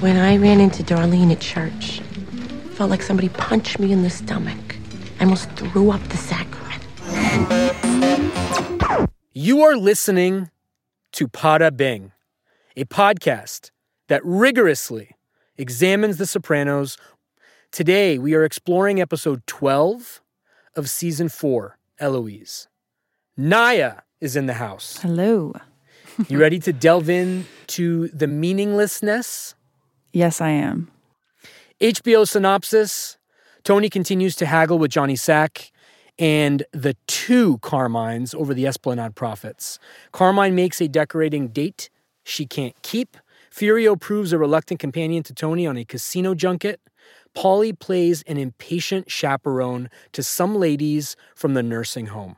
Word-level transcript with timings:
When 0.00 0.16
I 0.16 0.38
ran 0.38 0.60
into 0.60 0.82
Darlene 0.82 1.30
at 1.30 1.40
church, 1.40 2.00
it 2.00 2.72
felt 2.72 2.88
like 2.88 3.02
somebody 3.02 3.28
punched 3.28 3.78
me 3.78 3.92
in 3.92 4.02
the 4.02 4.08
stomach. 4.08 4.56
I 5.18 5.24
almost 5.24 5.50
threw 5.50 5.90
up 5.90 6.02
the 6.08 6.16
sacrament. 6.16 6.82
You 9.34 9.60
are 9.60 9.76
listening 9.76 10.48
to 11.12 11.28
Pada 11.28 11.76
Bing, 11.76 12.12
a 12.78 12.86
podcast 12.86 13.72
that 14.08 14.24
rigorously 14.24 15.16
examines 15.58 16.16
The 16.16 16.24
Sopranos. 16.24 16.96
Today, 17.70 18.18
we 18.18 18.34
are 18.34 18.42
exploring 18.42 19.02
episode 19.02 19.46
12 19.46 20.22
of 20.76 20.88
season 20.88 21.28
4, 21.28 21.76
Eloise. 21.98 22.68
Naya 23.36 23.96
is 24.18 24.34
in 24.34 24.46
the 24.46 24.54
house. 24.54 24.98
Hello. 25.02 25.52
You 26.26 26.38
ready 26.38 26.58
to 26.60 26.72
delve 26.72 27.10
into 27.10 28.08
the 28.08 28.26
meaninglessness? 28.26 29.54
Yes, 30.12 30.40
I 30.40 30.50
am. 30.50 30.90
HBO 31.80 32.26
synopsis 32.28 33.16
Tony 33.62 33.88
continues 33.88 34.36
to 34.36 34.46
haggle 34.46 34.78
with 34.78 34.90
Johnny 34.90 35.16
Sack 35.16 35.70
and 36.18 36.62
the 36.72 36.96
two 37.06 37.58
Carmines 37.58 38.34
over 38.34 38.54
the 38.54 38.66
Esplanade 38.66 39.14
profits. 39.14 39.78
Carmine 40.12 40.54
makes 40.54 40.80
a 40.80 40.88
decorating 40.88 41.48
date 41.48 41.90
she 42.24 42.46
can't 42.46 42.74
keep. 42.82 43.16
Furio 43.50 43.98
proves 43.98 44.32
a 44.32 44.38
reluctant 44.38 44.80
companion 44.80 45.22
to 45.24 45.34
Tony 45.34 45.66
on 45.66 45.76
a 45.76 45.84
casino 45.84 46.34
junket. 46.34 46.80
Paulie 47.34 47.78
plays 47.78 48.22
an 48.22 48.36
impatient 48.36 49.10
chaperone 49.10 49.88
to 50.12 50.22
some 50.22 50.54
ladies 50.54 51.16
from 51.34 51.54
the 51.54 51.62
nursing 51.62 52.06
home. 52.06 52.36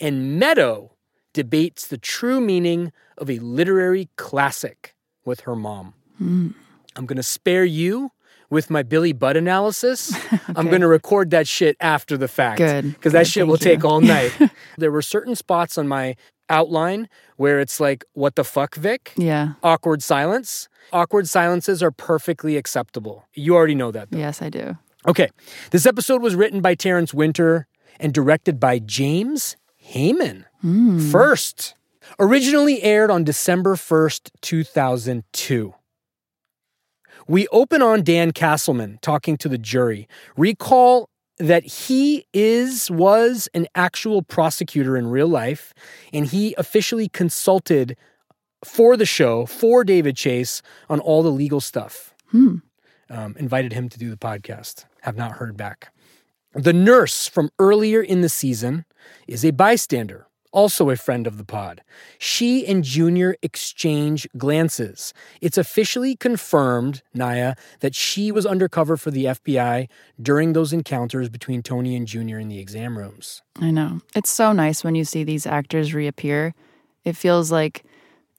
And 0.00 0.38
Meadow 0.38 0.92
debates 1.32 1.86
the 1.86 1.98
true 1.98 2.40
meaning 2.40 2.92
of 3.18 3.30
a 3.30 3.38
literary 3.38 4.08
classic 4.16 4.94
with 5.24 5.40
her 5.40 5.56
mom. 5.56 5.94
Hmm. 6.18 6.50
I'm 6.96 7.06
going 7.06 7.16
to 7.16 7.22
spare 7.22 7.64
you 7.64 8.10
with 8.50 8.70
my 8.70 8.82
Billy 8.82 9.12
Budd 9.12 9.36
analysis. 9.36 10.14
I'm 10.56 10.68
going 10.68 10.80
to 10.80 10.88
record 10.88 11.30
that 11.30 11.48
shit 11.48 11.76
after 11.80 12.16
the 12.16 12.28
fact. 12.28 12.58
Good, 12.58 12.92
Because 12.94 13.12
that 13.12 13.26
shit 13.26 13.46
will 13.46 13.56
thank 13.56 13.80
take 13.80 13.84
all 13.84 14.00
night. 14.00 14.32
there 14.78 14.92
were 14.92 15.02
certain 15.02 15.34
spots 15.34 15.76
on 15.78 15.88
my 15.88 16.16
outline 16.48 17.08
where 17.36 17.60
it's 17.60 17.80
like, 17.80 18.04
what 18.12 18.36
the 18.36 18.44
fuck, 18.44 18.74
Vic? 18.76 19.12
Yeah. 19.16 19.54
Awkward 19.62 20.02
silence. 20.02 20.68
Awkward 20.92 21.28
silences 21.28 21.82
are 21.82 21.90
perfectly 21.90 22.56
acceptable. 22.56 23.26
You 23.34 23.54
already 23.56 23.74
know 23.74 23.90
that, 23.90 24.10
though. 24.10 24.18
Yes, 24.18 24.42
I 24.42 24.50
do. 24.50 24.76
Okay. 25.06 25.30
This 25.70 25.86
episode 25.86 26.22
was 26.22 26.34
written 26.34 26.60
by 26.60 26.74
Terence 26.74 27.12
Winter 27.12 27.66
and 27.98 28.12
directed 28.12 28.60
by 28.60 28.78
James 28.78 29.56
Hayman. 29.76 30.46
Hmm. 30.60 31.10
First, 31.10 31.74
originally 32.18 32.82
aired 32.82 33.10
on 33.10 33.24
December 33.24 33.74
1st, 33.76 34.30
2002. 34.40 35.74
We 37.26 37.48
open 37.48 37.82
on 37.82 38.02
Dan 38.02 38.32
Castleman 38.32 38.98
talking 39.00 39.36
to 39.38 39.48
the 39.48 39.58
jury. 39.58 40.08
Recall 40.36 41.08
that 41.38 41.64
he 41.64 42.26
is 42.32 42.90
was 42.90 43.48
an 43.54 43.66
actual 43.74 44.22
prosecutor 44.22 44.96
in 44.96 45.08
real 45.08 45.26
life 45.28 45.72
and 46.12 46.26
he 46.26 46.54
officially 46.58 47.08
consulted 47.08 47.96
for 48.64 48.96
the 48.96 49.06
show 49.06 49.46
for 49.46 49.84
David 49.84 50.16
Chase 50.16 50.62
on 50.88 51.00
all 51.00 51.22
the 51.22 51.30
legal 51.32 51.60
stuff. 51.60 52.14
Um, 53.10 53.34
invited 53.38 53.72
him 53.72 53.88
to 53.88 53.98
do 53.98 54.10
the 54.10 54.16
podcast. 54.16 54.84
Have 55.02 55.16
not 55.16 55.32
heard 55.32 55.56
back. 55.56 55.92
The 56.54 56.72
nurse 56.72 57.26
from 57.26 57.50
earlier 57.58 58.00
in 58.00 58.20
the 58.20 58.28
season 58.28 58.84
is 59.26 59.44
a 59.44 59.50
bystander, 59.50 60.26
also 60.54 60.88
a 60.88 60.96
friend 60.96 61.26
of 61.26 61.36
the 61.36 61.44
pod. 61.44 61.82
She 62.18 62.66
and 62.66 62.82
Junior 62.82 63.36
exchange 63.42 64.26
glances. 64.38 65.12
It's 65.42 65.58
officially 65.58 66.16
confirmed, 66.16 67.02
Naya, 67.12 67.56
that 67.80 67.94
she 67.94 68.32
was 68.32 68.46
undercover 68.46 68.96
for 68.96 69.10
the 69.10 69.26
FBI 69.26 69.88
during 70.22 70.52
those 70.52 70.72
encounters 70.72 71.28
between 71.28 71.62
Tony 71.62 71.96
and 71.96 72.06
Junior 72.06 72.38
in 72.38 72.48
the 72.48 72.60
exam 72.60 72.96
rooms. 72.96 73.42
I 73.60 73.70
know. 73.70 74.00
It's 74.14 74.30
so 74.30 74.52
nice 74.52 74.84
when 74.84 74.94
you 74.94 75.04
see 75.04 75.24
these 75.24 75.46
actors 75.46 75.92
reappear. 75.92 76.54
It 77.04 77.16
feels 77.16 77.50
like 77.52 77.84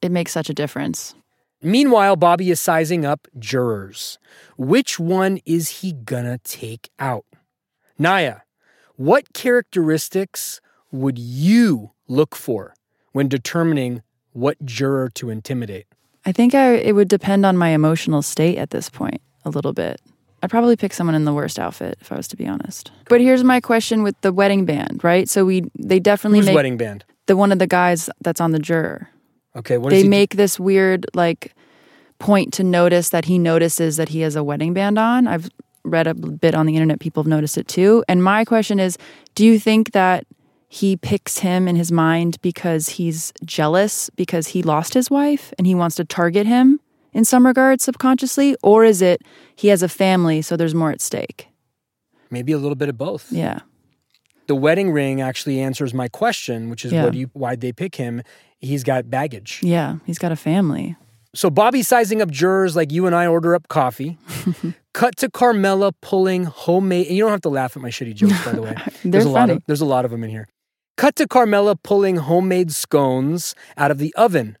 it 0.02 0.10
makes 0.10 0.32
such 0.32 0.50
a 0.50 0.54
difference. 0.54 1.14
Meanwhile, 1.62 2.16
Bobby 2.16 2.50
is 2.50 2.60
sizing 2.60 3.04
up 3.04 3.28
jurors. 3.38 4.18
Which 4.56 4.98
one 4.98 5.38
is 5.44 5.80
he 5.80 5.92
gonna 5.92 6.38
take 6.38 6.90
out? 6.98 7.24
Naya, 7.98 8.38
what 8.96 9.32
characteristics 9.32 10.60
would 10.90 11.18
you 11.18 11.92
look 12.08 12.34
for 12.34 12.74
when 13.12 13.28
determining 13.28 14.02
what 14.32 14.62
juror 14.64 15.08
to 15.14 15.30
intimidate? 15.30 15.86
I 16.24 16.32
think 16.32 16.54
I, 16.54 16.74
it 16.74 16.94
would 16.94 17.08
depend 17.08 17.46
on 17.46 17.56
my 17.56 17.70
emotional 17.70 18.22
state 18.22 18.58
at 18.58 18.70
this 18.70 18.90
point 18.90 19.20
a 19.44 19.50
little 19.50 19.72
bit. 19.72 20.00
I'd 20.42 20.50
probably 20.50 20.76
pick 20.76 20.92
someone 20.92 21.14
in 21.14 21.24
the 21.24 21.32
worst 21.32 21.58
outfit 21.58 21.96
if 22.00 22.12
I 22.12 22.16
was 22.16 22.28
to 22.28 22.36
be 22.36 22.46
honest. 22.46 22.90
But 23.08 23.20
here's 23.20 23.42
my 23.42 23.60
question 23.60 24.02
with 24.02 24.20
the 24.20 24.32
wedding 24.32 24.64
band, 24.64 25.02
right? 25.02 25.28
So 25.28 25.44
we 25.44 25.64
they 25.78 25.98
definitely 25.98 26.40
Who's 26.40 26.46
make 26.46 26.54
wedding 26.54 26.76
band? 26.76 27.04
the 27.26 27.36
one 27.36 27.52
of 27.52 27.58
the 27.58 27.66
guys 27.66 28.10
that's 28.20 28.40
on 28.40 28.52
the 28.52 28.58
juror. 28.58 29.08
Okay, 29.56 29.78
what 29.78 29.90
they 29.90 30.02
he 30.02 30.08
make 30.08 30.36
this 30.36 30.60
weird 30.60 31.06
like 31.14 31.54
point 32.18 32.52
to 32.54 32.64
notice 32.64 33.10
that 33.10 33.24
he 33.24 33.38
notices 33.38 33.96
that 33.96 34.10
he 34.10 34.20
has 34.20 34.36
a 34.36 34.44
wedding 34.44 34.74
band 34.74 34.98
on. 34.98 35.26
I've 35.26 35.48
read 35.84 36.06
a 36.06 36.14
bit 36.14 36.54
on 36.54 36.66
the 36.66 36.74
internet 36.74 37.00
people 37.00 37.22
have 37.22 37.28
noticed 37.28 37.56
it 37.56 37.68
too. 37.68 38.04
And 38.08 38.22
my 38.22 38.44
question 38.44 38.80
is, 38.80 38.98
do 39.34 39.44
you 39.44 39.58
think 39.58 39.92
that 39.92 40.26
he 40.80 40.96
picks 40.96 41.38
him 41.38 41.66
in 41.68 41.76
his 41.76 41.90
mind 41.90 42.36
because 42.42 42.84
he's 42.98 43.32
jealous 43.44 44.10
because 44.10 44.48
he 44.48 44.62
lost 44.62 44.92
his 44.94 45.10
wife 45.10 45.52
and 45.56 45.66
he 45.66 45.74
wants 45.74 45.96
to 45.96 46.04
target 46.04 46.46
him 46.46 46.80
in 47.12 47.24
some 47.24 47.46
regard 47.46 47.80
subconsciously 47.80 48.56
or 48.62 48.84
is 48.84 49.00
it 49.00 49.22
he 49.54 49.68
has 49.68 49.82
a 49.82 49.88
family 49.88 50.42
so 50.42 50.56
there's 50.56 50.74
more 50.74 50.90
at 50.90 51.00
stake? 51.00 51.48
Maybe 52.30 52.52
a 52.52 52.58
little 52.58 52.74
bit 52.76 52.88
of 52.90 52.98
both. 52.98 53.32
Yeah. 53.32 53.60
The 54.48 54.54
wedding 54.54 54.90
ring 54.90 55.20
actually 55.20 55.60
answers 55.60 55.94
my 55.94 56.08
question, 56.08 56.68
which 56.70 56.84
is 56.84 56.92
Yeah. 56.92 57.04
what 57.04 57.12
do 57.14 57.18
you, 57.18 57.30
why'd 57.32 57.60
they 57.60 57.72
pick 57.72 57.94
him? 57.96 58.22
He's 58.60 58.84
got 58.84 59.08
baggage. 59.10 59.60
Yeah, 59.62 59.96
he's 60.04 60.18
got 60.18 60.30
a 60.32 60.36
family. 60.36 60.96
So 61.34 61.50
Bobby's 61.50 61.88
sizing 61.88 62.20
up 62.22 62.30
jurors 62.30 62.76
like 62.76 62.90
you 62.92 63.06
and 63.06 63.14
I 63.14 63.26
order 63.26 63.54
up 63.54 63.68
coffee. 63.68 64.18
Cut 64.94 65.16
to 65.18 65.30
Carmela 65.30 65.92
pulling 66.00 66.44
homemade. 66.44 67.06
And 67.08 67.16
you 67.16 67.22
don't 67.22 67.30
have 67.32 67.42
to 67.42 67.50
laugh 67.50 67.76
at 67.76 67.82
my 67.82 67.90
shitty 67.90 68.14
jokes, 68.14 68.42
by 68.44 68.52
the 68.52 68.62
way. 68.62 68.74
There's 69.04 69.26
a 69.26 69.28
lot 69.30 69.50
of 69.50 69.62
there's 69.66 69.82
a 69.82 69.84
lot 69.86 70.04
of 70.06 70.10
them 70.10 70.24
in 70.24 70.30
here. 70.30 70.48
Cut 70.96 71.14
to 71.16 71.28
Carmela 71.28 71.76
pulling 71.76 72.16
homemade 72.16 72.72
scones 72.72 73.54
out 73.76 73.90
of 73.90 73.98
the 73.98 74.14
oven. 74.14 74.56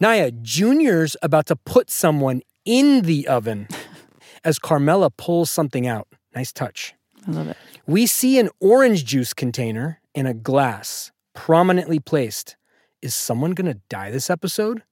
Naya, 0.00 0.30
Junior's 0.30 1.16
about 1.20 1.44
to 1.46 1.56
put 1.56 1.90
someone 1.90 2.40
in 2.64 3.02
the 3.02 3.28
oven 3.28 3.68
as 4.44 4.58
Carmela 4.58 5.10
pulls 5.10 5.50
something 5.50 5.86
out. 5.86 6.08
Nice 6.34 6.50
touch. 6.50 6.94
I 7.28 7.30
love 7.30 7.48
it. 7.48 7.58
We 7.86 8.06
see 8.06 8.38
an 8.38 8.48
orange 8.58 9.04
juice 9.04 9.34
container 9.34 10.00
in 10.14 10.24
a 10.24 10.32
glass 10.32 11.12
prominently 11.34 11.98
placed. 11.98 12.56
Is 13.02 13.14
someone 13.14 13.52
going 13.52 13.70
to 13.70 13.80
die 13.90 14.10
this 14.10 14.30
episode? 14.30 14.82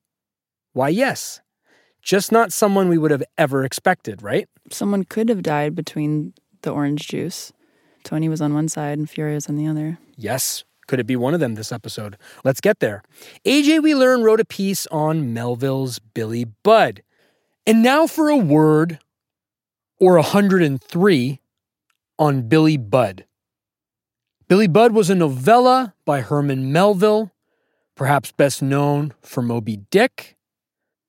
Why, 0.75 0.91
yes. 0.91 1.41
Just 2.03 2.31
not 2.31 2.53
someone 2.53 2.91
we 2.91 2.99
would 2.99 3.11
have 3.11 3.25
ever 3.39 3.65
expected, 3.65 4.23
right? 4.23 4.49
Someone 4.71 5.05
could 5.05 5.31
have 5.31 5.43
died 5.43 5.75
between 5.75 6.35
the 6.61 6.71
orange 6.71 7.09
juice. 7.09 7.55
Tony 8.03 8.29
was 8.29 8.43
on 8.43 8.53
one 8.53 8.69
side 8.69 8.99
and 8.99 9.09
Fury 9.09 9.35
was 9.35 9.49
on 9.49 9.57
the 9.57 9.67
other. 9.67 9.99
Yes. 10.17 10.65
Could 10.87 11.01
it 11.01 11.07
be 11.07 11.17
one 11.17 11.35
of 11.35 11.41
them 11.41 11.55
this 11.55 11.73
episode? 11.73 12.17
Let's 12.45 12.61
get 12.61 12.81
there. 12.81 13.03
AJ 13.45 13.83
We 13.83 13.95
Learn 13.95 14.23
wrote 14.23 14.41
a 14.41 14.45
piece 14.45 14.87
on 14.89 15.33
Melville's 15.33 15.99
Billy 15.99 16.45
Budd. 16.45 17.03
And 17.67 17.83
now 17.83 18.07
for 18.07 18.29
a 18.29 18.37
word 18.37 18.99
or 19.99 20.15
103 20.15 21.41
on 22.19 22.49
Billy 22.49 22.77
Budd. 22.77 23.25
Billy 24.49 24.67
Budd 24.67 24.93
was 24.93 25.09
a 25.09 25.15
novella 25.15 25.95
by 26.05 26.21
Herman 26.21 26.71
Melville, 26.71 27.33
perhaps 27.95 28.33
best 28.33 28.63
known 28.63 29.15
for 29.23 29.43
Moby 29.43 29.79
Dick. 29.91 30.37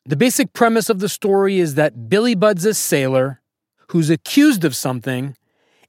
The 0.05 0.15
basic 0.15 0.53
premise 0.53 0.89
of 0.89 0.99
the 0.99 1.09
story 1.09 1.59
is 1.59 1.75
that 1.75 2.07
Billy 2.07 2.35
Budd's 2.35 2.65
a 2.65 2.73
sailor 2.73 3.41
who's 3.89 4.09
accused 4.09 4.63
of 4.63 4.75
something, 4.75 5.35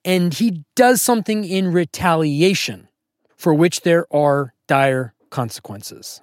and 0.05 0.35
he 0.35 0.65
does 0.75 1.01
something 1.01 1.45
in 1.45 1.73
retaliation 1.73 2.89
for 3.47 3.55
which 3.55 3.83
there 3.83 4.13
are 4.13 4.53
dire 4.67 5.15
consequences. 5.31 6.21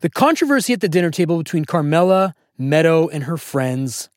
The 0.00 0.10
controversy 0.10 0.72
at 0.72 0.80
the 0.80 0.88
dinner 0.88 1.12
table 1.12 1.38
between 1.38 1.64
Carmela, 1.64 2.34
Meadow, 2.58 3.06
and 3.06 3.22
her 3.22 3.36
friends 3.36 4.10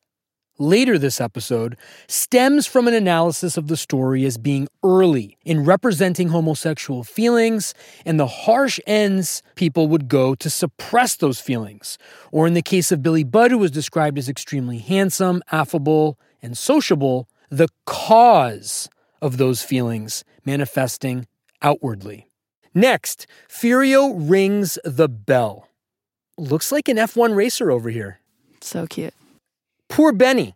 later 0.58 0.98
this 0.98 1.20
episode 1.20 1.76
stems 2.08 2.66
from 2.66 2.88
an 2.88 2.94
analysis 2.94 3.56
of 3.56 3.68
the 3.68 3.76
story 3.76 4.24
as 4.24 4.36
being 4.36 4.66
early 4.82 5.38
in 5.44 5.62
representing 5.62 6.30
homosexual 6.30 7.04
feelings 7.04 7.72
and 8.04 8.18
the 8.18 8.26
harsh 8.26 8.80
ends 8.84 9.40
people 9.54 9.86
would 9.86 10.08
go 10.08 10.34
to 10.34 10.50
suppress 10.50 11.14
those 11.14 11.38
feelings. 11.38 11.98
Or 12.32 12.48
in 12.48 12.54
the 12.54 12.62
case 12.62 12.90
of 12.90 13.00
Billy 13.00 13.22
Budd, 13.22 13.52
who 13.52 13.58
was 13.58 13.70
described 13.70 14.18
as 14.18 14.28
extremely 14.28 14.78
handsome, 14.78 15.40
affable, 15.52 16.18
and 16.42 16.58
sociable, 16.58 17.28
the 17.48 17.68
cause 17.86 18.88
of 19.22 19.36
those 19.36 19.62
feelings 19.62 20.24
manifesting 20.44 21.28
outwardly. 21.62 22.26
Next, 22.74 23.26
Furio 23.48 24.14
rings 24.16 24.78
the 24.84 25.08
bell. 25.08 25.68
Looks 26.36 26.70
like 26.70 26.88
an 26.88 26.96
F1 26.96 27.34
racer 27.34 27.70
over 27.70 27.90
here. 27.90 28.20
So 28.60 28.86
cute. 28.86 29.14
Poor 29.88 30.12
Benny. 30.12 30.54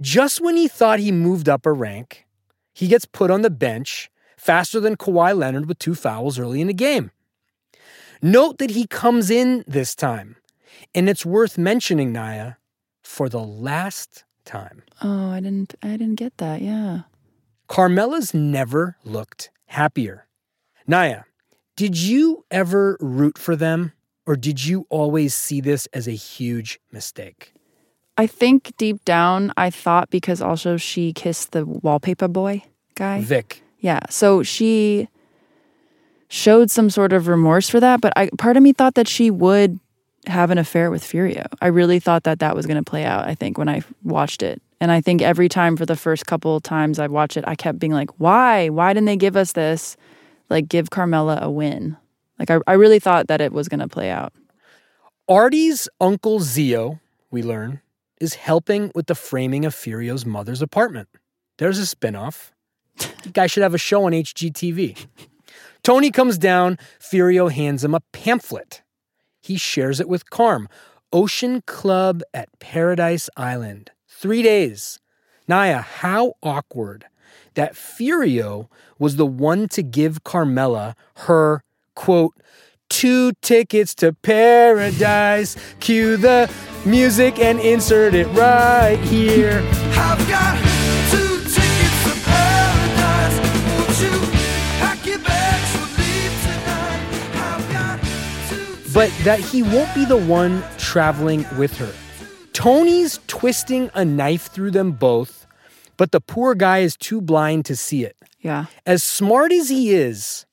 Just 0.00 0.40
when 0.40 0.56
he 0.56 0.68
thought 0.68 0.98
he 0.98 1.12
moved 1.12 1.48
up 1.48 1.64
a 1.66 1.72
rank, 1.72 2.26
he 2.74 2.88
gets 2.88 3.04
put 3.04 3.30
on 3.30 3.42
the 3.42 3.50
bench 3.50 4.10
faster 4.36 4.80
than 4.80 4.96
Kawhi 4.96 5.36
Leonard 5.36 5.66
with 5.66 5.78
two 5.78 5.94
fouls 5.94 6.38
early 6.38 6.60
in 6.60 6.66
the 6.66 6.74
game. 6.74 7.10
Note 8.20 8.58
that 8.58 8.70
he 8.70 8.86
comes 8.86 9.30
in 9.30 9.64
this 9.66 9.94
time, 9.94 10.36
and 10.94 11.08
it's 11.08 11.24
worth 11.24 11.58
mentioning, 11.58 12.12
Naya, 12.12 12.54
for 13.02 13.28
the 13.28 13.40
last 13.40 14.24
time. 14.44 14.82
Oh, 15.02 15.30
I 15.30 15.40
didn't 15.40 15.74
I 15.82 15.90
didn't 15.96 16.14
get 16.14 16.38
that. 16.38 16.62
Yeah. 16.62 17.02
Carmela's 17.68 18.32
never 18.32 18.96
looked 19.04 19.50
happier. 19.66 20.26
Naya, 20.86 21.22
did 21.76 21.98
you 21.98 22.44
ever 22.50 22.96
root 23.00 23.38
for 23.38 23.56
them, 23.56 23.92
or 24.24 24.36
did 24.36 24.64
you 24.64 24.86
always 24.88 25.34
see 25.34 25.60
this 25.60 25.86
as 25.92 26.08
a 26.08 26.12
huge 26.12 26.80
mistake? 26.92 27.52
I 28.18 28.26
think 28.26 28.72
deep 28.78 29.04
down 29.04 29.52
I 29.56 29.70
thought 29.70 30.10
because 30.10 30.40
also 30.40 30.76
she 30.76 31.12
kissed 31.12 31.52
the 31.52 31.66
wallpaper 31.66 32.28
boy 32.28 32.62
guy. 32.94 33.20
Vic. 33.20 33.62
Yeah. 33.80 34.00
So 34.08 34.42
she 34.42 35.08
showed 36.28 36.70
some 36.70 36.88
sort 36.88 37.12
of 37.12 37.28
remorse 37.28 37.68
for 37.68 37.78
that, 37.78 38.00
but 38.00 38.12
I 38.16 38.30
part 38.38 38.56
of 38.56 38.62
me 38.62 38.72
thought 38.72 38.94
that 38.94 39.06
she 39.06 39.30
would 39.30 39.78
have 40.26 40.50
an 40.50 40.58
affair 40.58 40.90
with 40.90 41.04
Furio. 41.04 41.46
I 41.60 41.66
really 41.66 42.00
thought 42.00 42.24
that 42.24 42.38
that 42.40 42.56
was 42.56 42.66
going 42.66 42.82
to 42.82 42.90
play 42.90 43.04
out, 43.04 43.28
I 43.28 43.34
think 43.34 43.58
when 43.58 43.68
I 43.68 43.82
watched 44.02 44.42
it. 44.42 44.60
And 44.80 44.92
I 44.92 45.00
think 45.00 45.22
every 45.22 45.48
time 45.48 45.76
for 45.76 45.86
the 45.86 45.96
first 45.96 46.26
couple 46.26 46.56
of 46.56 46.62
times 46.62 46.98
I 46.98 47.06
watched 47.06 47.36
it, 47.36 47.44
I 47.46 47.54
kept 47.54 47.78
being 47.78 47.92
like, 47.92 48.10
"Why? 48.18 48.68
Why 48.68 48.92
didn't 48.92 49.06
they 49.06 49.16
give 49.16 49.36
us 49.36 49.52
this? 49.52 49.96
Like 50.50 50.68
give 50.68 50.90
Carmela 50.90 51.38
a 51.40 51.50
win." 51.50 51.96
Like 52.38 52.50
I 52.50 52.58
I 52.66 52.74
really 52.74 52.98
thought 52.98 53.28
that 53.28 53.40
it 53.40 53.52
was 53.52 53.68
going 53.68 53.80
to 53.80 53.88
play 53.88 54.10
out. 54.10 54.32
Artie's 55.28 55.88
uncle 56.00 56.40
Zio, 56.40 57.00
we 57.30 57.42
learn, 57.42 57.80
is 58.20 58.34
helping 58.34 58.92
with 58.94 59.06
the 59.06 59.14
framing 59.14 59.64
of 59.64 59.74
Furio's 59.74 60.24
mother's 60.24 60.62
apartment. 60.62 61.08
There's 61.58 61.78
a 61.78 61.96
spinoff. 61.96 62.52
The 62.96 63.30
guy 63.32 63.46
should 63.46 63.62
have 63.62 63.74
a 63.74 63.78
show 63.78 64.04
on 64.04 64.12
HGTV. 64.12 65.06
Tony 65.82 66.10
comes 66.10 66.38
down, 66.38 66.78
Furio 66.98 67.50
hands 67.50 67.84
him 67.84 67.94
a 67.94 68.00
pamphlet. 68.12 68.82
He 69.40 69.56
shares 69.56 70.00
it 70.00 70.08
with 70.08 70.30
Carm. 70.30 70.68
Ocean 71.12 71.62
Club 71.66 72.22
at 72.34 72.48
Paradise 72.58 73.30
Island. 73.36 73.90
Three 74.18 74.40
days. 74.40 74.98
Naya, 75.46 75.82
how 75.82 76.36
awkward 76.42 77.04
that 77.52 77.74
Furio 77.74 78.68
was 78.98 79.16
the 79.16 79.26
one 79.26 79.68
to 79.68 79.82
give 79.82 80.24
Carmela 80.24 80.96
her, 81.26 81.62
quote, 81.94 82.32
two 82.88 83.32
tickets 83.42 83.94
to 83.96 84.14
paradise. 84.14 85.54
Cue 85.80 86.16
the 86.16 86.50
music 86.86 87.38
and 87.38 87.60
insert 87.60 88.14
it 88.14 88.26
right 88.28 88.98
here. 89.00 89.62
I've 89.92 90.26
got 90.30 90.56
two 91.10 91.36
tickets 91.40 92.04
to 92.04 92.24
paradise. 92.24 93.36
Won't 93.68 94.00
you 94.00 94.18
pack 94.80 95.04
your 95.04 95.18
bags? 95.18 95.74
We'll 95.74 95.92
leave 96.06 96.32
tonight. 96.40 97.02
I've 97.34 97.70
got 97.70 98.00
two 98.48 98.92
But 98.94 99.12
that 99.24 99.40
he 99.40 99.62
won't 99.62 99.94
be 99.94 100.06
the 100.06 100.16
one 100.16 100.64
traveling 100.78 101.44
with 101.58 101.76
her. 101.76 101.92
Tony's 102.56 103.20
twisting 103.26 103.90
a 103.92 104.02
knife 104.02 104.46
through 104.46 104.70
them 104.70 104.92
both, 104.92 105.46
but 105.98 106.10
the 106.10 106.22
poor 106.22 106.54
guy 106.54 106.78
is 106.78 106.96
too 106.96 107.20
blind 107.20 107.66
to 107.66 107.76
see 107.76 108.02
it. 108.02 108.16
Yeah. 108.40 108.64
As 108.86 109.02
smart 109.02 109.52
as 109.52 109.68
he 109.68 109.92
is, 109.92 110.46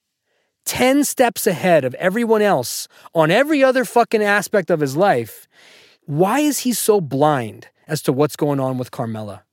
10 0.65 1.05
steps 1.05 1.47
ahead 1.47 1.85
of 1.85 1.93
everyone 1.93 2.41
else 2.41 2.89
on 3.15 3.31
every 3.31 3.63
other 3.63 3.85
fucking 3.85 4.21
aspect 4.21 4.69
of 4.69 4.81
his 4.81 4.97
life, 4.97 5.47
why 6.05 6.39
is 6.39 6.59
he 6.59 6.73
so 6.73 6.99
blind 6.99 7.69
as 7.87 8.01
to 8.01 8.11
what's 8.11 8.35
going 8.35 8.59
on 8.59 8.77
with 8.77 8.91
Carmela? 8.91 9.43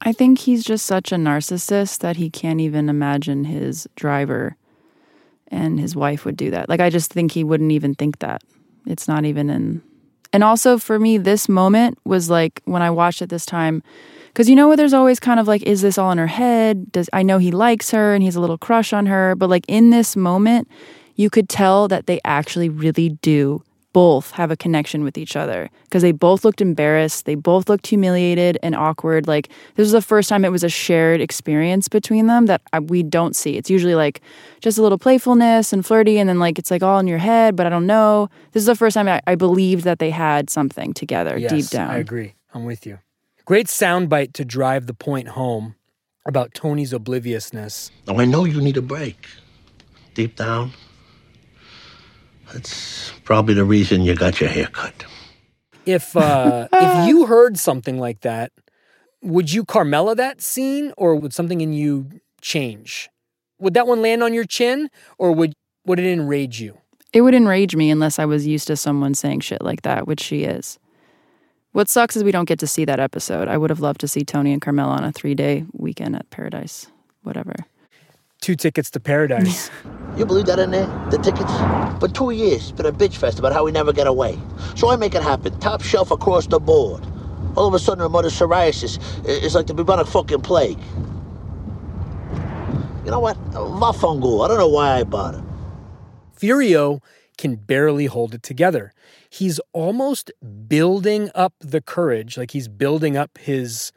I 0.00 0.12
think 0.12 0.40
he's 0.40 0.64
just 0.64 0.84
such 0.84 1.12
a 1.12 1.16
narcissist 1.16 2.00
that 2.00 2.16
he 2.16 2.30
can't 2.30 2.60
even 2.60 2.88
imagine 2.88 3.44
his 3.44 3.86
driver 3.94 4.56
and 5.46 5.78
his 5.78 5.94
wife 5.94 6.24
would 6.24 6.36
do 6.36 6.50
that. 6.50 6.68
Like 6.68 6.80
I 6.80 6.90
just 6.90 7.12
think 7.12 7.30
he 7.30 7.44
wouldn't 7.44 7.70
even 7.70 7.94
think 7.94 8.18
that. 8.18 8.42
It's 8.88 9.06
not 9.06 9.24
even 9.24 9.48
in 9.48 9.82
And 10.32 10.42
also 10.42 10.78
for 10.78 10.98
me 10.98 11.18
this 11.18 11.48
moment 11.48 11.98
was 12.04 12.30
like 12.30 12.62
when 12.64 12.82
I 12.82 12.90
watched 12.90 13.22
it 13.22 13.28
this 13.28 13.46
time 13.46 13.82
cuz 14.34 14.48
you 14.48 14.56
know 14.56 14.68
where 14.68 14.76
there's 14.76 14.94
always 14.94 15.20
kind 15.20 15.38
of 15.38 15.46
like 15.46 15.62
is 15.62 15.82
this 15.82 15.98
all 15.98 16.10
in 16.10 16.18
her 16.18 16.26
head? 16.26 16.90
Does 16.92 17.10
I 17.12 17.22
know 17.22 17.38
he 17.38 17.50
likes 17.50 17.90
her 17.90 18.14
and 18.14 18.22
he's 18.22 18.36
a 18.36 18.40
little 18.40 18.58
crush 18.58 18.92
on 18.92 19.06
her, 19.06 19.34
but 19.34 19.50
like 19.50 19.64
in 19.68 19.90
this 19.90 20.16
moment 20.16 20.68
you 21.16 21.28
could 21.28 21.48
tell 21.48 21.88
that 21.88 22.06
they 22.06 22.20
actually 22.24 22.68
really 22.68 23.10
do 23.20 23.62
both 23.92 24.30
have 24.32 24.50
a 24.50 24.56
connection 24.56 25.04
with 25.04 25.18
each 25.18 25.36
other 25.36 25.70
because 25.84 26.02
they 26.02 26.12
both 26.12 26.44
looked 26.44 26.60
embarrassed. 26.60 27.26
They 27.26 27.34
both 27.34 27.68
looked 27.68 27.86
humiliated 27.86 28.58
and 28.62 28.74
awkward. 28.74 29.26
Like, 29.26 29.48
this 29.74 29.84
was 29.84 29.92
the 29.92 30.02
first 30.02 30.28
time 30.28 30.44
it 30.44 30.50
was 30.50 30.64
a 30.64 30.68
shared 30.68 31.20
experience 31.20 31.88
between 31.88 32.26
them 32.26 32.46
that 32.46 32.62
I, 32.72 32.80
we 32.80 33.02
don't 33.02 33.36
see. 33.36 33.56
It's 33.56 33.70
usually 33.70 33.94
like 33.94 34.20
just 34.60 34.78
a 34.78 34.82
little 34.82 34.98
playfulness 34.98 35.72
and 35.72 35.84
flirty, 35.84 36.18
and 36.18 36.28
then 36.28 36.38
like 36.38 36.58
it's 36.58 36.70
like 36.70 36.82
all 36.82 36.98
in 36.98 37.06
your 37.06 37.18
head, 37.18 37.56
but 37.56 37.66
I 37.66 37.68
don't 37.70 37.86
know. 37.86 38.28
This 38.52 38.62
is 38.62 38.66
the 38.66 38.76
first 38.76 38.94
time 38.94 39.08
I, 39.08 39.20
I 39.26 39.34
believed 39.34 39.84
that 39.84 39.98
they 39.98 40.10
had 40.10 40.50
something 40.50 40.94
together 40.94 41.36
Yes, 41.38 41.50
deep 41.50 41.66
down. 41.66 41.90
I 41.90 41.98
agree. 41.98 42.34
I'm 42.54 42.64
with 42.64 42.86
you. 42.86 42.98
Great 43.44 43.66
soundbite 43.66 44.32
to 44.34 44.44
drive 44.44 44.86
the 44.86 44.94
point 44.94 45.28
home 45.28 45.74
about 46.24 46.54
Tony's 46.54 46.92
obliviousness. 46.92 47.90
Oh, 48.06 48.20
I 48.20 48.24
know 48.24 48.44
you 48.44 48.60
need 48.60 48.76
a 48.76 48.82
break. 48.82 49.26
Deep 50.14 50.36
down, 50.36 50.72
that's 52.52 53.12
probably 53.24 53.54
the 53.54 53.64
reason 53.64 54.02
you 54.02 54.14
got 54.14 54.40
your 54.40 54.50
hair 54.50 54.66
cut. 54.66 55.04
If 55.86 56.16
uh, 56.16 56.68
if 56.72 57.08
you 57.08 57.26
heard 57.26 57.58
something 57.58 57.98
like 57.98 58.20
that, 58.20 58.52
would 59.22 59.52
you 59.52 59.64
Carmela 59.64 60.14
that 60.16 60.40
scene, 60.40 60.92
or 60.96 61.14
would 61.16 61.32
something 61.32 61.60
in 61.60 61.72
you 61.72 62.20
change? 62.40 63.08
Would 63.58 63.74
that 63.74 63.86
one 63.86 64.02
land 64.02 64.22
on 64.22 64.34
your 64.34 64.44
chin, 64.44 64.90
or 65.18 65.32
would 65.32 65.54
would 65.86 65.98
it 65.98 66.06
enrage 66.06 66.60
you? 66.60 66.78
It 67.12 67.20
would 67.22 67.34
enrage 67.34 67.76
me 67.76 67.90
unless 67.90 68.18
I 68.18 68.24
was 68.24 68.46
used 68.46 68.66
to 68.68 68.76
someone 68.76 69.14
saying 69.14 69.40
shit 69.40 69.62
like 69.62 69.82
that, 69.82 70.06
which 70.06 70.20
she 70.20 70.44
is. 70.44 70.78
What 71.72 71.88
sucks 71.88 72.16
is 72.16 72.24
we 72.24 72.32
don't 72.32 72.48
get 72.48 72.58
to 72.60 72.66
see 72.66 72.84
that 72.84 73.00
episode. 73.00 73.48
I 73.48 73.56
would 73.56 73.70
have 73.70 73.80
loved 73.80 74.00
to 74.00 74.08
see 74.08 74.24
Tony 74.24 74.52
and 74.52 74.60
Carmela 74.60 74.92
on 74.92 75.04
a 75.04 75.12
three 75.12 75.34
day 75.34 75.64
weekend 75.72 76.16
at 76.16 76.28
Paradise. 76.30 76.86
Whatever. 77.22 77.54
Two 78.40 78.56
tickets 78.56 78.90
to 78.90 79.00
paradise. 79.00 79.70
You 80.16 80.26
believe 80.26 80.46
that 80.46 80.58
in 80.58 80.70
there? 80.70 80.86
The 81.10 81.18
tickets? 81.18 81.52
For 82.00 82.08
two 82.08 82.30
years, 82.30 82.68
it's 82.68 82.72
been 82.72 82.86
a 82.86 82.92
bitch 82.92 83.16
fest 83.16 83.38
about 83.38 83.52
how 83.52 83.64
we 83.64 83.72
never 83.72 83.92
get 83.92 84.06
away. 84.06 84.38
So 84.76 84.90
I 84.90 84.96
make 84.96 85.14
it 85.14 85.22
happen. 85.22 85.58
Top 85.58 85.82
shelf 85.82 86.10
across 86.10 86.46
the 86.46 86.60
board. 86.60 87.04
All 87.56 87.66
of 87.66 87.74
a 87.74 87.78
sudden, 87.78 88.00
her 88.00 88.08
mother's 88.08 88.38
psoriasis 88.38 88.98
is 89.26 89.54
like 89.54 89.66
the 89.66 89.74
bubonic 89.74 90.06
fucking 90.06 90.42
plague. 90.42 90.78
You 93.04 93.10
know 93.10 93.20
what? 93.20 93.36
Va 93.36 93.92
fungal. 93.92 94.44
I 94.44 94.48
don't 94.48 94.58
know 94.58 94.68
why 94.68 94.98
I 94.98 95.04
bought 95.04 95.34
it. 95.34 95.44
Furio 96.38 97.02
can 97.38 97.56
barely 97.56 98.06
hold 98.06 98.34
it 98.34 98.42
together. 98.42 98.92
He's 99.30 99.60
almost 99.72 100.30
building 100.68 101.30
up 101.34 101.54
the 101.60 101.80
courage, 101.80 102.36
like 102.36 102.50
he's 102.50 102.68
building 102.68 103.16
up 103.16 103.38
his 103.38 103.92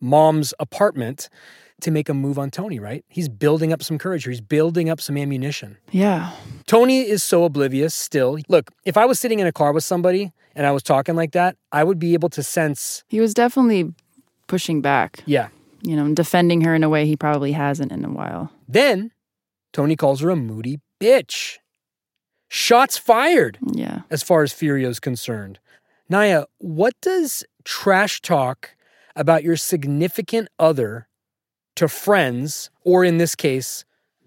mom's 0.00 0.54
apartment 0.60 1.28
to 1.82 1.90
make 1.90 2.08
a 2.08 2.14
move 2.14 2.38
on 2.38 2.50
Tony, 2.50 2.78
right? 2.78 3.04
He's 3.08 3.28
building 3.28 3.72
up 3.72 3.82
some 3.82 3.98
courage. 3.98 4.24
He's 4.24 4.40
building 4.40 4.90
up 4.90 5.00
some 5.00 5.16
ammunition. 5.16 5.76
Yeah. 5.90 6.32
Tony 6.66 7.08
is 7.08 7.22
so 7.22 7.44
oblivious 7.44 7.94
still. 7.94 8.38
Look, 8.48 8.70
if 8.84 8.96
I 8.96 9.04
was 9.04 9.18
sitting 9.20 9.38
in 9.38 9.46
a 9.46 9.52
car 9.52 9.72
with 9.72 9.84
somebody 9.84 10.32
and 10.56 10.66
I 10.66 10.72
was 10.72 10.82
talking 10.82 11.14
like 11.14 11.32
that, 11.32 11.56
I 11.70 11.84
would 11.84 11.98
be 11.98 12.14
able 12.14 12.30
to 12.30 12.42
sense, 12.42 13.04
He 13.08 13.20
was 13.20 13.32
definitely 13.34 13.92
pushing 14.48 14.80
back, 14.80 15.22
yeah. 15.26 15.48
you 15.82 15.94
know, 15.94 16.04
and 16.04 16.16
defending 16.16 16.62
her 16.62 16.74
in 16.74 16.82
a 16.82 16.88
way 16.88 17.06
he 17.06 17.16
probably 17.16 17.52
hasn't 17.52 17.92
in 17.92 18.04
a 18.04 18.10
while. 18.10 18.50
Then 18.66 19.12
Tony 19.72 19.94
calls 19.94 20.20
her 20.20 20.30
a 20.30 20.36
moody 20.36 20.80
bitch. 21.00 21.58
Shots 22.48 22.96
fired. 22.96 23.58
Yeah. 23.72 24.00
as 24.10 24.22
far 24.22 24.42
as 24.42 24.52
Furio's 24.52 24.98
concerned. 25.00 25.58
Naya, 26.08 26.44
what 26.58 26.94
does 27.02 27.44
trash 27.64 28.22
talk 28.22 28.70
about 29.14 29.42
your 29.42 29.56
significant 29.56 30.48
other 30.58 31.07
to 31.78 31.88
friends, 31.88 32.70
or 32.82 33.04
in 33.04 33.18
this 33.18 33.36
case, 33.36 33.84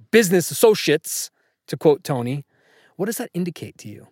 business 0.09 0.51
associates, 0.51 1.29
to 1.67 1.75
quote 1.75 2.03
Tony, 2.03 2.45
what 2.95 3.07
does 3.07 3.17
that 3.17 3.29
indicate 3.33 3.77
to 3.79 3.89
you? 3.89 4.07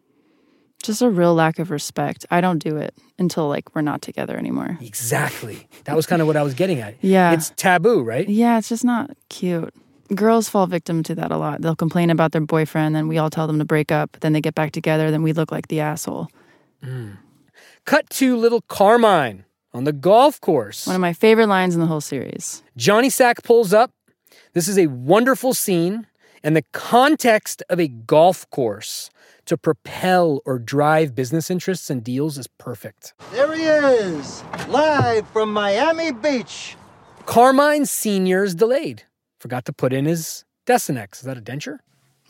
Just 0.84 1.02
a 1.02 1.10
real 1.10 1.34
lack 1.34 1.58
of 1.58 1.72
respect. 1.72 2.26
I 2.30 2.42
don't 2.42 2.60
do 2.60 2.76
it 2.76 2.94
until 3.18 3.48
like 3.48 3.74
we're 3.74 3.82
not 3.82 4.02
together 4.02 4.38
anymore. 4.38 4.78
Exactly. 4.82 5.68
That 5.86 5.96
was 5.96 6.06
kind 6.06 6.22
of 6.22 6.28
what 6.28 6.36
I 6.36 6.44
was 6.44 6.54
getting 6.54 6.80
at. 6.80 6.96
Yeah. 7.02 7.32
It's 7.32 7.52
taboo, 7.56 8.02
right? 8.02 8.28
Yeah, 8.28 8.58
it's 8.58 8.70
just 8.70 8.84
not 8.84 9.12
cute. 9.30 9.74
Girls 10.14 10.50
fall 10.50 10.68
victim 10.68 11.04
to 11.04 11.16
that 11.16 11.32
a 11.32 11.38
lot. 11.38 11.62
They'll 11.62 11.76
complain 11.76 12.10
about 12.10 12.34
their 12.34 12.42
boyfriend, 12.42 12.96
then 12.96 13.08
we 13.08 13.18
all 13.18 13.30
tell 13.30 13.48
them 13.48 13.60
to 13.60 13.66
break 13.66 13.92
up. 13.92 14.18
Then 14.20 14.34
they 14.34 14.42
get 14.42 14.56
back 14.56 14.72
together, 14.72 15.12
then 15.12 15.24
we 15.24 15.32
look 15.32 15.52
like 15.52 15.68
the 15.70 15.80
asshole. 15.80 16.30
Mm. 16.84 17.18
Cut 17.86 18.10
to 18.12 18.36
little 18.36 18.62
Carmine 18.62 19.46
on 19.74 19.84
the 19.84 19.94
golf 19.94 20.40
course. 20.42 20.88
One 20.88 20.96
of 20.96 21.02
my 21.02 21.14
favorite 21.14 21.48
lines 21.48 21.76
in 21.76 21.82
the 21.82 21.88
whole 21.88 22.02
series. 22.02 22.64
Johnny 22.76 23.10
Sack 23.10 23.44
pulls 23.44 23.74
up. 23.74 23.92
This 24.54 24.68
is 24.68 24.78
a 24.78 24.88
wonderful 24.88 25.54
scene 25.54 26.08
and 26.44 26.56
the 26.56 26.64
context 26.72 27.64
of 27.70 27.80
a 27.80 27.88
golf 27.88 28.50
course 28.50 29.10
to 29.46 29.58
propel 29.58 30.42
or 30.46 30.60
drive 30.60 31.16
business 31.16 31.50
interests 31.50 31.90
and 31.90 32.04
deals 32.04 32.38
is 32.38 32.48
perfect. 32.58 33.14
There 33.32 33.52
he 33.54 33.64
is, 33.64 34.44
live 34.68 35.28
from 35.30 35.52
Miami 35.52 36.12
Beach. 36.12 36.76
Carmine 37.26 37.86
Sr. 37.86 38.44
is 38.44 38.56
delayed. 38.56 39.04
Forgot 39.40 39.66
to 39.66 39.74
put 39.74 39.92
in 39.92 40.06
his 40.06 40.46
Desenex. 40.66 41.16
Is 41.16 41.22
that 41.22 41.38
a 41.38 41.42
denture? 41.42 41.80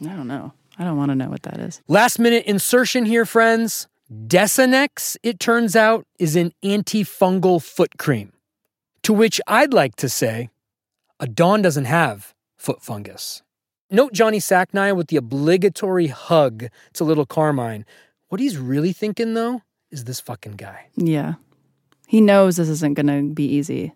I 0.01 0.15
don't 0.15 0.27
know. 0.27 0.53
I 0.77 0.85
don't 0.85 0.95
want 0.95 1.09
to 1.09 1.15
know 1.15 1.29
what 1.29 1.43
that 1.43 1.59
is. 1.59 1.81
Last 1.89 2.19
minute 2.19 2.45
insertion 2.45 3.05
here, 3.05 3.25
friends. 3.25 3.88
Desenex, 4.11 5.17
it 5.21 5.39
turns 5.39 5.75
out, 5.75 6.07
is 6.17 6.35
an 6.35 6.51
antifungal 6.63 7.61
foot 7.61 7.97
cream. 7.99 8.33
To 9.03 9.13
which 9.13 9.39
I'd 9.45 9.71
like 9.71 9.95
to 9.97 10.09
say, 10.09 10.49
a 11.19 11.27
Don 11.27 11.61
doesn't 11.61 11.85
have 11.85 12.33
foot 12.57 12.81
fungus. 12.81 13.43
Note 13.91 14.13
Johnny 14.13 14.39
Sacknaya 14.39 14.95
with 14.95 15.07
the 15.07 15.17
obligatory 15.17 16.07
hug 16.07 16.65
to 16.93 17.03
little 17.03 17.27
Carmine. 17.27 17.85
What 18.29 18.41
he's 18.41 18.57
really 18.57 18.93
thinking, 18.93 19.35
though, 19.35 19.61
is 19.91 20.05
this 20.05 20.19
fucking 20.19 20.53
guy. 20.53 20.87
Yeah. 20.95 21.35
He 22.07 22.19
knows 22.19 22.57
this 22.57 22.69
isn't 22.69 22.95
going 22.95 23.07
to 23.07 23.33
be 23.33 23.45
easy. 23.45 23.93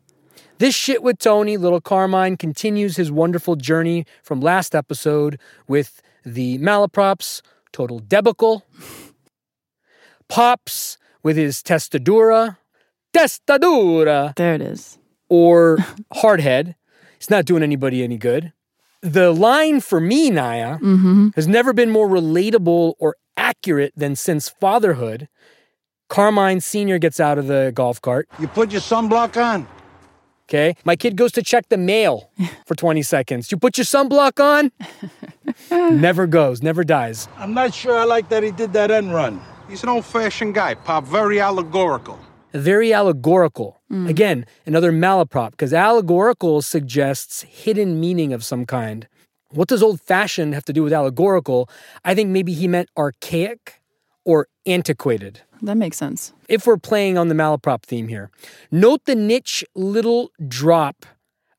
This 0.60 0.76
shit 0.76 1.02
with 1.02 1.18
Tony, 1.18 1.58
little 1.58 1.82
Carmine, 1.82 2.38
continues 2.38 2.98
his 2.98 3.12
wonderful 3.12 3.56
journey 3.56 4.06
from 4.22 4.42
last 4.42 4.76
episode 4.76 5.40
with 5.68 6.04
the 6.24 6.60
malaprops, 6.60 7.42
total 7.72 7.98
debacle. 8.00 8.64
Pops 10.28 10.98
with 11.24 11.38
his 11.38 11.62
testadura, 11.62 12.58
testadura, 13.14 14.36
There 14.36 14.56
it 14.56 14.62
is. 14.62 14.98
or 15.30 15.78
hardhead. 16.14 16.76
It's 17.18 17.30
not 17.30 17.46
doing 17.46 17.64
anybody 17.64 18.04
any 18.04 18.18
good. 18.18 18.52
The 19.02 19.32
line 19.32 19.82
for 19.82 20.00
me, 20.00 20.30
Naya, 20.30 20.78
mm-hmm. 20.78 21.30
has 21.36 21.48
never 21.48 21.74
been 21.74 21.90
more 21.90 22.08
relatable 22.08 22.94
or 23.00 23.16
accurate 23.36 23.94
than 23.96 24.16
since 24.16 24.50
fatherhood. 24.50 25.28
Carmine 26.10 26.62
Sr. 26.62 27.00
gets 27.00 27.20
out 27.20 27.38
of 27.38 27.48
the 27.48 27.72
golf 27.74 28.02
cart. 28.02 28.28
You 28.40 28.48
put 28.48 28.72
your 28.72 28.82
sunblock 28.82 29.42
on? 29.42 29.68
Okay. 30.48 30.76
My 30.86 30.96
kid 30.96 31.16
goes 31.16 31.32
to 31.34 31.42
check 31.42 31.70
the 31.70 31.78
mail 31.78 32.30
for 32.66 32.76
20 32.76 33.02
seconds. 33.02 33.52
You 33.52 33.58
put 33.58 33.78
your 33.78 33.86
sunblock 33.86 34.40
on? 34.40 34.72
never 36.00 36.28
goes, 36.28 36.62
never 36.62 36.84
dies. 36.84 37.28
I'm 37.38 37.54
not 37.54 37.74
sure 37.74 37.98
I 37.98 38.04
like 38.04 38.30
that 38.30 38.44
he 38.44 38.52
did 38.52 38.74
that 38.74 38.92
end 38.92 39.14
run. 39.14 39.42
He's 39.74 39.82
an 39.82 39.90
old 39.90 40.06
fashioned 40.06 40.54
guy, 40.54 40.76
Pop, 40.76 41.04
very 41.04 41.40
allegorical. 41.40 42.20
Very 42.54 42.94
allegorical. 42.94 43.82
Mm. 43.92 44.08
Again, 44.08 44.46
another 44.68 44.92
malaprop, 44.92 45.50
because 45.50 45.74
allegorical 45.74 46.62
suggests 46.62 47.42
hidden 47.42 48.00
meaning 48.00 48.34
of 48.34 48.46
some 48.46 48.68
kind. 48.68 49.08
What 49.50 49.68
does 49.70 49.82
old 49.82 50.00
fashioned 50.00 50.54
have 50.54 50.64
to 50.66 50.74
do 50.74 50.84
with 50.84 50.94
allegorical? 50.94 51.72
I 52.06 52.14
think 52.14 52.30
maybe 52.30 52.54
he 52.54 52.68
meant 52.68 52.90
archaic 52.96 53.82
or 54.26 54.46
antiquated. 54.68 55.42
That 55.64 55.78
makes 55.78 55.98
sense. 55.98 56.34
if 56.48 56.68
we're 56.68 56.78
playing 56.78 57.18
on 57.18 57.30
the 57.30 57.34
malaprop 57.34 57.82
theme 57.82 58.10
here. 58.10 58.30
Note 58.70 59.06
the 59.06 59.16
niche 59.16 59.66
little 59.74 60.30
drop 60.48 61.04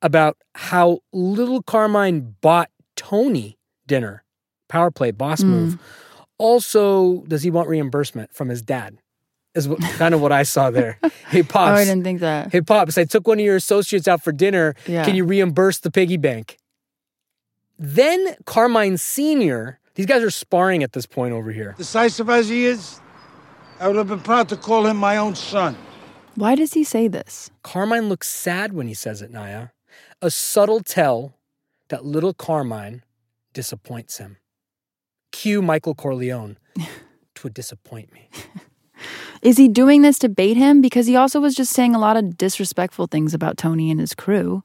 about 0.02 0.36
how 0.54 1.00
little 1.12 1.64
Carmine 1.64 2.36
bought 2.40 2.70
Tony 2.94 3.58
dinner. 3.88 4.22
Power 4.68 4.92
play, 4.92 5.10
boss 5.10 5.42
hmm. 5.42 5.48
move. 5.48 5.78
Also, 6.38 7.22
does 7.22 7.42
he 7.42 7.50
want 7.50 7.68
reimbursement 7.68 8.34
from 8.34 8.48
his 8.48 8.62
dad? 8.62 8.98
Is 9.54 9.68
what, 9.68 9.80
kind 9.98 10.14
of 10.14 10.20
what 10.20 10.32
I 10.32 10.42
saw 10.42 10.70
there. 10.70 10.98
Hey, 11.28 11.40
oh, 11.40 11.44
pops. 11.44 11.46
Oh, 11.46 11.52
Pops. 11.52 11.80
I 11.80 11.84
didn't 11.84 12.04
think 12.04 12.20
that. 12.20 12.52
Hey, 12.52 12.60
Pops, 12.60 12.98
I 12.98 13.04
took 13.04 13.26
one 13.28 13.38
of 13.38 13.44
your 13.44 13.56
associates 13.56 14.08
out 14.08 14.22
for 14.22 14.32
dinner. 14.32 14.74
Yeah. 14.86 15.04
Can 15.04 15.14
you 15.14 15.24
reimburse 15.24 15.78
the 15.78 15.90
piggy 15.90 16.16
bank? 16.16 16.58
Then 17.78 18.36
Carmine 18.46 18.98
Sr., 18.98 19.78
these 19.94 20.06
guys 20.06 20.22
are 20.22 20.30
sparring 20.30 20.82
at 20.82 20.92
this 20.92 21.06
point 21.06 21.32
over 21.32 21.52
here. 21.52 21.74
Decisive 21.78 22.28
as 22.28 22.48
he 22.48 22.66
is, 22.66 23.00
I 23.80 23.86
would 23.88 23.96
have 23.96 24.08
been 24.08 24.20
proud 24.20 24.48
to 24.48 24.56
call 24.56 24.86
him 24.86 24.96
my 24.96 25.16
own 25.16 25.34
son. 25.34 25.76
Why 26.34 26.56
does 26.56 26.72
he 26.72 26.82
say 26.82 27.06
this? 27.06 27.50
Carmine 27.62 28.08
looks 28.08 28.28
sad 28.28 28.72
when 28.72 28.88
he 28.88 28.94
says 28.94 29.22
it, 29.22 29.30
Naya. 29.30 29.68
A 30.20 30.30
subtle 30.30 30.80
tell 30.80 31.34
that 31.88 32.04
little 32.04 32.34
Carmine 32.34 33.04
disappoints 33.52 34.18
him. 34.18 34.38
Cue 35.34 35.60
Michael 35.60 35.96
Corleone. 35.96 36.56
Twould 37.34 37.54
disappoint 37.54 38.12
me. 38.12 38.28
Is 39.42 39.56
he 39.56 39.66
doing 39.68 40.02
this 40.02 40.18
to 40.20 40.28
bait 40.28 40.56
him? 40.56 40.80
Because 40.80 41.06
he 41.08 41.16
also 41.16 41.40
was 41.40 41.56
just 41.56 41.72
saying 41.72 41.92
a 41.92 41.98
lot 41.98 42.16
of 42.16 42.38
disrespectful 42.38 43.08
things 43.08 43.34
about 43.34 43.58
Tony 43.58 43.90
and 43.90 43.98
his 43.98 44.14
crew. 44.14 44.62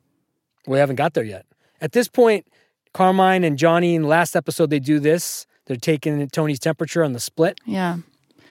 We 0.68 0.78
haven't 0.78 0.98
got 0.98 1.16
there 1.16 1.24
yet. 1.24 1.48
At 1.82 1.94
this 1.94 2.08
point, 2.08 2.46
Carmine 2.94 3.44
and 3.44 3.58
Johnny, 3.58 3.96
in 3.96 4.04
the 4.04 4.08
last 4.08 4.36
episode, 4.36 4.70
they 4.70 4.80
do 4.80 5.00
this. 5.00 5.48
They're 5.66 5.76
taking 5.76 6.26
Tony's 6.30 6.60
temperature 6.60 7.04
on 7.04 7.14
the 7.14 7.20
split. 7.20 7.58
Yeah. 7.66 7.98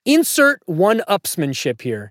Insert 0.05 0.61
one 0.67 1.03
upsmanship 1.09 1.83
here. 1.83 2.11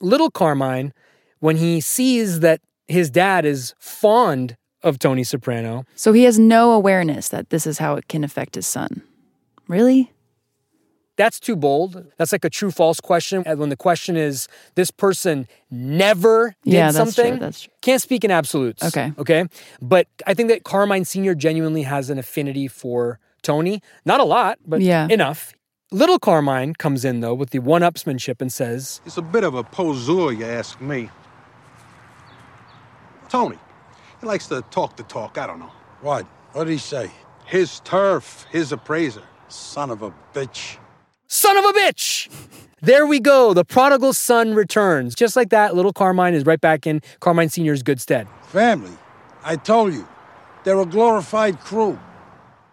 Little 0.00 0.30
Carmine, 0.30 0.92
when 1.40 1.56
he 1.56 1.80
sees 1.80 2.40
that 2.40 2.60
his 2.86 3.10
dad 3.10 3.44
is 3.44 3.74
fond 3.80 4.56
of 4.82 5.00
Tony 5.00 5.24
Soprano, 5.24 5.84
So 5.96 6.12
he 6.12 6.22
has 6.22 6.38
no 6.38 6.70
awareness 6.70 7.28
that 7.30 7.50
this 7.50 7.66
is 7.66 7.78
how 7.78 7.96
it 7.96 8.06
can 8.06 8.22
affect 8.22 8.54
his 8.54 8.66
son. 8.66 9.02
Really? 9.68 10.12
that's 11.16 11.40
too 11.40 11.56
bold. 11.56 12.06
That's 12.16 12.30
like 12.30 12.44
a 12.44 12.48
true 12.50 12.70
false 12.70 13.00
question. 13.00 13.42
And 13.44 13.58
when 13.58 13.70
the 13.70 13.76
question 13.76 14.16
is, 14.16 14.46
this 14.76 14.92
person 14.92 15.48
never 15.68 16.54
did 16.62 16.74
Yeah, 16.74 16.92
that's 16.92 17.16
true, 17.16 17.24
something, 17.24 17.40
that's 17.40 17.62
true. 17.62 17.72
can't 17.82 18.00
speak 18.00 18.22
in 18.22 18.30
absolutes. 18.30 18.84
Okay. 18.84 19.12
Okay. 19.18 19.46
But 19.82 20.06
I 20.28 20.34
think 20.34 20.48
that 20.50 20.62
Carmine 20.62 21.04
Sr. 21.04 21.34
genuinely 21.34 21.82
has 21.82 22.08
an 22.08 22.20
affinity 22.20 22.68
for 22.68 23.18
Tony. 23.42 23.82
Not 24.04 24.20
a 24.20 24.24
lot, 24.24 24.58
but 24.64 24.80
Yeah. 24.80 25.08
enough. 25.10 25.54
Little 25.90 26.20
Carmine 26.20 26.74
comes 26.74 27.04
in, 27.04 27.18
though, 27.18 27.34
with 27.34 27.50
the 27.50 27.58
one 27.58 27.82
upsmanship 27.82 28.40
and 28.40 28.52
says, 28.52 29.00
It's 29.04 29.16
a 29.16 29.22
bit 29.22 29.42
of 29.42 29.54
a 29.56 29.64
poseur, 29.64 30.30
you 30.30 30.44
ask 30.46 30.80
me. 30.80 31.10
Tony, 33.28 33.58
he 34.20 34.26
likes 34.26 34.46
to 34.48 34.62
talk 34.70 34.96
the 34.96 35.02
talk, 35.02 35.36
I 35.36 35.48
don't 35.48 35.58
know. 35.58 35.72
What? 36.00 36.26
What 36.52 36.64
did 36.64 36.72
he 36.72 36.78
say? 36.78 37.10
His 37.44 37.80
turf, 37.80 38.46
his 38.52 38.70
appraiser. 38.70 39.22
Son 39.48 39.90
of 39.90 40.02
a 40.02 40.12
bitch. 40.34 40.78
Son 41.26 41.56
of 41.56 41.64
a 41.64 41.72
bitch! 41.72 42.28
There 42.80 43.06
we 43.06 43.18
go. 43.18 43.54
The 43.54 43.64
prodigal 43.64 44.12
son 44.12 44.54
returns. 44.54 45.14
Just 45.14 45.34
like 45.34 45.50
that, 45.50 45.74
little 45.74 45.92
Carmine 45.92 46.34
is 46.34 46.46
right 46.46 46.60
back 46.60 46.86
in 46.86 47.02
Carmine 47.20 47.48
Sr.'s 47.48 47.82
good 47.82 48.00
stead. 48.00 48.28
Family. 48.48 48.92
I 49.42 49.56
told 49.56 49.94
you. 49.94 50.06
They're 50.64 50.78
a 50.78 50.86
glorified 50.86 51.60
crew. 51.60 51.98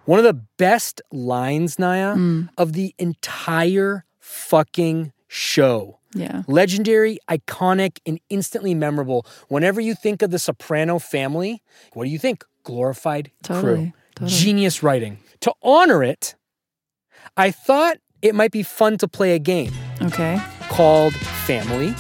One 0.06 0.20
of 0.20 0.26
the 0.26 0.42
best 0.58 1.02
lines, 1.12 1.80
Naya, 1.80 2.16
mm. 2.16 2.50
of 2.58 2.74
the 2.74 2.94
entire 3.00 4.06
fucking 4.20 5.12
show. 5.28 6.00
Yeah. 6.14 6.44
Legendary, 6.48 7.20
iconic, 7.30 8.00
and 8.06 8.20
instantly 8.30 8.74
memorable. 8.74 9.26
Whenever 9.48 9.82
you 9.82 9.96
think 9.96 10.22
of 10.22 10.32
the 10.32 10.40
Soprano 10.40 11.00
family, 11.00 11.62
what 11.94 12.06
do 12.06 12.10
you 12.10 12.20
think? 12.20 12.46
Glorified 12.64 13.32
crew. 13.44 13.56
Totally, 13.56 13.94
totally. 14.16 14.32
Genius 14.32 14.84
writing. 14.84 15.20
To 15.42 15.54
honor 15.62 16.04
it, 16.04 16.36
I 17.38 17.52
thought 17.52 17.98
it 18.22 18.34
might 18.34 18.52
be 18.52 18.64
fun 18.64 18.98
to 19.00 19.08
play 19.08 19.34
a 19.34 19.40
game 19.40 19.74
Okay. 20.02 20.40
called 20.70 21.14
Family 21.46 21.94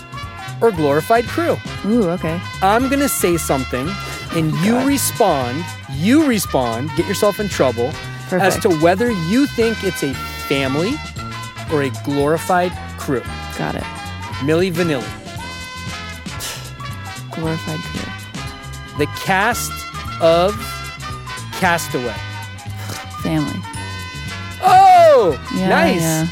or 0.62 0.72
Glorified 0.72 1.26
Crew. 1.26 1.58
Ooh, 1.86 2.10
okay. 2.12 2.40
I'm 2.62 2.90
gonna 2.90 3.10
say 3.10 3.38
something 3.38 3.90
and 4.32 4.54
you 4.66 4.80
respond, 4.88 5.64
you 5.92 6.26
respond, 6.26 6.90
get 6.96 7.06
yourself 7.08 7.40
in 7.40 7.50
trouble 7.50 7.92
Perfect. 8.30 8.44
as 8.44 8.60
to 8.60 8.70
whether 8.80 9.12
you 9.12 9.46
think 9.48 9.84
it's 9.84 10.04
a 10.04 10.14
family 10.48 10.94
or 11.72 11.84
a 11.84 11.90
glorified 12.04 12.72
crew. 12.98 13.24
Got 13.58 13.76
it. 13.76 13.84
Milli 14.42 14.72
Vanilli. 14.72 15.04
Glorified 17.32 17.80
crew. 17.80 18.98
The 18.98 19.08
cast 19.26 19.72
of 20.22 20.54
Castaway. 21.60 22.16
Family. 23.22 23.60
Oh, 24.62 25.40
Yeah, 25.56 25.70
nice. 25.70 26.02
yeah. 26.02 26.28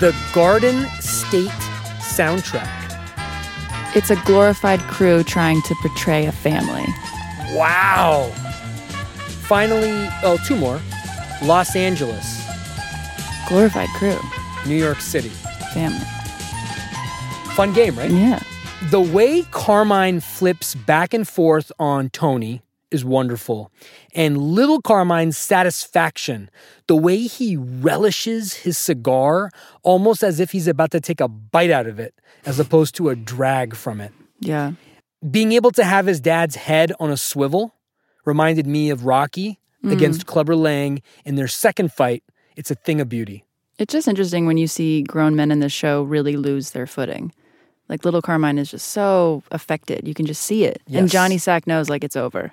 The 0.00 0.14
Garden 0.34 0.86
State 1.00 1.50
soundtrack. 2.00 2.72
It's 3.94 4.10
a 4.10 4.16
glorified 4.24 4.80
crew 4.80 5.22
trying 5.22 5.62
to 5.62 5.74
portray 5.76 6.26
a 6.26 6.32
family. 6.32 6.84
Wow. 7.52 8.30
Finally, 9.48 10.08
oh, 10.22 10.38
two 10.46 10.56
more. 10.56 10.80
Los 11.42 11.76
Angeles, 11.76 12.42
Glorified 13.48 13.88
crew. 13.90 14.18
New 14.66 14.74
York 14.76 15.00
City. 15.00 15.28
Family. 15.72 16.00
Fun 17.54 17.72
game, 17.72 17.96
right? 17.96 18.10
Yeah. 18.10 18.40
The 18.90 19.00
way 19.00 19.42
Carmine 19.50 20.20
flips 20.20 20.74
back 20.74 21.14
and 21.14 21.26
forth 21.28 21.70
on 21.78 22.10
Tony 22.10 22.62
is 22.90 23.04
wonderful. 23.04 23.72
And 24.14 24.38
little 24.38 24.80
Carmine's 24.80 25.36
satisfaction, 25.36 26.50
the 26.86 26.96
way 26.96 27.22
he 27.22 27.56
relishes 27.56 28.54
his 28.54 28.78
cigar 28.78 29.50
almost 29.82 30.22
as 30.22 30.40
if 30.40 30.52
he's 30.52 30.68
about 30.68 30.90
to 30.92 31.00
take 31.00 31.20
a 31.20 31.28
bite 31.28 31.70
out 31.70 31.86
of 31.86 31.98
it, 31.98 32.14
as 32.44 32.60
opposed 32.60 32.94
to 32.96 33.08
a 33.08 33.16
drag 33.16 33.74
from 33.74 34.00
it. 34.00 34.12
Yeah. 34.40 34.72
Being 35.28 35.52
able 35.52 35.72
to 35.72 35.84
have 35.84 36.06
his 36.06 36.20
dad's 36.20 36.56
head 36.56 36.92
on 37.00 37.10
a 37.10 37.16
swivel 37.16 37.74
reminded 38.24 38.66
me 38.66 38.90
of 38.90 39.04
Rocky 39.04 39.58
mm-hmm. 39.82 39.92
against 39.92 40.26
Clubber 40.26 40.54
Lang 40.54 41.02
in 41.24 41.34
their 41.34 41.48
second 41.48 41.92
fight. 41.92 42.22
It's 42.56 42.70
a 42.70 42.74
thing 42.74 43.00
of 43.00 43.08
beauty. 43.08 43.44
It's 43.78 43.92
just 43.92 44.08
interesting 44.08 44.46
when 44.46 44.56
you 44.56 44.66
see 44.66 45.02
grown 45.02 45.36
men 45.36 45.50
in 45.50 45.60
this 45.60 45.72
show 45.72 46.02
really 46.02 46.36
lose 46.36 46.70
their 46.70 46.86
footing. 46.86 47.32
Like 47.88 48.04
little 48.04 48.22
Carmine 48.22 48.58
is 48.58 48.70
just 48.70 48.88
so 48.88 49.42
affected. 49.50 50.08
You 50.08 50.14
can 50.14 50.26
just 50.26 50.42
see 50.42 50.64
it. 50.64 50.82
And 50.90 51.10
Johnny 51.10 51.38
Sack 51.38 51.66
knows 51.66 51.88
like 51.88 52.02
it's 52.02 52.16
over. 52.16 52.52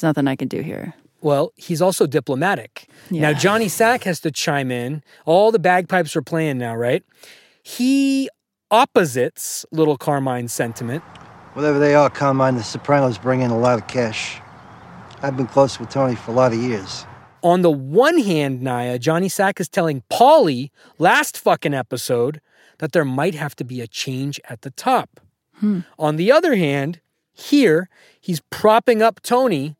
There's 0.00 0.08
nothing 0.08 0.28
I 0.28 0.36
can 0.36 0.48
do 0.48 0.62
here. 0.62 0.94
Well, 1.20 1.52
he's 1.56 1.82
also 1.82 2.06
diplomatic. 2.06 2.88
Now, 3.10 3.34
Johnny 3.34 3.68
Sack 3.68 4.04
has 4.04 4.18
to 4.20 4.30
chime 4.30 4.70
in. 4.70 5.02
All 5.26 5.52
the 5.52 5.58
bagpipes 5.58 6.16
are 6.16 6.22
playing 6.22 6.56
now, 6.56 6.74
right? 6.74 7.04
He 7.62 8.30
opposites 8.70 9.66
little 9.70 9.98
Carmine's 9.98 10.54
sentiment. 10.54 11.04
Whatever 11.52 11.78
they 11.78 11.94
are, 11.94 12.08
Carmine, 12.08 12.54
the 12.54 12.62
Sopranos 12.62 13.18
bring 13.18 13.42
in 13.42 13.50
a 13.50 13.58
lot 13.58 13.78
of 13.78 13.88
cash. 13.88 14.40
I've 15.20 15.36
been 15.36 15.46
close 15.46 15.78
with 15.78 15.90
Tony 15.90 16.14
for 16.14 16.30
a 16.30 16.34
lot 16.34 16.54
of 16.54 16.58
years. 16.58 17.04
On 17.42 17.60
the 17.60 17.70
one 17.70 18.20
hand, 18.20 18.62
Naya, 18.62 18.98
Johnny 18.98 19.28
Sack 19.28 19.60
is 19.60 19.68
telling 19.68 20.02
Paulie 20.10 20.70
last 20.98 21.36
fucking 21.36 21.74
episode 21.74 22.40
that 22.78 22.92
there 22.92 23.04
might 23.04 23.34
have 23.34 23.54
to 23.56 23.64
be 23.64 23.82
a 23.82 23.86
change 23.86 24.40
at 24.48 24.62
the 24.62 24.70
top. 24.70 25.20
Hmm. 25.56 25.80
On 25.98 26.16
the 26.16 26.32
other 26.32 26.56
hand, 26.56 27.00
here 27.34 27.90
he's 28.18 28.40
propping 28.48 29.02
up 29.02 29.20
Tony, 29.20 29.76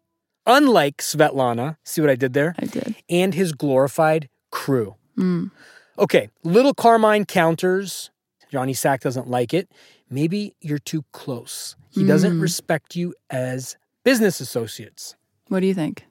unlike 0.46 0.98
Svetlana. 0.98 1.76
See 1.84 2.00
what 2.00 2.10
I 2.10 2.16
did 2.16 2.32
there? 2.32 2.54
I 2.58 2.66
did. 2.66 2.96
And 3.08 3.34
his 3.34 3.52
glorified 3.52 4.28
crew. 4.50 4.96
Mm. 5.16 5.50
Okay, 5.98 6.30
little 6.42 6.74
Carmine 6.74 7.24
counters. 7.24 8.10
Johnny 8.50 8.74
Sack 8.74 9.00
doesn't 9.00 9.28
like 9.28 9.54
it. 9.54 9.70
Maybe 10.08 10.54
you're 10.60 10.78
too 10.78 11.04
close. 11.12 11.76
He 11.90 12.04
doesn't 12.04 12.38
mm. 12.38 12.40
respect 12.40 12.96
you 12.96 13.14
as 13.30 13.76
business 14.04 14.40
associates. 14.40 15.14
What 15.48 15.60
do 15.60 15.66
you 15.66 15.74
think? 15.74 16.06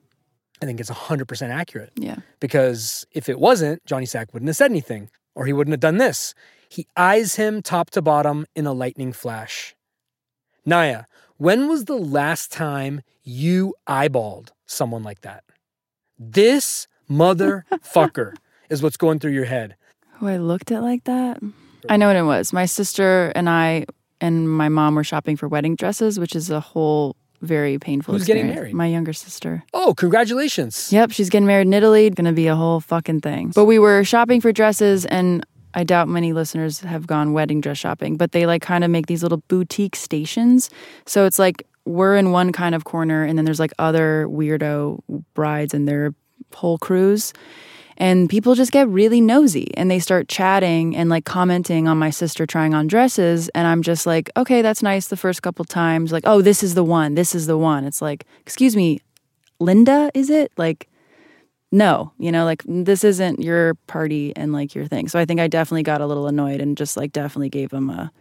I 0.62 0.66
think 0.66 0.78
it's 0.80 0.90
100% 0.90 1.48
accurate 1.48 1.92
Yeah. 1.96 2.16
because 2.38 3.06
if 3.12 3.28
it 3.28 3.38
wasn't, 3.40 3.84
Johnny 3.86 4.06
Sack 4.06 4.32
wouldn't 4.32 4.48
have 4.48 4.56
said 4.56 4.70
anything 4.70 5.10
or 5.34 5.46
he 5.46 5.52
wouldn't 5.52 5.72
have 5.72 5.80
done 5.80 5.96
this. 5.96 6.34
He 6.68 6.86
eyes 6.96 7.36
him 7.36 7.62
top 7.62 7.90
to 7.90 8.02
bottom 8.02 8.46
in 8.54 8.66
a 8.66 8.72
lightning 8.72 9.12
flash. 9.12 9.74
Naya, 10.66 11.04
when 11.40 11.68
was 11.68 11.86
the 11.86 11.96
last 11.96 12.52
time 12.52 13.00
you 13.22 13.74
eyeballed 13.88 14.50
someone 14.66 15.02
like 15.02 15.22
that? 15.22 15.42
This 16.18 16.86
motherfucker 17.10 18.34
is 18.68 18.82
what's 18.82 18.98
going 18.98 19.20
through 19.20 19.32
your 19.32 19.46
head. 19.46 19.74
Who 20.18 20.28
I 20.28 20.36
looked 20.36 20.70
at 20.70 20.82
like 20.82 21.04
that? 21.04 21.40
I 21.88 21.96
know 21.96 22.08
what 22.08 22.16
it 22.16 22.24
was. 22.24 22.52
My 22.52 22.66
sister 22.66 23.32
and 23.34 23.48
I 23.48 23.86
and 24.20 24.50
my 24.50 24.68
mom 24.68 24.94
were 24.94 25.02
shopping 25.02 25.38
for 25.38 25.48
wedding 25.48 25.76
dresses, 25.76 26.20
which 26.20 26.36
is 26.36 26.50
a 26.50 26.60
whole 26.60 27.16
very 27.40 27.78
painful 27.78 28.12
Who's 28.12 28.26
getting 28.26 28.48
married? 28.48 28.74
My 28.74 28.86
younger 28.86 29.14
sister. 29.14 29.64
Oh, 29.72 29.94
congratulations. 29.94 30.92
Yep, 30.92 31.12
she's 31.12 31.30
getting 31.30 31.46
married 31.46 31.68
in 31.68 31.72
Italy. 31.72 32.10
Gonna 32.10 32.34
be 32.34 32.48
a 32.48 32.54
whole 32.54 32.80
fucking 32.80 33.20
thing. 33.20 33.52
But 33.54 33.64
we 33.64 33.78
were 33.78 34.04
shopping 34.04 34.42
for 34.42 34.52
dresses, 34.52 35.06
and 35.06 35.46
I 35.74 35.84
doubt 35.84 36.08
many 36.08 36.32
listeners 36.32 36.80
have 36.80 37.06
gone 37.06 37.32
wedding 37.32 37.60
dress 37.60 37.78
shopping, 37.78 38.16
but 38.16 38.32
they 38.32 38.46
like 38.46 38.62
kind 38.62 38.84
of 38.84 38.90
make 38.90 39.06
these 39.06 39.22
little 39.22 39.42
boutique 39.48 39.96
stations. 39.96 40.70
So 41.06 41.26
it's 41.26 41.38
like 41.38 41.66
we're 41.84 42.16
in 42.16 42.30
one 42.30 42.52
kind 42.52 42.74
of 42.74 42.84
corner, 42.84 43.24
and 43.24 43.38
then 43.38 43.44
there's 43.44 43.60
like 43.60 43.72
other 43.78 44.26
weirdo 44.28 45.02
brides 45.34 45.74
and 45.74 45.88
their 45.88 46.14
whole 46.54 46.78
crews. 46.78 47.32
And 47.96 48.30
people 48.30 48.54
just 48.54 48.72
get 48.72 48.88
really 48.88 49.20
nosy 49.20 49.76
and 49.76 49.90
they 49.90 49.98
start 49.98 50.26
chatting 50.26 50.96
and 50.96 51.10
like 51.10 51.26
commenting 51.26 51.86
on 51.86 51.98
my 51.98 52.08
sister 52.08 52.46
trying 52.46 52.72
on 52.72 52.86
dresses. 52.86 53.50
And 53.50 53.66
I'm 53.66 53.82
just 53.82 54.06
like, 54.06 54.30
okay, 54.38 54.62
that's 54.62 54.82
nice 54.82 55.08
the 55.08 55.18
first 55.18 55.42
couple 55.42 55.66
times. 55.66 56.10
Like, 56.10 56.22
oh, 56.26 56.40
this 56.40 56.62
is 56.62 56.74
the 56.74 56.82
one. 56.82 57.14
This 57.14 57.34
is 57.34 57.46
the 57.46 57.58
one. 57.58 57.84
It's 57.84 58.00
like, 58.00 58.24
excuse 58.40 58.74
me, 58.74 59.00
Linda, 59.58 60.10
is 60.14 60.30
it? 60.30 60.50
Like, 60.56 60.88
no, 61.72 62.12
you 62.18 62.32
know, 62.32 62.44
like 62.44 62.62
this 62.66 63.04
isn't 63.04 63.40
your 63.40 63.74
party 63.86 64.34
and 64.36 64.52
like 64.52 64.74
your 64.74 64.86
thing. 64.86 65.08
So 65.08 65.18
I 65.18 65.24
think 65.24 65.40
I 65.40 65.48
definitely 65.48 65.84
got 65.84 66.00
a 66.00 66.06
little 66.06 66.26
annoyed 66.26 66.60
and 66.60 66.76
just 66.76 66.96
like 66.96 67.12
definitely 67.12 67.48
gave 67.48 67.70
him 67.70 67.90
a 67.90 68.12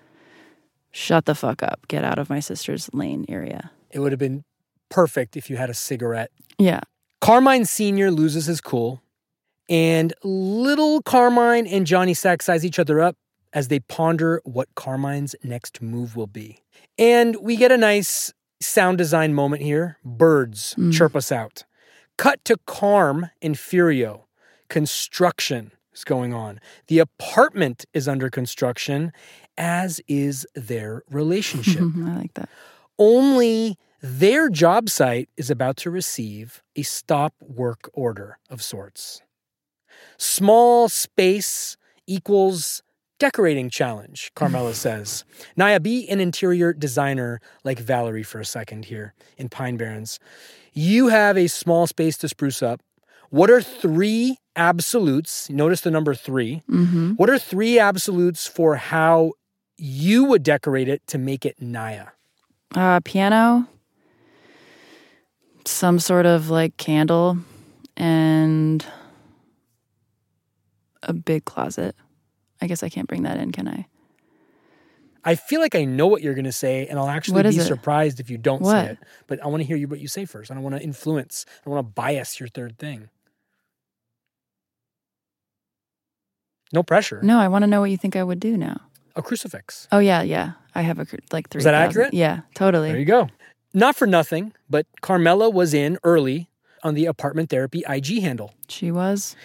shut 0.91 1.25
the 1.25 1.35
fuck 1.35 1.63
up, 1.63 1.87
get 1.87 2.03
out 2.03 2.19
of 2.19 2.29
my 2.29 2.39
sister's 2.39 2.89
lane 2.93 3.25
area. 3.27 3.71
It 3.91 3.99
would 3.99 4.11
have 4.11 4.19
been 4.19 4.43
perfect 4.89 5.35
if 5.35 5.49
you 5.49 5.57
had 5.57 5.69
a 5.69 5.73
cigarette. 5.73 6.31
Yeah. 6.57 6.81
Carmine 7.21 7.65
Sr. 7.65 8.11
loses 8.11 8.45
his 8.45 8.61
cool, 8.61 9.01
and 9.67 10.13
little 10.23 11.01
Carmine 11.01 11.67
and 11.67 11.85
Johnny 11.85 12.13
Sack 12.13 12.41
size 12.41 12.65
each 12.65 12.79
other 12.79 13.01
up 13.01 13.17
as 13.51 13.67
they 13.67 13.79
ponder 13.79 14.41
what 14.45 14.69
Carmine's 14.75 15.35
next 15.43 15.81
move 15.81 16.15
will 16.15 16.27
be. 16.27 16.63
And 16.97 17.35
we 17.41 17.55
get 17.55 17.71
a 17.71 17.77
nice 17.77 18.33
sound 18.61 18.97
design 18.97 19.33
moment 19.33 19.61
here. 19.61 19.97
Birds 20.03 20.75
mm. 20.77 20.93
chirp 20.93 21.15
us 21.15 21.31
out. 21.31 21.65
Cut 22.19 22.43
to 22.43 22.57
Carm 22.65 23.29
and 23.41 23.55
Furio. 23.55 24.23
Construction 24.67 25.71
is 25.93 26.03
going 26.03 26.33
on. 26.33 26.59
The 26.87 26.99
apartment 26.99 27.85
is 27.93 28.09
under 28.09 28.29
construction, 28.29 29.13
as 29.57 30.01
is 30.05 30.45
their 30.53 31.03
relationship 31.09 31.81
I 31.97 32.17
like 32.17 32.33
that. 32.33 32.49
only 32.97 33.77
their 34.01 34.49
job 34.49 34.89
site 34.89 35.29
is 35.37 35.49
about 35.49 35.77
to 35.77 35.89
receive 35.89 36.61
a 36.75 36.81
stop 36.81 37.33
work 37.39 37.89
order 37.93 38.37
of 38.49 38.61
sorts. 38.61 39.21
Small 40.17 40.89
space 40.89 41.77
equals 42.05 42.83
decorating 43.17 43.69
challenge, 43.69 44.31
Carmela 44.35 44.73
says. 44.85 45.23
Naya, 45.55 45.79
be 45.79 46.05
an 46.09 46.19
interior 46.19 46.73
designer 46.73 47.39
like 47.63 47.79
Valery 47.79 48.23
for 48.23 48.41
a 48.41 48.45
second 48.45 48.83
here 48.85 49.13
in 49.37 49.47
Pine 49.47 49.77
Barrens. 49.77 50.19
You 50.73 51.07
have 51.07 51.37
a 51.37 51.47
small 51.47 51.87
space 51.87 52.17
to 52.17 52.27
spruce 52.29 52.61
up. 52.61 52.81
What 53.29 53.49
are 53.49 53.61
three 53.61 54.37
absolutes? 54.55 55.49
Notice 55.49 55.81
the 55.81 55.91
number 55.91 56.13
3 56.15 56.63
Mm-hmm. 56.69 57.11
What 57.13 57.29
are 57.29 57.37
three 57.39 57.79
absolutes 57.79 58.47
for 58.47 58.75
how 58.75 59.33
you 59.77 60.25
would 60.25 60.43
decorate 60.43 60.89
it 60.89 61.05
to 61.07 61.17
make 61.17 61.45
it 61.45 61.61
Naya? 61.61 62.07
Uh, 62.75 62.99
piano, 63.03 63.67
some 65.65 65.99
sort 65.99 66.25
of 66.25 66.49
like 66.49 66.77
candle, 66.77 67.37
and 67.97 68.85
a 71.03 71.13
big 71.13 71.45
closet. 71.45 71.95
I 72.61 72.67
guess 72.67 72.83
I 72.83 72.89
can't 72.89 73.07
bring 73.07 73.23
that 73.23 73.37
in, 73.37 73.51
can 73.51 73.67
I? 73.67 73.85
I 75.29 75.35
feel 75.35 75.61
like 75.61 75.75
I 75.75 75.85
know 75.85 76.07
what 76.07 76.23
you're 76.23 76.33
going 76.33 76.45
to 76.45 76.51
say, 76.51 76.87
and 76.87 76.97
I'll 76.97 77.07
actually 77.07 77.43
be 77.43 77.49
it? 77.49 77.61
surprised 77.61 78.19
if 78.19 78.31
you 78.31 78.37
don't 78.39 78.63
What? 78.63 78.71
say 78.71 78.91
it. 78.93 78.97
But 79.27 79.43
I 79.43 79.47
want 79.47 79.61
to 79.61 79.67
hear 79.67 79.77
you 79.77 79.87
what 79.87 79.99
you 79.99 80.07
say 80.07 80.25
first. 80.25 80.49
I 80.49 80.55
don't 80.55 80.63
want 80.63 80.75
to 80.75 80.81
influence. 80.81 81.45
I 81.65 81.69
want 81.69 81.85
to 81.87 81.91
bias 81.91 82.39
your 82.39 82.49
third 82.49 82.79
thing. 82.79 83.09
No 86.73 86.81
pressure. 86.81 87.19
No, 87.21 87.39
I 87.39 87.47
want 87.47 87.61
to 87.61 87.67
know 87.67 87.79
what 87.81 87.91
you 87.91 87.97
think 87.97 88.15
I 88.15 88.23
would 88.23 88.39
do 88.39 88.57
now. 88.57 88.81
A 89.15 89.21
crucifix. 89.21 89.87
Oh 89.91 89.99
yeah, 89.99 90.23
yeah. 90.23 90.53
I 90.73 90.81
have 90.81 90.97
a 90.97 91.05
like 91.31 91.49
three. 91.49 91.59
Is 91.59 91.65
that 91.65 91.75
accurate? 91.75 92.13
Yeah, 92.13 92.41
totally. 92.55 92.89
There 92.89 92.99
you 92.99 93.05
go. 93.05 93.29
Not 93.71 93.95
for 93.95 94.07
nothing, 94.07 94.53
but 94.67 94.87
Carmela 95.01 95.47
was 95.51 95.75
in 95.75 95.99
early 96.03 96.49
on 96.83 96.95
the 96.95 97.05
apartment 97.05 97.51
therapy 97.51 97.83
IG 97.87 98.21
handle. 98.21 98.55
She 98.67 98.91
was. 98.91 99.35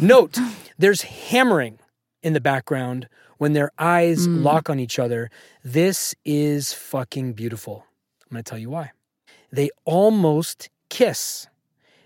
Note, 0.00 0.38
there's 0.78 1.02
hammering 1.02 1.80
in 2.22 2.32
the 2.32 2.40
background 2.40 3.08
when 3.42 3.54
their 3.54 3.72
eyes 3.76 4.26
hmm. 4.26 4.44
lock 4.44 4.70
on 4.70 4.78
each 4.78 5.00
other. 5.00 5.28
This 5.64 6.14
is 6.24 6.72
fucking 6.72 7.32
beautiful. 7.32 7.84
I'm 8.22 8.36
going 8.36 8.44
to 8.44 8.48
tell 8.48 8.58
you 8.58 8.70
why. 8.70 8.92
They 9.50 9.70
almost 9.84 10.70
kiss. 10.88 11.48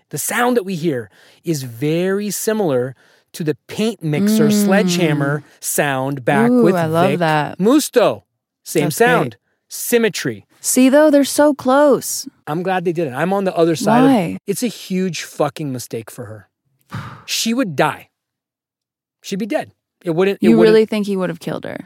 The 0.09 0.17
sound 0.17 0.57
that 0.57 0.63
we 0.63 0.73
hear 0.73 1.11
is 1.43 1.61
very 1.61 2.31
similar 2.31 2.95
to 3.33 3.43
the 3.43 3.55
paint 3.67 4.01
mixer 4.01 4.45
hmm. 4.45 4.51
sledgehammer 4.51 5.43
sound 5.59 6.25
back 6.25 6.49
Ooh, 6.49 6.63
with 6.63 6.73
I 6.73 6.87
love 6.87 7.11
Vic 7.11 7.19
that. 7.19 7.59
Musto. 7.59 8.23
Same 8.63 8.85
That's 8.85 8.95
sound, 8.95 9.31
great. 9.33 9.41
symmetry. 9.67 10.47
See 10.59 10.89
though, 10.89 11.11
they're 11.11 11.23
so 11.23 11.53
close. 11.53 12.27
I'm 12.47 12.63
glad 12.63 12.83
they 12.83 12.93
did 12.93 13.09
it. 13.09 13.13
I'm 13.13 13.31
on 13.31 13.43
the 13.43 13.55
other 13.55 13.75
side 13.75 14.01
Why? 14.01 14.21
of 14.21 14.37
it's 14.47 14.63
a 14.63 14.67
huge 14.67 15.21
fucking 15.21 15.71
mistake 15.71 16.09
for 16.09 16.25
her. 16.25 16.49
She 17.27 17.53
would 17.53 17.75
die. 17.75 18.09
She'd 19.21 19.37
be 19.37 19.45
dead. 19.45 19.71
It 20.07 20.15
wouldn't. 20.15 20.37
It 20.41 20.45
You 20.47 20.57
wouldn't- 20.57 20.73
really 20.73 20.85
think 20.85 21.05
he 21.05 21.17
would 21.17 21.29
have 21.29 21.39
killed 21.39 21.65
her? 21.65 21.77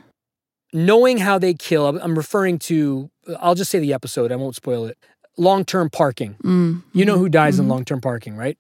knowing 0.74 1.18
how 1.18 1.38
they 1.38 1.54
kill. 1.54 1.86
I'm- 1.88 2.16
referring 2.18 2.58
to. 2.60 3.10
I'll 3.40 3.56
just 3.56 3.70
say 3.72 3.80
the 3.80 3.94
episode. 3.94 4.32
I 4.32 4.38
won't 4.38 4.56
spoil 4.56 4.86
it. 4.86 4.98
Long 5.38 5.66
term 5.66 5.90
parking. 5.90 6.36
Mm. 6.44 6.84
You 6.94 7.04
know 7.06 7.18
who 7.18 7.28
dies 7.30 7.60
in 7.60 7.68
long 7.68 7.84
term 7.84 8.00
parking, 8.00 8.36
right? 8.38 8.58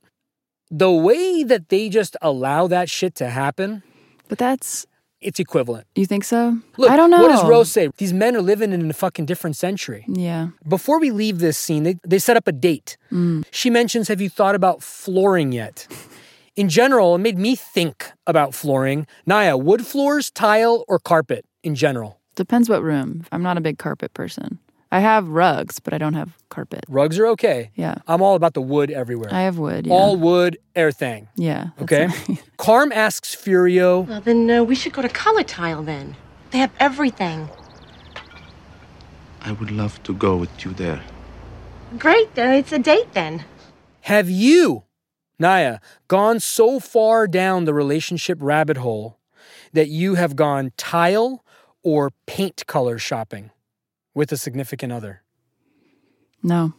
The 0.69 0.91
way 0.91 1.43
that 1.43 1.69
they 1.69 1.87
just 1.89 2.17
allow 2.21 2.67
that 2.67 2.89
shit 2.89 3.13
to 3.15 3.29
happen, 3.29 3.83
But 4.29 4.37
that's 4.39 4.85
it's 5.21 5.39
equivalent. 5.39 5.85
you 5.95 6.05
think 6.05 6.23
so? 6.23 6.57
Look, 6.77 6.89
I 6.89 6.95
don't 6.97 7.11
know. 7.11 7.21
what 7.21 7.29
does 7.29 7.45
Rose 7.47 7.71
say? 7.71 7.89
These 7.97 8.13
men 8.13 8.35
are 8.35 8.41
living 8.41 8.71
in 8.73 8.89
a 8.89 8.93
fucking 8.93 9.25
different 9.25 9.55
century. 9.55 10.03
Yeah. 10.07 10.47
Before 10.67 10.99
we 10.99 11.11
leave 11.11 11.39
this 11.39 11.57
scene, 11.57 11.83
they, 11.83 11.95
they 12.07 12.19
set 12.19 12.35
up 12.37 12.47
a 12.47 12.51
date. 12.51 12.97
Mm. 13.11 13.43
She 13.51 13.69
mentions, 13.69 14.07
Have 14.07 14.19
you 14.21 14.29
thought 14.29 14.55
about 14.55 14.81
flooring 14.81 15.51
yet? 15.51 15.87
In 16.57 16.67
general, 16.67 17.15
it 17.15 17.19
made 17.19 17.37
me 17.37 17.55
think 17.55 18.11
about 18.27 18.53
flooring. 18.53 19.07
Naya, 19.25 19.55
wood 19.55 19.87
floors, 19.87 20.29
tile, 20.31 20.83
or 20.87 20.99
carpet 20.99 21.45
in 21.63 21.75
general? 21.75 22.19
Depends 22.35 22.69
what 22.69 22.83
room. 22.83 23.25
I'm 23.31 23.41
not 23.41 23.57
a 23.57 23.61
big 23.61 23.77
carpet 23.77 24.13
person. 24.13 24.59
I 24.91 24.99
have 24.99 25.29
rugs, 25.29 25.79
but 25.79 25.93
I 25.93 25.97
don't 25.97 26.15
have 26.15 26.37
carpet. 26.49 26.83
Rugs 26.89 27.17
are 27.17 27.27
okay. 27.27 27.71
Yeah. 27.75 27.95
I'm 28.07 28.21
all 28.21 28.35
about 28.35 28.53
the 28.53 28.61
wood 28.61 28.91
everywhere. 28.91 29.29
I 29.33 29.43
have 29.43 29.57
wood. 29.57 29.87
Yeah. 29.87 29.93
All 29.93 30.17
wood, 30.17 30.57
everything. 30.75 31.29
yeah. 31.37 31.67
Okay. 31.81 32.07
right. 32.07 32.43
Carm 32.57 32.91
asks 32.91 33.33
Furio, 33.33 34.05
Well, 34.05 34.19
then 34.19 34.49
uh, 34.51 34.63
we 34.63 34.75
should 34.75 34.91
go 34.91 35.01
to 35.01 35.07
Color 35.07 35.43
Tile 35.43 35.81
then. 35.83 36.17
They 36.51 36.57
have 36.57 36.71
everything. 36.81 37.47
I 39.39 39.53
would 39.53 39.71
love 39.71 40.03
to 40.03 40.13
go 40.13 40.35
with 40.35 40.65
you 40.65 40.73
there. 40.73 41.01
Great. 41.97 42.27
Uh, 42.37 42.59
it's 42.59 42.73
a 42.73 42.79
date 42.79 43.13
then. 43.13 43.45
Have 44.01 44.29
you, 44.29 44.83
Naya, 45.41 45.79
gone 46.07 46.39
so 46.39 46.79
far 46.79 47.27
down 47.27 47.65
the 47.65 47.73
relationship 47.73 48.37
rabbit 48.41 48.77
hole 48.77 49.17
that 49.73 49.89
you 49.89 50.15
have 50.15 50.35
gone 50.35 50.71
tile 50.77 51.43
or 51.83 52.11
paint 52.27 52.65
color 52.67 52.97
shopping 52.97 53.51
with 54.13 54.31
a 54.31 54.37
significant 54.37 54.93
other? 54.93 55.23
No. 56.43 56.73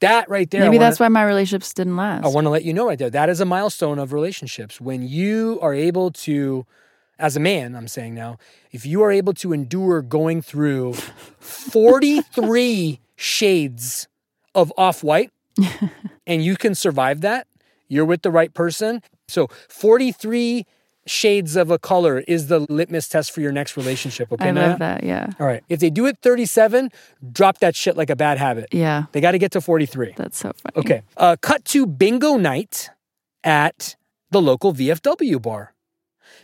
That 0.00 0.28
right 0.28 0.48
there. 0.50 0.60
Maybe 0.60 0.76
wanna- 0.76 0.86
that's 0.90 1.00
why 1.00 1.08
my 1.08 1.24
relationships 1.24 1.72
didn't 1.74 1.96
last. 1.96 2.24
I 2.24 2.28
want 2.28 2.44
to 2.44 2.50
let 2.50 2.64
you 2.64 2.72
know 2.72 2.86
right 2.86 2.98
there. 2.98 3.10
That 3.10 3.28
is 3.28 3.40
a 3.40 3.44
milestone 3.44 3.98
of 3.98 4.12
relationships. 4.12 4.80
When 4.80 5.02
you 5.02 5.58
are 5.60 5.74
able 5.74 6.10
to, 6.12 6.66
as 7.18 7.34
a 7.36 7.40
man, 7.40 7.74
I'm 7.74 7.88
saying 7.88 8.14
now, 8.14 8.36
if 8.70 8.86
you 8.86 9.02
are 9.02 9.10
able 9.10 9.32
to 9.34 9.52
endure 9.52 10.02
going 10.02 10.40
through 10.42 10.94
43 11.40 13.00
shades 13.16 14.06
of 14.54 14.72
off 14.76 15.02
white 15.02 15.32
and 16.26 16.44
you 16.44 16.56
can 16.56 16.74
survive 16.74 17.20
that, 17.22 17.46
you're 17.88 18.04
with 18.04 18.22
the 18.22 18.30
right 18.30 18.52
person. 18.52 19.02
So 19.28 19.48
43 19.68 20.64
shades 21.06 21.56
of 21.56 21.70
a 21.70 21.78
color 21.78 22.18
is 22.28 22.48
the 22.48 22.60
litmus 22.70 23.08
test 23.08 23.32
for 23.32 23.40
your 23.40 23.52
next 23.52 23.76
relationship. 23.76 24.30
Okay, 24.30 24.48
I 24.48 24.50
Naya? 24.50 24.68
love 24.70 24.78
that. 24.80 25.04
Yeah. 25.04 25.30
All 25.40 25.46
right. 25.46 25.64
If 25.68 25.80
they 25.80 25.90
do 25.90 26.06
it 26.06 26.18
37, 26.20 26.90
drop 27.32 27.58
that 27.58 27.74
shit 27.74 27.96
like 27.96 28.10
a 28.10 28.16
bad 28.16 28.38
habit. 28.38 28.68
Yeah. 28.72 29.04
They 29.12 29.20
got 29.20 29.32
to 29.32 29.38
get 29.38 29.52
to 29.52 29.60
43. 29.60 30.14
That's 30.16 30.36
so 30.38 30.52
funny. 30.52 30.76
Okay. 30.76 31.02
Uh, 31.16 31.36
cut 31.40 31.64
to 31.66 31.86
bingo 31.86 32.36
night 32.36 32.90
at 33.42 33.96
the 34.30 34.42
local 34.42 34.74
VFW 34.74 35.40
bar. 35.40 35.74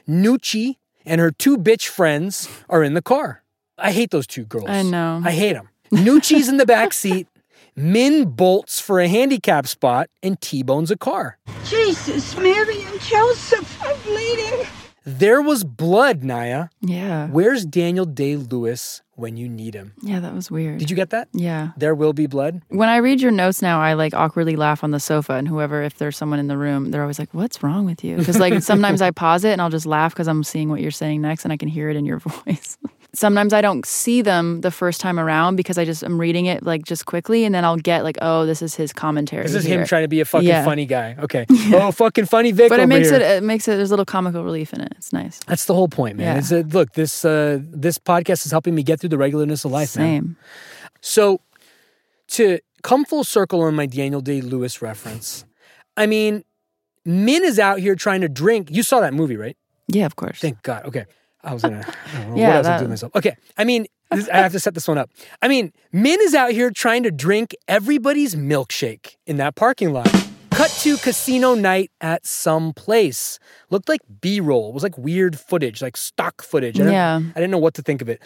Nucci 0.08 0.76
and 1.04 1.20
her 1.20 1.30
two 1.30 1.58
bitch 1.58 1.88
friends 1.88 2.48
are 2.68 2.82
in 2.82 2.94
the 2.94 3.02
car. 3.02 3.42
I 3.76 3.92
hate 3.92 4.10
those 4.10 4.26
two 4.26 4.44
girls. 4.44 4.68
I 4.68 4.82
know. 4.82 5.20
I 5.24 5.32
hate 5.32 5.54
them. 5.54 5.68
Nucci's 5.92 6.48
in 6.48 6.56
the 6.56 6.66
back 6.66 6.92
seat. 6.92 7.28
Minn 7.76 8.26
bolts 8.36 8.78
for 8.80 9.00
a 9.00 9.08
handicap 9.08 9.66
spot 9.66 10.08
and 10.22 10.40
T-bones 10.40 10.92
a 10.92 10.96
car. 10.96 11.38
Jesus, 11.64 12.36
Mary 12.36 12.82
and 12.84 13.00
Joseph, 13.00 13.82
I'm 13.82 14.00
bleeding. 14.02 14.64
There 15.04 15.42
was 15.42 15.64
blood, 15.64 16.22
Naya. 16.22 16.68
Yeah. 16.80 17.26
Where's 17.28 17.64
Daniel 17.66 18.06
Day 18.06 18.36
Lewis 18.36 19.02
when 19.16 19.36
you 19.36 19.48
need 19.48 19.74
him? 19.74 19.92
Yeah, 20.00 20.20
that 20.20 20.32
was 20.32 20.50
weird. 20.52 20.78
Did 20.78 20.88
you 20.88 20.96
get 20.96 21.10
that? 21.10 21.28
Yeah. 21.32 21.72
There 21.76 21.94
will 21.94 22.12
be 22.14 22.26
blood. 22.26 22.62
When 22.68 22.88
I 22.88 22.98
read 22.98 23.20
your 23.20 23.32
notes 23.32 23.60
now, 23.60 23.82
I 23.82 23.94
like 23.94 24.14
awkwardly 24.14 24.56
laugh 24.56 24.82
on 24.84 24.92
the 24.92 25.00
sofa, 25.00 25.34
and 25.34 25.46
whoever, 25.46 25.82
if 25.82 25.98
there's 25.98 26.16
someone 26.16 26.38
in 26.38 26.46
the 26.46 26.56
room, 26.56 26.90
they're 26.90 27.02
always 27.02 27.18
like, 27.18 27.34
"What's 27.34 27.62
wrong 27.62 27.84
with 27.84 28.02
you?" 28.02 28.16
Because 28.16 28.38
like 28.38 28.62
sometimes 28.62 29.02
I 29.02 29.10
pause 29.10 29.44
it 29.44 29.50
and 29.52 29.60
I'll 29.60 29.68
just 29.68 29.84
laugh 29.84 30.14
because 30.14 30.26
I'm 30.26 30.42
seeing 30.42 30.70
what 30.70 30.80
you're 30.80 30.90
saying 30.90 31.20
next, 31.20 31.44
and 31.44 31.52
I 31.52 31.58
can 31.58 31.68
hear 31.68 31.90
it 31.90 31.96
in 31.96 32.06
your 32.06 32.18
voice. 32.20 32.78
Sometimes 33.14 33.52
I 33.52 33.60
don't 33.60 33.86
see 33.86 34.22
them 34.22 34.60
the 34.60 34.70
first 34.70 35.00
time 35.00 35.18
around 35.20 35.56
because 35.56 35.78
I 35.78 35.84
just 35.84 36.02
am 36.02 36.20
reading 36.20 36.46
it 36.46 36.62
like 36.62 36.84
just 36.84 37.06
quickly, 37.06 37.44
and 37.44 37.54
then 37.54 37.64
I'll 37.64 37.76
get 37.76 38.04
like, 38.04 38.18
"Oh, 38.20 38.44
this 38.44 38.60
is 38.60 38.74
his 38.74 38.92
commentary." 38.92 39.44
This 39.44 39.54
is 39.54 39.64
here." 39.64 39.80
him 39.80 39.86
trying 39.86 40.02
to 40.04 40.08
be 40.08 40.20
a 40.20 40.24
fucking 40.24 40.48
Yeah. 40.48 40.64
funny 40.64 40.84
guy. 40.86 41.16
Okay. 41.18 41.46
Oh, 41.74 41.90
fucking 41.92 42.26
funny 42.26 42.52
Vic. 42.52 42.68
But 42.68 42.80
it 42.80 42.86
makes 42.86 43.08
here. 43.10 43.20
it 43.20 43.22
it 43.22 43.42
makes 43.42 43.66
it 43.68 43.76
there's 43.76 43.90
a 43.90 43.94
little 43.94 44.04
comical 44.04 44.44
relief 44.44 44.72
in 44.72 44.80
it. 44.80 44.92
It's 44.96 45.12
nice. 45.12 45.40
That's 45.46 45.64
the 45.64 45.74
whole 45.74 45.88
point, 45.88 46.18
man. 46.18 46.26
Yeah. 46.34 46.38
It's 46.38 46.52
a, 46.52 46.62
look, 46.62 46.92
this 46.94 47.24
uh, 47.24 47.58
this 47.62 47.98
podcast 47.98 48.44
is 48.46 48.50
helping 48.52 48.74
me 48.74 48.82
get 48.82 49.00
through 49.00 49.10
the 49.10 49.16
regularness 49.16 49.64
of 49.64 49.70
life, 49.72 49.96
man. 49.96 50.06
Same. 50.22 50.36
So, 51.00 51.40
to 52.28 52.58
come 52.82 53.04
full 53.04 53.24
circle 53.24 53.60
on 53.62 53.74
my 53.74 53.86
Daniel 53.86 54.20
Day 54.20 54.40
Lewis 54.40 54.82
reference, 54.82 55.44
I 55.96 56.06
mean, 56.06 56.44
Minn 57.04 57.44
is 57.44 57.58
out 57.58 57.78
here 57.78 57.94
trying 57.94 58.20
to 58.22 58.28
drink. 58.28 58.68
You 58.70 58.82
saw 58.82 59.00
that 59.00 59.14
movie, 59.14 59.36
right? 59.36 59.56
Yeah, 59.88 60.06
of 60.06 60.16
course. 60.16 60.40
Thank 60.40 60.62
God. 60.62 60.84
Okay. 60.86 61.04
I 61.44 61.52
was 61.52 61.62
gonna. 61.62 61.84
I 62.14 62.24
know 62.24 62.36
Yeah, 62.36 62.46
what 62.48 62.56
else 62.56 62.66
I'm 62.66 62.80
that- 62.84 62.88
myself. 62.88 63.14
Okay. 63.16 63.36
I 63.56 63.64
mean, 63.64 63.86
this, 64.10 64.28
I 64.28 64.36
have 64.38 64.52
to 64.52 64.60
set 64.60 64.74
this 64.74 64.86
one 64.88 64.98
up. 64.98 65.10
I 65.42 65.48
mean, 65.48 65.72
Minn 65.92 66.18
is 66.22 66.34
out 66.34 66.52
here 66.52 66.70
trying 66.70 67.02
to 67.04 67.10
drink 67.10 67.54
everybody's 67.68 68.34
milkshake 68.34 69.16
in 69.26 69.36
that 69.38 69.54
parking 69.54 69.92
lot. 69.92 70.08
Cut 70.64 70.70
to 70.80 70.96
casino 70.96 71.54
night 71.54 71.90
at 72.00 72.24
some 72.24 72.72
place. 72.72 73.38
Looked 73.68 73.86
like 73.86 74.00
B-roll. 74.22 74.70
It 74.70 74.72
was 74.72 74.82
like 74.82 74.96
weird 74.96 75.38
footage, 75.38 75.82
like 75.82 75.94
stock 75.94 76.40
footage. 76.40 76.80
I 76.80 76.84
don't- 76.84 76.92
Yeah. 76.94 77.16
I 77.18 77.38
didn't 77.38 77.50
know 77.50 77.58
what 77.58 77.74
to 77.74 77.82
think 77.82 78.00
of 78.00 78.08
it. 78.08 78.22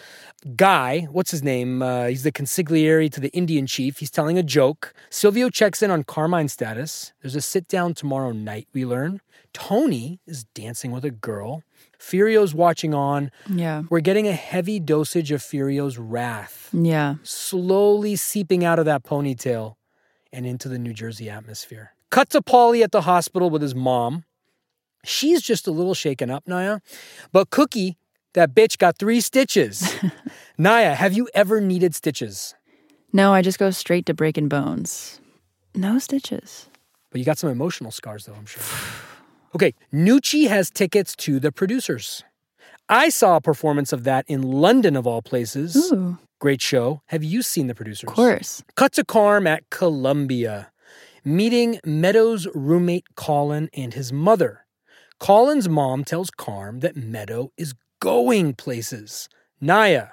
Guy, 0.55 1.01
what's 1.11 1.31
his 1.31 1.43
name? 1.43 1.81
Uh, 1.81 2.05
he's 2.05 2.23
the 2.23 2.31
consigliere 2.31 3.11
to 3.11 3.19
the 3.19 3.27
Indian 3.31 3.67
chief. 3.67 3.97
He's 3.97 4.09
telling 4.09 4.37
a 4.37 4.43
joke. 4.43 4.93
Silvio 5.09 5.49
checks 5.49 5.83
in 5.83 5.91
on 5.91 6.05
Carmine's 6.05 6.53
status. 6.53 7.11
There's 7.21 7.35
a 7.35 7.41
sit 7.41 7.67
down 7.67 7.93
tomorrow 7.93 8.31
night, 8.31 8.69
we 8.71 8.85
learn. 8.85 9.19
Tony 9.51 10.21
is 10.25 10.45
dancing 10.45 10.91
with 10.93 11.03
a 11.03 11.11
girl. 11.11 11.63
Furio's 11.99 12.53
watching 12.55 12.93
on. 12.93 13.31
Yeah. 13.53 13.83
We're 13.89 13.99
getting 13.99 14.29
a 14.29 14.31
heavy 14.31 14.79
dosage 14.79 15.33
of 15.33 15.41
Furio's 15.43 15.97
wrath, 15.97 16.69
Yeah. 16.71 17.15
slowly 17.21 18.15
seeping 18.15 18.63
out 18.63 18.79
of 18.79 18.85
that 18.85 19.03
ponytail 19.03 19.75
and 20.31 20.45
into 20.45 20.69
the 20.69 20.79
New 20.79 20.93
Jersey 20.93 21.29
atmosphere. 21.29 21.91
Cut 22.11 22.29
to 22.31 22.41
Paulie 22.41 22.83
at 22.83 22.91
the 22.91 23.01
hospital 23.01 23.49
with 23.49 23.61
his 23.61 23.75
mom. 23.75 24.23
She's 25.05 25.41
just 25.41 25.67
a 25.67 25.71
little 25.71 25.93
shaken 25.93 26.29
up, 26.29 26.47
Naya. 26.47 26.79
But 27.31 27.49
Cookie, 27.51 27.97
that 28.33 28.53
bitch, 28.53 28.77
got 28.77 28.97
three 28.97 29.21
stitches. 29.21 29.95
Naya, 30.57 30.95
have 30.95 31.13
you 31.13 31.29
ever 31.33 31.61
needed 31.61 31.95
stitches? 31.95 32.55
No, 33.13 33.33
I 33.33 33.41
just 33.41 33.59
go 33.59 33.69
straight 33.71 34.05
to 34.07 34.13
breaking 34.13 34.49
bones. 34.49 35.19
No 35.75 35.99
stitches. 35.99 36.67
But 37.11 37.19
you 37.19 37.25
got 37.25 37.37
some 37.37 37.49
emotional 37.49 37.91
scars, 37.91 38.25
though, 38.25 38.33
I'm 38.35 38.45
sure. 38.45 38.63
Okay, 39.55 39.73
Nucci 39.91 40.47
has 40.47 40.69
tickets 40.69 41.15
to 41.15 41.39
the 41.39 41.51
producers. 41.51 42.23
I 42.87 43.09
saw 43.09 43.37
a 43.37 43.41
performance 43.41 43.91
of 43.91 44.03
that 44.03 44.25
in 44.27 44.43
London, 44.43 44.95
of 44.95 45.07
all 45.07 45.23
places. 45.23 45.91
Ooh, 45.91 46.19
Great 46.39 46.61
show. 46.61 47.01
Have 47.07 47.23
you 47.23 47.41
seen 47.41 47.65
the 47.65 47.73
producers? 47.73 48.07
of 48.07 48.13
course. 48.13 48.63
Cut 48.75 48.91
to 48.93 49.03
Carm 49.03 49.47
at 49.47 49.67
Columbia, 49.71 50.71
meeting 51.23 51.79
Meadows' 51.85 52.47
roommate 52.53 53.05
Colin 53.15 53.69
and 53.73 53.93
his 53.93 54.11
mother. 54.13 54.65
Colin's 55.19 55.67
mom 55.67 56.03
tells 56.03 56.29
Carm 56.29 56.79
that 56.79 56.95
Meadow 56.95 57.51
is 57.57 57.73
going 57.99 58.53
places. 58.53 59.27
Naya, 59.59 60.07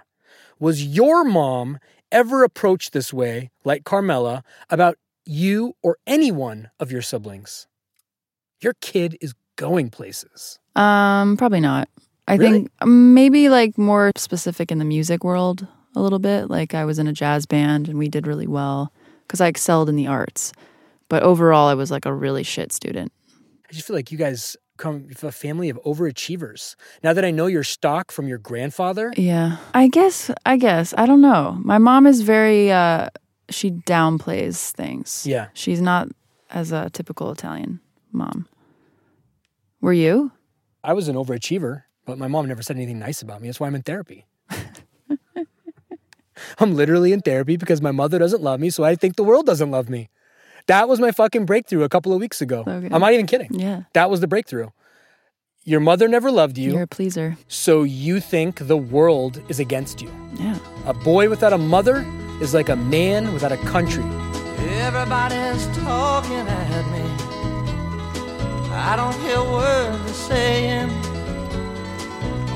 was 0.58 0.84
your 0.84 1.24
mom 1.24 1.78
ever 2.10 2.42
approached 2.42 2.92
this 2.92 3.12
way, 3.12 3.50
like 3.64 3.84
Carmela, 3.84 4.42
about 4.70 4.96
you 5.24 5.74
or 5.82 5.96
any 6.06 6.32
one 6.32 6.70
of 6.80 6.90
your 6.90 7.02
siblings? 7.02 7.66
Your 8.60 8.74
kid 8.80 9.16
is 9.20 9.34
going 9.56 9.90
places. 9.90 10.58
Um, 10.74 11.36
probably 11.36 11.60
not. 11.60 11.88
I 12.28 12.34
Really? 12.36 12.52
think 12.52 12.70
maybe 12.84 13.48
like 13.48 13.78
more 13.78 14.10
specific 14.16 14.72
in 14.72 14.78
the 14.78 14.84
music 14.84 15.22
world 15.22 15.66
a 15.94 16.00
little 16.02 16.18
bit. 16.18 16.50
Like 16.50 16.74
I 16.74 16.84
was 16.84 16.98
in 16.98 17.06
a 17.06 17.12
jazz 17.12 17.46
band 17.46 17.88
and 17.88 17.98
we 17.98 18.08
did 18.08 18.26
really 18.26 18.46
well 18.48 18.92
because 19.22 19.40
I 19.40 19.46
excelled 19.46 19.88
in 19.88 19.96
the 19.96 20.06
arts. 20.08 20.52
But 21.08 21.22
overall, 21.22 21.68
I 21.68 21.74
was 21.74 21.90
like 21.90 22.06
a 22.06 22.12
really 22.12 22.42
shit 22.42 22.72
student. 22.72 23.12
I 23.68 23.72
just 23.72 23.86
feel 23.86 23.96
like 23.96 24.10
you 24.10 24.18
guys 24.18 24.56
come 24.76 25.08
from 25.10 25.28
a 25.28 25.32
family 25.32 25.68
of 25.70 25.78
overachievers. 25.86 26.74
Now 27.02 27.12
that 27.12 27.24
I 27.24 27.30
know 27.30 27.46
your 27.46 27.64
stock 27.64 28.12
from 28.12 28.28
your 28.28 28.38
grandfather, 28.38 29.12
Yeah. 29.16 29.56
I 29.72 29.88
guess, 29.88 30.30
I 30.44 30.56
guess. 30.56 30.92
I 30.98 31.06
don't 31.06 31.20
know. 31.22 31.58
My 31.62 31.78
mom 31.78 32.06
is 32.06 32.20
very, 32.22 32.70
uh, 32.70 33.08
she 33.48 33.70
downplays 33.70 34.72
things. 34.72 35.26
Yeah. 35.26 35.48
She's 35.54 35.80
not 35.80 36.08
as 36.50 36.72
a 36.72 36.90
typical 36.90 37.30
Italian 37.32 37.80
mom. 38.12 38.46
Were 39.80 39.92
you? 39.94 40.32
I 40.84 40.92
was 40.92 41.08
an 41.08 41.16
overachiever, 41.16 41.84
but 42.04 42.18
my 42.18 42.28
mom 42.28 42.46
never 42.46 42.62
said 42.62 42.76
anything 42.76 42.98
nice 42.98 43.22
about 43.22 43.40
me. 43.40 43.48
That's 43.48 43.58
why 43.60 43.66
I'm 43.68 43.74
in 43.74 43.82
therapy. 43.82 44.26
I'm 46.58 46.74
literally 46.74 47.12
in 47.12 47.20
therapy 47.20 47.56
because 47.56 47.80
my 47.80 47.92
mother 47.92 48.18
doesn't 48.18 48.42
love 48.42 48.60
me, 48.60 48.68
so 48.70 48.84
I 48.84 48.94
think 48.94 49.16
the 49.16 49.24
world 49.24 49.46
doesn't 49.46 49.70
love 49.70 49.88
me. 49.88 50.10
That 50.66 50.88
was 50.88 50.98
my 51.00 51.12
fucking 51.12 51.46
breakthrough 51.46 51.84
a 51.84 51.88
couple 51.88 52.12
of 52.12 52.20
weeks 52.20 52.40
ago. 52.40 52.64
Okay. 52.66 52.88
I'm 52.92 53.00
not 53.00 53.12
even 53.12 53.26
kidding. 53.26 53.54
Yeah. 53.58 53.82
That 53.92 54.10
was 54.10 54.20
the 54.20 54.26
breakthrough. 54.26 54.68
Your 55.64 55.80
mother 55.80 56.06
never 56.08 56.30
loved 56.30 56.58
you, 56.58 56.72
You're 56.72 56.82
a 56.82 56.86
pleaser. 56.86 57.36
so 57.48 57.82
you 57.82 58.20
think 58.20 58.66
the 58.68 58.76
world 58.76 59.42
is 59.48 59.58
against 59.58 60.00
you. 60.00 60.10
Yeah. 60.38 60.58
A 60.86 60.94
boy 60.94 61.28
without 61.28 61.52
a 61.52 61.58
mother 61.58 62.06
is 62.40 62.54
like 62.54 62.68
a 62.68 62.76
man 62.76 63.32
without 63.32 63.50
a 63.52 63.56
country. 63.58 64.04
Everybody's 64.58 65.66
talking 65.78 66.36
at 66.46 66.84
me. 66.92 67.02
I 68.72 68.94
don't 68.94 69.14
hear 69.22 69.42
words 69.42 70.04
they're 70.04 70.14
saying. 70.14 70.90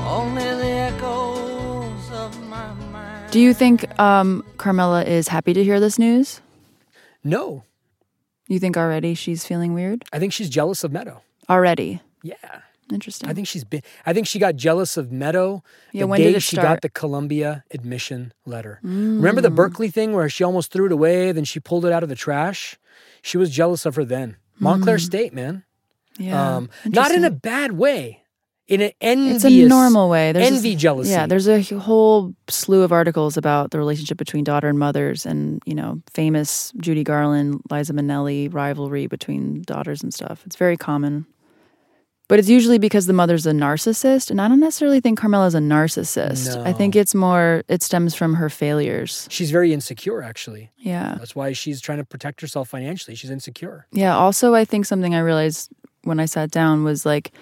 Only 0.07 0.43
the 0.43 0.71
echoes 0.91 2.11
of 2.11 2.47
my 2.49 2.73
mind. 2.91 3.31
Do 3.31 3.39
you 3.39 3.53
think 3.53 3.99
um, 3.99 4.43
Carmela 4.57 5.03
is 5.03 5.27
happy 5.27 5.53
to 5.53 5.63
hear 5.63 5.79
this 5.79 5.97
news? 5.99 6.41
No, 7.23 7.63
You 8.47 8.59
think 8.59 8.77
already 8.77 9.13
she's 9.15 9.45
feeling 9.45 9.73
weird? 9.73 10.03
I 10.11 10.19
think 10.19 10.33
she's 10.33 10.49
jealous 10.49 10.83
of 10.83 10.91
Meadow. 10.91 11.21
Already. 11.49 12.01
Yeah. 12.23 12.35
Interesting. 12.91 13.29
I 13.29 13.33
think 13.33 13.47
she's 13.47 13.63
been. 13.63 13.81
I 14.05 14.11
think 14.11 14.27
she 14.27 14.37
got 14.37 14.57
jealous 14.57 14.97
of 14.97 15.13
Meadow 15.13 15.63
Yeah, 15.93 16.01
the 16.01 16.07
when 16.07 16.19
day 16.19 16.39
she 16.39 16.57
got 16.57 16.81
the 16.81 16.89
Columbia 16.89 17.63
admission 17.71 18.33
letter. 18.45 18.79
Remember 18.83 19.39
the 19.39 19.49
Mm. 19.49 19.55
Berkeley 19.55 19.89
thing 19.89 20.11
where 20.11 20.27
she 20.27 20.43
almost 20.43 20.73
threw 20.73 20.87
it 20.87 20.91
away, 20.91 21.31
then 21.31 21.45
she 21.45 21.61
pulled 21.61 21.85
it 21.85 21.93
out 21.93 22.03
of 22.03 22.09
the 22.09 22.15
trash. 22.15 22.77
She 23.21 23.37
was 23.37 23.49
jealous 23.49 23.85
of 23.85 23.95
her 23.95 24.03
then. 24.03 24.35
Montclair 24.59 24.97
Mm. 24.97 25.01
State, 25.05 25.33
man. 25.33 25.63
yeah. 26.17 26.57
Um, 26.57 26.69
not 26.85 27.11
in 27.11 27.23
a 27.23 27.31
bad 27.31 27.71
way. 27.73 28.20
In 28.71 28.79
an 28.81 28.91
envious, 29.01 29.43
It's 29.43 29.53
a 29.53 29.67
normal 29.67 30.07
way. 30.07 30.31
There's 30.31 30.47
envy, 30.47 30.73
this- 30.73 30.81
jealousy. 30.81 31.09
Yeah, 31.11 31.27
there's 31.27 31.47
a 31.49 31.61
whole 31.61 32.33
slew 32.47 32.83
of 32.83 32.93
articles 32.93 33.35
about 33.35 33.71
the 33.71 33.77
relationship 33.77 34.17
between 34.17 34.45
daughter 34.45 34.69
and 34.69 34.79
mothers, 34.79 35.25
and 35.25 35.61
you 35.65 35.75
know, 35.75 36.01
famous 36.13 36.71
Judy 36.77 37.03
Garland, 37.03 37.59
Liza 37.69 37.91
Minnelli 37.91 38.51
rivalry 38.51 39.07
between 39.07 39.63
daughters 39.63 40.01
and 40.01 40.13
stuff. 40.13 40.43
It's 40.45 40.55
very 40.55 40.77
common, 40.77 41.25
but 42.29 42.39
it's 42.39 42.47
usually 42.47 42.77
because 42.77 43.07
the 43.07 43.13
mother's 43.13 43.45
a 43.45 43.51
narcissist, 43.51 44.31
and 44.31 44.39
I 44.39 44.47
don't 44.47 44.61
necessarily 44.61 45.01
think 45.01 45.19
Carmela's 45.19 45.53
a 45.53 45.59
narcissist. 45.59 46.55
I 46.65 46.71
think 46.71 46.95
it's 46.95 47.13
more 47.13 47.63
it 47.67 47.83
stems 47.83 48.15
from 48.15 48.35
her 48.35 48.49
failures. 48.49 49.27
She's 49.29 49.51
very 49.51 49.73
insecure, 49.73 50.21
actually. 50.21 50.71
Yeah. 50.77 51.15
That's 51.19 51.35
why 51.35 51.51
she's 51.51 51.81
trying 51.81 51.97
to 51.97 52.05
protect 52.05 52.39
herself 52.39 52.69
financially. 52.69 53.15
She's 53.15 53.31
insecure. 53.31 53.85
Yeah. 53.91 54.15
Also, 54.15 54.55
I 54.55 54.63
think 54.63 54.85
something 54.85 55.13
I 55.13 55.19
realized 55.19 55.73
when 56.05 56.21
I 56.21 56.25
sat 56.25 56.51
down 56.51 56.85
was 56.85 57.05
like, 57.05 57.33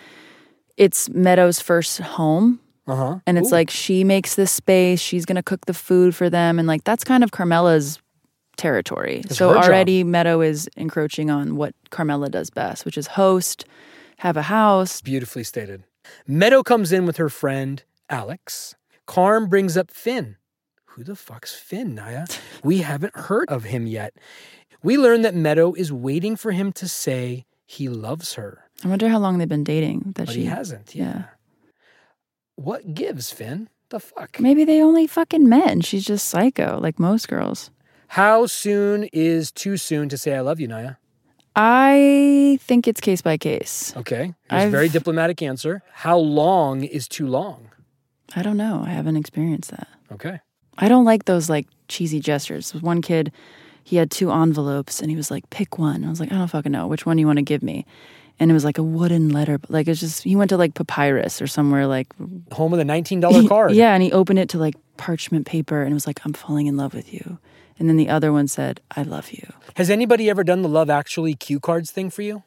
it's 0.79 1.09
Meadows' 1.09 1.59
first 1.59 1.99
home. 1.99 2.59
Uh 2.87 2.95
huh. 2.95 3.19
And 3.27 3.37
it's 3.37 3.51
like 3.51 3.69
she 3.69 4.03
makes 4.03 4.33
this 4.33 4.51
space, 4.51 4.99
she's 4.99 5.25
going 5.25 5.35
to 5.35 5.43
cook 5.43 5.67
the 5.67 5.75
food 5.75 6.15
for 6.15 6.27
them. 6.27 6.57
And 6.57 6.67
like 6.67 6.83
that's 6.85 7.03
kind 7.03 7.23
of 7.23 7.29
Carmela's 7.31 7.99
territory. 8.57 9.21
It's 9.25 9.37
so 9.37 9.49
her 9.49 9.55
job. 9.55 9.65
already 9.65 10.03
Meadow 10.03 10.41
is 10.41 10.67
encroaching 10.75 11.29
on 11.29 11.55
what 11.55 11.75
Carmela 11.91 12.29
does 12.29 12.49
best, 12.49 12.85
which 12.85 12.97
is 12.97 13.07
host, 13.07 13.65
have 14.17 14.37
a 14.37 14.41
house. 14.43 15.01
Beautifully 15.01 15.43
stated. 15.43 15.83
Meadow 16.25 16.63
comes 16.63 16.91
in 16.91 17.05
with 17.05 17.17
her 17.17 17.29
friend 17.29 17.83
Alex. 18.09 18.75
Carm 19.05 19.47
brings 19.49 19.77
up 19.77 19.91
Finn. 19.91 20.37
Who 20.85 21.03
the 21.03 21.15
fuck's 21.15 21.53
Finn, 21.53 21.93
Naya? 21.93 22.25
We 22.63 22.79
haven't 22.79 23.15
heard 23.15 23.47
of 23.49 23.65
him 23.65 23.85
yet. 23.85 24.13
We 24.81 24.97
learn 24.97 25.21
that 25.21 25.35
Meadow 25.35 25.73
is 25.73 25.93
waiting 25.93 26.35
for 26.35 26.51
him 26.51 26.71
to 26.73 26.87
say 26.87 27.45
he 27.65 27.87
loves 27.87 28.33
her, 28.33 28.68
I 28.83 28.87
wonder 28.87 29.09
how 29.09 29.19
long 29.19 29.37
they've 29.37 29.47
been 29.47 29.63
dating. 29.63 30.13
That 30.15 30.27
but 30.27 30.33
she 30.33 30.41
he 30.41 30.45
hasn't. 30.45 30.95
Yeah. 30.95 31.23
What 32.55 32.93
gives, 32.93 33.31
Finn? 33.31 33.69
The 33.89 33.99
fuck? 33.99 34.39
Maybe 34.39 34.65
they 34.65 34.81
only 34.81 35.07
fucking 35.07 35.47
met 35.47 35.69
and 35.69 35.85
she's 35.85 36.05
just 36.05 36.27
psycho, 36.27 36.79
like 36.79 36.99
most 36.99 37.27
girls. 37.27 37.71
How 38.09 38.45
soon 38.45 39.05
is 39.13 39.51
too 39.51 39.77
soon 39.77 40.09
to 40.09 40.17
say 40.17 40.35
I 40.35 40.41
love 40.41 40.59
you, 40.59 40.67
Naya? 40.67 40.95
I 41.55 42.59
think 42.61 42.87
it's 42.87 43.01
case 43.01 43.21
by 43.21 43.37
case. 43.37 43.93
Okay. 43.97 44.33
Here's 44.49 44.65
a 44.65 44.69
very 44.69 44.89
diplomatic 44.89 45.41
answer. 45.41 45.81
How 45.91 46.17
long 46.17 46.83
is 46.83 47.07
too 47.07 47.27
long? 47.27 47.69
I 48.35 48.41
don't 48.43 48.57
know. 48.57 48.83
I 48.85 48.89
haven't 48.91 49.17
experienced 49.17 49.71
that. 49.71 49.87
Okay. 50.11 50.39
I 50.77 50.87
don't 50.87 51.05
like 51.05 51.25
those 51.25 51.49
like 51.49 51.67
cheesy 51.87 52.19
gestures. 52.19 52.73
One 52.73 53.01
kid, 53.01 53.31
he 53.83 53.97
had 53.97 54.11
two 54.11 54.31
envelopes 54.31 55.01
and 55.01 55.09
he 55.09 55.17
was 55.17 55.31
like, 55.31 55.49
pick 55.49 55.77
one. 55.77 56.05
I 56.05 56.09
was 56.09 56.19
like, 56.19 56.31
I 56.31 56.37
don't 56.37 56.47
fucking 56.47 56.71
know. 56.71 56.87
Which 56.87 57.05
one 57.05 57.17
do 57.17 57.21
you 57.21 57.27
want 57.27 57.37
to 57.37 57.43
give 57.43 57.63
me? 57.63 57.85
And 58.39 58.49
it 58.49 58.53
was 58.53 58.63
like 58.63 58.77
a 58.77 58.83
wooden 58.83 59.29
letter. 59.29 59.59
Like 59.67 59.87
it's 59.87 59.99
just, 59.99 60.23
he 60.23 60.35
went 60.35 60.49
to 60.49 60.57
like 60.57 60.73
Papyrus 60.73 61.41
or 61.41 61.47
somewhere 61.47 61.85
like. 61.87 62.07
Home 62.53 62.71
of 62.73 62.79
the 62.79 62.85
$19 62.85 63.47
card. 63.49 63.73
Yeah. 63.73 63.93
And 63.93 64.01
he 64.01 64.11
opened 64.11 64.39
it 64.39 64.49
to 64.49 64.57
like 64.57 64.75
parchment 64.97 65.45
paper 65.45 65.81
and 65.81 65.91
it 65.91 65.93
was 65.93 66.07
like, 66.07 66.21
I'm 66.25 66.33
falling 66.33 66.67
in 66.67 66.77
love 66.77 66.93
with 66.93 67.13
you. 67.13 67.37
And 67.77 67.87
then 67.89 67.97
the 67.97 68.09
other 68.09 68.31
one 68.33 68.47
said, 68.47 68.81
I 68.95 69.03
love 69.03 69.31
you. 69.31 69.45
Has 69.75 69.89
anybody 69.89 70.29
ever 70.29 70.43
done 70.43 70.61
the 70.61 70.67
Love 70.69 70.89
Actually 70.89 71.33
cue 71.35 71.59
cards 71.61 71.91
thing 71.91 72.09
for 72.09 72.21
you? 72.21 72.43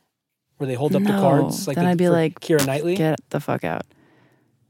Where 0.59 0.67
they 0.69 0.75
hold 0.75 0.95
up 0.95 1.03
the 1.03 1.09
cards 1.09 1.67
like 1.67 1.75
then 1.77 1.87
the- 1.87 1.91
I'd 1.91 1.99
be 1.99 2.09
like, 2.09 2.39
Keira 2.41 2.67
Knightley? 2.67 2.95
get 2.97 3.19
the 3.31 3.41
fuck 3.41 3.65
out. 3.65 3.83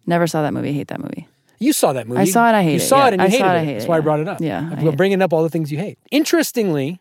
Never 0.06 0.26
saw 0.26 0.42
that 0.42 0.52
movie. 0.54 0.70
I 0.70 0.72
hate 0.72 0.88
that 0.88 1.00
movie. 1.00 1.28
You 1.58 1.72
saw 1.72 1.92
that 1.92 2.08
movie. 2.08 2.20
I 2.20 2.24
saw 2.24 2.48
it, 2.48 2.54
I 2.54 2.62
hate 2.62 2.70
you 2.70 2.76
it, 2.76 2.82
You 2.82 2.87
saw 2.88 2.96
yeah. 2.98 3.06
it 3.08 3.12
and 3.14 3.20
you 3.22 3.26
I 3.26 3.30
hated 3.30 3.46
it, 3.46 3.70
it. 3.70 3.74
That's 3.78 3.87
why 3.88 3.96
I 3.98 4.00
brought 4.00 4.18
it 4.20 4.26
up. 4.28 4.40
Yeah, 4.40 4.70
I'm 4.76 4.96
bringing 4.96 5.22
up 5.22 5.32
all 5.32 5.42
the 5.44 5.48
things 5.48 5.70
you 5.70 5.78
hate. 5.78 5.98
Interestingly, 6.11 7.00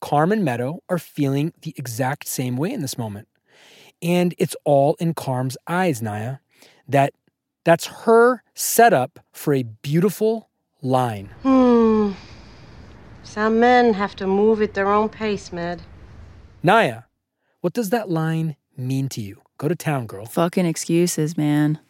Carm 0.00 0.30
and 0.32 0.44
Meadow 0.44 0.80
are 0.88 0.98
feeling 0.98 1.52
the 1.62 1.74
exact 1.76 2.28
same 2.28 2.56
way 2.56 2.70
in 2.72 2.82
this 2.82 2.96
moment. 2.98 3.26
And 4.02 4.34
it's 4.38 4.56
all 4.64 4.94
in 5.00 5.14
Carm's 5.14 5.56
eyes, 5.66 6.02
Naya. 6.02 6.38
That 6.88 7.14
that's 7.64 7.86
her 8.04 8.42
setup 8.54 9.18
for 9.32 9.54
a 9.54 9.62
beautiful 9.62 10.48
line. 10.82 11.30
Hmm. 11.42 12.12
Some 13.22 13.58
men 13.58 13.94
have 13.94 14.14
to 14.16 14.26
move 14.26 14.62
at 14.62 14.74
their 14.74 14.88
own 14.88 15.08
pace, 15.08 15.52
Med. 15.52 15.82
Naya, 16.62 17.02
what 17.60 17.72
does 17.72 17.90
that 17.90 18.08
line 18.08 18.56
mean 18.76 19.08
to 19.10 19.20
you? 19.20 19.42
Go 19.58 19.68
to 19.68 19.74
town, 19.74 20.06
girl. 20.06 20.26
Fucking 20.26 20.66
excuses, 20.66 21.36
man. 21.36 21.80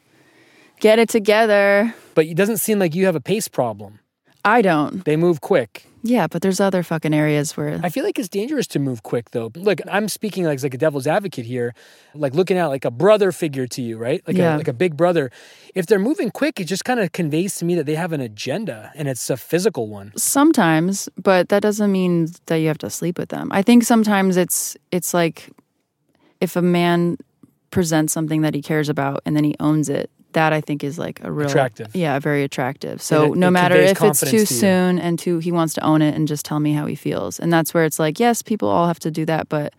Get 0.81 0.99
it 0.99 1.09
together. 1.09 1.95
But 2.15 2.27
it 2.27 2.37
doesn't 2.37 2.59
seem 2.59 2.79
like 2.79 2.95
you 2.95 3.07
have 3.07 3.17
a 3.17 3.21
pace 3.21 3.49
problem. 3.49 4.01
I 4.45 4.63
don't. 4.63 5.05
They 5.05 5.17
move 5.17 5.41
quick. 5.41 5.87
Yeah, 6.03 6.27
but 6.29 6.41
there's 6.43 6.61
other 6.61 6.83
fucking 6.85 7.13
areas 7.13 7.57
where 7.57 7.81
I 7.83 7.89
feel 7.89 8.05
like 8.05 8.19
it's 8.19 8.29
dangerous 8.29 8.67
to 8.69 8.79
move 8.79 9.03
quick 9.03 9.31
though. 9.33 9.51
Look, 9.57 9.81
I'm 9.91 10.09
speaking 10.09 10.45
like, 10.45 10.63
like 10.63 10.75
a 10.75 10.79
devil's 10.79 11.07
advocate 11.07 11.47
here, 11.47 11.75
like 12.15 12.35
looking 12.35 12.57
at 12.59 12.67
like 12.67 12.85
a 12.85 12.91
brother 12.93 13.33
figure 13.33 13.67
to 13.69 13.83
you, 13.83 13.99
right? 13.99 14.23
Like 14.27 14.37
Yeah. 14.37 14.57
a 14.57 14.59
like 14.59 14.69
a 14.69 14.73
big 14.73 14.97
brother. 14.97 15.31
If 15.75 15.87
they're 15.87 15.99
moving 15.99 16.31
quick, 16.31 16.61
it 16.61 16.65
just 16.65 16.85
kind 16.85 17.01
of 17.01 17.11
conveys 17.13 17.57
to 17.57 17.65
me 17.65 17.75
that 17.75 17.87
they 17.87 17.97
have 17.97 18.13
an 18.13 18.21
agenda 18.21 18.93
and 18.95 19.09
it's 19.09 19.29
a 19.31 19.37
physical 19.37 19.89
one. 19.89 20.13
sometimes, 20.17 21.09
but 21.21 21.49
that 21.49 21.61
doesn't 21.63 21.91
mean 21.91 22.29
that 22.47 22.57
you 22.57 22.69
have 22.69 22.79
to 22.79 22.91
sleep 22.91 23.19
with 23.19 23.31
them. 23.31 23.49
I 23.51 23.63
think 23.63 23.83
sometimes 23.83 24.37
it's 24.37 24.77
it's 24.93 25.13
like 25.13 25.51
if 26.41 26.55
a 26.57 26.63
man 26.63 27.17
presents 27.71 28.13
something 28.13 28.43
that 28.43 28.55
he 28.55 28.63
cares 28.63 28.89
about 28.89 29.23
and 29.27 29.35
then 29.37 29.43
he 29.45 29.57
owns 29.59 29.89
it, 29.89 30.09
that 30.37 30.53
I 30.53 30.61
think 30.61 30.85
is 30.85 30.99
like 30.99 31.19
a 31.25 31.33
real 31.33 31.49
Attractive. 31.49 31.97
Yeah, 31.97 32.19
very 32.19 32.45
attractive. 32.45 33.01
So 33.01 33.33
it- 33.33 33.39
no 33.39 33.49
it 33.49 33.53
matter 33.53 33.77
if 33.77 34.03
it's 34.03 34.21
too 34.21 34.45
to 34.45 34.47
soon 34.47 34.99
and 34.99 35.19
too 35.19 35.39
he 35.39 35.51
wants 35.51 35.73
to 35.75 35.81
own 35.83 36.03
it 36.03 36.15
and 36.15 36.29
just 36.29 36.45
tell 36.45 36.61
me 36.61 36.75
how 36.75 36.85
he 36.85 36.95
feels. 36.95 37.41
And 37.41 37.51
that's 37.51 37.73
where 37.73 37.87
it's 37.87 37.99
like, 37.99 38.21
yes, 38.21 38.43
people 38.43 38.69
all 38.69 38.87
have 38.87 38.99
to 39.01 39.11
do 39.11 39.25
that, 39.25 39.49
but 39.49 39.73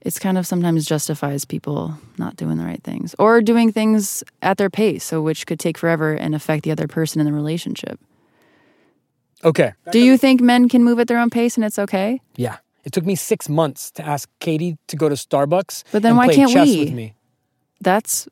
it's 0.00 0.18
kind 0.18 0.38
of 0.38 0.46
sometimes 0.46 0.86
justifies 0.86 1.44
people 1.44 1.98
not 2.16 2.34
doing 2.36 2.56
the 2.56 2.64
right 2.64 2.82
things 2.82 3.14
or 3.18 3.42
doing 3.42 3.70
things 3.70 4.24
at 4.40 4.56
their 4.56 4.70
pace, 4.70 5.04
so 5.04 5.20
which 5.20 5.46
could 5.46 5.60
take 5.60 5.76
forever 5.76 6.14
and 6.14 6.34
affect 6.34 6.62
the 6.64 6.70
other 6.70 6.88
person 6.88 7.20
in 7.20 7.26
the 7.26 7.32
relationship. 7.32 8.00
Okay. 9.44 9.74
Do 9.92 9.98
you 9.98 10.16
think 10.16 10.40
men 10.40 10.68
can 10.68 10.82
move 10.82 10.98
at 10.98 11.08
their 11.08 11.18
own 11.18 11.28
pace 11.30 11.56
and 11.56 11.64
it's 11.64 11.78
okay? 11.78 12.20
Yeah. 12.36 12.56
It 12.84 12.92
took 12.92 13.04
me 13.04 13.16
six 13.16 13.48
months 13.50 13.90
to 13.92 14.02
ask 14.06 14.30
Katie 14.40 14.78
to 14.86 14.96
go 14.96 15.08
to 15.10 15.14
Starbucks. 15.14 15.84
But 15.92 16.02
then 16.02 16.12
and 16.12 16.18
why 16.18 16.34
can't 16.34 16.54
we? 16.54 16.84
with 16.84 16.94
me. 16.94 17.14
That's 17.82 18.26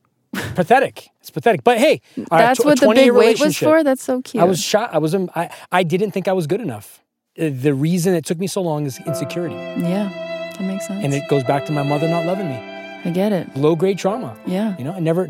Pathetic. 0.55 1.09
It's 1.21 1.31
pathetic. 1.31 1.65
But 1.65 1.79
hey, 1.79 2.01
all 2.19 2.25
right, 2.31 2.39
that's 2.47 2.61
tw- 2.61 2.65
what 2.67 2.81
the 2.81 2.87
20 2.87 3.01
big 3.03 3.13
weight 3.13 3.41
was 3.41 3.57
for. 3.59 3.83
That's 3.85 4.03
so 4.03 4.23
cute. 4.23 4.43
I 4.43 4.47
was 4.47 4.63
shot. 4.63 4.95
I 4.95 4.99
was. 4.99 5.15
um, 5.15 5.31
I. 5.35 5.51
I 5.73 5.83
didn't 5.83 6.11
think 6.13 6.29
I 6.29 6.33
was 6.33 6.47
good 6.47 6.61
enough. 6.61 7.03
Uh, 7.39 7.51
The 7.51 7.75
reason 7.75 8.15
it 8.15 8.25
took 8.25 8.39
me 8.39 8.47
so 8.47 8.63
long 8.63 8.87
is 8.87 8.99
insecurity, 9.07 9.55
yeah, 9.55 10.09
that 10.55 10.61
makes 10.63 10.87
sense. 10.87 11.05
and 11.05 11.13
it 11.15 11.29
goes 11.29 11.45
back 11.45 11.67
to 11.67 11.73
my 11.73 11.83
mother 11.83 12.09
not 12.09 12.25
loving 12.27 12.49
me. 12.49 12.57
I 13.05 13.11
get 13.11 13.33
it. 13.33 13.57
Low 13.57 13.77
grade 13.77 13.99
trauma. 13.99 14.37
Yeah. 14.47 14.77
You 14.79 14.85
know, 14.85 14.93
I 14.93 15.01
never. 15.01 15.29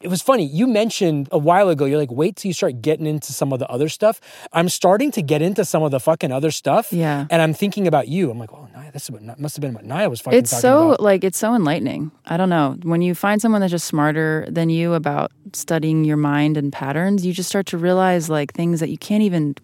It 0.00 0.08
was 0.08 0.20
funny. 0.20 0.44
You 0.44 0.66
mentioned 0.66 1.28
a 1.32 1.38
while 1.38 1.70
ago. 1.70 1.86
You're 1.86 1.98
like, 1.98 2.10
wait 2.10 2.36
till 2.36 2.48
you 2.50 2.52
start 2.52 2.82
getting 2.82 3.06
into 3.06 3.32
some 3.32 3.52
of 3.54 3.58
the 3.58 3.66
other 3.68 3.88
stuff. 3.88 4.20
I'm 4.52 4.68
starting 4.68 5.10
to 5.12 5.22
get 5.22 5.40
into 5.40 5.64
some 5.64 5.82
of 5.82 5.92
the 5.92 6.00
fucking 6.00 6.30
other 6.30 6.50
stuff. 6.50 6.92
Yeah. 6.92 7.26
And 7.30 7.40
I'm 7.40 7.54
thinking 7.54 7.86
about 7.86 8.08
you. 8.08 8.30
I'm 8.30 8.38
like, 8.38 8.52
oh, 8.52 8.68
Naya, 8.74 8.92
this 8.92 9.04
is 9.04 9.10
what 9.10 9.38
must 9.38 9.56
have 9.56 9.62
been 9.62 9.72
what 9.72 9.84
Naya 9.84 10.10
was 10.10 10.20
fucking 10.20 10.38
It's 10.38 10.50
so 10.50 10.88
about. 10.88 11.00
like 11.00 11.24
it's 11.24 11.38
so 11.38 11.54
enlightening. 11.54 12.10
I 12.26 12.36
don't 12.36 12.50
know. 12.50 12.76
When 12.82 13.00
you 13.00 13.14
find 13.14 13.40
someone 13.40 13.62
that's 13.62 13.70
just 13.70 13.86
smarter 13.86 14.46
than 14.50 14.68
you 14.68 14.92
about 14.92 15.32
studying 15.54 16.04
your 16.04 16.18
mind 16.18 16.58
and 16.58 16.70
patterns, 16.72 17.24
you 17.24 17.32
just 17.32 17.48
start 17.48 17.66
to 17.66 17.78
realize 17.78 18.28
like 18.28 18.52
things 18.52 18.80
that 18.80 18.90
you 18.90 18.98
can't 18.98 19.22
even 19.22 19.54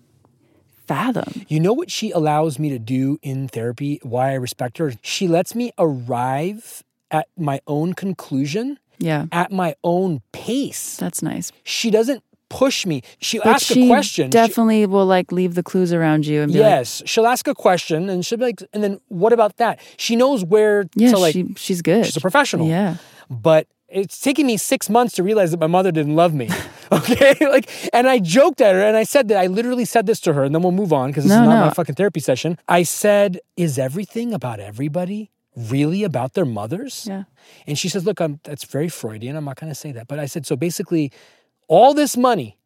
fathom. 0.86 1.44
You 1.48 1.60
know 1.60 1.72
what 1.74 1.90
she 1.90 2.12
allows 2.12 2.58
me 2.58 2.70
to 2.70 2.78
do 2.78 3.18
in 3.22 3.48
therapy? 3.48 4.00
Why 4.02 4.30
I 4.30 4.34
respect 4.34 4.78
her? 4.78 4.94
She 5.02 5.28
lets 5.28 5.54
me 5.54 5.72
arrive 5.78 6.82
at 7.10 7.28
my 7.36 7.60
own 7.66 7.92
conclusion 7.92 8.78
Yeah. 9.00 9.26
at 9.32 9.50
my 9.50 9.74
own 9.82 10.20
pace. 10.32 10.96
That's 10.96 11.22
nice. 11.22 11.50
She 11.64 11.90
doesn't 11.90 12.22
push 12.48 12.84
me. 12.84 13.02
She'll 13.20 13.42
But 13.44 13.56
ask 13.56 13.66
she 13.66 13.84
a 13.84 13.88
question. 13.88 14.26
She- 14.26 14.30
definitely 14.30 14.84
will 14.86 15.06
like 15.06 15.32
leave 15.32 15.54
the 15.54 15.62
clues 15.62 15.92
around 15.92 16.26
you 16.26 16.42
and 16.42 16.52
be 16.52 16.58
like, 16.58 16.68
yes, 16.68 17.02
she'll 17.06 17.26
ask 17.26 17.46
a 17.48 17.54
question 17.54 18.08
and 18.10 18.24
she'll 18.26 18.38
be 18.38 18.44
like, 18.46 18.62
and 18.72 18.82
then 18.82 19.00
what 19.08 19.32
about 19.32 19.56
that? 19.58 19.78
She 19.96 20.16
knows 20.16 20.44
where 20.44 20.84
yeah, 20.94 21.10
to 21.12 21.18
like. 21.18 21.32
she, 21.32 21.54
she's 21.56 21.80
good. 21.82 22.04
she's 22.06 22.16
a 22.16 22.20
professional. 22.20 22.66
Yeah. 22.66 22.96
But 23.30 23.66
it's 23.88 24.20
taking 24.20 24.46
me 24.46 24.56
six 24.56 24.88
months 24.90 25.14
to 25.14 25.22
realize 25.22 25.50
that 25.52 25.60
my 25.60 25.66
mother 25.66 25.90
didn't 25.92 26.14
love 26.16 26.34
me. 26.34 26.48
Okay. 26.92 27.36
like, 27.48 27.70
and 27.94 28.08
I 28.08 28.18
joked 28.18 28.60
at 28.60 28.74
her 28.74 28.82
and 28.82 28.96
I 28.96 29.04
said 29.04 29.28
that 29.28 29.38
I 29.38 29.46
literally 29.46 29.84
said 29.84 30.06
this 30.06 30.18
to 30.22 30.32
her, 30.32 30.42
and 30.42 30.52
then 30.52 30.60
we'll 30.60 30.72
move 30.72 30.92
on 30.92 31.10
because 31.10 31.22
this 31.22 31.30
No, 31.30 31.42
is 31.42 31.48
not 31.48 31.60
no. 31.60 31.66
my 31.66 31.72
fucking 31.72 31.94
therapy 31.94 32.18
session. 32.18 32.58
I 32.66 32.82
said, 32.82 33.38
Is 33.56 33.78
everything 33.78 34.32
about 34.34 34.58
everybody 34.58 35.30
really 35.56 36.04
about 36.04 36.34
their 36.34 36.44
mothers? 36.44 37.06
Yeah. 37.08 37.24
And 37.66 37.78
she 37.78 37.88
says, 37.88 38.04
Look, 38.04 38.20
I'm, 38.20 38.40
that's 38.44 38.64
very 38.64 38.88
Freudian. 38.88 39.36
I'm 39.36 39.44
not 39.44 39.58
going 39.58 39.70
to 39.70 39.74
say 39.74 39.92
that. 39.92 40.08
But 40.08 40.18
I 40.18 40.26
said, 40.26 40.46
So 40.46 40.56
basically, 40.56 41.12
all 41.68 41.94
this 41.94 42.16
money 42.16 42.58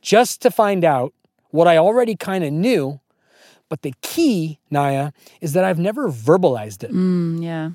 just 0.00 0.40
to 0.42 0.50
find 0.50 0.84
out 0.84 1.12
what 1.50 1.66
I 1.66 1.76
already 1.76 2.16
kind 2.16 2.44
of 2.44 2.52
knew. 2.52 3.00
But 3.68 3.82
the 3.82 3.94
key, 4.00 4.58
Naya, 4.70 5.12
is 5.42 5.52
that 5.52 5.64
I've 5.64 5.78
never 5.78 6.08
verbalized 6.08 6.84
it. 6.84 6.90
Mm, 6.90 7.42
yeah. 7.42 7.70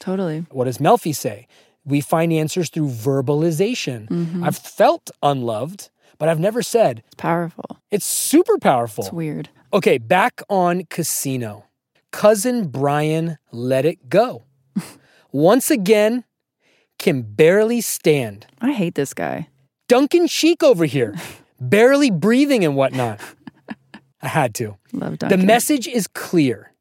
Totally. 0.00 0.46
What 0.50 0.64
does 0.64 0.78
Melfi 0.78 1.14
say? 1.14 1.46
we 1.88 2.00
find 2.00 2.32
answers 2.32 2.68
through 2.68 2.88
verbalization. 2.88 4.42
I've 4.44 4.58
felt 4.58 5.10
unloved, 5.22 5.88
but 6.18 6.28
I've 6.28 6.38
never 6.38 6.62
said. 6.62 7.02
It's 7.06 7.14
powerful. 7.16 7.80
It's 7.90 8.04
super 8.04 8.58
powerful. 8.58 9.04
It's 9.04 9.12
weird. 9.12 9.48
Okay, 9.72 9.98
back 9.98 10.42
on 10.48 10.84
Casino. 10.90 11.64
Cousin 12.12 12.68
Brian 12.68 13.38
let 13.52 13.84
it 13.84 14.08
go. 14.08 14.44
Once 15.32 15.70
again, 15.70 16.24
can 16.98 17.22
barely 17.22 17.80
stand. 17.80 18.46
I 18.60 18.72
hate 18.72 18.94
this 18.94 19.14
guy. 19.14 19.48
Duncan 19.88 20.26
Sheik 20.26 20.62
over 20.62 20.84
here, 20.84 21.14
barely 21.60 22.10
breathing 22.10 22.64
and 22.64 22.76
whatnot. 22.76 23.20
I 24.22 24.28
had 24.28 24.54
to. 24.56 24.76
Love 24.92 25.18
Duncan. 25.18 25.38
The 25.38 25.46
message 25.46 25.86
is 25.86 26.06
clear. 26.08 26.72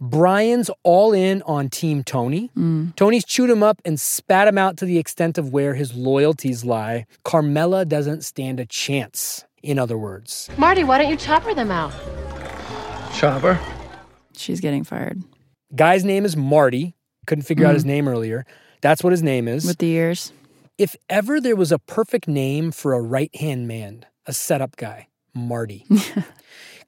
Brian's 0.00 0.70
all 0.82 1.12
in 1.12 1.42
on 1.42 1.68
Team 1.68 2.02
Tony. 2.02 2.50
Mm. 2.56 2.96
Tony's 2.96 3.24
chewed 3.24 3.50
him 3.50 3.62
up 3.62 3.82
and 3.84 4.00
spat 4.00 4.48
him 4.48 4.56
out 4.56 4.78
to 4.78 4.86
the 4.86 4.98
extent 4.98 5.36
of 5.36 5.52
where 5.52 5.74
his 5.74 5.94
loyalties 5.94 6.64
lie. 6.64 7.06
Carmela 7.22 7.84
doesn't 7.84 8.24
stand 8.24 8.58
a 8.60 8.64
chance, 8.64 9.44
in 9.62 9.78
other 9.78 9.98
words. 9.98 10.48
Marty, 10.56 10.84
why 10.84 10.96
don't 10.98 11.10
you 11.10 11.16
chopper 11.18 11.54
them 11.54 11.70
out? 11.70 11.92
Chopper? 13.14 13.60
She's 14.36 14.60
getting 14.60 14.84
fired. 14.84 15.22
Guy's 15.74 16.04
name 16.04 16.24
is 16.24 16.36
Marty. 16.36 16.94
Couldn't 17.26 17.44
figure 17.44 17.64
mm-hmm. 17.64 17.70
out 17.70 17.74
his 17.74 17.84
name 17.84 18.08
earlier. 18.08 18.44
That's 18.80 19.04
what 19.04 19.12
his 19.12 19.22
name 19.22 19.46
is. 19.48 19.64
With 19.64 19.78
the 19.78 19.90
ears. 19.90 20.32
If 20.78 20.96
ever 21.08 21.40
there 21.40 21.56
was 21.56 21.72
a 21.72 21.78
perfect 21.78 22.26
name 22.26 22.72
for 22.72 22.94
a 22.94 23.00
right 23.00 23.34
hand 23.36 23.68
man, 23.68 24.06
a 24.26 24.32
setup 24.32 24.76
guy, 24.76 25.08
Marty. 25.34 25.86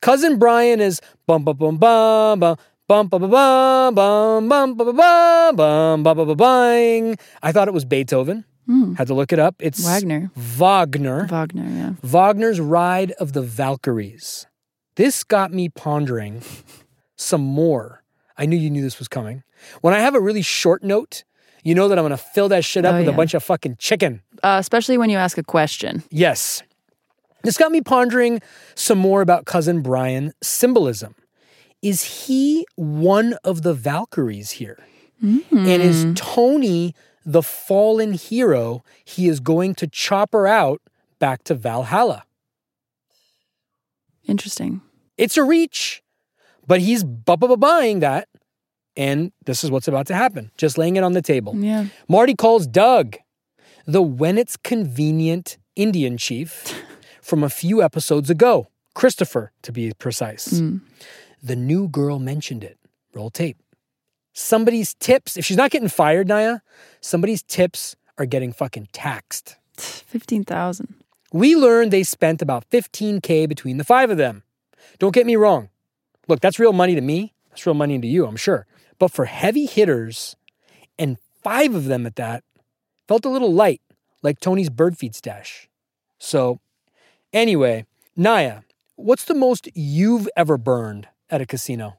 Cousin 0.01 0.39
Brian 0.39 0.81
is 0.81 1.01
bum 1.27 1.45
bum 1.45 1.57
bum 1.57 1.77
bum 1.77 2.41
bum. 2.41 2.57
Bum 2.89 3.07
ba 3.07 3.19
ba 3.19 3.29
bum 3.29 3.95
bum 3.95 4.49
bum 4.49 4.75
ba 4.75 4.85
ba 4.85 5.53
bum 5.55 6.03
bum 6.03 6.17
ba 6.17 6.27
ba 6.27 6.35
ba. 6.35 7.17
I 7.43 7.53
thought 7.53 7.69
it 7.69 7.75
was 7.75 7.85
Beethoven. 7.85 8.45
Mm. 8.69 8.97
Had 8.97 9.07
to 9.07 9.15
look 9.15 9.33
it 9.33 9.39
up. 9.39 9.55
It's 9.61 9.85
Wagner. 9.85 10.31
Wagner. 10.35 11.27
Wagner, 11.27 11.69
yeah. 11.69 11.95
Wagner's 12.03 12.61
Ride 12.61 13.13
of 13.13 13.33
the 13.33 13.43
Valkyries. 13.43 14.47
This 14.97 15.25
got 15.25 15.53
me 15.53 15.69
pondering 15.69 16.43
some 17.23 17.41
more. 17.43 18.03
I 18.37 18.47
knew 18.47 18.57
you 18.57 18.71
knew 18.71 18.83
this 18.83 18.99
was 18.99 19.09
coming. 19.09 19.43
When 19.81 19.95
I 19.95 20.01
have 20.01 20.15
a 20.15 20.21
really 20.21 20.43
short 20.43 20.83
note, 20.83 21.25
you 21.63 21.75
know 21.75 21.89
that 21.89 21.99
I'm 21.99 22.03
going 22.03 22.11
to 22.11 22.17
fill 22.17 22.49
that 22.49 22.65
shit 22.65 22.85
up 22.85 22.95
Oh, 22.95 22.99
with 22.99 23.09
a 23.09 23.13
bunch 23.13 23.35
of 23.35 23.43
fucking 23.43 23.77
chicken. 23.79 24.23
Uh, 24.43 24.57
especially 24.59 24.99
when 24.99 25.11
you 25.11 25.17
ask 25.19 25.39
a 25.39 25.43
question. 25.45 26.03
Yes. 26.11 26.63
This 27.45 27.57
got 27.57 27.71
me 27.73 27.81
pondering 27.81 28.41
some 28.75 28.99
more 28.99 29.21
about 29.21 29.47
cousin 29.47 29.81
Brian 29.83 30.33
symbolism. 30.43 31.15
Is 31.83 32.27
he 32.27 32.65
one 32.77 33.35
of 33.45 33.63
the 33.63 33.75
Valkyries 33.75 34.53
here? 34.53 34.79
And 35.21 35.69
is 35.83 36.05
Tony 36.17 36.95
the 37.25 37.43
fallen 37.43 38.13
hero 38.15 38.83
he 39.05 39.29
is 39.29 39.39
going 39.39 39.77
to 39.77 39.87
chop 39.87 40.33
her 40.33 40.49
out 40.49 40.83
back 41.21 41.45
to 41.45 41.55
Valhalla? 41.55 42.25
Interesting. 44.25 44.81
It's 45.17 45.37
a 45.37 45.43
reach, 45.45 46.03
but 46.67 46.81
he's 46.81 47.05
bu- 47.05 47.37
bu- 47.37 47.49
bu- 47.49 47.57
buying 47.57 48.01
that. 48.01 48.29
And 48.97 49.33
this 49.47 49.65
is 49.65 49.71
what's 49.71 49.89
about 49.89 50.07
to 50.09 50.15
happen. 50.15 50.51
Just 50.59 50.77
laying 50.77 50.97
it 50.97 51.03
on 51.03 51.13
the 51.13 51.23
table. 51.23 51.57
Yeah. 51.57 51.87
Marty 52.09 52.35
calls 52.35 52.67
Doug, 52.67 53.17
the 53.87 54.03
when 54.03 54.37
it's 54.37 54.57
convenient 54.59 55.57
Indian 55.77 56.19
chief 56.19 56.83
from 57.23 57.43
a 57.43 57.49
few 57.49 57.83
episodes 57.83 58.29
ago. 58.29 58.69
Christopher, 58.95 59.53
to 59.63 59.73
be 59.73 59.93
precise. 59.99 60.59
Hmm. 60.59 60.79
The 61.43 61.57
new 61.57 61.89
girl 61.89 62.19
mentioned 62.19 62.63
it. 62.63 62.79
Roll 63.15 63.31
tape. 63.31 63.57
Somebody's 64.35 64.95
tips, 64.95 65.37
if 65.39 65.45
she's 65.47 65.57
not 65.57 65.71
getting 65.71 65.89
fired, 65.89 66.29
Naya, 66.29 66.59
somebody's 67.01 67.43
tips 67.43 67.97
are 68.19 68.27
getting 68.27 68.53
fucking 68.53 68.89
taxed. 68.93 69.57
15,000. 69.79 70.95
We 71.33 71.57
learned 71.57 71.91
they 71.91 72.03
spent 72.03 72.43
about 72.43 72.69
15K 72.71 73.49
between 73.49 73.79
the 73.79 73.85
five 73.85 74.11
of 74.11 74.19
them. 74.19 74.43
Don't 74.99 75.15
get 75.15 75.25
me 75.27 75.37
wrong. 75.37 75.71
Look, 76.29 76.41
that's 76.41 76.59
real 76.59 76.73
money 76.73 76.95
to 76.95 77.01
me. 77.01 77.35
That's 77.51 77.67
real 77.67 77.75
money 77.75 77.99
to 77.99 78.07
you, 78.07 78.27
I'm 78.27 78.37
sure. 78.37 78.67
But 78.99 79.11
for 79.11 79.25
heavy 79.25 79.67
hitters, 79.67 80.37
and 80.99 81.19
five 81.43 81.75
of 81.75 81.87
them 81.87 82.07
at 82.07 82.17
that, 82.17 82.45
felt 83.09 83.25
a 83.25 83.29
little 83.29 83.53
light, 83.53 83.81
like 84.23 84.41
Tony's 84.41 84.71
bird 84.71 84.97
feed 84.97 85.15
stash. 85.15 85.69
So, 86.19 86.61
anyway, 87.33 87.85
Naya, 88.17 88.61
what's 88.97 89.25
the 89.25 89.35
most 89.35 89.69
you've 89.75 90.29
ever 90.37 90.57
burned 90.57 91.09
at 91.31 91.41
a 91.41 91.47
casino? 91.47 91.97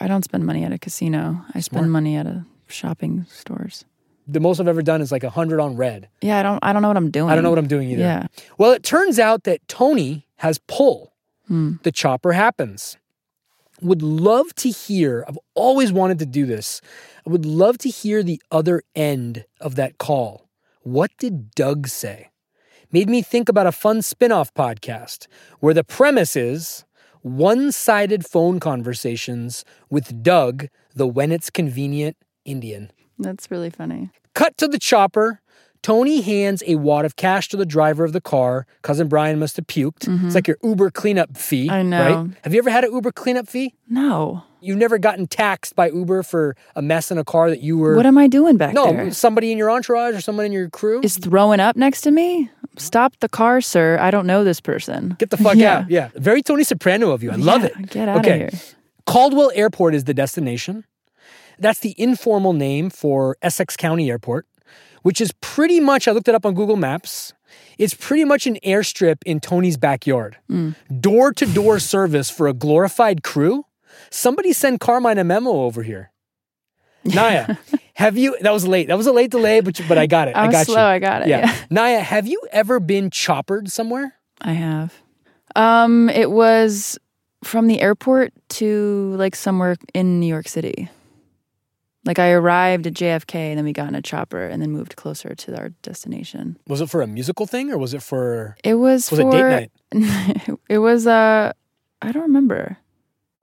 I 0.00 0.08
don't 0.08 0.24
spend 0.24 0.44
money 0.44 0.64
at 0.64 0.72
a 0.72 0.78
casino. 0.78 1.44
I 1.48 1.60
Smart. 1.60 1.82
spend 1.82 1.92
money 1.92 2.16
at 2.16 2.26
a 2.26 2.46
shopping 2.66 3.26
stores. 3.28 3.84
The 4.26 4.40
most 4.40 4.60
I've 4.60 4.68
ever 4.68 4.82
done 4.82 5.00
is 5.00 5.12
like 5.12 5.24
a 5.24 5.28
100 5.28 5.60
on 5.60 5.76
red. 5.76 6.08
Yeah, 6.20 6.38
I 6.38 6.42
don't 6.42 6.58
I 6.62 6.72
don't 6.72 6.82
know 6.82 6.88
what 6.88 6.96
I'm 6.96 7.10
doing. 7.10 7.30
I 7.30 7.34
don't 7.34 7.44
know 7.44 7.50
what 7.50 7.58
I'm 7.58 7.66
doing 7.66 7.90
either. 7.90 8.02
Yeah. 8.02 8.26
Well, 8.56 8.72
it 8.72 8.82
turns 8.82 9.18
out 9.18 9.44
that 9.44 9.66
Tony 9.68 10.26
has 10.36 10.58
pull. 10.66 11.12
Hmm. 11.48 11.74
The 11.82 11.92
chopper 11.92 12.32
happens. 12.32 12.96
Would 13.82 14.02
love 14.02 14.54
to 14.56 14.70
hear, 14.70 15.24
I've 15.28 15.38
always 15.54 15.92
wanted 15.92 16.18
to 16.20 16.26
do 16.26 16.46
this. 16.46 16.80
I 17.26 17.30
would 17.30 17.44
love 17.44 17.78
to 17.78 17.88
hear 17.88 18.22
the 18.22 18.40
other 18.50 18.82
end 18.94 19.44
of 19.60 19.74
that 19.74 19.98
call. 19.98 20.48
What 20.82 21.10
did 21.18 21.50
Doug 21.54 21.88
say? 21.88 22.30
Made 22.92 23.08
me 23.08 23.22
think 23.22 23.48
about 23.48 23.66
a 23.66 23.72
fun 23.72 24.02
spin 24.02 24.30
off 24.30 24.54
podcast 24.54 25.26
where 25.60 25.74
the 25.74 25.84
premise 25.84 26.36
is 26.36 26.84
one 27.22 27.72
sided 27.72 28.26
phone 28.26 28.60
conversations 28.60 29.64
with 29.90 30.22
Doug, 30.22 30.68
the 30.94 31.06
when 31.06 31.32
it's 31.32 31.50
convenient 31.50 32.16
Indian. 32.44 32.90
That's 33.18 33.50
really 33.50 33.70
funny. 33.70 34.10
Cut 34.34 34.56
to 34.58 34.68
the 34.68 34.78
chopper. 34.78 35.40
Tony 35.82 36.20
hands 36.20 36.62
a 36.66 36.76
wad 36.76 37.04
of 37.04 37.16
cash 37.16 37.48
to 37.48 37.56
the 37.56 37.66
driver 37.66 38.04
of 38.04 38.12
the 38.12 38.20
car. 38.20 38.66
Cousin 38.82 39.08
Brian 39.08 39.38
must 39.38 39.56
have 39.56 39.66
puked. 39.66 40.06
It's 40.26 40.34
like 40.34 40.46
your 40.46 40.56
Uber 40.62 40.90
cleanup 40.90 41.36
fee. 41.36 41.66
Mm-hmm. 41.66 41.74
I 41.74 41.82
know. 41.82 42.22
Right? 42.22 42.36
Have 42.44 42.54
you 42.54 42.60
ever 42.60 42.70
had 42.70 42.84
an 42.84 42.92
Uber 42.92 43.10
cleanup 43.12 43.48
fee? 43.48 43.74
No. 43.88 44.44
You've 44.60 44.78
never 44.78 44.96
gotten 44.96 45.26
taxed 45.26 45.74
by 45.74 45.90
Uber 45.90 46.22
for 46.22 46.54
a 46.76 46.82
mess 46.82 47.10
in 47.10 47.18
a 47.18 47.24
car 47.24 47.50
that 47.50 47.62
you 47.62 47.76
were. 47.76 47.96
What 47.96 48.06
am 48.06 48.16
I 48.16 48.28
doing 48.28 48.56
back 48.56 48.74
no, 48.74 48.92
there? 48.92 49.04
No, 49.06 49.10
somebody 49.10 49.50
in 49.50 49.58
your 49.58 49.72
entourage 49.72 50.14
or 50.14 50.20
someone 50.20 50.46
in 50.46 50.52
your 50.52 50.70
crew. 50.70 51.00
Is 51.02 51.16
throwing 51.16 51.58
up 51.58 51.74
next 51.74 52.02
to 52.02 52.12
me? 52.12 52.48
Stop 52.76 53.16
the 53.18 53.28
car, 53.28 53.60
sir. 53.60 53.98
I 54.00 54.12
don't 54.12 54.26
know 54.26 54.44
this 54.44 54.60
person. 54.60 55.16
Get 55.18 55.30
the 55.30 55.36
fuck 55.36 55.56
Yeah. 55.56 55.78
out. 55.78 55.90
Yeah. 55.90 56.10
Very 56.14 56.42
Tony 56.42 56.62
Soprano 56.62 57.10
of 57.10 57.24
you. 57.24 57.32
I 57.32 57.34
love 57.34 57.62
Yeah, 57.62 57.70
it. 57.80 57.90
get 57.90 58.08
out 58.08 58.18
okay. 58.18 58.38
here. 58.38 58.50
Caldwell 59.04 59.50
Airport 59.56 59.96
is 59.96 60.04
the 60.04 60.14
destination. 60.14 60.84
That's 61.58 61.80
the 61.80 61.94
informal 61.98 62.52
name 62.52 62.88
for 62.88 63.36
Essex 63.42 63.76
County 63.76 64.10
Airport, 64.10 64.46
which 65.02 65.20
is 65.20 65.32
pretty 65.40 65.80
much, 65.80 66.08
I 66.08 66.12
looked 66.12 66.28
it 66.28 66.34
up 66.34 66.46
on 66.46 66.54
Google 66.54 66.76
Maps. 66.76 67.32
It's 67.78 67.94
pretty 67.94 68.24
much 68.24 68.46
an 68.46 68.58
airstrip 68.64 69.16
in 69.26 69.40
Tony's 69.40 69.76
backyard. 69.76 70.36
Door 71.00 71.32
to 71.34 71.46
door 71.46 71.78
service 71.78 72.30
for 72.30 72.48
a 72.48 72.52
glorified 72.52 73.22
crew. 73.22 73.66
Somebody 74.10 74.52
send 74.52 74.80
Carmine 74.80 75.18
a 75.18 75.24
memo 75.24 75.50
over 75.50 75.82
here. 75.82 76.10
Naya, 77.04 77.56
have 77.94 78.16
you? 78.16 78.36
That 78.42 78.52
was 78.52 78.66
late. 78.66 78.86
That 78.86 78.96
was 78.96 79.08
a 79.08 79.12
late 79.12 79.30
delay, 79.32 79.60
but 79.60 79.80
but 79.88 79.98
I 79.98 80.06
got 80.06 80.28
it. 80.28 80.36
I 80.36 80.44
I 80.44 80.46
was 80.46 80.52
got 80.54 80.66
slow, 80.66 80.74
you. 80.76 80.94
I 80.94 80.98
got 81.00 81.22
it, 81.22 81.28
yeah. 81.28 81.52
Naya, 81.70 81.98
have 82.00 82.28
you 82.28 82.40
ever 82.52 82.78
been 82.78 83.10
choppered 83.10 83.70
somewhere? 83.72 84.14
I 84.40 84.52
have. 84.52 84.94
Um, 85.56 86.08
it 86.08 86.30
was 86.30 86.98
from 87.42 87.66
the 87.66 87.80
airport 87.80 88.32
to 88.50 89.14
like 89.16 89.34
somewhere 89.34 89.76
in 89.94 90.20
New 90.20 90.28
York 90.28 90.46
City. 90.48 90.88
Like 92.04 92.18
I 92.18 92.30
arrived 92.30 92.86
at 92.86 92.94
JFK 92.94 93.34
and 93.34 93.58
then 93.58 93.64
we 93.64 93.72
got 93.72 93.88
in 93.88 93.94
a 93.94 94.02
chopper 94.02 94.44
and 94.44 94.60
then 94.60 94.72
moved 94.72 94.96
closer 94.96 95.34
to 95.34 95.56
our 95.56 95.68
destination. 95.82 96.58
Was 96.66 96.80
it 96.80 96.90
for 96.90 97.00
a 97.00 97.06
musical 97.06 97.46
thing 97.46 97.70
or 97.70 97.78
was 97.78 97.94
it 97.94 98.02
for? 98.02 98.56
It 98.64 98.74
was, 98.74 99.10
Was 99.10 99.20
it 99.20 99.22
for 99.22 99.30
date 99.30 99.70
night? 99.94 100.58
it 100.68 100.78
was 100.78 101.06
uh 101.06 101.52
I 102.00 102.12
don't 102.12 102.22
remember. 102.22 102.78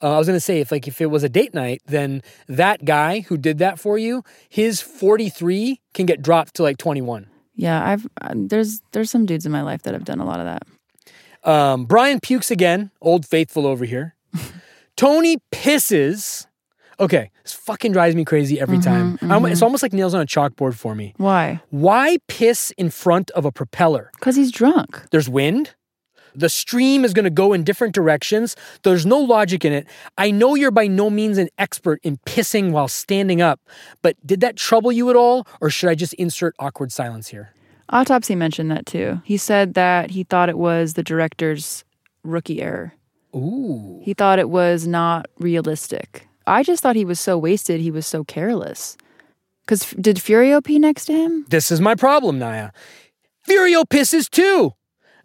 Uh, 0.01 0.15
I 0.15 0.17
was 0.17 0.27
gonna 0.27 0.39
say 0.39 0.59
if 0.59 0.71
like 0.71 0.87
if 0.87 0.99
it 1.01 1.07
was 1.07 1.23
a 1.23 1.29
date 1.29 1.53
night, 1.53 1.81
then 1.85 2.21
that 2.47 2.85
guy 2.85 3.21
who 3.21 3.37
did 3.37 3.57
that 3.59 3.79
for 3.79 3.97
you, 3.97 4.23
his 4.47 4.81
forty 4.81 5.29
three 5.29 5.81
can 5.93 6.05
get 6.05 6.21
dropped 6.21 6.55
to 6.55 6.63
like 6.63 6.77
twenty 6.77 7.01
one. 7.01 7.27
Yeah, 7.55 7.85
I've 7.85 8.07
uh, 8.21 8.33
there's 8.35 8.81
there's 8.91 9.11
some 9.11 9.25
dudes 9.25 9.45
in 9.45 9.51
my 9.51 9.61
life 9.61 9.83
that 9.83 9.93
have 9.93 10.05
done 10.05 10.19
a 10.19 10.25
lot 10.25 10.39
of 10.39 10.45
that. 10.45 11.49
Um, 11.49 11.85
Brian 11.85 12.19
pukes 12.19 12.51
again, 12.51 12.91
old 13.01 13.25
faithful 13.25 13.65
over 13.65 13.85
here. 13.85 14.15
Tony 14.95 15.37
pisses. 15.51 16.45
Okay, 16.99 17.31
this 17.43 17.53
fucking 17.53 17.93
drives 17.93 18.15
me 18.15 18.25
crazy 18.25 18.59
every 18.59 18.77
mm-hmm, 18.77 19.15
time. 19.15 19.31
I'm- 19.31 19.45
it's 19.45 19.59
mm-hmm. 19.59 19.63
almost 19.63 19.83
like 19.83 19.93
nails 19.93 20.13
on 20.13 20.21
a 20.21 20.25
chalkboard 20.25 20.75
for 20.75 20.95
me. 20.95 21.13
Why? 21.17 21.61
Why 21.69 22.17
piss 22.27 22.71
in 22.77 22.89
front 22.89 23.31
of 23.31 23.45
a 23.45 23.51
propeller? 23.51 24.11
Cuz 24.19 24.35
he's 24.35 24.51
drunk. 24.51 25.07
There's 25.11 25.29
wind. 25.29 25.75
The 26.35 26.49
stream 26.49 27.03
is 27.03 27.13
going 27.13 27.23
to 27.23 27.31
go 27.31 27.53
in 27.53 27.63
different 27.63 27.93
directions. 27.93 28.55
There's 28.83 29.05
no 29.05 29.17
logic 29.17 29.65
in 29.65 29.73
it. 29.73 29.87
I 30.17 30.29
know 30.29 30.55
you're 30.55 30.71
by 30.71 30.87
no 30.87 31.09
means 31.09 31.37
an 31.37 31.49
expert 31.57 31.99
in 32.03 32.17
pissing 32.25 32.71
while 32.71 32.87
standing 32.87 33.41
up, 33.41 33.59
but 34.03 34.15
did 34.25 34.39
that 34.41 34.55
trouble 34.55 34.91
you 34.91 35.09
at 35.09 35.15
all? 35.15 35.47
Or 35.59 35.71
should 35.71 35.89
I 35.89 35.95
just 35.95 36.13
insert 36.13 36.55
awkward 36.59 36.91
silence 36.91 37.29
here? 37.29 37.53
Autopsy 37.89 38.35
mentioned 38.35 38.69
that 38.69 38.85
too. 38.85 39.21
He 39.25 39.37
said 39.37 39.73
that 39.73 40.11
he 40.11 40.23
thought 40.23 40.49
it 40.49 40.57
was 40.57 40.93
the 40.93 41.03
director's 41.03 41.83
rookie 42.23 42.61
error. 42.61 42.93
Ooh. 43.35 43.99
He 44.03 44.13
thought 44.13 44.39
it 44.39 44.49
was 44.49 44.87
not 44.87 45.27
realistic. 45.39 46.28
I 46.49 46.63
just 46.63 46.81
thought 46.81 46.95
he 46.95 47.05
was 47.05 47.19
so 47.19 47.37
wasted, 47.37 47.79
he 47.79 47.91
was 47.91 48.07
so 48.07 48.23
careless. 48.23 48.97
Because 49.65 49.91
did 49.91 50.17
Furio 50.17 50.63
pee 50.63 50.79
next 50.79 51.05
to 51.05 51.13
him? 51.13 51.45
This 51.49 51.71
is 51.71 51.79
my 51.79 51.95
problem, 51.95 52.39
Naya. 52.39 52.71
Furio 53.47 53.83
pisses 53.83 54.29
too. 54.29 54.73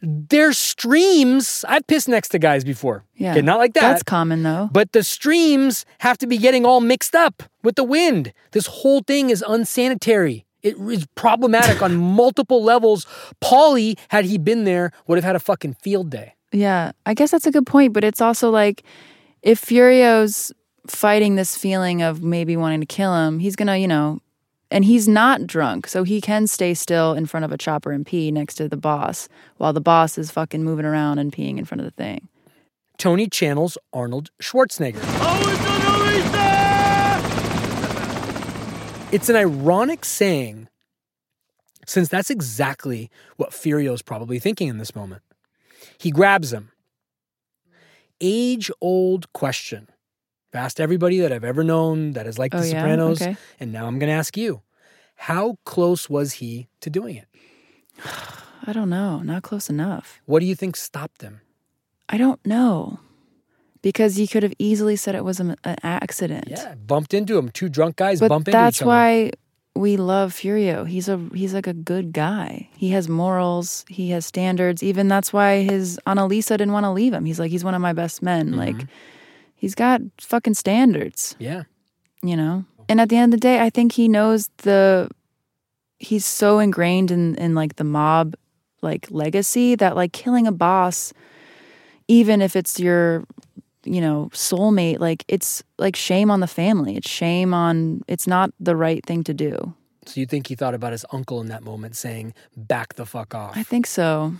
There's 0.02 0.58
streams. 0.58 1.64
I've 1.66 1.86
pissed 1.86 2.08
next 2.08 2.28
to 2.30 2.38
guys 2.38 2.62
before. 2.62 3.04
Yeah. 3.14 3.32
Okay, 3.32 3.40
not 3.40 3.58
like 3.58 3.72
that. 3.72 3.80
That's 3.80 4.02
common 4.02 4.42
though. 4.42 4.68
But 4.70 4.92
the 4.92 5.02
streams 5.02 5.86
have 6.00 6.18
to 6.18 6.26
be 6.26 6.36
getting 6.36 6.66
all 6.66 6.82
mixed 6.82 7.14
up 7.14 7.42
with 7.62 7.76
the 7.76 7.84
wind. 7.84 8.34
This 8.50 8.66
whole 8.66 9.00
thing 9.00 9.30
is 9.30 9.42
unsanitary. 9.46 10.44
It 10.62 10.76
is 10.78 11.06
problematic 11.14 11.80
on 11.80 11.96
multiple 12.16 12.62
levels. 12.62 13.06
Paulie, 13.42 13.98
had 14.08 14.26
he 14.26 14.36
been 14.36 14.64
there, 14.64 14.92
would 15.06 15.16
have 15.16 15.24
had 15.24 15.36
a 15.36 15.40
fucking 15.40 15.74
field 15.74 16.10
day. 16.10 16.34
Yeah, 16.52 16.92
I 17.06 17.14
guess 17.14 17.30
that's 17.30 17.46
a 17.46 17.50
good 17.50 17.66
point, 17.66 17.94
but 17.94 18.04
it's 18.04 18.20
also 18.20 18.50
like 18.50 18.82
if 19.42 19.60
Furio's 19.60 20.52
fighting 20.86 21.36
this 21.36 21.56
feeling 21.56 22.02
of 22.02 22.22
maybe 22.22 22.56
wanting 22.56 22.80
to 22.80 22.86
kill 22.86 23.14
him, 23.14 23.38
he's 23.38 23.56
gonna, 23.56 23.76
you 23.76 23.88
know, 23.88 24.20
and 24.70 24.84
he's 24.84 25.06
not 25.06 25.46
drunk, 25.46 25.86
so 25.86 26.04
he 26.04 26.20
can 26.20 26.46
stay 26.46 26.74
still 26.74 27.12
in 27.12 27.26
front 27.26 27.44
of 27.44 27.52
a 27.52 27.58
chopper 27.58 27.92
and 27.92 28.04
pee 28.04 28.30
next 28.30 28.54
to 28.56 28.68
the 28.68 28.76
boss 28.76 29.28
while 29.56 29.72
the 29.72 29.80
boss 29.80 30.18
is 30.18 30.30
fucking 30.30 30.64
moving 30.64 30.84
around 30.84 31.18
and 31.18 31.32
peeing 31.32 31.58
in 31.58 31.64
front 31.64 31.80
of 31.80 31.84
the 31.84 31.90
thing. 31.92 32.28
Tony 32.98 33.28
channels 33.28 33.78
Arnold 33.92 34.30
Schwarzenegger. 34.40 35.00
It's 39.12 39.28
an 39.28 39.36
ironic 39.36 40.04
saying, 40.04 40.68
since 41.86 42.08
that's 42.08 42.30
exactly 42.30 43.10
what 43.36 43.50
Furio's 43.50 44.02
probably 44.02 44.38
thinking 44.38 44.68
in 44.68 44.78
this 44.78 44.96
moment. 44.96 45.22
He 45.98 46.10
grabs 46.10 46.52
him. 46.52 46.72
Age 48.20 48.70
old 48.80 49.32
question. 49.32 49.88
I've 50.54 50.60
asked 50.60 50.80
everybody 50.80 51.18
that 51.20 51.32
I've 51.32 51.42
ever 51.44 51.64
known 51.64 52.12
that 52.12 52.26
has 52.26 52.38
liked 52.38 52.54
Oh, 52.54 52.60
The 52.60 52.68
yeah? 52.68 52.80
Sopranos, 52.80 53.20
Okay. 53.20 53.36
and 53.58 53.72
now 53.72 53.86
I'm 53.86 53.98
going 53.98 54.08
to 54.08 54.14
ask 54.14 54.36
you. 54.36 54.62
How 55.16 55.58
close 55.64 56.08
was 56.08 56.34
he 56.34 56.68
to 56.80 56.90
doing 56.90 57.16
it? 57.16 57.26
I 58.66 58.72
don't 58.72 58.88
know, 58.88 59.18
not 59.18 59.42
close 59.42 59.68
enough. 59.68 60.20
What 60.26 60.40
do 60.40 60.46
you 60.46 60.54
think 60.54 60.76
stopped 60.76 61.22
him? 61.22 61.40
I 62.08 62.18
don't 62.18 62.44
know. 62.46 63.00
Because 63.82 64.16
he 64.16 64.26
could 64.26 64.42
have 64.42 64.54
easily 64.58 64.96
said 64.96 65.14
it 65.14 65.24
was 65.24 65.40
an 65.40 65.56
an 65.64 65.76
accident. 65.82 66.46
Yeah, 66.48 66.74
bumped 66.74 67.12
into 67.12 67.36
him. 67.36 67.50
Two 67.50 67.68
drunk 67.68 67.96
guys 67.96 68.18
but 68.18 68.28
bump 68.28 68.48
into 68.48 68.52
each 68.52 68.56
other. 68.56 68.64
That's 68.66 68.82
why 68.82 69.32
we 69.74 69.98
love 69.98 70.32
Furio. 70.32 70.88
He's 70.88 71.06
a 71.08 71.20
he's 71.34 71.52
like 71.52 71.66
a 71.66 71.74
good 71.74 72.12
guy. 72.14 72.70
He 72.76 72.90
has 72.90 73.08
morals. 73.10 73.84
He 73.88 74.10
has 74.10 74.24
standards. 74.24 74.82
Even 74.82 75.08
that's 75.08 75.34
why 75.34 75.62
his 75.62 76.00
Annalisa 76.06 76.50
didn't 76.56 76.72
want 76.72 76.84
to 76.84 76.90
leave 76.92 77.12
him. 77.12 77.26
He's 77.26 77.38
like 77.38 77.50
he's 77.50 77.64
one 77.64 77.74
of 77.74 77.82
my 77.82 77.92
best 77.92 78.22
men. 78.22 78.48
Mm-hmm. 78.52 78.58
Like 78.58 78.86
he's 79.54 79.74
got 79.74 80.00
fucking 80.20 80.54
standards. 80.54 81.36
Yeah. 81.38 81.64
You 82.22 82.36
know. 82.36 82.64
And 82.88 83.00
at 83.00 83.08
the 83.08 83.16
end 83.16 83.32
of 83.32 83.40
the 83.40 83.42
day, 83.42 83.60
I 83.60 83.70
think 83.70 83.92
he 83.92 84.08
knows 84.08 84.50
the. 84.58 85.10
He's 85.98 86.26
so 86.26 86.58
ingrained 86.58 87.10
in 87.10 87.34
in 87.36 87.54
like 87.54 87.76
the 87.76 87.84
mob, 87.84 88.34
like 88.82 89.10
legacy 89.10 89.74
that 89.76 89.96
like 89.96 90.12
killing 90.12 90.46
a 90.46 90.52
boss, 90.52 91.12
even 92.08 92.42
if 92.42 92.56
it's 92.56 92.78
your 92.78 93.24
you 93.84 94.00
know, 94.00 94.30
soulmate, 94.32 94.98
like 94.98 95.24
it's 95.28 95.62
like 95.78 95.96
shame 95.96 96.30
on 96.30 96.40
the 96.40 96.46
family. 96.46 96.96
It's 96.96 97.08
shame 97.08 97.54
on 97.54 98.02
it's 98.08 98.26
not 98.26 98.50
the 98.58 98.76
right 98.76 99.04
thing 99.04 99.24
to 99.24 99.34
do. 99.34 99.74
So 100.06 100.20
you 100.20 100.26
think 100.26 100.48
he 100.48 100.54
thought 100.54 100.74
about 100.74 100.92
his 100.92 101.04
uncle 101.12 101.40
in 101.40 101.48
that 101.48 101.62
moment 101.62 101.96
saying, 101.96 102.34
back 102.56 102.94
the 102.94 103.06
fuck 103.06 103.34
off? 103.34 103.56
I 103.56 103.62
think 103.62 103.86
so. 103.86 104.34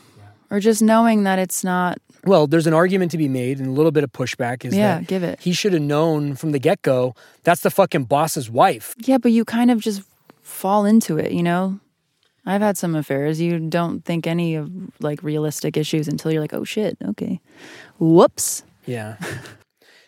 Or 0.51 0.61
just 0.61 0.83
knowing 0.83 1.25
that 1.25 1.39
it's 1.39 1.65
not 1.65 1.99
Well, 2.27 2.47
there's 2.47 2.67
an 2.67 2.75
argument 2.75 3.11
to 3.13 3.19
be 3.19 3.29
made, 3.29 3.59
and 3.59 3.69
a 3.69 3.73
little 3.73 3.93
bit 3.93 4.05
of 4.05 4.13
pushback 4.13 4.65
is 4.65 4.75
Yeah, 4.75 4.99
that 4.99 5.07
give 5.07 5.23
it. 5.23 5.41
he 5.41 5.53
should 5.53 5.73
have 5.73 5.83
known 5.83 6.35
from 6.37 6.53
the 6.53 6.59
get 6.59 6.83
go 6.83 7.15
that's 7.43 7.61
the 7.63 7.71
fucking 7.71 8.05
boss's 8.05 8.51
wife. 8.51 8.95
Yeah, 8.99 9.19
but 9.19 9.33
you 9.33 9.45
kind 9.45 9.71
of 9.71 9.81
just 9.81 10.03
fall 10.43 10.85
into 10.85 11.19
it, 11.19 11.33
you 11.33 11.43
know? 11.43 11.81
I've 12.47 12.61
had 12.61 12.77
some 12.77 12.95
affairs. 12.95 13.41
You 13.41 13.59
don't 13.59 14.05
think 14.05 14.27
any 14.27 14.55
of 14.55 14.71
like 15.01 15.23
realistic 15.23 15.77
issues 15.79 16.09
until 16.09 16.31
you're 16.31 16.43
like, 16.43 16.53
oh 16.53 16.65
shit, 16.65 16.99
okay. 17.03 17.41
Whoops. 17.99 18.63
Yeah. 18.87 19.17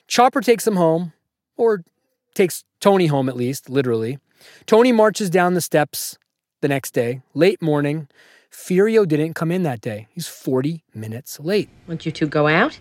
Chopper 0.07 0.41
takes 0.43 0.67
him 0.67 0.77
home, 0.77 1.13
or 1.57 1.83
takes 2.35 2.63
Tony 2.81 3.07
home 3.07 3.29
at 3.31 3.37
least, 3.37 3.71
literally. 3.71 4.19
Tony 4.67 4.93
marches 4.93 5.31
down 5.31 5.55
the 5.55 5.61
steps 5.63 6.19
the 6.61 6.69
next 6.69 6.93
day, 6.93 7.23
late 7.35 7.61
morning. 7.63 8.07
Furio 8.57 9.07
didn't 9.07 9.35
come 9.35 9.51
in 9.53 9.63
that 9.65 9.81
day. 9.81 10.07
He's 10.11 10.27
40 10.29 10.83
minutes 10.95 11.39
late. 11.39 11.69
Want 11.87 12.07
you 12.07 12.13
two 12.13 12.27
go 12.27 12.47
out? 12.49 12.79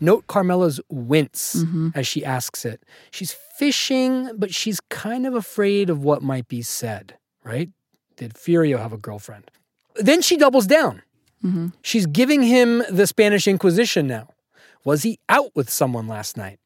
Note 0.00 0.26
Carmela's 0.26 0.80
wince 0.88 1.56
Mm-hmm. 1.56 1.88
as 1.94 2.06
she 2.06 2.24
asks 2.24 2.64
it. 2.64 2.82
She's 3.10 3.32
fishing, 3.58 4.30
but 4.36 4.52
she's 4.54 4.80
kind 4.90 5.26
of 5.26 5.34
afraid 5.34 5.88
of 5.90 6.02
what 6.02 6.22
might 6.22 6.48
be 6.48 6.62
said, 6.62 7.16
right? 7.44 7.70
Did 8.16 8.34
Furio 8.34 8.78
have 8.78 8.92
a 8.92 8.96
girlfriend? 8.98 9.50
Then 9.96 10.20
she 10.20 10.36
doubles 10.36 10.66
down. 10.66 11.02
Mm-hmm. 11.44 11.68
She's 11.82 12.06
giving 12.06 12.42
him 12.42 12.82
the 12.90 13.06
Spanish 13.06 13.46
Inquisition 13.46 14.06
now. 14.08 14.28
Was 14.84 15.02
he 15.04 15.18
out 15.28 15.50
with 15.54 15.70
someone 15.70 16.06
last 16.08 16.36
night? 16.36 16.58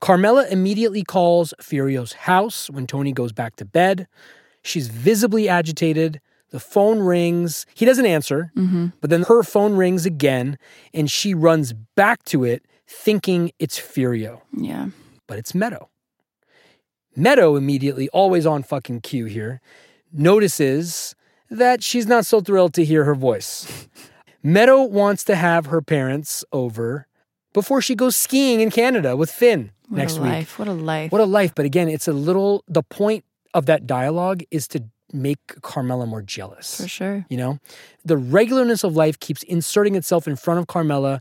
Carmela 0.00 0.46
immediately 0.48 1.02
calls 1.02 1.52
Furio's 1.60 2.12
house 2.12 2.70
when 2.70 2.86
Tony 2.86 3.12
goes 3.12 3.32
back 3.32 3.56
to 3.56 3.64
bed. 3.64 4.06
She's 4.62 4.88
visibly 4.88 5.48
agitated. 5.48 6.20
The 6.50 6.60
phone 6.60 7.00
rings. 7.00 7.66
He 7.74 7.84
doesn't 7.84 8.06
answer, 8.06 8.52
Mm-hmm. 8.56 8.86
but 9.00 9.10
then 9.10 9.22
her 9.24 9.42
phone 9.42 9.74
rings 9.76 10.06
again 10.06 10.58
and 10.94 11.10
she 11.10 11.34
runs 11.34 11.72
back 11.94 12.24
to 12.24 12.44
it 12.44 12.64
thinking 12.86 13.52
it's 13.58 13.78
Furio, 13.78 14.40
Yeah. 14.56 14.88
but 15.26 15.38
it's 15.38 15.54
Meadow. 15.54 15.90
Meadow 17.16 17.56
immediately, 17.56 18.08
always 18.10 18.46
on 18.46 18.62
fucking 18.62 19.00
cue 19.00 19.26
here, 19.26 19.60
notices 20.12 21.14
that 21.50 21.82
she's 21.82 22.06
not 22.06 22.24
so 22.26 22.40
thrilled 22.40 22.74
to 22.74 22.84
hear 22.84 23.04
her 23.04 23.14
voice. 23.14 23.88
Meadow 24.42 24.82
wants 24.84 25.24
to 25.24 25.34
have 25.34 25.66
her 25.66 25.82
parents 25.82 26.44
over 26.52 27.06
before 27.52 27.82
she 27.82 27.94
goes 27.94 28.14
skiing 28.14 28.60
in 28.60 28.70
Canada 28.70 29.16
with 29.16 29.30
Finn 29.30 29.72
What 29.88 29.98
next 29.98 30.16
a 30.18 30.22
week. 30.22 30.30
life. 30.30 30.58
What 30.58 30.68
a 30.68 30.72
life. 30.72 31.10
What 31.12 31.20
a 31.20 31.24
life. 31.24 31.54
But 31.54 31.64
again, 31.66 31.88
it's 31.88 32.06
a 32.08 32.12
little, 32.12 32.62
the 32.68 32.82
point 32.84 33.24
of 33.52 33.66
that 33.66 33.86
dialogue 33.86 34.42
is 34.50 34.68
to 34.68 34.84
make 35.12 35.60
Carmela 35.62 36.06
more 36.06 36.22
jealous. 36.22 36.80
For 36.80 36.88
sure. 36.88 37.26
You 37.28 37.36
know, 37.36 37.58
the 38.04 38.16
regularness 38.16 38.84
of 38.84 38.96
life 38.96 39.18
keeps 39.18 39.42
inserting 39.42 39.94
itself 39.94 40.26
in 40.28 40.36
front 40.36 40.60
of 40.60 40.66
Carmela 40.66 41.20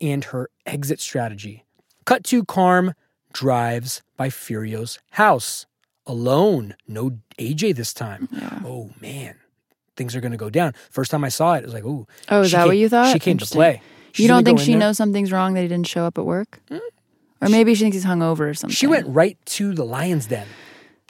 and 0.00 0.24
her 0.24 0.48
exit 0.66 1.00
strategy. 1.00 1.64
Cut 2.04 2.24
to 2.24 2.44
Carm 2.44 2.94
drives 3.32 4.02
by 4.16 4.28
Furio's 4.28 4.98
house 5.12 5.66
alone. 6.06 6.74
No 6.86 7.18
AJ 7.38 7.76
this 7.76 7.92
time. 7.94 8.28
Oh 8.64 8.90
man, 9.00 9.36
things 9.96 10.14
are 10.14 10.20
going 10.20 10.32
to 10.32 10.38
go 10.38 10.50
down. 10.50 10.72
First 10.90 11.10
time 11.10 11.24
I 11.24 11.28
saw 11.28 11.54
it, 11.54 11.58
it 11.58 11.64
was 11.64 11.74
like, 11.74 11.84
oh. 11.84 12.06
Oh, 12.28 12.42
is 12.42 12.50
she 12.50 12.56
that 12.56 12.62
came- 12.62 12.68
what 12.68 12.76
you 12.76 12.88
thought? 12.88 13.12
She 13.12 13.18
came 13.18 13.38
to 13.38 13.46
play. 13.46 13.82
She's 14.12 14.24
you 14.24 14.28
don't 14.28 14.44
think 14.44 14.60
she 14.60 14.72
there. 14.72 14.80
knows 14.80 14.96
something's 14.96 15.32
wrong 15.32 15.54
that 15.54 15.62
he 15.62 15.68
didn't 15.68 15.88
show 15.88 16.04
up 16.04 16.18
at 16.18 16.24
work? 16.24 16.60
Mm. 16.70 16.80
Or 17.40 17.48
maybe 17.48 17.74
she 17.74 17.82
thinks 17.82 17.96
he's 17.96 18.04
hungover 18.04 18.40
or 18.48 18.54
something. 18.54 18.74
She 18.74 18.86
went 18.86 19.08
right 19.08 19.36
to 19.46 19.74
the 19.74 19.84
lion's 19.84 20.26
den. 20.26 20.46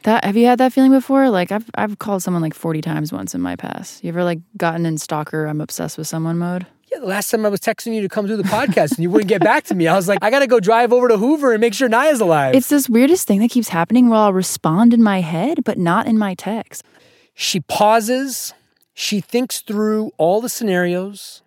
That 0.05 0.25
have 0.25 0.37
you 0.37 0.47
had 0.47 0.59
that 0.59 0.73
feeling 0.73 0.93
before? 0.93 1.31
Like 1.31 1.51
I've 1.51 1.69
I've 1.75 1.99
called 1.99 2.23
someone 2.23 2.43
like 2.43 2.55
forty 2.55 2.81
times 2.81 3.13
once 3.13 3.35
in 3.35 3.41
my 3.41 3.57
past. 3.57 4.05
You 4.05 4.11
ever 4.11 4.23
like 4.23 4.39
gotten 4.57 4.87
in 4.87 4.99
stalker 4.99 5.47
I'm 5.47 5.61
obsessed 5.61 5.99
with 5.99 6.07
someone 6.07 6.39
mode? 6.39 6.67
Yeah, 6.93 7.01
the 7.01 7.07
last 7.07 7.31
time 7.31 7.45
I 7.45 7.49
was 7.49 7.61
texting 7.61 7.95
you 7.95 8.03
to 8.03 8.09
come 8.09 8.27
do 8.27 8.37
the 8.37 8.43
podcast 8.45 8.91
and 8.93 8.99
you 8.99 9.11
wouldn't 9.11 9.29
get 9.29 9.43
back 9.43 9.65
to 9.65 9.75
me, 9.75 9.89
I 9.89 9.97
was 9.97 10.07
like, 10.07 10.19
I 10.23 10.31
got 10.31 10.41
to 10.41 10.47
go 10.47 10.61
drive 10.61 10.93
over 10.93 11.09
to 11.09 11.17
Hoover 11.17 11.53
and 11.53 11.61
make 11.61 11.75
sure 11.75 11.89
Naya's 11.89 12.21
alive. 12.21 12.55
It's 12.55 12.69
this 12.69 12.89
weirdest 12.89 13.27
thing 13.27 13.41
that 13.41 13.51
keeps 13.51 13.69
happening 13.69 14.09
where 14.09 14.21
I'll 14.21 14.33
respond 14.33 14.95
in 14.95 15.03
my 15.03 15.21
head, 15.21 15.65
but 15.65 15.77
not 15.77 16.07
in 16.07 16.19
my 16.19 16.35
text. 16.35 16.85
She 17.35 17.61
pauses. 17.61 18.55
She 18.93 19.21
thinks 19.21 19.61
through 19.61 20.13
all 20.19 20.41
the 20.41 20.49
scenarios, 20.49 21.43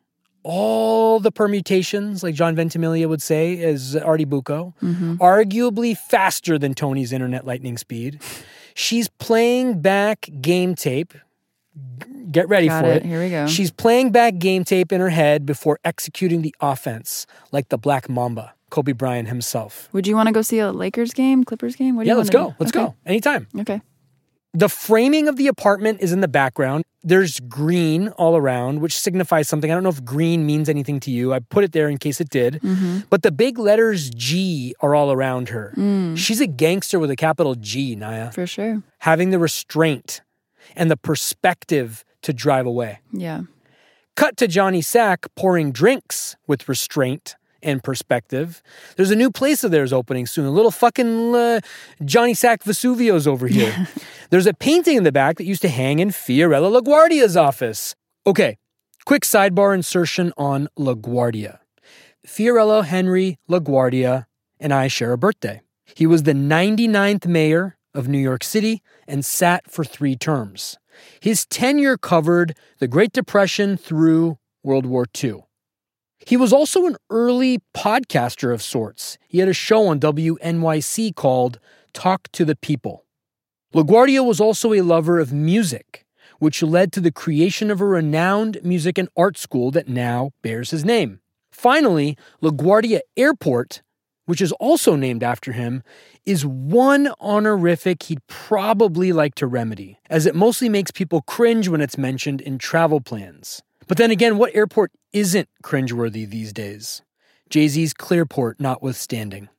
all 0.50 1.20
the 1.20 1.30
permutations, 1.32 2.24
like 2.24 2.34
John 2.34 2.56
Ventimiglia 2.56 3.10
would 3.10 3.22
say, 3.22 3.62
as 3.62 3.98
Artie 3.98 4.24
Bucco, 4.24 4.74
mm-hmm. 4.82 5.16
arguably 5.16 5.96
faster 5.96 6.58
than 6.58 6.74
Tony's 6.74 7.12
internet 7.12 7.46
lightning 7.46 7.78
speed. 7.78 8.22
She's 8.74 9.10
playing 9.10 9.82
back 9.82 10.30
game 10.40 10.74
tape. 10.74 11.14
Get 12.32 12.48
ready 12.48 12.68
Got 12.68 12.86
for 12.86 12.92
it. 12.92 12.98
it. 12.98 13.06
Here 13.06 13.20
we 13.20 13.30
go. 13.30 13.48
She's 13.48 13.72
playing 13.72 14.14
back 14.14 14.38
game 14.38 14.64
tape 14.64 14.94
in 14.94 15.02
her 15.02 15.10
head 15.10 15.46
before 15.46 15.80
executing 15.84 16.44
the 16.44 16.56
offense, 16.62 17.28
like 17.52 17.68
the 17.68 17.78
Black 17.78 18.08
Mamba, 18.10 18.54
Kobe 18.70 18.94
Bryant 18.94 19.28
himself. 19.28 19.90
Would 19.92 20.08
you 20.08 20.16
want 20.16 20.28
to 20.28 20.34
go 20.34 20.42
see 20.42 20.60
a 20.60 20.72
Lakers 20.72 21.14
game, 21.14 21.44
Clippers 21.44 21.76
game? 21.76 21.98
What 21.98 22.04
do 22.04 22.08
yeah, 22.08 22.14
you 22.14 22.20
let's 22.20 22.30
go. 22.30 22.50
do? 22.52 22.56
Let's 22.60 22.72
Okay. 22.76 22.86
go. 22.86 22.96
Anytime. 23.06 23.48
Okay. 23.60 23.82
The 24.58 24.70
framing 24.70 25.28
of 25.28 25.36
the 25.36 25.46
apartment 25.46 26.02
is 26.02 26.12
in 26.12 26.22
the 26.22 26.28
background. 26.28 26.84
There's 27.04 27.40
green 27.42 28.08
all 28.18 28.36
around, 28.36 28.82
which 28.82 28.98
signifies 28.98 29.48
something. 29.48 29.70
I 29.70 29.76
don't 29.76 29.84
know 29.84 29.90
if 29.90 30.04
green 30.04 30.48
means 30.48 30.68
anything 30.68 31.00
to 31.02 31.12
you. 31.12 31.32
I 31.32 31.38
put 31.38 31.64
it 31.64 31.74
there 31.74 31.88
in 31.88 32.00
case 32.00 32.20
it 32.20 32.32
did. 32.32 32.56
Mm-hmm. 32.56 33.02
But 33.12 33.22
the 33.22 33.32
big 33.32 33.60
letters 33.60 34.10
G 34.10 34.74
are 34.80 34.96
all 34.96 35.12
around 35.12 35.50
her. 35.50 35.74
She's 36.16 36.42
a 36.42 36.48
gangster 36.48 36.98
with 36.98 37.12
a 37.12 37.16
capital 37.16 37.54
G, 37.54 37.96
Naya. 37.96 38.30
Mm. 38.30 38.34
For 38.34 38.48
sure. 38.48 38.82
Having 38.98 39.30
the 39.30 39.38
restraint 39.38 40.22
and 40.76 40.90
the 40.90 40.98
perspective 40.98 42.04
to 42.24 42.34
drive 42.34 42.66
away. 42.66 42.98
Yeah. 43.14 43.42
Cut 44.16 44.38
to 44.38 44.48
Johnny 44.48 44.82
Sack 44.82 45.28
pouring 45.36 45.72
drinks 45.72 46.36
with 46.48 46.68
restraint 46.68 47.36
and 47.68 47.84
perspective. 47.84 48.64
There's 48.96 49.12
a 49.12 49.16
new 49.16 49.30
place 49.30 49.64
of 49.64 49.72
theirs 49.72 49.92
opening 49.92 50.26
soon. 50.26 50.46
A 50.46 50.52
little 50.52 50.72
fucking 50.72 51.36
uh, 51.36 51.60
Johnny 52.04 52.34
Sack 52.34 52.64
Vesuvio's 52.64 53.28
over 53.28 53.48
here. 53.58 53.88
There's 54.30 54.48
a 54.48 54.54
painting 54.54 54.98
in 54.98 55.04
the 55.04 55.12
back 55.12 55.38
that 55.38 55.44
used 55.44 55.62
to 55.64 55.70
hang 55.70 56.00
in 56.00 56.10
Fiorello 56.10 56.82
LaGuardia's 56.82 57.36
office. 57.38 57.94
Okay, 58.26 58.58
quick 59.06 59.24
sidebar 59.24 59.76
insertion 59.76 60.34
on 60.38 60.70
LaGuardia. 60.80 61.60
Fiorello 62.26 62.84
Henry 62.84 63.38
LaGuardia 63.50 64.26
and 64.60 64.74
I 64.74 64.88
share 64.88 65.14
a 65.14 65.18
birthday. 65.18 65.62
He 65.94 66.08
was 66.08 66.24
the 66.24 66.34
99th 66.34 67.28
mayor 67.28 67.78
of 67.94 68.08
New 68.08 68.18
York 68.18 68.44
City 68.44 68.82
and 69.08 69.24
sat 69.24 69.70
for 69.70 69.84
three 69.84 70.16
terms. 70.16 70.78
His 71.20 71.46
tenure 71.46 71.98
covered 71.98 72.56
the 72.80 72.88
Great 72.88 73.12
Depression 73.12 73.78
through 73.78 74.38
World 74.64 74.86
War 74.86 75.06
II. 75.24 75.47
He 76.26 76.36
was 76.38 76.52
also 76.52 76.86
an 76.88 76.98
early 77.10 77.60
podcaster 77.74 78.54
of 78.54 78.62
sorts. 78.62 79.18
He 79.28 79.40
had 79.40 79.48
a 79.48 79.54
show 79.54 79.88
on 79.88 80.00
WNYC 80.00 81.16
called 81.16 81.60
Talk 81.94 82.32
to 82.34 82.44
the 82.44 82.56
People. 82.56 83.06
LaGuardia 83.74 84.26
was 84.26 84.42
also 84.42 84.74
a 84.74 84.82
lover 84.82 85.20
of 85.20 85.32
music, 85.32 86.06
which 86.40 86.64
led 86.64 86.92
to 86.94 87.02
the 87.02 87.12
creation 87.12 87.70
of 87.70 87.82
a 87.82 87.86
renowned 87.86 88.60
music 88.64 88.98
and 88.98 89.10
art 89.16 89.38
school 89.38 89.72
that 89.72 89.88
now 89.88 90.32
bears 90.42 90.72
his 90.72 90.84
name. 90.84 91.20
Finally, 91.52 92.18
LaGuardia 92.42 93.00
Airport, 93.16 93.82
which 94.26 94.42
is 94.42 94.52
also 94.54 94.96
named 94.96 95.24
after 95.24 95.54
him, 95.54 95.84
is 96.26 96.46
one 96.46 97.12
honorific 97.22 98.04
he'd 98.04 98.26
probably 98.28 99.14
like 99.14 99.36
to 99.36 99.48
remedy, 99.48 100.00
as 100.10 100.26
it 100.26 100.36
mostly 100.36 100.70
makes 100.70 100.92
people 100.92 101.22
cringe 101.22 101.68
when 101.68 101.82
it's 101.82 101.98
mentioned 101.98 102.42
in 102.42 102.58
travel 102.58 103.02
plans. 103.02 103.62
But 103.88 103.98
then 103.98 104.12
again, 104.12 104.38
what 104.38 104.56
airport 104.56 104.92
isn't 105.14 105.50
cringeworthy 105.64 106.30
these 106.30 106.54
days? 106.54 107.02
Jay 107.50 107.68
Z's 107.68 107.94
Clearport 107.94 108.60
notwithstanding. 108.60 109.50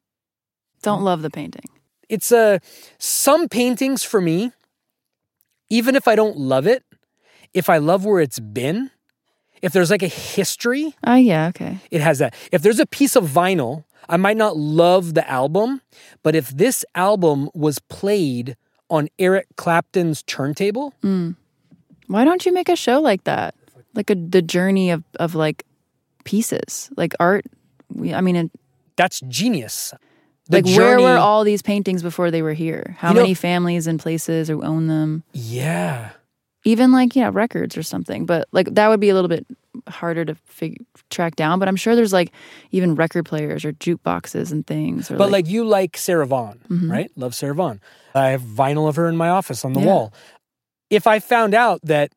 Don't 0.82 1.02
love 1.02 1.22
the 1.22 1.30
painting. 1.30 1.64
It's 2.08 2.30
uh, 2.32 2.58
some 2.98 3.48
paintings 3.48 4.02
for 4.02 4.20
me, 4.20 4.52
even 5.70 5.96
if 5.96 6.06
I 6.08 6.14
don't 6.14 6.36
love 6.36 6.66
it, 6.66 6.84
if 7.54 7.68
I 7.68 7.78
love 7.78 8.04
where 8.04 8.20
it's 8.20 8.38
been, 8.38 8.90
if 9.62 9.72
there's 9.72 9.90
like 9.90 10.02
a 10.02 10.08
history, 10.08 10.94
Oh, 11.06 11.14
yeah, 11.16 11.48
okay. 11.48 11.78
it 11.90 12.00
has 12.00 12.18
that. 12.20 12.34
If 12.52 12.62
there's 12.62 12.78
a 12.80 12.86
piece 12.86 13.16
of 13.16 13.24
vinyl, 13.24 13.84
I 14.08 14.16
might 14.16 14.36
not 14.36 14.56
love 14.56 15.14
the 15.14 15.28
album, 15.28 15.80
but 16.22 16.34
if 16.34 16.48
this 16.50 16.84
album 16.94 17.50
was 17.54 17.78
played 17.78 18.56
on 18.88 19.08
Eric 19.18 19.48
Clapton's 19.56 20.22
turntable, 20.22 20.94
Mm. 21.02 21.36
Why 22.06 22.24
don't 22.24 22.46
you 22.46 22.54
make 22.54 22.70
a 22.70 22.76
show 22.76 23.00
like 23.02 23.24
that? 23.24 23.54
Like 23.94 24.10
a 24.10 24.14
the 24.14 24.42
journey 24.42 24.90
of 24.90 25.02
of 25.18 25.34
like 25.34 25.64
pieces, 26.24 26.90
like 26.96 27.14
art. 27.20 27.44
We, 27.92 28.12
I 28.14 28.20
mean, 28.20 28.36
it, 28.36 28.50
that's 28.96 29.20
genius. 29.28 29.94
The 30.50 30.58
like 30.62 30.76
where 30.76 31.00
were 31.00 31.16
all 31.18 31.44
these 31.44 31.62
paintings 31.62 32.02
before 32.02 32.30
they 32.30 32.42
were 32.42 32.52
here? 32.54 32.96
How 32.98 33.08
You 33.08 33.14
know- 33.14 33.20
many 33.22 33.34
families 33.34 33.86
and 33.86 33.98
places 34.00 34.48
who 34.48 34.62
own 34.62 34.86
them? 34.86 35.22
Yeah. 35.32 36.10
Even 36.64 36.92
like 36.92 37.14
yeah, 37.16 37.30
records 37.32 37.76
or 37.76 37.82
something. 37.82 38.26
But 38.26 38.46
like 38.52 38.74
that 38.74 38.88
would 38.88 39.00
be 39.00 39.08
a 39.10 39.14
little 39.14 39.28
bit 39.28 39.46
harder 39.88 40.24
to 40.24 40.34
fig- 40.46 40.84
track 41.10 41.36
down. 41.36 41.58
But 41.58 41.68
I'm 41.68 41.76
sure 41.76 41.94
there's 41.96 42.12
like 42.12 42.32
even 42.72 42.94
record 42.94 43.24
players 43.24 43.64
or 43.64 43.72
jukeboxes 43.72 44.50
and 44.52 44.66
things. 44.66 45.10
Or 45.10 45.16
But 45.16 45.30
like, 45.30 45.46
you 45.48 45.64
like 45.64 45.96
Sarah 45.96 46.26
Vaughan, 46.26 46.60
Mhm. 46.68 46.90
right? 46.90 47.10
Love 47.16 47.34
Sarah 47.34 47.54
Vaughan. 47.54 47.80
I 48.14 48.28
have 48.30 48.42
vinyl 48.42 48.88
of 48.88 48.96
her 48.96 49.08
in 49.08 49.16
my 49.16 49.28
office 49.28 49.64
on 49.64 49.72
the 49.72 49.80
Yeah. 49.80 49.86
wall. 49.86 50.12
If 50.90 51.06
I 51.06 51.18
found 51.20 51.54
out 51.54 51.80
that 51.84 52.12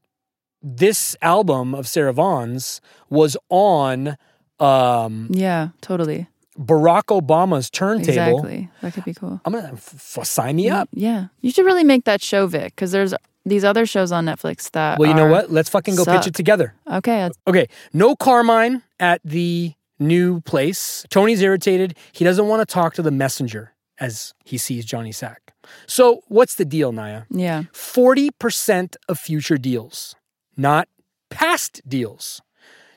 this 0.61 1.15
album 1.21 1.73
of 1.73 1.87
Sarah 1.87 2.13
Vaughan's 2.13 2.81
was 3.09 3.35
on 3.49 4.17
um, 4.59 5.27
yeah, 5.31 5.69
totally, 5.81 6.27
Barack 6.59 7.05
Obama's 7.05 7.69
turntable, 7.71 8.09
exactly. 8.09 8.69
That 8.81 8.93
could 8.93 9.05
be 9.05 9.13
cool. 9.13 9.41
I'm 9.43 9.53
gonna 9.53 9.73
f- 9.73 10.17
f- 10.19 10.25
sign 10.27 10.55
me 10.57 10.69
up. 10.69 10.87
Yeah, 10.93 11.27
you 11.41 11.49
should 11.51 11.65
really 11.65 11.83
make 11.83 12.03
that 12.05 12.21
show, 12.21 12.45
Vic, 12.45 12.75
because 12.75 12.91
there's 12.91 13.13
these 13.43 13.63
other 13.63 13.87
shows 13.87 14.11
on 14.11 14.25
Netflix 14.25 14.69
that. 14.71 14.99
Well, 14.99 15.09
you 15.09 15.15
know 15.15 15.25
what? 15.25 15.51
Let's 15.51 15.69
fucking 15.69 15.95
go 15.95 16.05
pitch 16.05 16.27
it 16.27 16.35
together. 16.35 16.75
Okay, 16.91 17.29
Okay, 17.47 17.67
no 17.91 18.15
Carmine 18.15 18.83
at 18.99 19.19
the 19.25 19.73
new 19.97 20.41
place. 20.41 21.05
Tony's 21.09 21.41
irritated. 21.41 21.95
He 22.11 22.23
doesn't 22.23 22.47
want 22.47 22.67
to 22.67 22.71
talk 22.71 22.93
to 22.95 23.01
the 23.01 23.11
messenger 23.11 23.73
as 23.99 24.33
he 24.45 24.59
sees 24.59 24.85
Johnny 24.85 25.11
Sack. 25.11 25.53
So, 25.87 26.21
what's 26.27 26.53
the 26.55 26.65
deal, 26.65 26.91
Naya? 26.91 27.23
yeah, 27.31 27.63
40% 27.73 28.95
of 29.07 29.17
future 29.19 29.57
deals, 29.57 30.15
not 30.61 30.87
past 31.29 31.81
deals. 31.87 32.41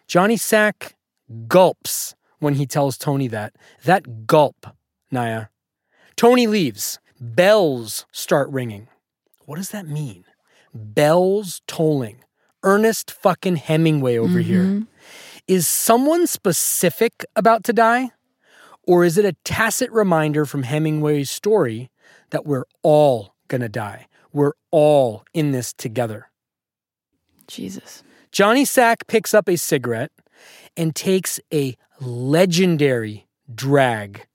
Johnny 0.06 0.36
Sack 0.36 0.96
gulps 1.48 2.14
when 2.38 2.54
he 2.54 2.66
tells 2.66 2.98
Tony 2.98 3.26
that. 3.28 3.54
That 3.84 4.26
gulp, 4.26 4.66
Naya. 5.10 5.46
Tony 6.14 6.46
leaves. 6.46 6.98
Bells 7.18 8.06
start 8.12 8.50
ringing. 8.50 8.88
What 9.46 9.56
does 9.56 9.70
that 9.70 9.86
mean? 9.86 10.24
Bells 10.74 11.62
tolling. 11.66 12.18
Ernest 12.62 13.10
fucking 13.10 13.56
Hemingway 13.56 14.18
over 14.18 14.40
mm-hmm. 14.40 14.78
here. 14.78 14.86
Is 15.46 15.68
someone 15.68 16.26
specific 16.26 17.24
about 17.36 17.64
to 17.64 17.72
die? 17.72 18.10
Or 18.86 19.04
is 19.04 19.16
it 19.16 19.24
a 19.24 19.36
tacit 19.44 19.90
reminder 19.90 20.44
from 20.44 20.64
Hemingway's 20.64 21.30
story 21.30 21.90
that 22.30 22.44
we're 22.44 22.64
all 22.82 23.34
gonna 23.48 23.68
die? 23.68 24.06
We're 24.32 24.52
all 24.70 25.24
in 25.32 25.52
this 25.52 25.72
together. 25.72 26.28
Jesus. 27.46 28.02
Johnny 28.32 28.64
Sack 28.64 29.06
picks 29.06 29.32
up 29.34 29.48
a 29.48 29.56
cigarette 29.56 30.10
and 30.76 30.94
takes 30.94 31.38
a 31.52 31.76
legendary 32.00 33.26
drag. 33.52 34.26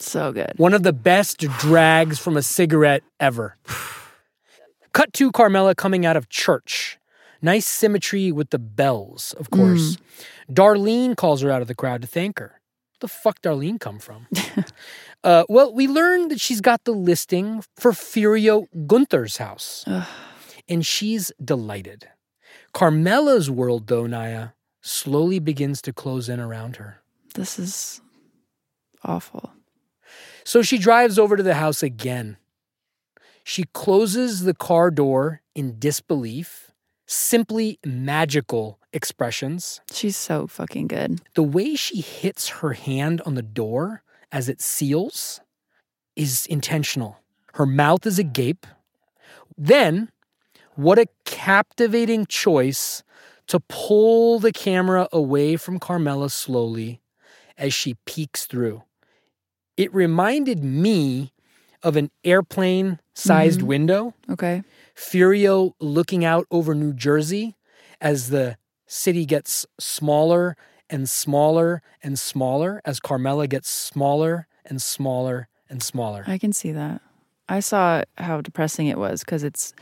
So 0.00 0.32
good. 0.32 0.52
One 0.56 0.74
of 0.74 0.82
the 0.82 0.92
best 0.92 1.38
drags 1.38 2.18
from 2.18 2.36
a 2.36 2.42
cigarette 2.42 3.02
ever. 3.20 3.56
Cut 4.92 5.12
to 5.14 5.32
Carmela 5.32 5.74
coming 5.74 6.04
out 6.04 6.16
of 6.16 6.28
church. 6.28 6.98
Nice 7.42 7.66
symmetry 7.66 8.32
with 8.32 8.50
the 8.50 8.58
bells, 8.58 9.34
of 9.38 9.50
course. 9.50 9.98
Darlene 10.50 11.16
calls 11.16 11.42
her 11.42 11.50
out 11.50 11.62
of 11.62 11.68
the 11.68 11.74
crowd 11.74 12.00
to 12.02 12.08
thank 12.08 12.38
her. 12.38 12.60
The 13.00 13.08
fuck 13.08 13.42
Darlene 13.42 13.78
come 13.78 13.98
from? 13.98 14.28
uh, 15.24 15.44
well, 15.48 15.74
we 15.74 15.86
learned 15.86 16.30
that 16.30 16.40
she's 16.40 16.60
got 16.60 16.84
the 16.84 16.92
listing 16.92 17.62
for 17.76 17.92
Furio 17.92 18.66
Gunther's 18.86 19.36
house. 19.36 19.84
and 20.68 20.86
she's 20.86 21.32
delighted. 21.44 22.08
Carmela's 22.74 23.50
world, 23.50 23.86
though, 23.86 24.06
Naya, 24.06 24.48
slowly 24.82 25.38
begins 25.38 25.80
to 25.82 25.92
close 25.92 26.28
in 26.28 26.40
around 26.40 26.76
her. 26.76 27.00
This 27.34 27.58
is 27.58 28.00
awful. 29.02 29.52
So 30.44 30.60
she 30.60 30.76
drives 30.76 31.18
over 31.18 31.36
to 31.36 31.42
the 31.42 31.54
house 31.54 31.82
again. 31.82 32.36
She 33.44 33.64
closes 33.72 34.42
the 34.42 34.54
car 34.54 34.90
door 34.90 35.40
in 35.54 35.78
disbelief, 35.78 36.72
simply 37.06 37.78
magical 37.84 38.80
expressions. 38.92 39.80
She's 39.92 40.16
so 40.16 40.46
fucking 40.46 40.88
good. 40.88 41.20
The 41.34 41.42
way 41.42 41.76
she 41.76 42.00
hits 42.00 42.48
her 42.48 42.72
hand 42.72 43.22
on 43.24 43.34
the 43.34 43.42
door 43.42 44.02
as 44.32 44.48
it 44.48 44.60
seals 44.60 45.40
is 46.16 46.46
intentional. 46.46 47.20
Her 47.54 47.66
mouth 47.66 48.04
is 48.04 48.18
agape. 48.18 48.66
Then, 49.56 50.10
what 50.74 50.98
a 50.98 51.06
captivating 51.24 52.26
choice 52.26 53.02
to 53.46 53.60
pull 53.60 54.38
the 54.38 54.52
camera 54.52 55.08
away 55.12 55.56
from 55.56 55.78
Carmela 55.78 56.30
slowly 56.30 57.00
as 57.58 57.74
she 57.74 57.94
peeks 58.06 58.46
through. 58.46 58.82
It 59.76 59.92
reminded 59.94 60.62
me 60.64 61.32
of 61.82 61.96
an 61.96 62.10
airplane 62.24 63.00
sized 63.14 63.60
Mhm. 63.60 63.66
window. 63.66 64.14
Okay. 64.30 64.62
Furio 64.94 65.74
looking 65.80 66.24
out 66.24 66.46
over 66.50 66.74
New 66.74 66.92
Jersey 66.92 67.56
as 68.00 68.30
the 68.30 68.56
city 68.86 69.26
gets 69.26 69.66
smaller 69.78 70.56
and 70.88 71.08
smaller 71.08 71.82
and 72.02 72.18
smaller 72.18 72.80
as 72.84 73.00
Carmela 73.00 73.46
gets 73.46 73.68
smaller 73.68 74.46
and 74.64 74.80
smaller 74.80 75.48
and 75.68 75.82
smaller. 75.82 76.24
I 76.26 76.38
can 76.38 76.52
see 76.52 76.72
that. 76.72 77.00
I 77.48 77.60
saw 77.60 78.02
how 78.16 78.40
depressing 78.40 78.86
it 78.86 78.98
was 78.98 79.20
because 79.20 79.42
it's 79.44 79.74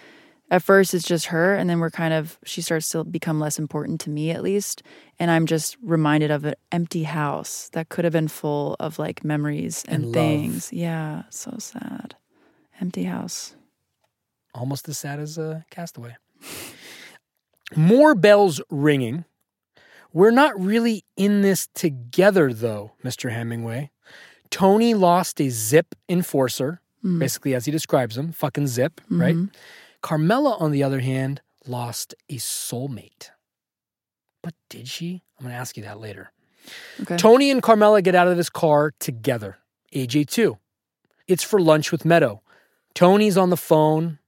at 0.53 0.63
first 0.63 0.95
it's 0.95 1.05
just 1.07 1.27
her, 1.27 1.55
and 1.57 1.69
then 1.69 1.81
we're 1.81 1.91
kind 1.91 2.15
of 2.15 2.39
she 2.45 2.61
starts 2.63 2.89
to 2.91 3.03
become 3.03 3.41
less 3.41 3.59
important 3.59 4.01
to 4.03 4.11
me 4.11 4.31
at 4.31 4.43
least, 4.43 4.83
and 5.19 5.31
I'm 5.31 5.47
just 5.47 5.77
reminded 5.83 6.31
of 6.31 6.45
an 6.45 6.55
empty 6.71 7.03
house 7.05 7.71
that 7.73 7.89
could 7.89 8.05
have 8.05 8.13
been 8.13 8.29
full 8.29 8.77
of 8.79 8.99
like 9.01 9.25
memories 9.25 9.85
and, 9.89 10.05
And 10.05 10.15
things. 10.15 10.73
Yeah, 10.73 11.23
so 11.31 11.57
sad. 11.59 12.15
Empty 12.81 13.05
house. 13.05 13.57
Almost 14.55 14.89
as 14.89 14.99
sad 14.99 15.19
as 15.19 15.39
a 15.39 15.65
castaway. 15.71 16.17
More 17.77 18.15
bells 18.15 18.61
ringing. 18.71 19.25
We're 20.13 20.31
not 20.31 20.59
really 20.61 21.05
in 21.17 21.41
this 21.41 21.69
together, 21.75 22.53
though, 22.53 22.93
Mr. 23.03 23.31
Hemingway. 23.33 23.91
Tony 24.51 24.93
lost 24.93 25.41
a 25.41 25.49
zip 25.49 25.95
enforcer, 26.09 26.81
Mm. 27.03 27.19
basically 27.19 27.53
as 27.55 27.65
he 27.65 27.73
describes 27.73 28.17
him, 28.17 28.31
fucking 28.31 28.69
zip, 28.69 29.01
right? 29.11 29.35
Carmela, 30.03 30.57
on 30.59 30.73
the 30.73 30.83
other 30.83 31.01
hand, 31.01 31.41
lost 31.67 32.15
a 32.29 32.35
soulmate. 32.35 33.31
But 34.43 34.55
did 34.69 34.89
she? 34.89 35.23
I'm 35.39 35.45
going 35.45 35.55
to 35.55 35.61
ask 35.61 35.77
you 35.77 35.85
that 35.85 36.01
later. 36.01 36.33
Okay. 37.01 37.17
Tony 37.17 37.51
and 37.51 37.63
Carmela 37.63 38.03
get 38.03 38.15
out 38.15 38.29
of 38.29 38.37
this 38.37 38.51
car 38.51 38.93
together. 38.99 39.59
AJ 39.95 40.29
too. 40.29 40.59
It's 41.27 41.43
for 41.43 41.61
lunch 41.61 41.93
with 41.93 42.05
Meadow. 42.05 42.43
Tony's 42.95 43.37
on 43.37 43.51
the 43.51 43.57
phone. 43.57 44.19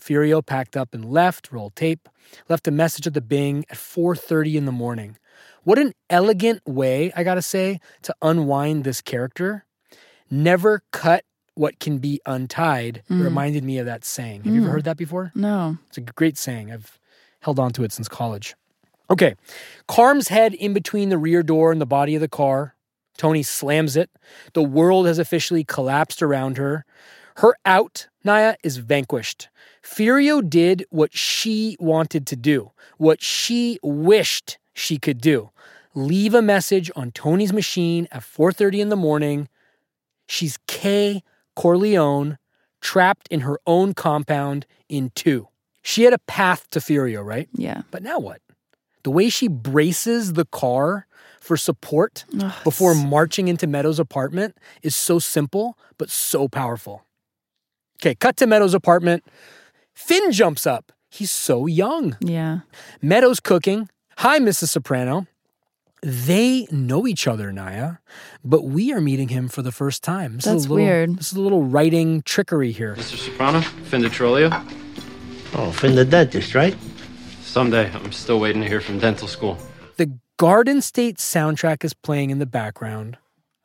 Furio 0.00 0.44
packed 0.44 0.76
up 0.76 0.94
and 0.94 1.04
left, 1.04 1.50
rolled 1.50 1.74
tape, 1.74 2.08
left 2.48 2.68
a 2.68 2.70
message 2.70 3.06
at 3.06 3.14
the 3.14 3.20
Bing 3.20 3.64
at 3.70 3.76
4:30 3.76 4.54
in 4.54 4.64
the 4.64 4.72
morning. 4.72 5.18
What 5.64 5.78
an 5.78 5.94
elegant 6.08 6.62
way, 6.66 7.12
I 7.16 7.24
got 7.24 7.34
to 7.34 7.42
say, 7.42 7.80
to 8.02 8.14
unwind 8.22 8.84
this 8.84 9.00
character. 9.00 9.64
Never 10.30 10.82
cut 10.92 11.24
what 11.56 11.80
can 11.80 11.98
be 11.98 12.20
untied. 12.26 13.02
Mm. 13.10 13.24
reminded 13.24 13.64
me 13.64 13.78
of 13.78 13.86
that 13.86 14.04
saying. 14.04 14.44
Have 14.44 14.54
you 14.54 14.60
ever 14.60 14.68
Mm. 14.68 14.72
heard 14.72 14.84
that 14.84 14.96
before? 14.96 15.32
No. 15.34 15.78
It's 15.88 15.98
a 15.98 16.02
great 16.02 16.38
saying. 16.38 16.70
I've 16.70 16.98
held 17.40 17.58
on 17.58 17.72
to 17.72 17.82
it 17.82 17.92
since 17.92 18.08
college. 18.08 18.54
Okay. 19.10 19.34
Carm's 19.88 20.28
head 20.28 20.54
in 20.54 20.72
between 20.72 21.08
the 21.08 21.18
rear 21.18 21.42
door 21.42 21.72
and 21.72 21.80
the 21.80 21.86
body 21.86 22.14
of 22.14 22.20
the 22.20 22.28
car. 22.28 22.74
Tony 23.16 23.42
slams 23.42 23.96
it. 23.96 24.10
The 24.52 24.62
world 24.62 25.06
has 25.06 25.18
officially 25.18 25.64
collapsed 25.64 26.22
around 26.22 26.58
her. 26.58 26.84
Her 27.36 27.54
out, 27.64 28.08
Naya, 28.24 28.56
is 28.62 28.76
vanquished. 28.78 29.48
Furio 29.82 30.40
did 30.46 30.84
what 30.90 31.14
she 31.16 31.76
wanted 31.80 32.26
to 32.26 32.36
do, 32.36 32.72
what 32.98 33.22
she 33.22 33.78
wished 33.82 34.58
she 34.74 34.98
could 34.98 35.20
do. 35.20 35.50
Leave 35.94 36.34
a 36.34 36.42
message 36.42 36.90
on 36.96 37.10
Tony's 37.12 37.52
machine 37.52 38.06
at 38.12 38.22
4:30 38.22 38.80
in 38.82 38.88
the 38.90 38.96
morning. 38.96 39.48
She's 40.26 40.58
Kay 40.66 41.22
Corleone, 41.56 42.38
trapped 42.80 43.26
in 43.30 43.40
her 43.40 43.58
own 43.66 43.94
compound 43.94 44.66
in 44.88 45.10
two. 45.14 45.48
She 45.82 46.04
had 46.04 46.12
a 46.12 46.18
path 46.18 46.68
to 46.70 46.78
Furio, 46.78 47.24
right? 47.24 47.48
Yeah. 47.52 47.82
But 47.90 48.02
now 48.02 48.18
what? 48.18 48.40
The 49.02 49.10
way 49.10 49.28
she 49.28 49.48
braces 49.48 50.34
the 50.34 50.44
car 50.44 51.06
for 51.40 51.56
support 51.56 52.24
Ugh, 52.40 52.52
before 52.64 52.94
marching 52.94 53.48
into 53.48 53.66
Meadows' 53.66 54.00
apartment 54.00 54.56
is 54.82 54.96
so 54.96 55.18
simple, 55.18 55.78
but 55.96 56.10
so 56.10 56.48
powerful. 56.48 57.04
Okay, 58.00 58.14
cut 58.14 58.36
to 58.38 58.46
Meadows' 58.46 58.74
apartment. 58.74 59.24
Finn 59.94 60.32
jumps 60.32 60.66
up. 60.66 60.92
He's 61.08 61.30
so 61.30 61.66
young. 61.66 62.16
Yeah. 62.20 62.60
Meadows 63.00 63.40
cooking. 63.40 63.88
Hi, 64.18 64.38
Mrs. 64.38 64.68
Soprano. 64.68 65.26
They 66.02 66.66
know 66.70 67.06
each 67.06 67.26
other, 67.26 67.52
Naya, 67.52 67.96
but 68.44 68.64
we 68.64 68.92
are 68.92 69.00
meeting 69.00 69.28
him 69.28 69.48
for 69.48 69.62
the 69.62 69.72
first 69.72 70.04
time. 70.04 70.36
This 70.36 70.44
That's 70.44 70.56
is 70.58 70.66
a 70.66 70.68
little, 70.68 70.84
weird. 70.84 71.18
This 71.18 71.32
is 71.32 71.38
a 71.38 71.40
little 71.40 71.64
writing 71.64 72.22
trickery 72.22 72.72
here. 72.72 72.94
Mr. 72.96 73.16
Soprano, 73.16 73.60
Finn 73.60 74.02
DeTrolio. 74.02 74.52
Oh, 75.54 75.72
Finn 75.72 75.94
the 75.94 76.04
dentist, 76.04 76.54
right? 76.54 76.76
Someday. 77.42 77.90
I'm 77.92 78.12
still 78.12 78.38
waiting 78.38 78.62
to 78.62 78.68
hear 78.68 78.80
from 78.80 78.98
dental 78.98 79.26
school. 79.26 79.58
The 79.96 80.12
Garden 80.36 80.82
State 80.82 81.16
soundtrack 81.16 81.82
is 81.82 81.94
playing 81.94 82.30
in 82.30 82.38
the 82.38 82.46
background. 82.46 83.16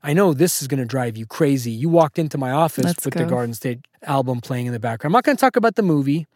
I 0.01 0.13
know 0.13 0.33
this 0.33 0.61
is 0.61 0.67
going 0.67 0.79
to 0.79 0.85
drive 0.85 1.17
you 1.17 1.25
crazy. 1.25 1.71
You 1.71 1.89
walked 1.89 2.17
into 2.17 2.37
my 2.37 2.51
office 2.51 2.85
Let's 2.85 3.05
with 3.05 3.13
the. 3.13 3.25
Garden 3.25 3.53
State 3.53 3.81
album 4.03 4.41
playing 4.41 4.65
in 4.67 4.73
the 4.73 4.79
background. 4.79 5.11
I'm 5.11 5.17
not 5.17 5.25
going 5.25 5.37
to 5.37 5.41
talk 5.41 5.57
about 5.57 5.75
the 5.75 5.83
movie, 5.83 6.27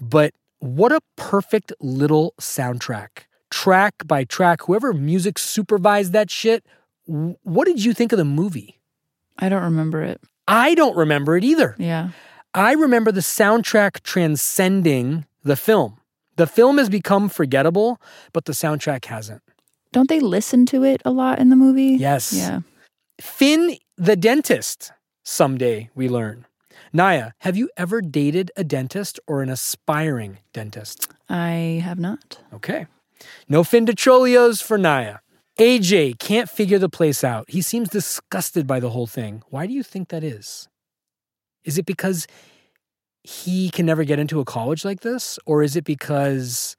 but 0.00 0.34
what 0.58 0.92
a 0.92 1.00
perfect 1.16 1.72
little 1.80 2.34
soundtrack. 2.40 3.27
Track 3.50 4.06
by 4.06 4.24
track, 4.24 4.62
whoever 4.62 4.92
music 4.92 5.38
supervised 5.38 6.12
that 6.12 6.30
shit, 6.30 6.64
what 7.06 7.66
did 7.66 7.84
you 7.84 7.94
think 7.94 8.12
of 8.12 8.18
the 8.18 8.24
movie? 8.24 8.78
I 9.38 9.48
don't 9.48 9.62
remember 9.62 10.02
it. 10.02 10.20
I 10.46 10.74
don't 10.74 10.96
remember 10.96 11.36
it 11.36 11.44
either. 11.44 11.74
Yeah. 11.78 12.10
I 12.54 12.72
remember 12.72 13.12
the 13.12 13.20
soundtrack 13.20 14.02
transcending 14.02 15.26
the 15.42 15.56
film. 15.56 15.98
The 16.36 16.46
film 16.46 16.78
has 16.78 16.88
become 16.88 17.28
forgettable, 17.28 18.00
but 18.32 18.44
the 18.44 18.52
soundtrack 18.52 19.06
hasn't. 19.06 19.42
Don't 19.92 20.08
they 20.08 20.20
listen 20.20 20.66
to 20.66 20.84
it 20.84 21.00
a 21.04 21.10
lot 21.10 21.38
in 21.38 21.48
the 21.48 21.56
movie? 21.56 21.96
Yes. 21.98 22.32
Yeah. 22.32 22.60
Finn 23.20 23.76
the 23.96 24.16
dentist, 24.16 24.92
someday 25.24 25.90
we 25.94 26.08
learn. 26.08 26.46
Naya, 26.92 27.32
have 27.38 27.56
you 27.56 27.68
ever 27.76 28.00
dated 28.00 28.50
a 28.56 28.64
dentist 28.64 29.18
or 29.26 29.42
an 29.42 29.48
aspiring 29.48 30.38
dentist? 30.52 31.08
I 31.28 31.82
have 31.84 31.98
not. 31.98 32.38
Okay. 32.52 32.86
No 33.48 33.64
Finn 33.64 33.86
DeTrolios 33.86 34.62
for 34.62 34.78
Naya. 34.78 35.18
AJ 35.58 36.18
can't 36.18 36.48
figure 36.48 36.78
the 36.78 36.88
place 36.88 37.24
out. 37.24 37.50
He 37.50 37.62
seems 37.62 37.88
disgusted 37.88 38.66
by 38.66 38.78
the 38.78 38.90
whole 38.90 39.08
thing. 39.08 39.42
Why 39.50 39.66
do 39.66 39.72
you 39.72 39.82
think 39.82 40.08
that 40.08 40.22
is? 40.22 40.68
Is 41.64 41.78
it 41.78 41.86
because 41.86 42.26
he 43.24 43.68
can 43.68 43.84
never 43.84 44.04
get 44.04 44.18
into 44.18 44.38
a 44.40 44.44
college 44.44 44.84
like 44.84 45.00
this? 45.00 45.38
Or 45.46 45.62
is 45.62 45.74
it 45.74 45.84
because 45.84 46.76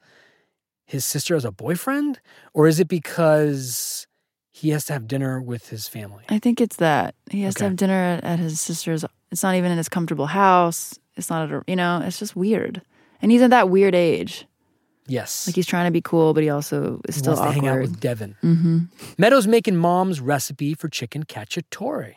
his 0.85 1.03
sister 1.03 1.33
has 1.33 1.43
a 1.45 1.51
boyfriend? 1.51 2.21
Or 2.53 2.67
is 2.67 2.79
it 2.79 2.87
because 2.87 4.07
he 4.51 4.69
has 4.69 4.85
to 4.85 4.93
have 4.93 5.07
dinner 5.07 5.41
with 5.41 5.69
his 5.69 5.87
family? 5.87 6.23
I 6.29 6.39
think 6.39 6.61
it's 6.61 6.77
that. 6.77 7.15
He 7.29 7.41
has 7.41 7.55
to 7.55 7.65
have 7.65 7.75
dinner 7.75 8.01
at, 8.01 8.23
at 8.23 8.39
his 8.39 8.61
sister's. 8.61 9.03
It's 9.29 9.43
not 9.43 9.55
even 9.55 9.71
in 9.71 9.77
his 9.77 9.89
comfortable 9.89 10.27
house. 10.27 10.97
It's 11.17 11.29
not 11.29 11.49
at 11.49 11.53
a, 11.53 11.63
you 11.67 11.75
know, 11.75 12.01
it's 12.03 12.17
just 12.17 12.35
weird. 12.35 12.81
And 13.21 13.29
he's 13.31 13.41
at 13.41 13.49
that 13.49 13.69
weird 13.69 13.93
age. 13.93 14.45
Yes. 15.09 15.47
Like 15.47 15.55
he's 15.55 15.65
trying 15.67 15.85
to 15.85 15.91
be 15.91 16.01
cool, 16.01 16.33
but 16.33 16.43
he 16.43 16.49
also 16.49 17.01
is 17.07 17.15
He 17.15 17.19
still 17.19 17.33
wants 17.35 17.41
to 17.41 17.47
awkward. 17.59 17.65
hang 17.69 17.75
out 17.77 17.81
with 17.81 17.99
Devin. 17.99 18.35
mm-hmm. 18.43 18.77
Meadows 19.17 19.47
making 19.47 19.75
mom's 19.75 20.21
recipe 20.21 20.73
for 20.73 20.87
chicken 20.87 21.23
cacciatore. 21.25 22.13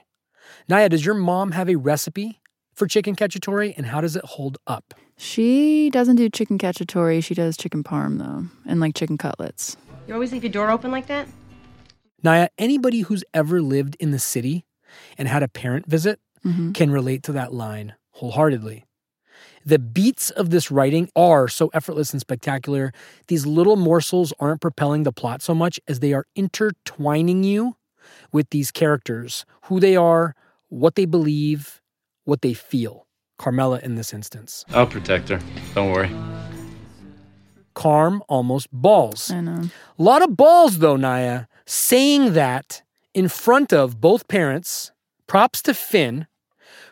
Naya, 0.68 0.88
does 0.88 1.04
your 1.04 1.14
mom 1.14 1.52
have 1.52 1.68
a 1.68 1.76
recipe 1.76 2.40
for 2.74 2.86
chicken 2.86 3.16
cacciatore 3.16 3.72
and 3.76 3.86
how 3.86 4.00
does 4.00 4.14
it 4.16 4.24
hold 4.24 4.58
up? 4.66 4.94
She 5.16 5.90
doesn't 5.90 6.16
do 6.16 6.28
chicken 6.28 6.58
cacciatore. 6.58 7.22
She 7.24 7.34
does 7.34 7.56
chicken 7.56 7.82
parm 7.82 8.18
though, 8.18 8.46
and 8.70 8.80
like 8.80 8.94
chicken 8.94 9.16
cutlets. 9.18 9.76
You 10.06 10.14
always 10.14 10.32
leave 10.32 10.42
your 10.44 10.52
door 10.52 10.70
open 10.70 10.90
like 10.90 11.06
that? 11.06 11.28
Naya, 12.22 12.48
anybody 12.58 13.00
who's 13.00 13.24
ever 13.34 13.60
lived 13.62 13.96
in 14.00 14.10
the 14.10 14.18
city 14.18 14.64
and 15.18 15.28
had 15.28 15.42
a 15.42 15.48
parent 15.48 15.86
visit 15.86 16.20
Mhm. 16.44 16.74
can 16.74 16.90
relate 16.90 17.22
to 17.24 17.32
that 17.32 17.52
line 17.54 17.94
wholeheartedly. 18.12 18.84
The 19.64 19.78
beats 19.78 20.30
of 20.30 20.50
this 20.50 20.70
writing 20.70 21.08
are 21.14 21.48
so 21.48 21.70
effortless 21.72 22.12
and 22.12 22.20
spectacular. 22.20 22.92
These 23.28 23.46
little 23.46 23.76
morsels 23.76 24.32
aren't 24.40 24.60
propelling 24.60 25.04
the 25.04 25.12
plot 25.12 25.42
so 25.42 25.54
much 25.54 25.78
as 25.86 26.00
they 26.00 26.12
are 26.12 26.26
intertwining 26.34 27.44
you 27.44 27.76
with 28.32 28.50
these 28.50 28.70
characters, 28.70 29.44
who 29.64 29.78
they 29.78 29.96
are, 29.96 30.34
what 30.68 30.96
they 30.96 31.04
believe, 31.04 31.80
what 32.24 32.42
they 32.42 32.54
feel. 32.54 33.06
Carmela 33.38 33.80
in 33.82 33.94
this 33.94 34.12
instance. 34.12 34.64
Oh, 34.70 34.80
I'll 34.80 34.86
protect 34.86 35.28
her. 35.28 35.40
Don't 35.74 35.90
worry. 35.90 36.10
Carm 37.74 38.22
almost 38.28 38.68
bawls. 38.72 39.30
I 39.30 39.40
know. 39.40 39.62
A 39.98 40.02
lot 40.02 40.22
of 40.22 40.36
balls, 40.36 40.78
though, 40.78 40.96
Naya, 40.96 41.46
saying 41.64 42.34
that 42.34 42.82
in 43.14 43.28
front 43.28 43.72
of 43.72 44.00
both 44.00 44.28
parents. 44.28 44.92
Props 45.26 45.62
to 45.62 45.72
Finn 45.72 46.26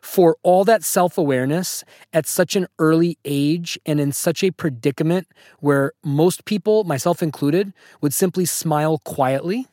for 0.03 0.37
all 0.43 0.65
that 0.65 0.85
self 0.85 1.19
awareness 1.19 1.85
at 2.13 2.27
such 2.27 2.57
an 2.57 2.67
early 2.79 3.19
age 3.25 3.79
and 3.87 4.01
in 4.01 4.13
such 4.13 4.43
a 4.43 4.51
predicament 4.51 5.29
where 5.61 5.93
most 6.05 6.45
people, 6.45 6.85
myself 6.85 7.23
included, 7.23 7.73
would 8.01 8.15
simply 8.15 8.45
smile 8.45 8.99
quietly 8.99 9.67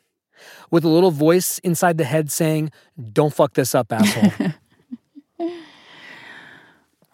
with 0.72 0.84
a 0.84 0.90
little 0.90 1.12
voice 1.12 1.60
inside 1.60 1.98
the 1.98 2.04
head 2.04 2.32
saying, 2.32 2.72
Don't 3.14 3.34
fuck 3.34 3.54
this 3.54 3.76
up, 3.76 3.92
asshole. 3.92 4.54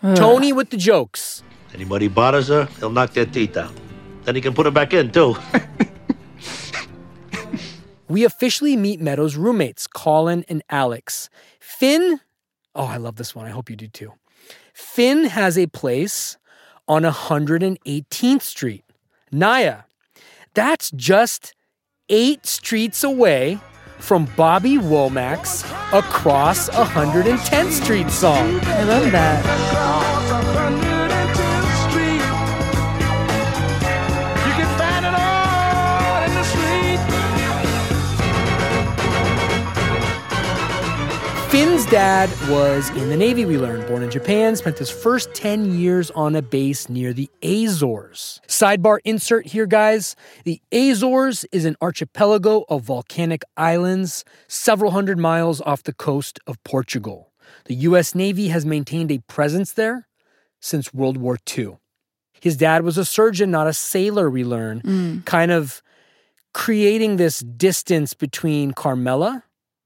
Tony 0.16 0.52
with 0.52 0.70
the 0.70 0.78
jokes. 0.78 1.44
Anybody 1.74 2.08
bothers 2.08 2.50
her, 2.50 2.66
he'll 2.80 2.92
knock 2.92 3.14
their 3.14 3.26
teeth 3.26 3.58
out. 3.58 3.74
Then 4.24 4.36
he 4.36 4.42
can 4.42 4.54
put 4.54 4.66
her 4.66 4.72
back 4.72 4.94
in, 4.94 5.12
too. 5.12 5.36
we 8.08 8.24
officially 8.24 8.78
meet 8.78 9.02
Meadows' 9.02 9.36
roommates, 9.36 9.88
Colin 9.88 10.46
and 10.48 10.64
Alex. 10.70 11.30
Finn, 11.60 12.20
oh, 12.76 12.86
I 12.86 12.98
love 12.98 13.16
this 13.16 13.36
one. 13.36 13.46
I 13.46 13.50
hope 13.50 13.70
you 13.70 13.76
do 13.76 13.88
too. 13.88 14.14
Finn 14.74 15.26
has 15.26 15.58
a 15.58 15.68
place 15.68 16.38
on 16.88 17.04
118th 17.04 18.42
Street. 18.42 18.84
Naya, 19.32 19.84
that's 20.54 20.92
just 20.92 21.54
eight 22.10 22.46
streets 22.46 23.04
away 23.04 23.60
from 24.00 24.28
Bobby 24.36 24.78
Womack's 24.78 25.64
Across 25.94 26.70
110th 26.70 27.72
Street 27.84 28.10
song. 28.10 28.60
I 28.64 28.84
love 28.84 29.12
that. 29.12 30.13
Finn's 41.54 41.86
dad 41.86 42.32
was 42.50 42.90
in 42.98 43.10
the 43.10 43.16
Navy, 43.16 43.46
we 43.46 43.60
learned. 43.60 43.86
Born 43.86 44.02
in 44.02 44.10
Japan, 44.10 44.56
spent 44.56 44.80
his 44.80 44.90
first 44.90 45.36
10 45.36 45.78
years 45.78 46.10
on 46.10 46.36
a 46.36 46.42
base 46.42 46.90
near 46.90 47.14
the 47.14 47.30
Azores. 47.44 48.42
Sidebar 48.48 48.98
insert 49.06 49.46
here, 49.46 49.68
guys. 49.68 50.16
The 50.46 50.60
Azores 50.72 51.46
is 51.52 51.66
an 51.66 51.76
archipelago 51.80 52.66
of 52.70 52.82
volcanic 52.82 53.44
islands 53.56 54.26
several 54.48 54.90
hundred 54.90 55.20
miles 55.20 55.62
off 55.62 55.84
the 55.84 55.94
coast 55.94 56.40
of 56.48 56.58
Portugal. 56.64 57.32
The 57.66 57.76
U.S. 57.76 58.16
Navy 58.16 58.48
has 58.48 58.66
maintained 58.66 59.12
a 59.12 59.20
presence 59.20 59.74
there 59.74 60.08
since 60.60 60.92
World 60.92 61.18
War 61.18 61.38
II. 61.56 61.78
His 62.42 62.58
dad 62.58 62.82
was 62.82 62.98
a 62.98 63.06
surgeon, 63.06 63.52
not 63.52 63.68
a 63.68 63.74
sailor, 63.74 64.28
we 64.28 64.44
learn, 64.44 64.82
mm. 64.82 65.26
kind 65.26 65.52
of 65.52 65.84
creating 66.52 67.18
this 67.18 67.42
distance 67.42 68.16
between 68.16 68.72
Carmela 68.72 69.44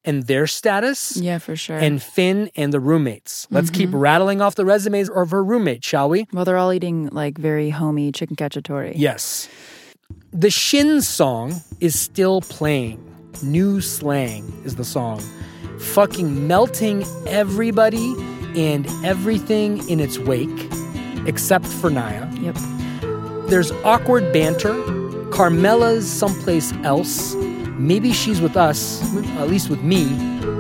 and 0.08 0.24
their 0.24 0.48
status 0.48 1.18
Yeah, 1.18 1.38
for 1.38 1.56
sure. 1.56 1.78
and 1.78 2.02
Finn 2.02 2.50
and 2.56 2.74
the 2.74 2.80
roommates. 2.80 3.46
Let's 3.52 3.70
keep 3.70 3.90
mm-hmm. 3.90 4.00
rattling 4.00 4.42
off 4.42 4.56
the 4.56 4.66
resumes 4.66 5.10
of 5.10 5.30
her 5.32 5.44
roommates, 5.44 5.88
shall 5.88 6.10
we? 6.10 6.26
well, 6.34 6.46
they're 6.46 6.58
all 6.58 6.74
eating 6.74 7.10
like 7.12 7.38
very 7.38 7.70
homey 7.70 8.12
chicken 8.12 8.36
cacciatore. 8.36 8.94
Yes. 8.96 9.50
The 10.32 10.50
Shin 10.50 11.02
song 11.02 11.62
is 11.80 12.00
still 12.00 12.42
playing. 12.42 13.04
New 13.44 13.82
slang 13.82 14.52
is 14.66 14.76
the 14.78 14.86
song. 14.86 15.22
Fucking 15.80 16.48
melting 16.48 17.04
everybody 17.28 18.16
and 18.56 18.88
everything 19.06 19.88
in 19.90 20.00
its 20.00 20.18
wake, 20.18 20.70
except 21.28 21.68
for 21.68 21.90
Naya. 21.90 22.28
Yep. 22.36 22.56
There's 23.50 23.72
awkward 23.84 24.32
banter. 24.34 24.74
Carmela's 25.32 26.10
someplace 26.10 26.72
else. 26.84 27.36
Maybe 27.78 28.12
she's 28.12 28.42
with 28.42 28.58
us, 28.58 29.02
at 29.38 29.50
least 29.50 29.70
with 29.70 29.82
me, 29.84 30.04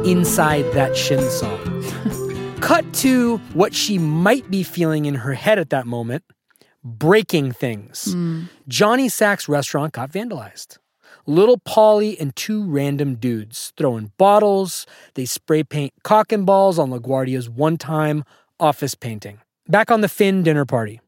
inside 0.09 0.63
that 0.73 0.95
Shin 0.95 1.29
song. 1.29 2.57
Cut 2.61 2.91
to 2.95 3.37
what 3.53 3.73
she 3.73 3.97
might 3.97 4.49
be 4.49 4.63
feeling 4.63 5.05
in 5.05 5.15
her 5.15 5.33
head 5.33 5.59
at 5.59 5.69
that 5.71 5.87
moment 5.87 6.23
breaking 6.83 7.51
things. 7.51 8.13
Hmm. 8.13 8.43
Johnny 8.67 9.09
Sack's 9.09 9.49
restaurant 9.49 9.93
got 9.93 10.11
vandalized. 10.11 10.77
Little 11.25 11.57
Paulie 11.57 12.19
and 12.19 12.33
two 12.35 12.63
random 12.63 13.15
dudes 13.15 13.73
throwing 13.77 14.13
bottles. 14.17 14.85
They 15.15 15.25
spray 15.25 15.63
paint 15.63 15.93
cock 16.03 16.31
and 16.31 16.45
balls 16.45 16.79
on 16.79 16.89
LaGuardia's 16.89 17.49
one 17.49 17.77
time 17.77 18.23
office 18.59 18.95
painting. 18.95 19.41
Back 19.67 19.91
on 19.91 20.01
the 20.01 20.07
Finn 20.07 20.43
dinner 20.43 20.65
party. 20.65 21.01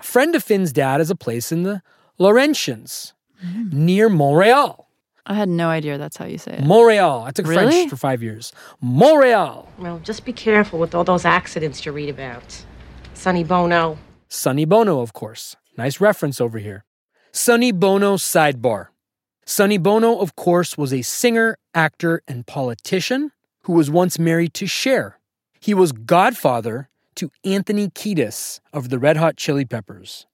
A 0.00 0.02
friend 0.02 0.34
of 0.34 0.42
Finn's 0.42 0.72
dad 0.72 0.98
has 0.98 1.10
a 1.10 1.16
place 1.16 1.52
in 1.52 1.62
the 1.62 1.82
Laurentians 2.18 3.12
hmm. 3.40 3.68
near 3.72 4.08
Montreal. 4.08 4.81
I 5.24 5.34
had 5.34 5.48
no 5.48 5.68
idea 5.68 5.98
that's 5.98 6.16
how 6.16 6.24
you 6.24 6.38
say 6.38 6.54
it. 6.54 6.64
Montreal. 6.64 7.22
I 7.24 7.30
took 7.30 7.46
Really? 7.46 7.72
French 7.72 7.90
for 7.90 7.96
five 7.96 8.22
years. 8.22 8.52
Montreal. 8.80 9.68
Well, 9.78 10.00
just 10.00 10.24
be 10.24 10.32
careful 10.32 10.78
with 10.78 10.94
all 10.94 11.04
those 11.04 11.24
accidents 11.24 11.84
you 11.86 11.92
read 11.92 12.08
about. 12.08 12.64
Sonny 13.14 13.44
Bono. 13.44 13.98
Sonny 14.28 14.64
Bono, 14.64 15.00
of 15.00 15.12
course. 15.12 15.54
Nice 15.76 16.00
reference 16.00 16.40
over 16.40 16.58
here. 16.58 16.84
Sonny 17.30 17.70
Bono 17.72 18.16
sidebar. 18.16 18.88
Sonny 19.46 19.78
Bono, 19.78 20.18
of 20.18 20.34
course, 20.36 20.76
was 20.76 20.92
a 20.92 21.02
singer, 21.02 21.56
actor, 21.74 22.22
and 22.26 22.46
politician 22.46 23.30
who 23.62 23.72
was 23.74 23.90
once 23.90 24.18
married 24.18 24.54
to 24.54 24.66
Cher. 24.66 25.18
He 25.60 25.72
was 25.72 25.92
godfather 25.92 26.88
to 27.16 27.30
Anthony 27.44 27.88
Kiedis 27.88 28.60
of 28.72 28.88
the 28.88 28.98
Red 28.98 29.16
Hot 29.16 29.36
Chili 29.36 29.64
Peppers. 29.64 30.26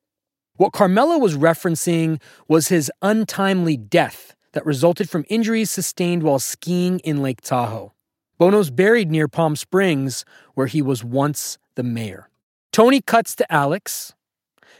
What 0.56 0.72
Carmela 0.72 1.18
was 1.18 1.36
referencing 1.36 2.20
was 2.48 2.68
his 2.68 2.90
untimely 3.02 3.76
death 3.76 4.34
that 4.52 4.64
resulted 4.66 5.08
from 5.10 5.24
injuries 5.28 5.70
sustained 5.70 6.22
while 6.22 6.38
skiing 6.38 6.98
in 7.00 7.22
Lake 7.22 7.40
Tahoe. 7.40 7.92
Bono's 8.38 8.70
buried 8.70 9.10
near 9.10 9.28
Palm 9.28 9.56
Springs, 9.56 10.24
where 10.54 10.66
he 10.68 10.80
was 10.82 11.02
once 11.04 11.58
the 11.74 11.82
mayor. 11.82 12.28
Tony 12.72 13.00
cuts 13.00 13.34
to 13.36 13.52
Alex 13.52 14.14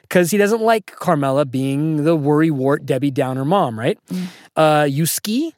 because 0.02 0.30
he 0.30 0.38
doesn't 0.38 0.62
like 0.62 0.86
Carmela 0.86 1.44
being 1.44 2.04
the 2.04 2.16
worrywart 2.16 2.84
Debbie 2.84 3.10
Downer 3.10 3.44
mom, 3.44 3.78
right? 3.78 3.98
Uh, 4.56 4.86
you 4.88 5.06
ski? 5.06 5.54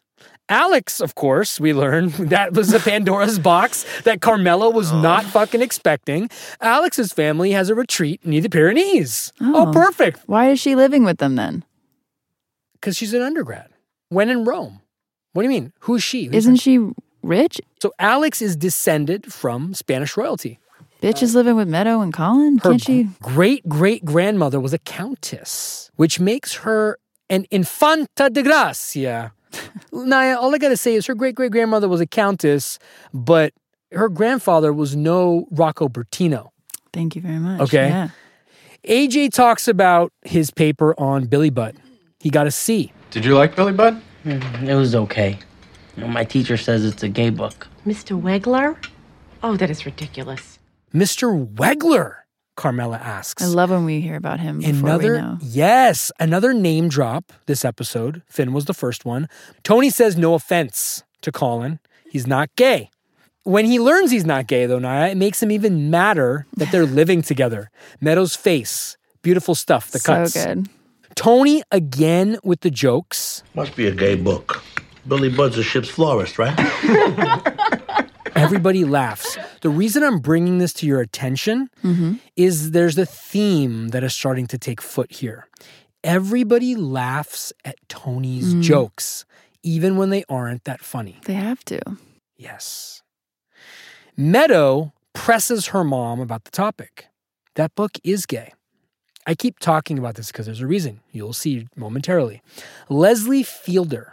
Alex, 0.49 1.01
of 1.01 1.15
course, 1.15 1.61
we 1.61 1.73
learn 1.73 2.09
that 2.29 2.55
was 2.55 2.73
a 2.73 2.81
Pandora's 2.81 3.39
box 3.39 3.85
that 4.03 4.21
Carmela 4.21 4.69
was 4.71 4.91
not 4.93 5.23
fucking 5.25 5.63
expecting. 5.63 6.29
Alex's 6.61 7.13
family 7.13 7.53
has 7.53 7.69
a 7.69 7.75
retreat 7.75 8.25
near 8.27 8.41
the 8.41 8.49
Pyrenees. 8.51 9.33
Oh, 9.41 9.69
Oh. 9.69 9.73
perfect. 9.73 10.21
Why 10.27 10.51
is 10.51 10.59
she 10.59 10.75
living 10.75 11.05
with 11.05 11.19
them 11.19 11.37
then? 11.37 11.65
Because 12.73 12.97
she's 12.97 13.15
an 13.15 13.23
undergrad. 13.23 13.69
When 14.11 14.29
in 14.29 14.45
Rome. 14.45 14.81
What 15.33 15.43
do 15.43 15.49
you 15.49 15.61
mean? 15.61 15.73
Who's 15.81 16.03
she? 16.03 16.27
Who's 16.27 16.35
Isn't 16.35 16.57
she 16.57 16.91
rich? 17.23 17.61
So 17.81 17.93
Alex 17.99 18.43
is 18.43 18.57
descended 18.57 19.33
from 19.33 19.73
Spanish 19.75 20.17
royalty. 20.17 20.59
Bitch 21.01 21.23
is 21.23 21.35
living 21.35 21.57
with 21.57 21.69
Meadow 21.69 22.01
and 22.01 22.13
Colin. 22.13 22.59
Her 22.59 22.71
Can't 22.71 22.83
she? 22.83 23.09
great 23.23 23.67
great 23.69 24.05
grandmother 24.05 24.61
was 24.61 24.75
a 24.75 24.79
countess, 24.79 25.91
which 25.97 26.21
makes 26.21 26.57
her 26.57 26.99
an 27.31 27.47
infanta 27.51 28.29
de 28.29 28.43
gracia. 28.43 29.33
Naya, 29.93 30.37
all 30.37 30.55
I 30.55 30.59
gotta 30.59 30.77
say 30.77 30.95
is 30.95 31.07
her 31.07 31.15
great 31.15 31.35
great 31.35 31.53
grandmother 31.53 31.89
was 31.89 32.01
a 32.01 32.07
countess, 32.07 32.79
but 33.15 33.55
her 33.93 34.09
grandfather 34.09 34.73
was 34.73 34.95
no 34.95 35.47
Rocco 35.51 35.89
Bertino. 35.89 36.51
Thank 36.93 37.17
you 37.17 37.23
very 37.23 37.39
much. 37.39 37.61
Okay. 37.63 37.89
Yeah. 37.89 38.09
AJ 38.87 39.33
talks 39.33 39.69
about 39.69 40.13
his 40.23 40.51
paper 40.51 40.99
on 40.99 41.27
Billy 41.27 41.51
Budd. 41.51 41.77
He 42.19 42.29
got 42.31 42.47
a 42.47 42.51
C. 42.51 42.93
Did 43.11 43.25
you 43.25 43.37
like 43.37 43.57
Billy 43.57 43.73
Budd? 43.73 44.01
Hmm, 44.23 44.41
it 44.69 44.75
was 44.75 44.95
okay. 44.95 45.39
You 45.97 46.03
know, 46.03 46.09
my 46.09 46.25
teacher 46.25 46.57
says 46.57 46.85
it's 46.85 47.03
a 47.03 47.09
gay 47.09 47.31
book. 47.31 47.67
Mr. 47.87 48.21
Wegler? 48.21 48.77
Oh, 49.43 49.57
that 49.57 49.71
is 49.71 49.85
ridiculous. 49.87 50.59
Mr. 50.95 51.47
Wegler, 51.55 52.17
Carmela 52.57 52.99
asks. 52.99 53.43
I 53.43 53.47
love 53.47 53.71
when 53.71 53.85
we 53.85 54.01
hear 54.01 54.17
about 54.17 54.41
him 54.41 54.59
before 54.59 54.73
we 54.73 54.79
Another, 54.81 55.19
know. 55.21 55.39
yes, 55.41 56.13
another 56.21 56.53
name 56.53 56.89
drop 56.89 57.33
this 57.47 57.65
episode. 57.65 58.23
Finn 58.29 58.53
was 58.53 58.67
the 58.67 58.75
first 58.75 59.05
one. 59.05 59.29
Tony 59.63 59.91
says 59.91 60.17
no 60.17 60.35
offense 60.35 61.03
to 61.23 61.33
Colin. 61.33 61.81
He's 62.11 62.27
not 62.27 62.55
gay. 62.57 62.91
When 63.45 63.65
he 63.65 63.81
learns 63.81 64.11
he's 64.11 64.27
not 64.27 64.47
gay, 64.47 64.67
though, 64.67 64.79
Naya, 64.79 65.11
it 65.11 65.17
makes 65.17 65.43
him 65.43 65.51
even 65.51 65.91
madder 65.91 66.47
that 66.57 66.71
they're 66.71 66.87
living 67.01 67.23
together. 67.23 67.71
Meadows' 68.01 68.37
face, 68.37 68.97
beautiful 69.23 69.55
stuff. 69.55 69.91
The 69.91 69.99
So 69.99 70.13
cuts. 70.15 70.35
good. 70.45 70.69
Tony 71.15 71.63
again 71.71 72.39
with 72.43 72.61
the 72.61 72.71
jokes. 72.71 73.43
Must 73.55 73.75
be 73.77 73.87
a 73.87 73.93
gay 73.93 74.15
book. 74.17 74.63
Billy 75.09 75.29
Budd's 75.29 75.59
a 75.59 75.63
ship's 75.63 75.89
florist, 75.89 76.39
right? 76.39 76.55
Everybody 78.37 78.85
laughs. 78.85 79.37
The 79.61 79.69
reason 79.69 80.03
I'm 80.03 80.19
bringing 80.21 80.59
this 80.59 80.73
to 80.75 80.87
your 80.87 81.01
attention 81.01 81.69
Mm-hmm. 81.83 82.15
is 82.37 82.71
there's 82.71 82.97
a 82.97 83.07
theme 83.07 83.89
that 83.89 84.03
is 84.05 84.15
starting 84.15 84.47
to 84.49 84.59
take 84.59 84.81
foot 84.81 85.11
here. 85.13 85.47
Everybody 86.05 86.77
laughs 86.77 87.53
at 87.65 87.77
Tony's 87.89 88.55
Mm. 88.55 88.63
jokes, 88.63 89.25
even 89.63 89.97
when 89.97 90.11
they 90.11 90.25
aren't 90.29 90.65
that 90.65 90.81
funny. 90.81 91.19
They 91.27 91.35
have 91.35 91.65
to. 91.67 91.81
Yes. 92.37 93.03
Meadow 94.17 94.93
presses 95.13 95.67
her 95.69 95.85
mom 95.85 96.21
about 96.21 96.45
the 96.45 96.51
topic. 96.51 97.07
That 97.57 97.75
book 97.75 97.93
is 98.05 98.25
gay. 98.27 98.53
I 99.27 99.35
keep 99.35 99.59
talking 99.59 99.99
about 99.99 100.14
this 100.14 100.29
because 100.29 100.47
there's 100.47 100.61
a 100.61 100.66
reason. 100.66 101.01
You'll 101.12 101.33
see 101.33 101.68
momentarily. 101.77 102.43
Leslie 102.89 103.45
Fiedler 103.45 104.12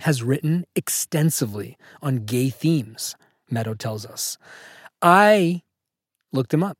has 0.00 0.22
written 0.22 0.64
extensively 0.76 1.76
on 2.02 2.24
gay 2.24 2.50
themes, 2.50 3.16
Meadow 3.50 3.74
tells 3.74 4.04
us. 4.04 4.36
I 5.00 5.62
looked 6.32 6.52
him 6.52 6.62
up 6.62 6.76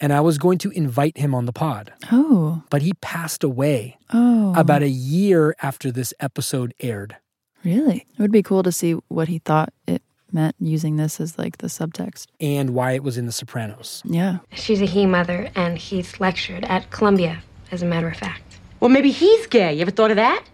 and 0.00 0.12
I 0.12 0.20
was 0.20 0.38
going 0.38 0.58
to 0.58 0.70
invite 0.70 1.18
him 1.18 1.34
on 1.34 1.46
the 1.46 1.52
pod, 1.52 1.92
Oh. 2.10 2.62
but 2.70 2.82
he 2.82 2.92
passed 3.00 3.42
away 3.42 3.98
Oh. 4.12 4.54
about 4.56 4.82
a 4.82 4.88
year 4.88 5.54
after 5.62 5.90
this 5.90 6.14
episode 6.20 6.72
aired. 6.80 7.16
Really? 7.64 8.06
It 8.16 8.20
would 8.20 8.32
be 8.32 8.42
cool 8.42 8.62
to 8.62 8.72
see 8.72 8.92
what 9.08 9.28
he 9.28 9.38
thought 9.38 9.72
it 9.86 10.02
meant 10.32 10.54
using 10.58 10.96
this 10.96 11.20
as 11.20 11.38
like 11.38 11.58
the 11.58 11.66
subtext. 11.66 12.26
and 12.40 12.70
why 12.70 12.92
it 12.92 13.02
was 13.02 13.16
in 13.18 13.26
The 13.26 13.32
Sopranos. 13.32 14.02
Yeah. 14.04 14.38
She's 14.54 14.80
a 14.82 14.86
he 14.86 15.06
mother, 15.06 15.50
and 15.54 15.78
he's 15.78 16.18
lectured 16.20 16.64
at 16.64 16.90
Columbia, 16.90 17.42
as 17.70 17.82
a 17.82 17.86
matter 17.86 18.08
of 18.08 18.16
fact. 18.16 18.58
Well, 18.80 18.88
maybe 18.90 19.10
he's 19.10 19.46
gay. 19.46 19.74
You 19.74 19.82
ever 19.82 19.90
thought 19.90 20.10
of 20.10 20.16
that? 20.16 20.44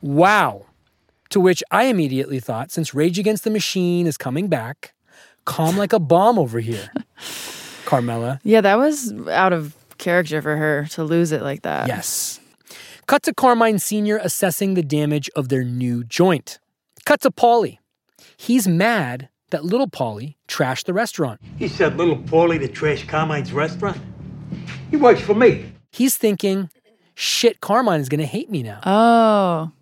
Wow. 0.00 0.66
To 1.30 1.40
which 1.40 1.62
I 1.70 1.84
immediately 1.84 2.40
thought, 2.40 2.70
since 2.70 2.94
Rage 2.94 3.18
Against 3.18 3.44
the 3.44 3.50
Machine 3.50 4.06
is 4.06 4.16
coming 4.16 4.48
back, 4.48 4.94
calm 5.44 5.76
like 5.76 5.92
a 5.92 5.98
bomb 5.98 6.38
over 6.38 6.60
here, 6.60 6.90
Carmela. 7.84 8.40
Yeah, 8.44 8.60
that 8.62 8.78
was 8.78 9.12
out 9.28 9.52
of 9.52 9.74
character 9.98 10.40
for 10.40 10.56
her 10.56 10.86
to 10.92 11.04
lose 11.04 11.32
it 11.32 11.42
like 11.42 11.62
that. 11.62 11.88
Yes. 11.88 12.40
Cut 13.06 13.22
to 13.24 13.34
Carmine 13.34 13.78
Sr. 13.78 14.18
assessing 14.22 14.74
the 14.74 14.82
damage 14.82 15.28
of 15.34 15.48
their 15.48 15.64
new 15.64 16.04
joint. 16.04 16.58
Cut 17.04 17.20
to 17.22 17.30
Paulie. 17.30 17.78
He's 18.40 18.68
mad 18.68 19.28
that 19.50 19.64
little 19.64 19.88
Paulie 19.90 20.36
trashed 20.46 20.84
the 20.84 20.94
restaurant. 20.94 21.40
He 21.56 21.66
said 21.66 21.96
little 21.96 22.16
Paulie 22.16 22.60
to 22.60 22.68
trash 22.68 23.04
Carmine's 23.04 23.52
restaurant. 23.52 23.98
He 24.90 24.96
works 24.96 25.20
for 25.20 25.34
me. 25.34 25.72
He's 25.90 26.16
thinking, 26.16 26.70
shit, 27.16 27.60
Carmine 27.60 28.00
is 28.00 28.08
going 28.08 28.20
to 28.20 28.26
hate 28.26 28.48
me 28.48 28.62
now. 28.62 28.80
Oh. 28.86 29.72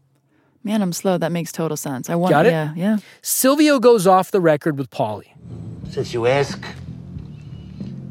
Man, 0.64 0.80
I'm 0.80 0.94
slow. 0.94 1.18
That 1.18 1.32
makes 1.32 1.52
total 1.52 1.76
sense. 1.76 2.08
I 2.08 2.14
want 2.14 2.30
Got 2.30 2.46
it? 2.46 2.50
yeah, 2.52 2.72
yeah. 2.74 2.96
Silvio 3.20 3.78
goes 3.78 4.06
off 4.06 4.30
the 4.30 4.40
record 4.40 4.78
with 4.78 4.90
Paulie. 4.90 5.32
Since 5.90 6.14
you 6.14 6.26
ask, 6.26 6.64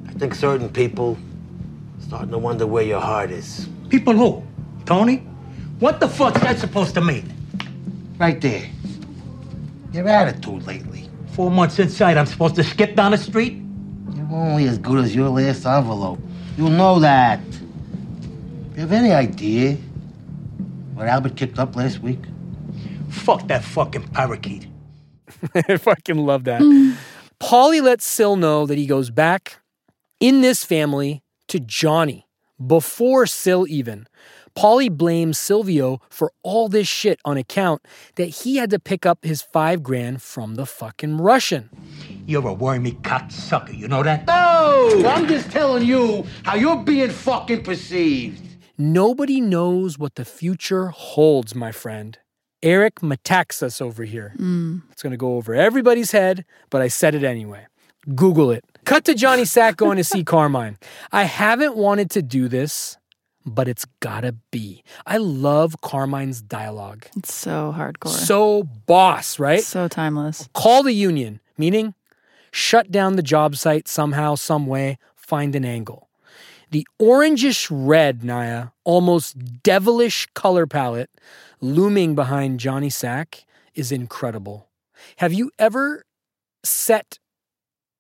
I 0.07 0.11
think 0.13 0.35
certain 0.35 0.69
people 0.69 1.17
starting 1.99 2.29
to 2.29 2.37
wonder 2.37 2.67
where 2.67 2.83
your 2.83 3.01
heart 3.01 3.31
is. 3.31 3.67
People 3.89 4.13
who? 4.13 4.43
Tony? 4.85 5.17
What 5.79 5.99
the 5.99 6.07
fuck's 6.07 6.39
that 6.41 6.59
supposed 6.59 6.93
to 6.93 7.01
mean? 7.01 7.33
Right 8.19 8.39
there. 8.39 8.69
Your 9.95 10.09
attitude 10.09 10.67
lately. 10.67 11.09
Four 11.27 11.49
months 11.49 11.79
inside, 11.79 12.17
I'm 12.17 12.25
supposed 12.25 12.55
to 12.55 12.65
skip 12.65 12.97
down 12.97 13.11
the 13.11 13.17
street? 13.17 13.53
You're 14.13 14.27
only 14.29 14.65
as 14.65 14.77
good 14.77 15.05
as 15.05 15.15
your 15.15 15.29
last 15.29 15.65
envelope. 15.65 16.19
You 16.57 16.69
know 16.69 16.99
that. 16.99 17.39
You 18.73 18.81
have 18.81 18.91
any 18.91 19.13
idea 19.13 19.77
What 20.95 21.07
Albert 21.07 21.37
kicked 21.37 21.59
up 21.59 21.77
last 21.77 21.99
week? 21.99 22.19
Fuck 23.09 23.47
that 23.47 23.63
fucking 23.63 24.09
parakeet. 24.09 24.67
I 25.55 25.77
fucking 25.77 26.17
love 26.17 26.43
that. 26.43 26.61
Paulie 27.41 27.81
lets 27.81 28.05
Sil 28.05 28.35
know 28.35 28.65
that 28.65 28.77
he 28.77 28.85
goes 28.87 29.09
back 29.09 29.59
in 30.19 30.41
this 30.41 30.65
family 30.65 31.23
to 31.47 31.61
Johnny 31.61 32.27
before 32.65 33.25
Sil 33.31 33.63
even. 33.69 34.07
Paulie 34.57 34.89
blames 34.89 35.37
Silvio 35.37 35.99
for 36.09 36.31
all 36.41 36.69
this 36.69 36.87
shit 36.87 37.19
on 37.25 37.37
account 37.37 37.81
that 38.15 38.25
he 38.25 38.55
had 38.55 38.69
to 38.69 38.79
pick 38.79 39.05
up 39.05 39.23
his 39.23 39.41
five 39.41 39.83
grand 39.83 40.21
from 40.21 40.55
the 40.55 40.65
fucking 40.65 41.17
Russian. 41.17 41.69
You're 42.25 42.47
a 42.47 42.53
wormy 42.53 42.93
cocksucker, 42.93 43.77
you 43.77 43.87
know 43.87 44.01
that? 44.03 44.25
No! 44.27 45.03
I'm 45.05 45.27
just 45.27 45.51
telling 45.51 45.85
you 45.85 46.25
how 46.43 46.55
you're 46.55 46.77
being 46.83 47.09
fucking 47.09 47.63
perceived. 47.63 48.41
Nobody 48.77 49.41
knows 49.41 49.99
what 49.99 50.15
the 50.15 50.25
future 50.25 50.87
holds, 50.87 51.53
my 51.53 51.71
friend. 51.71 52.17
Eric 52.63 52.95
Metaxas 53.01 53.81
over 53.81 54.03
here. 54.05 54.33
Mm. 54.37 54.83
It's 54.91 55.03
going 55.03 55.11
to 55.11 55.17
go 55.17 55.35
over 55.35 55.53
everybody's 55.53 56.11
head, 56.11 56.45
but 56.69 56.81
I 56.81 56.87
said 56.87 57.13
it 57.13 57.23
anyway. 57.23 57.67
Google 58.15 58.51
it. 58.51 58.63
Cut 58.85 59.05
to 59.05 59.13
Johnny 59.15 59.45
Sack 59.45 59.77
going 59.77 59.97
to 59.97 60.03
see 60.03 60.23
Carmine. 60.23 60.77
I 61.11 61.23
haven't 61.23 61.75
wanted 61.75 62.09
to 62.11 62.21
do 62.21 62.47
this, 62.47 62.97
but 63.45 63.67
it's 63.67 63.85
gotta 63.99 64.35
be. 64.51 64.83
I 65.05 65.17
love 65.17 65.81
Carmine's 65.81 66.41
dialogue. 66.41 67.05
It's 67.15 67.33
so 67.33 67.73
hardcore. 67.77 68.09
So 68.09 68.63
boss, 68.63 69.39
right? 69.39 69.61
So 69.61 69.87
timeless. 69.87 70.49
Call 70.53 70.83
the 70.83 70.93
union, 70.93 71.39
meaning 71.57 71.93
shut 72.51 72.89
down 72.89 73.15
the 73.15 73.21
job 73.21 73.55
site 73.55 73.87
somehow, 73.87 74.35
some 74.35 74.65
way, 74.65 74.97
find 75.13 75.55
an 75.55 75.65
angle. 75.65 76.09
The 76.71 76.87
orangish 77.01 77.67
red, 77.69 78.23
Naya, 78.23 78.67
almost 78.83 79.61
devilish 79.61 80.27
color 80.33 80.65
palette 80.65 81.09
looming 81.61 82.15
behind 82.15 82.59
Johnny 82.59 82.89
Sack 82.89 83.45
is 83.73 83.91
incredible. 83.91 84.67
Have 85.17 85.33
you 85.33 85.51
ever 85.59 86.05
set 86.63 87.19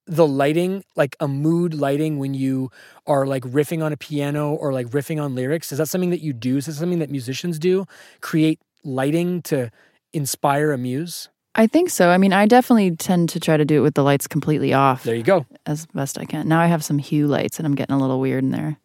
the 0.07 0.27
lighting, 0.27 0.83
like 0.95 1.15
a 1.19 1.27
mood 1.27 1.73
lighting, 1.73 2.19
when 2.19 2.33
you 2.33 2.69
are 3.07 3.25
like 3.25 3.43
riffing 3.43 3.83
on 3.83 3.91
a 3.91 3.97
piano 3.97 4.53
or 4.53 4.71
like 4.73 4.87
riffing 4.87 5.21
on 5.21 5.35
lyrics? 5.35 5.71
Is 5.71 5.77
that 5.79 5.87
something 5.87 6.09
that 6.11 6.21
you 6.21 6.33
do? 6.33 6.57
Is 6.57 6.65
that 6.67 6.73
something 6.73 6.99
that 6.99 7.09
musicians 7.09 7.57
do? 7.59 7.85
Create 8.21 8.59
lighting 8.83 9.41
to 9.43 9.71
inspire 10.13 10.71
a 10.71 10.77
muse? 10.77 11.29
I 11.57 11.67
think 11.67 11.89
so. 11.89 12.09
I 12.09 12.17
mean, 12.17 12.33
I 12.33 12.45
definitely 12.47 12.95
tend 12.95 13.29
to 13.29 13.39
try 13.39 13.55
to 13.55 13.63
do 13.65 13.77
it 13.77 13.81
with 13.81 13.93
the 13.95 14.03
lights 14.03 14.27
completely 14.27 14.73
off. 14.73 15.03
There 15.03 15.15
you 15.15 15.23
go. 15.23 15.45
As 15.65 15.85
best 15.87 16.17
I 16.19 16.25
can. 16.25 16.47
Now 16.47 16.59
I 16.59 16.65
have 16.67 16.83
some 16.83 16.97
hue 16.99 17.27
lights 17.27 17.57
and 17.59 17.65
I'm 17.65 17.75
getting 17.75 17.95
a 17.95 17.99
little 17.99 18.19
weird 18.19 18.43
in 18.43 18.51
there. 18.51 18.77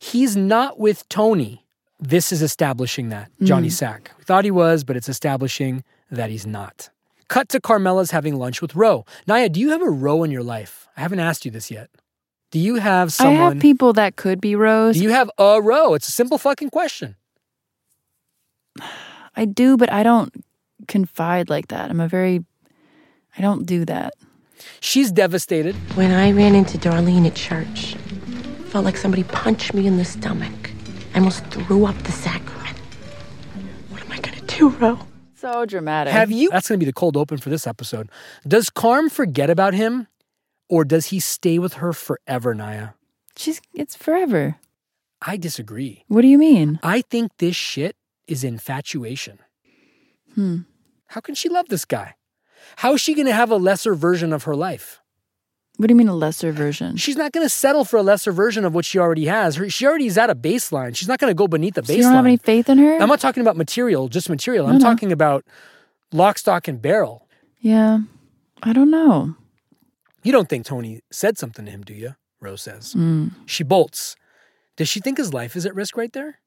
He's 0.00 0.36
not 0.36 0.80
with 0.80 1.08
Tony. 1.08 1.64
This 2.00 2.32
is 2.32 2.42
establishing 2.42 3.10
that, 3.10 3.30
Johnny 3.40 3.68
Mm. 3.68 3.72
Sack. 3.72 4.10
We 4.18 4.24
thought 4.24 4.44
he 4.44 4.50
was, 4.50 4.82
but 4.82 4.96
it's 4.96 5.08
establishing 5.08 5.84
that 6.10 6.28
he's 6.30 6.44
not. 6.44 6.90
Cut 7.28 7.48
to 7.50 7.60
Carmela's 7.60 8.10
having 8.10 8.36
lunch 8.36 8.60
with 8.60 8.74
Ro. 8.74 9.04
Naya, 9.26 9.48
do 9.48 9.60
you 9.60 9.70
have 9.70 9.82
a 9.82 9.90
Ro 9.90 10.22
in 10.22 10.30
your 10.30 10.42
life? 10.42 10.88
I 10.96 11.00
haven't 11.00 11.20
asked 11.20 11.44
you 11.44 11.50
this 11.50 11.70
yet. 11.70 11.90
Do 12.50 12.58
you 12.58 12.76
have 12.76 13.12
someone? 13.12 13.36
I 13.40 13.54
have 13.54 13.60
people 13.60 13.94
that 13.94 14.16
could 14.16 14.40
be 14.40 14.54
Rose. 14.54 14.96
do 14.96 15.02
you 15.02 15.10
have 15.10 15.30
a 15.38 15.60
Ro? 15.62 15.94
It's 15.94 16.08
a 16.08 16.12
simple 16.12 16.36
fucking 16.36 16.70
question. 16.70 17.16
I 19.36 19.46
do, 19.46 19.78
but 19.78 19.90
I 19.90 20.02
don't 20.02 20.44
confide 20.88 21.48
like 21.48 21.68
that. 21.68 21.88
I'm 21.90 22.00
a 22.00 22.08
very, 22.08 22.44
I 23.38 23.40
don't 23.40 23.64
do 23.64 23.86
that. 23.86 24.12
She's 24.80 25.10
devastated. 25.10 25.74
When 25.96 26.10
I 26.10 26.30
ran 26.32 26.54
into 26.54 26.76
Darlene 26.76 27.26
at 27.26 27.34
church, 27.34 27.94
felt 28.66 28.84
like 28.84 28.98
somebody 28.98 29.24
punched 29.24 29.72
me 29.72 29.86
in 29.86 29.96
the 29.96 30.04
stomach. 30.04 30.70
I 31.14 31.18
almost 31.18 31.44
threw 31.46 31.86
up 31.86 31.96
the 32.02 32.12
sacrament. 32.12 32.76
What 33.88 34.02
am 34.02 34.12
I 34.12 34.18
gonna 34.18 34.40
do, 34.42 34.68
Ro? 34.68 34.98
So 35.42 35.66
dramatic. 35.66 36.12
Have 36.12 36.30
you? 36.30 36.50
That's 36.50 36.68
going 36.68 36.78
to 36.78 36.86
be 36.86 36.88
the 36.88 36.92
cold 36.92 37.16
open 37.16 37.36
for 37.38 37.50
this 37.50 37.66
episode. 37.66 38.08
Does 38.46 38.70
Carm 38.70 39.10
forget 39.10 39.50
about 39.50 39.74
him, 39.74 40.06
or 40.68 40.84
does 40.84 41.06
he 41.06 41.18
stay 41.18 41.58
with 41.58 41.74
her 41.74 41.92
forever, 41.92 42.54
Naya? 42.54 42.90
She's, 43.36 43.60
it's 43.74 43.96
forever. 43.96 44.54
I 45.20 45.36
disagree. 45.36 46.04
What 46.06 46.22
do 46.22 46.28
you 46.28 46.38
mean? 46.38 46.78
I 46.84 47.00
think 47.00 47.32
this 47.38 47.56
shit 47.56 47.96
is 48.28 48.44
infatuation. 48.44 49.40
Hmm. 50.36 50.58
How 51.08 51.20
can 51.20 51.34
she 51.34 51.48
love 51.48 51.66
this 51.70 51.86
guy? 51.86 52.14
How 52.76 52.94
is 52.94 53.00
she 53.00 53.12
going 53.12 53.26
to 53.26 53.34
have 53.34 53.50
a 53.50 53.56
lesser 53.56 53.96
version 53.96 54.32
of 54.32 54.44
her 54.44 54.54
life? 54.54 55.01
What 55.82 55.88
do 55.88 55.92
you 55.94 55.96
mean 55.96 56.06
a 56.06 56.14
lesser 56.14 56.52
version? 56.52 56.96
She's 56.96 57.16
not 57.16 57.32
going 57.32 57.44
to 57.44 57.48
settle 57.50 57.84
for 57.84 57.96
a 57.96 58.04
lesser 58.04 58.30
version 58.30 58.64
of 58.64 58.72
what 58.72 58.84
she 58.84 59.00
already 59.00 59.26
has. 59.26 59.56
Her, 59.56 59.68
she 59.68 59.84
already 59.84 60.06
is 60.06 60.16
at 60.16 60.30
a 60.30 60.34
baseline. 60.36 60.94
She's 60.94 61.08
not 61.08 61.18
going 61.18 61.28
to 61.30 61.34
go 61.34 61.48
beneath 61.48 61.74
the 61.74 61.84
So 61.84 61.92
baseline. 61.92 61.96
you 61.96 62.02
don't 62.04 62.12
have 62.14 62.24
any 62.26 62.36
faith 62.36 62.68
in 62.68 62.78
her? 62.78 62.98
I'm 63.00 63.08
not 63.08 63.18
talking 63.18 63.40
about 63.40 63.56
material, 63.56 64.06
just 64.08 64.30
material. 64.30 64.68
No, 64.68 64.74
I'm 64.74 64.78
no. 64.78 64.84
talking 64.84 65.10
about 65.10 65.44
lock, 66.12 66.38
stock, 66.38 66.68
and 66.68 66.80
barrel. 66.80 67.26
yeah. 67.58 67.98
I 68.62 68.72
don't 68.72 68.92
know. 68.92 69.34
You 70.22 70.30
don't 70.30 70.48
think 70.48 70.64
Tony 70.66 71.00
said 71.10 71.36
something 71.36 71.64
to 71.64 71.70
him, 71.72 71.82
do 71.82 71.94
you? 71.94 72.14
Rose 72.40 72.62
says. 72.62 72.94
Mm. 72.94 73.32
She 73.44 73.64
bolts. 73.64 74.14
Does 74.76 74.88
she 74.88 75.00
think 75.00 75.18
his 75.18 75.34
life 75.34 75.56
is 75.56 75.66
at 75.66 75.74
risk 75.74 75.96
right 75.96 76.12
there? 76.12 76.38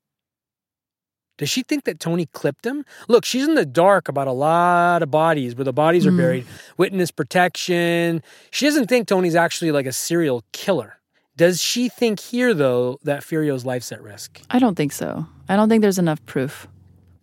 Does 1.38 1.49
she 1.49 1.63
think 1.63 1.83
that 1.83 1.99
Tony 1.99 2.27
clipped 2.27 2.65
him? 2.65 2.86
Look, 3.09 3.25
she's 3.25 3.47
in 3.47 3.55
the 3.55 3.65
dark 3.65 4.07
about 4.07 4.27
a 4.27 4.31
lot 4.31 5.03
of 5.03 5.11
bodies 5.11 5.55
where 5.55 5.65
the 5.65 5.73
bodies 5.73 6.05
are 6.07 6.11
Mm. 6.11 6.17
buried, 6.17 6.45
witness 6.77 7.11
protection. 7.11 8.23
She 8.51 8.65
doesn't 8.65 8.88
think 8.88 9.07
Tony's 9.07 9.36
actually 9.36 9.71
like 9.71 9.86
a 9.86 9.91
serial 9.91 10.43
killer. 10.53 10.97
Does 11.38 11.61
she 11.61 11.89
think 11.89 12.21
here, 12.21 12.53
though, 12.53 12.97
that 13.03 13.21
Furio's 13.21 13.65
life's 13.65 13.91
at 13.91 14.01
risk? 14.01 14.39
I 14.49 14.59
don't 14.59 14.75
think 14.75 14.93
so. 14.93 15.25
I 15.49 15.57
don't 15.57 15.67
think 15.67 15.81
there's 15.81 15.99
enough 15.99 16.25
proof. 16.25 16.67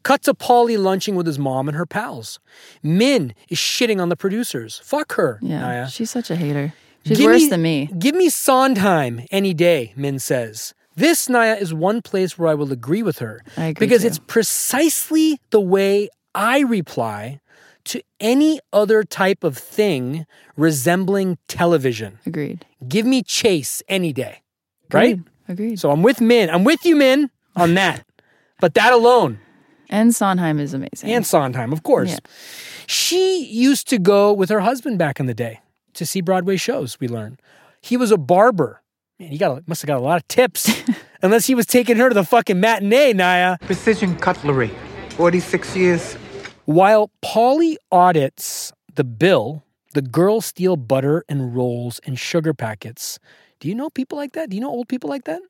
Cut 0.03 0.23
to 0.25 0.35
Paulie 0.35 0.77
lunching 0.79 1.15
with 1.15 1.27
his 1.27 1.39
mom 1.39 1.69
and 1.69 1.77
her 1.77 1.87
pals. 1.87 2.39
Minn 2.83 3.33
is 3.49 3.57
shitting 3.57 4.03
on 4.03 4.11
the 4.11 4.17
producers. 4.17 4.81
Fuck 4.85 5.15
her, 5.15 5.39
Yeah. 5.41 5.61
Naya. 5.61 5.89
She's 5.89 6.11
such 6.11 6.31
a 6.31 6.37
hater. 6.37 6.75
She's 7.07 7.19
Give 7.19 7.27
worse 7.31 7.43
me- 7.43 7.49
than 7.49 7.63
me. 7.63 7.91
Give 7.99 8.15
me 8.15 8.29
Sondheim 8.29 9.23
any 9.31 9.55
day, 9.55 9.93
Minn 9.97 10.19
says. 10.19 10.75
This, 10.95 11.29
Naya, 11.29 11.55
is 11.55 11.73
one 11.73 12.03
place 12.03 12.39
where 12.39 12.49
I 12.49 12.55
will 12.55 12.73
agree 12.73 13.03
with 13.03 13.19
her. 13.19 13.43
I 13.57 13.67
agree 13.67 13.87
because 13.87 14.03
too. 14.03 14.09
it's 14.09 14.19
precisely 14.19 15.41
the 15.51 15.61
way 15.61 16.09
I 16.35 16.61
reply 16.61 17.41
to 17.85 18.03
any 18.21 18.61
other 18.73 19.03
type 19.03 19.43
of 19.43 19.57
thing 19.57 20.27
resembling 20.57 21.39
television. 21.49 22.19
Agreed. 22.27 22.65
Give 22.87 23.07
me 23.07 23.23
Chase 23.23 23.83
any 23.89 24.13
day. 24.13 24.43
Right? 24.93 25.15
Agreed. 25.15 25.29
Agreed. 25.49 25.81
So 25.81 25.91
I'm 25.91 26.03
with 26.03 26.21
Minn. 26.21 26.51
I'm 26.51 26.65
with 26.65 26.85
you, 26.85 26.97
Minn, 26.97 27.31
on 27.57 27.75
that. 27.75 28.05
but 28.61 28.75
that 28.75 28.93
alone. 28.93 29.41
And 29.91 30.15
Sondheim 30.15 30.59
is 30.59 30.73
amazing. 30.73 31.11
And 31.11 31.27
Sondheim, 31.27 31.73
of 31.73 31.83
course. 31.83 32.11
Yeah. 32.11 32.19
She 32.87 33.45
used 33.45 33.89
to 33.89 33.99
go 33.99 34.33
with 34.33 34.49
her 34.49 34.61
husband 34.61 34.99
back 34.99 35.21
in 35.21 35.27
the 35.27 35.35
day 35.35 35.61
to 35.95 36.07
see 36.07 36.21
Broadway 36.21 36.57
shows, 36.57 36.99
we 37.01 37.09
learn. 37.09 37.39
He 37.81 37.97
was 37.97 38.11
a 38.11 38.17
barber. 38.17 38.83
Man, 39.19 39.31
he 39.31 39.39
got 39.39 39.59
a, 39.59 39.65
must 39.67 39.83
have 39.83 39.89
got 39.89 39.99
a 39.99 40.03
lot 40.03 40.17
of 40.17 40.27
tips. 40.29 40.71
Unless 41.23 41.47
he 41.47 41.55
was 41.55 41.67
taking 41.67 41.97
her 41.97 42.09
to 42.09 42.15
the 42.15 42.25
fucking 42.25 42.59
matinee, 42.59 43.13
Naya. 43.13 43.59
Precision 43.61 44.17
cutlery, 44.17 44.71
46 45.11 45.77
years. 45.77 46.15
While 46.65 47.11
Paulie 47.25 47.77
audits 47.91 48.73
the 48.95 49.05
bill, 49.05 49.65
the 49.95 50.03
girls 50.03 50.47
steal 50.47 50.77
butter 50.77 51.25
and 51.29 51.55
rolls 51.55 52.01
and 52.05 52.19
sugar 52.19 52.55
packets. 52.55 53.19
Do 53.61 53.69
you 53.69 53.75
know 53.75 53.91
people 53.91 54.19
like 54.19 54.33
that? 54.33 54.51
Do 54.51 54.57
you 54.57 54.61
know 54.63 54.71
old 54.71 54.89
people 54.89 55.09
like 55.11 55.25
that? 55.25 55.41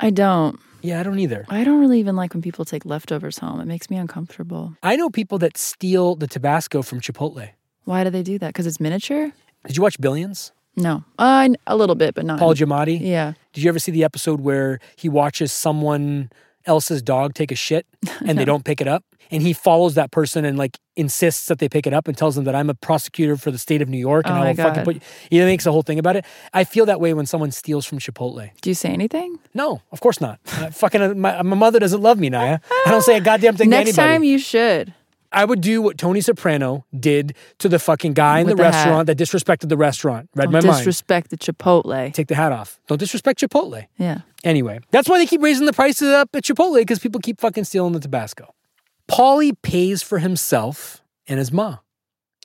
I 0.00 0.10
don't. 0.10 0.58
Yeah, 0.82 1.00
I 1.00 1.02
don't 1.02 1.18
either. 1.18 1.44
I 1.50 1.62
don't 1.64 1.80
really 1.80 1.98
even 2.00 2.16
like 2.16 2.32
when 2.32 2.40
people 2.42 2.64
take 2.64 2.86
leftovers 2.86 3.38
home. 3.38 3.60
It 3.60 3.66
makes 3.66 3.90
me 3.90 3.98
uncomfortable. 3.98 4.74
I 4.82 4.96
know 4.96 5.10
people 5.10 5.36
that 5.38 5.58
steal 5.58 6.14
the 6.14 6.26
Tabasco 6.26 6.80
from 6.80 7.00
Chipotle. 7.00 7.50
Why 7.84 8.04
do 8.04 8.10
they 8.10 8.22
do 8.22 8.38
that? 8.38 8.48
Because 8.48 8.66
it's 8.66 8.80
miniature? 8.80 9.32
Did 9.66 9.76
you 9.76 9.82
watch 9.82 10.00
Billions? 10.00 10.52
No. 10.76 11.04
Uh, 11.18 11.48
a 11.66 11.76
little 11.76 11.94
bit, 11.96 12.14
but 12.14 12.24
not. 12.24 12.38
Paul 12.38 12.54
Giamatti? 12.54 12.98
Yeah. 13.00 13.32
Did 13.52 13.64
you 13.64 13.68
ever 13.68 13.78
see 13.78 13.92
the 13.92 14.04
episode 14.04 14.40
where 14.40 14.80
he 14.96 15.08
watches 15.08 15.52
someone 15.52 16.30
else's 16.66 17.02
dog 17.02 17.34
take 17.34 17.50
a 17.50 17.56
shit 17.56 17.86
and 18.26 18.38
they 18.38 18.44
don't 18.52 18.64
pick 18.64 18.80
it 18.80 18.88
up? 18.88 19.04
And 19.32 19.42
he 19.42 19.52
follows 19.52 19.94
that 19.94 20.10
person 20.10 20.44
and 20.44 20.58
like 20.58 20.76
insists 20.96 21.46
that 21.46 21.60
they 21.60 21.68
pick 21.68 21.86
it 21.86 21.94
up 21.94 22.08
and 22.08 22.18
tells 22.18 22.34
them 22.34 22.44
that 22.46 22.54
I'm 22.56 22.68
a 22.68 22.74
prosecutor 22.74 23.36
for 23.36 23.52
the 23.52 23.58
state 23.58 23.80
of 23.80 23.88
New 23.88 23.96
York 23.98 24.26
and 24.26 24.34
Oh 24.36 24.40
I 24.40 24.48
will 24.48 24.54
fucking 24.56 24.84
God. 24.84 24.84
put 24.84 25.02
he 25.30 25.38
makes 25.38 25.66
a 25.66 25.72
whole 25.72 25.82
thing 25.82 26.00
about 26.00 26.16
it. 26.16 26.24
I 26.52 26.64
feel 26.64 26.84
that 26.86 27.00
way 27.00 27.14
when 27.14 27.26
someone 27.26 27.52
steals 27.52 27.86
from 27.86 27.98
Chipotle. 28.00 28.50
Do 28.60 28.70
you 28.70 28.74
say 28.74 28.88
anything? 28.88 29.38
No, 29.54 29.82
of 29.92 30.00
course 30.00 30.20
not. 30.20 30.40
Uh, 30.52 30.70
fucking 30.70 31.00
uh, 31.00 31.14
my, 31.14 31.42
my 31.42 31.54
mother 31.56 31.78
doesn't 31.78 32.00
love 32.02 32.18
me, 32.18 32.28
Naya. 32.28 32.58
I 32.86 32.90
don't 32.90 33.02
say 33.02 33.16
a 33.16 33.20
goddamn 33.20 33.56
thing 33.56 33.70
Next 33.70 33.94
to 33.94 34.00
anybody. 34.00 34.14
time 34.14 34.24
you 34.24 34.38
should. 34.40 34.92
I 35.32 35.44
would 35.44 35.60
do 35.60 35.80
what 35.80 35.96
Tony 35.96 36.20
Soprano 36.20 36.84
did 36.98 37.34
to 37.58 37.68
the 37.68 37.78
fucking 37.78 38.14
guy 38.14 38.40
in 38.40 38.46
With 38.46 38.56
the, 38.56 38.62
the 38.64 38.70
hat. 38.70 38.74
restaurant 38.84 39.06
that 39.06 39.16
disrespected 39.18 39.68
the 39.68 39.76
restaurant. 39.76 40.28
Read 40.34 40.44
Don't 40.50 40.52
my 40.52 40.60
mind. 40.60 40.78
disrespect 40.78 41.30
the 41.30 41.36
Chipotle. 41.36 42.12
Take 42.12 42.26
the 42.28 42.34
hat 42.34 42.50
off. 42.52 42.80
Don't 42.88 42.98
disrespect 42.98 43.40
Chipotle. 43.40 43.86
Yeah. 43.96 44.22
Anyway, 44.42 44.80
that's 44.90 45.08
why 45.08 45.18
they 45.18 45.26
keep 45.26 45.42
raising 45.42 45.66
the 45.66 45.72
prices 45.72 46.08
up 46.12 46.30
at 46.34 46.42
Chipotle 46.44 46.76
because 46.78 46.98
people 46.98 47.20
keep 47.20 47.40
fucking 47.40 47.64
stealing 47.64 47.92
the 47.92 48.00
Tabasco. 48.00 48.54
Paulie 49.08 49.56
pays 49.62 50.02
for 50.02 50.18
himself 50.18 51.02
and 51.26 51.38
his 51.38 51.52
ma. 51.52 51.78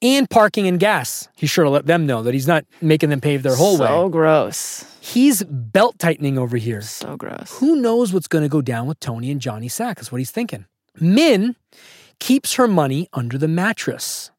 And 0.01 0.29
parking 0.29 0.67
and 0.67 0.79
gas. 0.79 1.29
He's 1.35 1.49
sure 1.49 1.63
to 1.63 1.69
let 1.69 1.85
them 1.85 2.05
know 2.05 2.21
that 2.21 2.33
he's 2.33 2.47
not 2.47 2.65
making 2.81 3.09
them 3.09 3.21
pave 3.21 3.43
their 3.43 3.55
whole 3.55 3.77
so 3.77 3.83
way. 3.83 3.87
So 3.87 4.09
gross. 4.09 4.85
He's 4.99 5.41
belt 5.43 5.97
tightening 5.99 6.37
over 6.37 6.57
here. 6.57 6.81
So 6.81 7.15
gross. 7.15 7.57
Who 7.59 7.77
knows 7.77 8.11
what's 8.13 8.27
going 8.27 8.43
to 8.43 8.49
go 8.49 8.61
down 8.61 8.87
with 8.87 8.99
Tony 8.99 9.31
and 9.31 9.39
Johnny 9.39 9.69
Sack? 9.69 9.99
Is 10.01 10.11
what 10.11 10.17
he's 10.19 10.31
thinking. 10.31 10.65
Minn 10.99 11.55
keeps 12.19 12.53
her 12.55 12.67
money 12.67 13.07
under 13.13 13.37
the 13.37 13.47
mattress. 13.47 14.31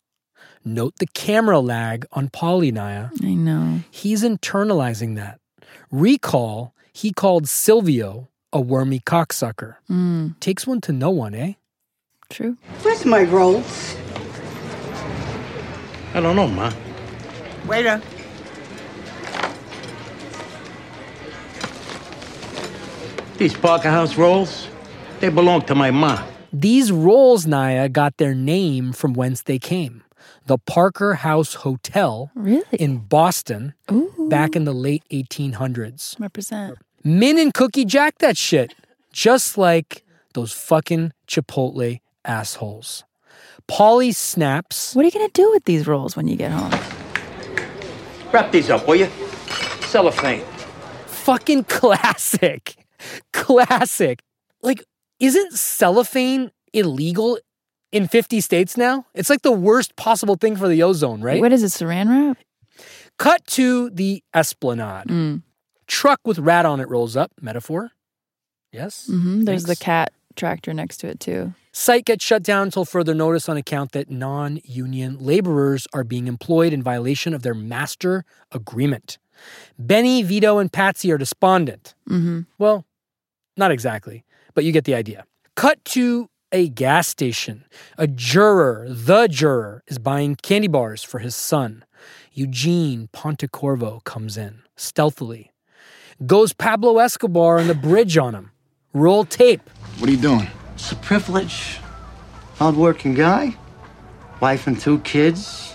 Note 0.64 0.94
the 0.98 1.06
camera 1.06 1.60
lag 1.60 2.06
on 2.12 2.28
Paulie 2.28 2.72
Naya. 2.72 3.10
I 3.22 3.34
know. 3.34 3.80
He's 3.90 4.22
internalizing 4.24 5.14
that. 5.16 5.38
Recall, 5.90 6.74
he 6.92 7.12
called 7.12 7.48
Silvio 7.48 8.28
a 8.52 8.60
wormy 8.60 9.00
cocksucker. 9.00 9.76
Mm, 9.90 10.38
Takes 10.40 10.66
one 10.66 10.80
to 10.82 10.92
know 10.92 11.10
one, 11.10 11.34
eh? 11.34 11.52
true. 12.28 12.56
Where's 12.82 13.04
my 13.04 13.22
rolls? 13.22 13.94
I 16.14 16.20
don't 16.20 16.34
know, 16.34 16.48
Ma. 16.48 16.72
Waiter. 17.68 18.00
These 23.38 23.54
Parker 23.54 23.90
House 23.90 24.16
rolls, 24.16 24.66
they 25.20 25.28
belong 25.28 25.62
to 25.62 25.74
my 25.74 25.90
ma. 25.90 26.22
These 26.58 26.90
rolls, 26.90 27.46
Naya, 27.46 27.88
got 27.90 28.16
their 28.16 28.34
name 28.34 28.92
from 28.92 29.12
whence 29.12 29.42
they 29.42 29.58
came. 29.58 30.02
The 30.46 30.56
Parker 30.56 31.14
House 31.14 31.52
Hotel 31.54 32.30
Really? 32.34 32.64
in 32.72 32.98
Boston 32.98 33.74
Ooh. 33.92 34.26
back 34.30 34.56
in 34.56 34.64
the 34.64 34.72
late 34.72 35.02
1800s. 35.12 36.18
Represent. 36.18 36.78
Minn 37.04 37.38
and 37.38 37.52
Cookie 37.52 37.84
Jack 37.84 38.18
that 38.18 38.38
shit, 38.38 38.74
just 39.12 39.58
like 39.58 40.02
those 40.32 40.52
fucking 40.52 41.12
Chipotle 41.28 42.00
assholes. 42.24 43.04
Paulie 43.68 44.14
snaps. 44.14 44.94
What 44.94 45.02
are 45.02 45.06
you 45.08 45.12
gonna 45.12 45.28
do 45.34 45.50
with 45.52 45.64
these 45.64 45.86
rolls 45.86 46.16
when 46.16 46.26
you 46.26 46.36
get 46.36 46.52
home? 46.52 46.72
Wrap 48.32 48.50
these 48.50 48.70
up, 48.70 48.88
will 48.88 48.96
you? 48.96 49.08
Cellophane. 49.82 50.44
Fucking 51.06 51.64
classic. 51.64 52.76
Classic. 53.34 54.20
Like, 54.62 54.82
isn't 55.20 55.52
cellophane 55.52 56.50
illegal 56.72 57.38
in 57.92 58.08
50 58.08 58.40
states 58.40 58.76
now? 58.76 59.06
It's 59.14 59.30
like 59.30 59.42
the 59.42 59.52
worst 59.52 59.96
possible 59.96 60.36
thing 60.36 60.56
for 60.56 60.68
the 60.68 60.82
ozone, 60.82 61.20
right? 61.20 61.40
What 61.40 61.52
is 61.52 61.62
it, 61.62 61.68
saran 61.72 62.08
wrap? 62.08 62.38
Cut 63.18 63.46
to 63.48 63.90
the 63.90 64.22
esplanade. 64.34 65.06
Mm. 65.06 65.42
Truck 65.86 66.20
with 66.24 66.38
rat 66.38 66.66
on 66.66 66.80
it 66.80 66.88
rolls 66.88 67.16
up. 67.16 67.32
Metaphor? 67.40 67.92
Yes? 68.72 69.06
hmm 69.06 69.44
There's 69.44 69.64
the 69.64 69.76
cat 69.76 70.12
tractor 70.34 70.74
next 70.74 70.98
to 70.98 71.08
it 71.08 71.18
too. 71.18 71.54
Site 71.72 72.04
gets 72.04 72.24
shut 72.24 72.42
down 72.42 72.64
until 72.64 72.84
further 72.84 73.14
notice 73.14 73.48
on 73.48 73.56
account 73.56 73.92
that 73.92 74.10
non 74.10 74.60
union 74.64 75.16
laborers 75.18 75.86
are 75.92 76.04
being 76.04 76.26
employed 76.26 76.72
in 76.72 76.82
violation 76.82 77.32
of 77.32 77.42
their 77.42 77.54
master 77.54 78.24
agreement. 78.52 79.18
Benny, 79.78 80.22
Vito, 80.22 80.58
and 80.58 80.72
Patsy 80.72 81.12
are 81.12 81.18
despondent. 81.18 81.94
Mm-hmm. 82.08 82.40
Well, 82.58 82.84
not 83.56 83.70
exactly, 83.70 84.24
but 84.56 84.64
you 84.64 84.72
get 84.72 84.84
the 84.84 84.94
idea. 84.94 85.24
Cut 85.54 85.84
to 85.84 86.28
a 86.50 86.68
gas 86.68 87.06
station. 87.06 87.64
A 87.98 88.06
juror, 88.06 88.86
the 88.88 89.28
juror, 89.28 89.84
is 89.86 89.98
buying 89.98 90.34
candy 90.34 90.66
bars 90.66 91.04
for 91.04 91.20
his 91.20 91.36
son. 91.36 91.84
Eugene 92.32 93.08
Pontecorvo 93.12 94.02
comes 94.04 94.36
in 94.36 94.62
stealthily. 94.74 95.52
Goes 96.24 96.54
Pablo 96.54 96.98
Escobar 96.98 97.58
on 97.58 97.68
the 97.68 97.74
bridge 97.74 98.16
on 98.16 98.34
him. 98.34 98.50
Roll 98.94 99.26
tape. 99.26 99.68
What 99.98 100.08
are 100.08 100.12
you 100.12 100.18
doing? 100.18 100.48
It's 100.74 100.90
a 100.90 100.96
privilege. 100.96 101.78
Hardworking 102.56 103.12
guy. 103.12 103.54
Wife 104.40 104.66
and 104.66 104.80
two 104.80 105.00
kids. 105.00 105.74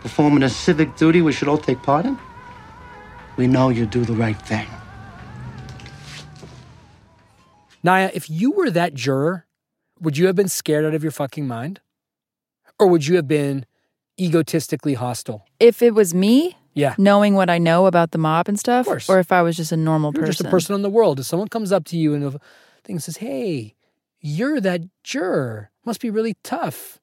Performing 0.00 0.42
a 0.42 0.48
civic 0.48 0.96
duty 0.96 1.20
we 1.20 1.32
should 1.32 1.48
all 1.48 1.58
take 1.58 1.82
part 1.82 2.06
in. 2.06 2.18
We 3.36 3.46
know 3.46 3.68
you 3.68 3.84
do 3.84 4.04
the 4.04 4.14
right 4.14 4.40
thing. 4.40 4.66
Naya, 7.82 8.10
if 8.14 8.30
you 8.30 8.52
were 8.52 8.70
that 8.70 8.94
juror, 8.94 9.46
would 10.00 10.16
you 10.16 10.26
have 10.26 10.36
been 10.36 10.48
scared 10.48 10.84
out 10.84 10.94
of 10.94 11.02
your 11.02 11.12
fucking 11.12 11.46
mind? 11.46 11.80
Or 12.78 12.86
would 12.86 13.06
you 13.06 13.16
have 13.16 13.28
been 13.28 13.66
egotistically 14.20 14.94
hostile? 14.94 15.44
If 15.60 15.82
it 15.82 15.94
was 15.94 16.14
me, 16.14 16.56
Yeah. 16.74 16.94
knowing 16.98 17.34
what 17.34 17.50
I 17.50 17.58
know 17.58 17.86
about 17.86 18.12
the 18.12 18.18
mob 18.18 18.48
and 18.48 18.58
stuff, 18.58 18.86
or 19.08 19.18
if 19.18 19.30
I 19.32 19.42
was 19.42 19.56
just 19.56 19.72
a 19.72 19.76
normal 19.76 20.12
You're 20.14 20.22
person. 20.22 20.32
just 20.32 20.40
a 20.46 20.50
person 20.50 20.74
in 20.74 20.82
the 20.82 20.90
world. 20.90 21.20
If 21.20 21.26
someone 21.26 21.48
comes 21.48 21.70
up 21.72 21.84
to 21.86 21.96
you 21.96 22.14
and 22.14 22.24
a 22.24 22.40
thing 22.84 22.98
says, 22.98 23.18
"Hey, 23.18 23.74
you're 24.20 24.60
that 24.60 24.82
juror. 25.04 25.70
Must 25.84 26.00
be 26.00 26.10
really 26.10 26.34
tough," 26.42 27.00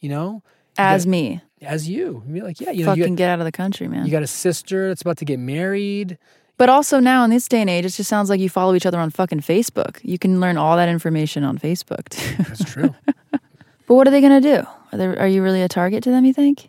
you 0.00 0.08
know, 0.08 0.42
As 0.78 1.04
You 1.04 1.10
me. 1.10 1.40
as 1.60 1.88
you, 1.88 2.22
You'd 2.26 2.32
be 2.34 2.40
like, 2.40 2.58
"Yeah, 2.60 2.70
you 2.70 2.84
know, 2.84 2.92
Fucking 2.92 3.02
you 3.02 3.08
got, 3.10 3.16
get 3.16 3.30
out 3.30 3.38
of 3.40 3.44
the 3.44 3.52
country, 3.52 3.86
man. 3.88 4.06
you 4.06 4.10
got 4.10 4.22
a 4.22 4.26
sister 4.26 4.88
that's 4.88 5.02
about 5.02 5.18
to 5.18 5.24
get 5.26 5.38
married." 5.38 6.18
But 6.58 6.68
also 6.68 7.00
now 7.00 7.24
in 7.24 7.30
this 7.30 7.48
day 7.48 7.60
and 7.60 7.70
age, 7.70 7.84
it 7.84 7.90
just 7.90 8.08
sounds 8.08 8.30
like 8.30 8.40
you 8.40 8.48
follow 8.48 8.74
each 8.74 8.86
other 8.86 9.00
on 9.00 9.10
fucking 9.10 9.40
Facebook. 9.40 9.98
You 10.02 10.18
can 10.18 10.40
learn 10.40 10.56
all 10.56 10.76
that 10.76 10.88
information 10.88 11.44
on 11.44 11.58
Facebook. 11.58 12.08
too. 12.10 12.42
That's 12.44 12.64
true. 12.64 12.94
but 13.30 13.94
what 13.94 14.06
are 14.06 14.10
they 14.10 14.20
gonna 14.20 14.40
do? 14.40 14.64
Are 14.92 14.98
they, 14.98 15.06
are 15.06 15.26
you 15.26 15.42
really 15.42 15.62
a 15.62 15.68
target 15.68 16.04
to 16.04 16.10
them? 16.10 16.24
You 16.24 16.32
think? 16.32 16.68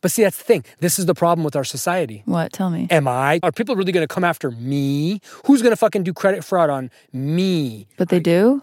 but 0.00 0.10
see, 0.10 0.22
that's 0.22 0.38
the 0.38 0.44
thing. 0.44 0.64
This 0.78 0.98
is 0.98 1.06
the 1.06 1.14
problem 1.14 1.44
with 1.44 1.56
our 1.56 1.64
society. 1.64 2.22
What? 2.26 2.52
Tell 2.52 2.70
me. 2.70 2.86
Am 2.90 3.08
I? 3.08 3.40
Are 3.42 3.52
people 3.52 3.76
really 3.76 3.92
going 3.92 4.06
to 4.06 4.12
come 4.12 4.24
after 4.24 4.50
me? 4.50 5.20
Who's 5.46 5.62
going 5.62 5.72
to 5.72 5.76
fucking 5.76 6.02
do 6.02 6.12
credit 6.12 6.44
fraud 6.44 6.70
on 6.70 6.90
me? 7.12 7.88
But 7.96 8.08
they 8.08 8.20
do. 8.20 8.62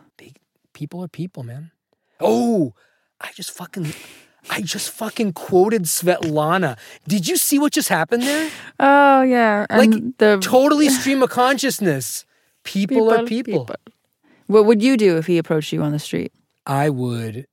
People 0.73 1.03
are 1.03 1.07
people, 1.07 1.43
man. 1.43 1.71
Oh, 2.19 2.73
I 3.19 3.31
just 3.35 3.51
fucking, 3.51 3.93
I 4.49 4.61
just 4.61 4.89
fucking 4.89 5.33
quoted 5.33 5.83
Svetlana. 5.83 6.77
Did 7.07 7.27
you 7.27 7.37
see 7.37 7.59
what 7.59 7.73
just 7.73 7.89
happened 7.89 8.23
there? 8.23 8.49
Oh 8.79 9.21
yeah, 9.21 9.65
Like 9.69 9.91
the 10.17 10.39
totally 10.41 10.89
stream 10.97 11.21
of 11.23 11.29
consciousness. 11.29 12.25
People, 12.63 13.11
are 13.11 13.23
People, 13.23 13.65
people. 13.65 13.75
What 14.47 14.65
would 14.65 14.81
you 14.81 14.97
do 14.97 15.17
if 15.17 15.27
he 15.27 15.37
approached 15.37 15.71
you 15.71 15.81
on 15.81 15.91
the 15.91 15.99
street? 15.99 16.31
I 16.65 16.89
would 16.89 17.47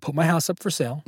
put 0.00 0.14
my 0.14 0.24
house 0.24 0.50
up 0.50 0.58
for 0.60 0.70
sale. 0.70 1.04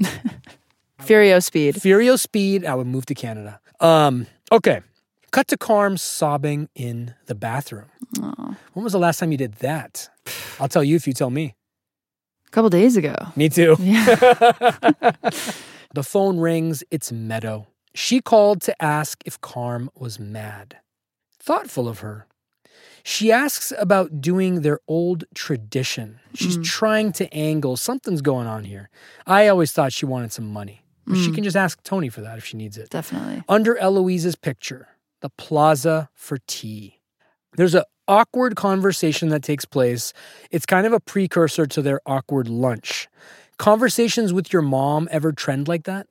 Furio 1.03 1.42
speed. 1.42 1.76
Furio 1.76 2.18
speed. 2.18 2.64
I 2.64 2.74
would 2.74 2.86
move 2.86 3.07
to 3.07 3.14
Canada. 3.14 3.61
Um. 3.80 4.26
Okay. 4.53 4.82
Cut 5.30 5.46
to 5.48 5.57
Carm 5.57 5.96
sobbing 5.96 6.68
in 6.74 7.14
the 7.26 7.36
bathroom. 7.36 7.86
When 8.18 8.84
was 8.84 8.92
the 8.92 8.98
last 8.98 9.18
time 9.20 9.30
you 9.30 9.38
did 9.38 9.55
that? 9.55 10.11
I'll 10.59 10.68
tell 10.68 10.82
you 10.82 10.96
if 10.96 11.07
you 11.07 11.12
tell 11.12 11.30
me. 11.30 11.55
A 12.51 12.53
couple 12.53 12.68
days 12.70 12.96
ago. 12.96 13.14
Me 13.36 13.48
too. 13.48 13.76
Yeah. 13.78 15.12
The 15.92 16.05
phone 16.05 16.38
rings. 16.38 16.84
It's 16.92 17.11
Meadow. 17.11 17.66
She 17.94 18.20
called 18.20 18.61
to 18.62 18.80
ask 18.82 19.22
if 19.26 19.40
Carm 19.40 19.90
was 19.96 20.20
mad. 20.20 20.76
Thoughtful 21.40 21.88
of 21.88 21.98
her. 21.98 22.26
She 23.03 23.32
asks 23.32 23.72
about 23.76 24.20
doing 24.20 24.61
their 24.61 24.78
old 24.86 25.24
tradition. 25.34 26.20
She's 26.34 26.59
trying 26.59 27.11
to 27.14 27.32
angle 27.34 27.76
something's 27.76 28.22
going 28.22 28.46
on 28.46 28.62
here. 28.64 28.88
I 29.26 29.48
always 29.48 29.72
thought 29.72 29.92
she 29.92 30.07
wanted 30.07 30.32
some 30.32 30.48
money. 30.53 30.84
But 31.09 31.16
She 31.16 31.30
Mm. 31.30 31.34
can 31.34 31.44
just 31.44 31.57
ask 31.57 31.82
Tony 31.82 32.09
for 32.09 32.20
that 32.20 32.38
if 32.38 32.44
she 32.44 32.57
needs 32.57 32.76
it. 32.78 32.90
Definitely. 32.90 33.42
Under 33.48 33.76
Eloise's 33.76 34.36
picture, 34.36 34.86
the 35.22 35.30
plaza 35.30 36.09
for 36.14 36.38
tea. 36.46 37.01
There's 37.57 37.74
an 37.74 37.82
awkward 38.11 38.56
conversation 38.56 39.28
that 39.30 39.42
takes 39.42 39.64
place. 39.64 40.12
It's 40.50 40.66
kind 40.66 40.86
of 40.86 40.92
a 40.92 41.00
precursor 41.00 41.64
to 41.66 41.80
their 41.80 42.00
awkward 42.04 42.48
lunch. 42.48 43.08
Conversations 43.56 44.32
with 44.32 44.52
your 44.52 44.62
mom 44.62 45.08
ever 45.12 45.32
trend 45.32 45.68
like 45.68 45.84
that? 45.84 46.06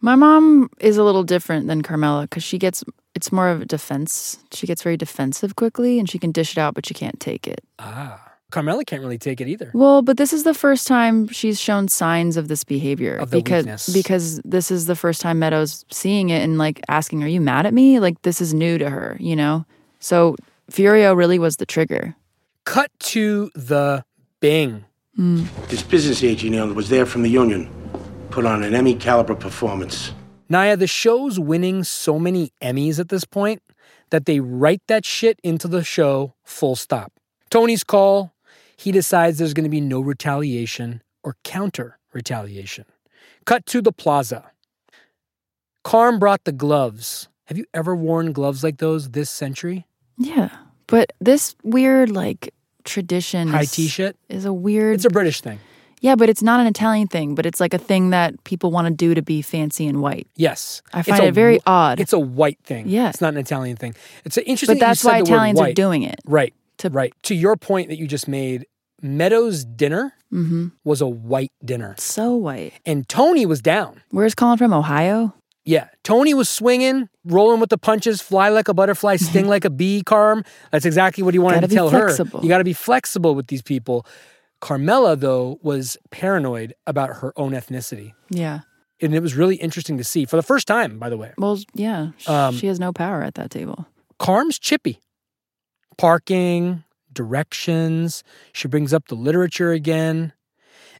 My 0.00 0.14
mom 0.14 0.70
is 0.80 0.96
a 0.96 1.04
little 1.04 1.22
different 1.22 1.66
than 1.66 1.82
Carmela 1.82 2.22
because 2.22 2.42
she 2.42 2.58
gets 2.58 2.82
it's 3.14 3.30
more 3.30 3.48
of 3.48 3.62
a 3.62 3.64
defense. 3.64 4.38
She 4.52 4.66
gets 4.66 4.82
very 4.82 4.96
defensive 4.96 5.54
quickly 5.54 5.98
and 5.98 6.10
she 6.10 6.18
can 6.18 6.32
dish 6.32 6.52
it 6.52 6.58
out, 6.58 6.74
but 6.74 6.84
she 6.86 6.94
can't 6.94 7.20
take 7.20 7.46
it. 7.46 7.62
Ah. 7.78 8.20
Carmela 8.50 8.84
can't 8.84 9.02
really 9.02 9.18
take 9.18 9.40
it 9.40 9.48
either. 9.48 9.70
Well, 9.74 10.00
but 10.02 10.16
this 10.16 10.32
is 10.32 10.44
the 10.44 10.54
first 10.54 10.86
time 10.86 11.26
she's 11.28 11.58
shown 11.60 11.88
signs 11.88 12.36
of 12.36 12.46
this 12.46 12.62
behavior 12.62 13.16
Of 13.16 13.30
because 13.30 13.64
weakness. 13.64 13.88
because 13.92 14.40
this 14.44 14.70
is 14.70 14.86
the 14.86 14.94
first 14.94 15.20
time 15.20 15.40
Meadows 15.40 15.84
seeing 15.90 16.30
it 16.30 16.40
and 16.40 16.56
like 16.56 16.80
asking, 16.88 17.24
"Are 17.24 17.28
you 17.28 17.40
mad 17.40 17.66
at 17.66 17.74
me?" 17.74 17.98
Like 17.98 18.22
this 18.22 18.40
is 18.40 18.54
new 18.54 18.78
to 18.78 18.88
her, 18.88 19.16
you 19.18 19.34
know. 19.34 19.64
So 19.98 20.36
Furio 20.70 21.16
really 21.16 21.38
was 21.38 21.56
the 21.56 21.66
trigger. 21.66 22.16
Cut 22.64 22.90
to 23.00 23.50
the 23.54 24.04
Bing. 24.40 24.84
Hmm. 25.16 25.44
This 25.68 25.82
business 25.82 26.24
agent 26.24 26.74
was 26.74 26.88
there 26.88 27.06
from 27.06 27.22
the 27.22 27.30
union. 27.30 27.70
Put 28.30 28.46
on 28.46 28.62
an 28.62 28.74
Emmy 28.74 28.94
caliber 28.94 29.34
performance. 29.34 30.12
Naya, 30.48 30.76
the 30.76 30.86
show's 30.86 31.38
winning 31.38 31.84
so 31.84 32.18
many 32.18 32.52
Emmys 32.60 32.98
at 32.98 33.08
this 33.08 33.24
point 33.24 33.62
that 34.10 34.26
they 34.26 34.40
write 34.40 34.82
that 34.88 35.04
shit 35.04 35.38
into 35.42 35.68
the 35.68 35.84
show 35.84 36.34
full 36.42 36.76
stop. 36.76 37.12
Tony's 37.50 37.84
call, 37.84 38.32
he 38.76 38.92
decides 38.92 39.38
there's 39.38 39.54
going 39.54 39.64
to 39.64 39.70
be 39.70 39.80
no 39.80 40.00
retaliation 40.00 41.02
or 41.22 41.36
counter 41.44 41.98
retaliation. 42.12 42.84
Cut 43.44 43.66
to 43.66 43.80
the 43.80 43.92
plaza. 43.92 44.50
Carm 45.82 46.18
brought 46.18 46.44
the 46.44 46.52
gloves. 46.52 47.28
Have 47.46 47.58
you 47.58 47.66
ever 47.74 47.94
worn 47.94 48.32
gloves 48.32 48.64
like 48.64 48.78
those 48.78 49.10
this 49.10 49.30
century? 49.30 49.86
Yeah, 50.18 50.50
but 50.86 51.12
this 51.20 51.54
weird 51.62 52.10
like 52.10 52.52
tradition 52.84 53.48
High 53.48 53.62
is, 53.62 53.72
tea 53.72 53.88
shit? 53.88 54.16
is 54.28 54.44
a 54.44 54.52
weird. 54.52 54.94
It's 54.96 55.04
a 55.04 55.10
British 55.10 55.40
thing. 55.40 55.58
yeah, 56.00 56.14
but 56.16 56.28
it's 56.28 56.42
not 56.42 56.60
an 56.60 56.66
Italian 56.66 57.08
thing. 57.08 57.34
But 57.34 57.46
it's 57.46 57.60
like 57.60 57.74
a 57.74 57.78
thing 57.78 58.10
that 58.10 58.42
people 58.44 58.70
want 58.70 58.86
to 58.88 58.94
do 58.94 59.14
to 59.14 59.22
be 59.22 59.42
fancy 59.42 59.86
and 59.86 60.00
white. 60.02 60.28
Yes. 60.36 60.82
I 60.92 61.00
It's 61.00 61.08
find 61.08 61.22
a 61.22 61.26
it 61.28 61.34
very 61.34 61.60
odd. 61.66 61.98
It's 62.00 62.12
a 62.12 62.18
white 62.18 62.58
thing. 62.64 62.88
Yeah. 62.88 63.08
It's 63.08 63.20
not 63.20 63.32
an 63.34 63.40
Italian 63.40 63.76
thing. 63.76 63.94
It's 64.24 64.36
an 64.36 64.44
interesting 64.44 64.76
But 64.76 64.80
that 64.80 64.86
that's 64.88 65.00
said 65.00 65.08
why 65.10 65.18
Italians 65.20 65.60
are 65.60 65.72
doing 65.72 66.02
it. 66.02 66.20
Right. 66.26 66.52
To, 66.78 66.90
right. 66.90 67.12
To 67.24 67.34
your 67.34 67.56
point 67.56 67.88
that 67.88 67.98
you 67.98 68.06
just 68.06 68.28
made, 68.28 68.66
Meadows' 69.02 69.64
dinner 69.64 70.12
Mm-hmm. 70.32 70.68
was 70.82 71.00
a 71.00 71.06
white 71.06 71.52
dinner. 71.64 71.94
So 71.96 72.34
white. 72.34 72.72
And 72.84 73.08
Tony 73.08 73.46
was 73.46 73.62
down. 73.62 74.02
Where's 74.10 74.34
Colin 74.34 74.58
from? 74.58 74.72
Ohio? 74.74 75.32
Yeah. 75.64 75.88
Tony 76.02 76.34
was 76.34 76.48
swinging, 76.48 77.08
rolling 77.24 77.60
with 77.60 77.70
the 77.70 77.78
punches, 77.78 78.20
fly 78.20 78.48
like 78.50 78.68
a 78.68 78.74
butterfly, 78.74 79.16
sting 79.16 79.48
like 79.48 79.64
a 79.64 79.70
bee, 79.70 80.02
Carm. 80.02 80.44
That's 80.70 80.84
exactly 80.84 81.22
what 81.22 81.34
he 81.34 81.38
wanted 81.38 81.62
to 81.62 81.68
tell 81.68 81.90
flexible. 81.90 82.40
her. 82.40 82.44
You 82.44 82.48
got 82.48 82.58
to 82.58 82.64
be 82.64 82.72
flexible 82.72 83.34
with 83.34 83.46
these 83.46 83.62
people. 83.62 84.06
Carmela, 84.60 85.16
though, 85.16 85.58
was 85.62 85.96
paranoid 86.10 86.74
about 86.86 87.16
her 87.16 87.32
own 87.38 87.52
ethnicity. 87.52 88.12
Yeah. 88.30 88.60
And 89.00 89.14
it 89.14 89.20
was 89.20 89.34
really 89.34 89.56
interesting 89.56 89.98
to 89.98 90.04
see 90.04 90.24
for 90.24 90.36
the 90.36 90.42
first 90.42 90.66
time, 90.66 90.98
by 90.98 91.08
the 91.08 91.16
way. 91.16 91.32
Well, 91.36 91.58
yeah. 91.74 92.10
Um, 92.26 92.56
she 92.56 92.68
has 92.68 92.80
no 92.80 92.92
power 92.92 93.22
at 93.22 93.34
that 93.34 93.50
table. 93.50 93.86
Carm's 94.18 94.58
chippy. 94.58 95.00
Parking, 95.98 96.84
directions. 97.12 98.24
She 98.52 98.68
brings 98.68 98.92
up 98.94 99.08
the 99.08 99.14
literature 99.14 99.72
again. 99.72 100.32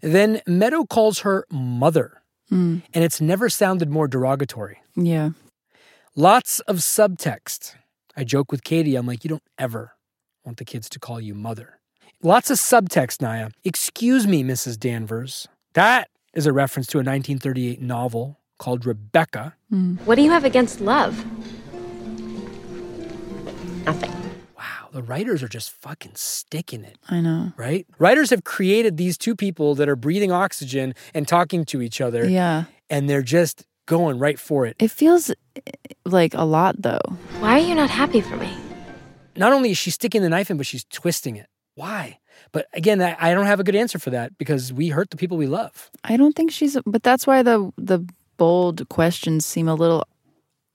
Then 0.03 0.43
Meadow 0.47 0.85
calls 0.85 1.21
her 1.21 1.47
mother, 1.51 2.21
Mm. 2.55 2.83
and 2.95 3.05
it's 3.05 3.21
never 3.21 3.49
sounded 3.49 3.91
more 3.91 4.07
derogatory. 4.07 4.79
Yeah. 4.95 5.31
Lots 6.15 6.61
of 6.61 6.77
subtext. 6.77 7.75
I 8.17 8.23
joke 8.23 8.53
with 8.53 8.63
Katie, 8.63 8.95
I'm 8.95 9.07
like, 9.07 9.25
you 9.25 9.29
don't 9.29 9.43
ever 9.59 9.95
want 10.45 10.59
the 10.59 10.65
kids 10.65 10.89
to 10.91 11.01
call 11.01 11.21
you 11.21 11.35
mother. 11.35 11.81
Lots 12.23 12.51
of 12.51 12.59
subtext, 12.59 13.21
Naya. 13.21 13.51
Excuse 13.65 14.27
me, 14.27 14.45
Mrs. 14.45 14.79
Danvers. 14.79 15.49
That 15.73 16.09
is 16.33 16.47
a 16.47 16.53
reference 16.53 16.87
to 16.89 16.99
a 16.99 17.01
1938 17.01 17.83
novel 17.83 18.39
called 18.59 18.87
Rebecca. 18.87 19.57
What 20.05 20.15
do 20.15 20.23
you 20.23 20.31
have 20.31 20.45
against 20.45 20.81
love? 20.81 21.25
Wow, 23.87 24.14
the 24.95 25.03
writers 25.03 25.42
are 25.42 25.49
just 25.49 25.70
fucking 25.70 26.12
sticking 26.14 26.84
it. 26.84 26.97
I 27.11 27.20
know. 27.20 27.53
right? 27.57 27.84
Writers 27.99 28.30
have 28.30 28.45
created 28.45 28.97
these 28.97 29.18
two 29.18 29.34
people 29.34 29.74
that 29.74 29.88
are 29.88 29.97
breathing 29.97 30.30
oxygen 30.30 30.95
and 31.12 31.26
talking 31.26 31.64
to 31.66 31.82
each 31.82 32.01
other. 32.01 32.28
Yeah. 32.28 32.66
And 32.88 33.11
they're 33.11 33.20
just 33.20 33.64
going 33.86 34.20
right 34.20 34.38
for 34.38 34.66
it. 34.66 34.76
It 34.78 34.92
feels 34.92 35.30
eh, 35.30 35.61
like 36.05 36.32
a 36.34 36.45
lot, 36.45 36.80
though. 36.80 37.01
Why 37.40 37.59
are 37.61 37.66
you 37.66 37.74
not 37.74 37.90
happy 37.90 38.20
for 38.20 38.36
me? 38.36 38.57
Not 39.36 39.53
only 39.53 39.72
is 39.72 39.78
she 39.78 39.90
sticking 39.90 40.22
the 40.22 40.28
knife 40.28 40.49
in, 40.49 40.57
but 40.57 40.66
she's 40.66 40.84
twisting 40.84 41.34
it. 41.34 41.49
Why? 41.74 42.20
But 42.53 42.68
again, 42.72 43.03
I, 43.03 43.16
I 43.18 43.34
don't 43.34 43.47
have 43.47 43.59
a 43.59 43.64
good 43.64 43.74
answer 43.74 43.99
for 43.99 44.11
that 44.11 44.38
because 44.38 44.72
we 44.72 44.90
hurt 44.90 45.11
the 45.11 45.16
people 45.16 45.36
we 45.36 45.49
love. 45.49 45.90
I 46.05 46.16
don't 46.16 46.36
think 46.36 46.53
she's, 46.53 46.78
but 46.86 47.03
that's 47.03 47.26
why 47.26 47.42
the 47.42 47.72
the 47.76 48.07
bold 48.36 48.88
questions 48.88 49.45
seem 49.45 49.66
a 49.66 49.74
little 49.74 50.07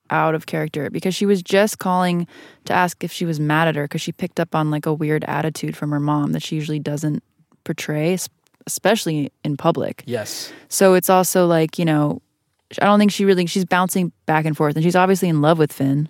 out 0.10 0.36
of 0.36 0.46
character 0.46 0.90
because 0.90 1.16
she 1.16 1.26
was 1.26 1.42
just 1.42 1.80
calling 1.80 2.28
to 2.66 2.74
ask 2.74 3.04
if 3.04 3.12
she 3.12 3.26
was 3.26 3.40
mad 3.40 3.68
at 3.68 3.76
her 3.76 3.84
because 3.84 4.02
she 4.02 4.12
picked 4.12 4.40
up 4.40 4.56
on 4.56 4.72
like 4.72 4.86
a 4.86 4.94
weird 4.94 5.24
attitude 5.26 5.76
from 5.76 5.92
her 5.92 6.00
mom 6.00 6.32
that 6.32 6.44
she 6.44 6.56
usually 6.56 6.80
doesn't 6.80 7.24
portray, 7.64 8.18
especially 8.66 9.32
in 9.44 9.58
public. 9.58 10.04
Yes. 10.06 10.52
So 10.68 10.94
it's 10.94 11.10
also 11.10 11.46
like, 11.46 11.78
you 11.78 11.86
know, 11.86 12.22
I 12.82 12.86
don't 12.86 13.00
think 13.00 13.12
she 13.12 13.26
really, 13.26 13.46
she's 13.46 13.66
bouncing 13.66 14.12
back 14.26 14.46
and 14.46 14.56
forth 14.56 14.76
and 14.76 14.84
she's 14.84 14.96
obviously 14.96 15.30
in 15.30 15.42
love 15.42 15.58
with 15.58 15.74
Finn. 15.74 16.10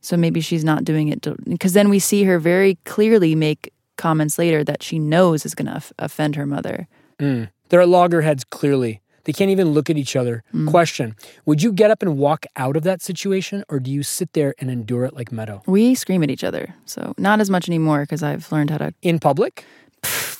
So 0.00 0.16
maybe 0.16 0.40
she's 0.40 0.64
not 0.64 0.84
doing 0.84 1.08
it 1.08 1.26
because 1.44 1.74
then 1.74 1.88
we 1.88 2.00
see 2.00 2.24
her 2.24 2.38
very 2.40 2.76
clearly 2.84 3.34
make 3.36 3.72
comments 3.96 4.38
later 4.38 4.64
that 4.64 4.82
she 4.82 4.98
knows 4.98 5.44
is 5.46 5.54
going 5.54 5.66
to 5.66 5.80
offend 5.98 6.34
her 6.34 6.46
mother. 6.46 6.88
Mm. 7.20 7.50
They're 7.68 7.86
loggerheads, 7.86 8.44
clearly. 8.44 9.00
They 9.24 9.32
can't 9.32 9.50
even 9.50 9.70
look 9.70 9.88
at 9.88 9.96
each 9.96 10.16
other. 10.16 10.42
Mm. 10.54 10.68
Question 10.68 11.16
Would 11.46 11.62
you 11.62 11.72
get 11.72 11.90
up 11.90 12.02
and 12.02 12.18
walk 12.18 12.46
out 12.56 12.76
of 12.76 12.82
that 12.84 13.02
situation, 13.02 13.64
or 13.68 13.78
do 13.80 13.90
you 13.90 14.02
sit 14.02 14.32
there 14.32 14.54
and 14.58 14.70
endure 14.70 15.04
it 15.04 15.14
like 15.14 15.32
Meadow? 15.32 15.62
We 15.66 15.94
scream 15.94 16.22
at 16.22 16.30
each 16.30 16.44
other. 16.44 16.74
So 16.86 17.14
not 17.18 17.40
as 17.40 17.50
much 17.50 17.68
anymore 17.68 18.02
because 18.02 18.22
I've 18.22 18.50
learned 18.50 18.70
how 18.70 18.78
to. 18.78 18.94
In 19.02 19.18
public? 19.18 19.64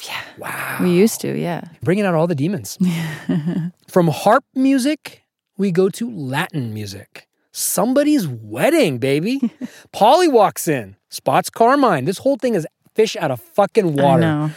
yeah. 0.07 0.21
Wow. 0.39 0.79
We 0.81 0.91
used 0.91 1.21
to, 1.21 1.39
yeah. 1.39 1.63
Bringing 1.83 2.05
out 2.05 2.15
all 2.15 2.27
the 2.27 2.35
demons. 2.35 2.79
From 3.89 4.09
harp 4.09 4.45
music, 4.55 5.23
we 5.57 5.71
go 5.71 5.89
to 5.91 6.11
Latin 6.11 6.75
music. 6.75 7.29
Somebody's 7.53 8.27
wedding, 8.27 8.99
baby. 8.99 9.39
Paulie 9.95 10.33
walks 10.33 10.67
in, 10.67 10.97
spots 11.11 11.51
Carmine. 11.51 12.07
This 12.07 12.19
whole 12.19 12.37
thing 12.37 12.55
is 12.55 12.67
fish 12.95 13.15
out 13.17 13.31
of 13.31 13.41
fucking 13.41 13.97
water. 13.97 14.55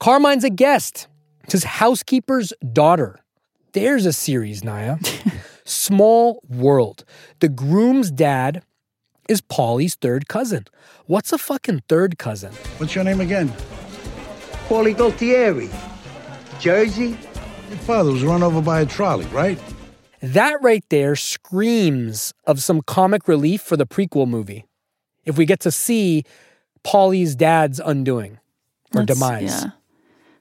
Carmine's 0.00 0.44
a 0.44 0.50
guest. 0.50 1.06
It's 1.44 1.52
his 1.52 1.64
housekeeper's 1.64 2.52
daughter. 2.72 3.20
There's 3.72 4.06
a 4.06 4.12
series, 4.12 4.64
Naya. 4.64 4.96
Small 5.64 6.42
World. 6.48 7.04
The 7.40 7.48
groom's 7.48 8.10
dad 8.10 8.62
is 9.28 9.40
Paulie's 9.40 9.94
third 9.94 10.28
cousin. 10.28 10.64
What's 11.06 11.32
a 11.32 11.38
fucking 11.38 11.82
third 11.88 12.18
cousin? 12.18 12.52
What's 12.78 12.94
your 12.94 13.04
name 13.04 13.20
again? 13.20 13.48
Paulie 14.68 14.94
Gualtieri. 14.94 15.70
Jersey? 16.60 17.16
Your 17.68 17.78
father 17.78 18.10
was 18.12 18.24
run 18.24 18.42
over 18.42 18.60
by 18.60 18.80
a 18.80 18.86
trolley, 18.86 19.26
right? 19.26 19.58
That 20.20 20.60
right 20.62 20.84
there 20.90 21.14
screams 21.16 22.34
of 22.46 22.60
some 22.62 22.82
comic 22.82 23.28
relief 23.28 23.62
for 23.62 23.76
the 23.76 23.86
prequel 23.86 24.28
movie. 24.28 24.66
If 25.24 25.38
we 25.38 25.46
get 25.46 25.60
to 25.60 25.70
see 25.70 26.24
Paulie's 26.84 27.36
dad's 27.36 27.78
undoing 27.78 28.38
or 28.94 29.02
That's- 29.04 29.16
demise. 29.18 29.62
Yeah. 29.64 29.70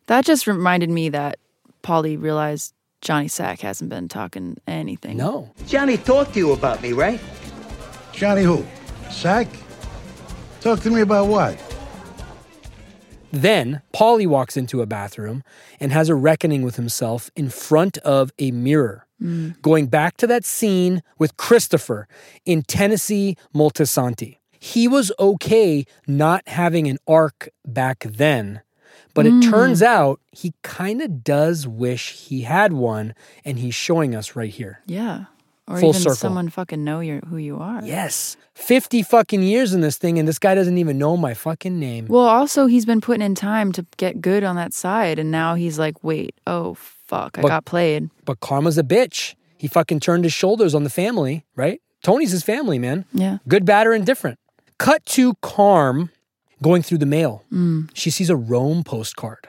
That 0.07 0.25
just 0.25 0.47
reminded 0.47 0.89
me 0.89 1.09
that 1.09 1.37
Paulie 1.83 2.19
realized 2.19 2.73
Johnny 3.01 3.27
Sack 3.27 3.61
hasn't 3.61 3.89
been 3.89 4.07
talking 4.07 4.57
anything. 4.67 5.17
No. 5.17 5.51
Johnny 5.67 5.97
talked 5.97 6.33
to 6.33 6.39
you 6.39 6.51
about 6.51 6.81
me, 6.81 6.93
right? 6.93 7.19
Johnny 8.11 8.43
who? 8.43 8.65
Sack? 9.09 9.47
Talk 10.61 10.81
to 10.81 10.89
me 10.89 11.01
about 11.01 11.27
what? 11.27 11.57
Then 13.31 13.81
Paulie 13.93 14.27
walks 14.27 14.57
into 14.57 14.81
a 14.81 14.85
bathroom 14.85 15.43
and 15.79 15.91
has 15.91 16.09
a 16.09 16.15
reckoning 16.15 16.63
with 16.63 16.75
himself 16.75 17.29
in 17.35 17.49
front 17.49 17.97
of 17.99 18.31
a 18.39 18.51
mirror. 18.51 19.05
Mm. 19.21 19.61
Going 19.61 19.87
back 19.87 20.17
to 20.17 20.27
that 20.27 20.45
scene 20.45 21.03
with 21.17 21.37
Christopher 21.37 22.07
in 22.45 22.63
Tennessee 22.63 23.37
Moltisanti. 23.53 24.37
He 24.59 24.87
was 24.87 25.11
okay 25.19 25.85
not 26.07 26.47
having 26.47 26.87
an 26.87 26.97
arc 27.07 27.49
back 27.65 27.99
then, 27.99 28.61
but 29.13 29.25
it 29.25 29.33
Mm. 29.33 29.49
turns 29.49 29.81
out 29.81 30.19
he 30.31 30.53
kind 30.63 31.01
of 31.01 31.23
does 31.23 31.67
wish 31.67 32.13
he 32.13 32.41
had 32.41 32.73
one, 32.73 33.13
and 33.45 33.59
he's 33.59 33.75
showing 33.75 34.15
us 34.15 34.35
right 34.35 34.49
here. 34.51 34.79
Yeah. 34.85 35.25
Or 35.67 35.79
Full 35.79 35.89
even 35.89 36.01
circle. 36.01 36.15
someone 36.15 36.49
fucking 36.49 36.83
know 36.83 36.99
you 36.99 37.21
who 37.29 37.37
you 37.37 37.57
are. 37.57 37.81
Yes. 37.83 38.37
50 38.55 39.03
fucking 39.03 39.43
years 39.43 39.71
in 39.73 39.81
this 39.81 39.97
thing, 39.97 40.17
and 40.17 40.27
this 40.27 40.39
guy 40.39 40.55
doesn't 40.55 40.77
even 40.79 40.97
know 40.97 41.15
my 41.15 41.35
fucking 41.35 41.79
name. 41.79 42.07
Well, 42.09 42.25
also 42.25 42.65
he's 42.65 42.85
been 42.87 43.01
putting 43.01 43.21
in 43.21 43.35
time 43.35 43.71
to 43.73 43.85
get 43.97 44.19
good 44.19 44.43
on 44.43 44.55
that 44.55 44.73
side, 44.73 45.19
and 45.19 45.29
now 45.29 45.53
he's 45.53 45.77
like, 45.77 46.03
wait, 46.03 46.33
oh 46.47 46.73
fuck, 46.73 47.37
I 47.37 47.41
But- 47.43 47.49
got 47.49 47.65
played. 47.65 48.09
But 48.25 48.39
Karma's 48.39 48.77
a 48.79 48.83
bitch. 48.83 49.35
He 49.57 49.67
fucking 49.67 49.99
turned 49.99 50.23
his 50.23 50.33
shoulders 50.33 50.73
on 50.73 50.83
the 50.85 50.89
family, 50.89 51.45
right? 51.55 51.81
Tony's 52.01 52.31
his 52.31 52.43
family, 52.43 52.79
man. 52.79 53.05
Yeah. 53.13 53.37
Good, 53.47 53.65
bad, 53.65 53.85
or 53.85 53.93
indifferent. 53.93 54.39
Cut 54.79 55.05
to 55.07 55.33
Carm 55.41 56.09
going 56.61 56.81
through 56.81 56.99
the 56.99 57.05
mail. 57.05 57.43
Mm. 57.51 57.89
She 57.93 58.09
sees 58.09 58.29
a 58.29 58.35
Rome 58.35 58.83
postcard. 58.83 59.47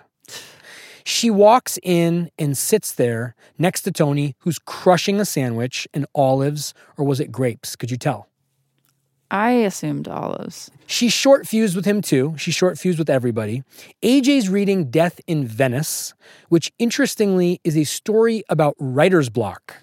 She 1.04 1.30
walks 1.30 1.78
in 1.82 2.30
and 2.38 2.56
sits 2.56 2.92
there 2.92 3.34
next 3.58 3.82
to 3.82 3.90
Tony, 3.90 4.36
who's 4.40 4.58
crushing 4.58 5.18
a 5.20 5.24
sandwich 5.24 5.88
and 5.94 6.06
olives, 6.14 6.74
or 6.96 7.04
was 7.04 7.20
it 7.20 7.32
grapes? 7.32 7.74
Could 7.74 7.90
you 7.90 7.96
tell? 7.96 8.28
I 9.30 9.52
assumed 9.52 10.08
olives. 10.08 10.70
She's 10.86 11.12
short 11.12 11.46
fused 11.46 11.76
with 11.76 11.84
him 11.84 12.02
too. 12.02 12.34
She's 12.36 12.54
short 12.54 12.78
fused 12.78 12.98
with 12.98 13.08
everybody. 13.08 13.62
AJ's 14.02 14.48
reading 14.48 14.90
Death 14.90 15.20
in 15.28 15.46
Venice, 15.46 16.14
which 16.48 16.72
interestingly 16.80 17.60
is 17.62 17.76
a 17.76 17.84
story 17.84 18.42
about 18.48 18.74
writer's 18.80 19.28
block, 19.30 19.76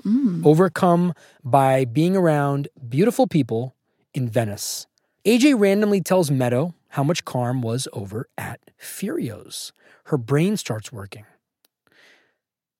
overcome 0.44 1.14
by 1.46 1.86
being 1.86 2.16
around 2.16 2.68
beautiful 2.90 3.26
people 3.26 3.74
in 4.14 4.28
Venice. 4.28 4.86
AJ 5.26 5.58
randomly 5.58 6.02
tells 6.02 6.30
Meadow 6.30 6.74
how 6.90 7.04
much 7.04 7.26
Carm 7.26 7.62
was 7.62 7.88
over 7.94 8.28
at 8.38 8.60
Furio's. 8.82 9.72
Her 10.06 10.18
brain 10.18 10.58
starts 10.58 10.92
working. 10.92 11.26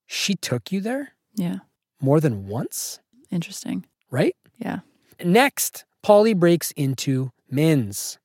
She 0.06 0.36
took 0.36 0.72
you 0.72 0.80
there 0.82 1.14
Yeah. 1.36 1.58
more 2.02 2.20
than 2.20 2.48
once, 2.48 3.00
Interesting. 3.32 3.86
right? 4.10 4.36
Yeah. 4.58 4.80
Next, 5.24 5.86
Paulie 6.04 6.36
breaks 6.38 6.72
into 6.72 7.32
Minn's. 7.50 8.18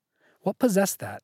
What 0.42 0.58
possessed 0.58 1.00
that? 1.00 1.22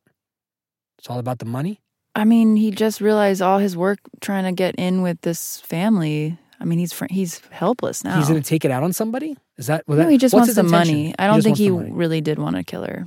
It's 0.98 1.09
all 1.09 1.18
about 1.18 1.39
the 1.39 1.44
money? 1.44 1.80
I 2.14 2.24
mean, 2.24 2.56
he 2.56 2.70
just 2.72 3.01
realized 3.01 3.40
all 3.40 3.59
his 3.59 3.76
work 3.76 3.98
trying 4.20 4.44
to 4.44 4.52
get 4.52 4.74
in 4.76 5.02
with 5.02 5.20
this 5.20 5.60
family. 5.60 6.36
I 6.59 6.64
mean, 6.64 6.80
he's 6.80 6.93
fr- 6.93 7.06
he's 7.10 7.40
helpless 7.51 8.02
now. 8.02 8.18
He's 8.18 8.28
going 8.28 8.43
to 8.43 8.48
take 8.48 8.64
it 8.64 8.72
out 8.72 8.82
on 8.82 8.93
somebody? 8.93 9.36
Is 9.56 9.68
that 9.68 9.85
what 9.86 9.98
no, 9.98 10.05
that 10.05 10.10
he 10.10 10.18
just 10.18 10.35
wants 10.35 10.52
the 10.55 10.60
intention? 10.62 10.94
money. 10.94 11.14
I 11.18 11.28
don't 11.28 11.43
think 11.43 11.56
he 11.59 11.70
really 11.70 12.20
did 12.20 12.39
want 12.40 12.56
to 12.56 12.64
kill 12.64 12.82
her. 12.85 13.06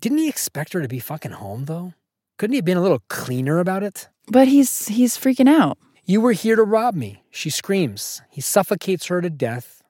Didn't 0.00 0.18
he 0.18 0.28
expect 0.28 0.72
her 0.72 0.80
to 0.82 0.88
be 0.88 0.98
fucking 0.98 1.32
home 1.32 1.66
though? 1.66 1.94
Couldn't 2.38 2.54
he 2.54 2.58
have 2.58 2.64
been 2.64 2.78
a 2.78 2.82
little 2.82 3.02
cleaner 3.08 3.58
about 3.58 3.82
it? 3.82 4.08
But 4.28 4.48
he's 4.48 4.88
he's 4.88 5.18
freaking 5.18 5.48
out. 5.48 5.78
You 6.04 6.20
were 6.20 6.32
here 6.32 6.56
to 6.56 6.62
rob 6.62 6.94
me, 6.94 7.22
she 7.30 7.50
screams. 7.50 8.22
He 8.30 8.40
suffocates 8.40 9.06
her 9.06 9.20
to 9.20 9.30
death. 9.30 9.82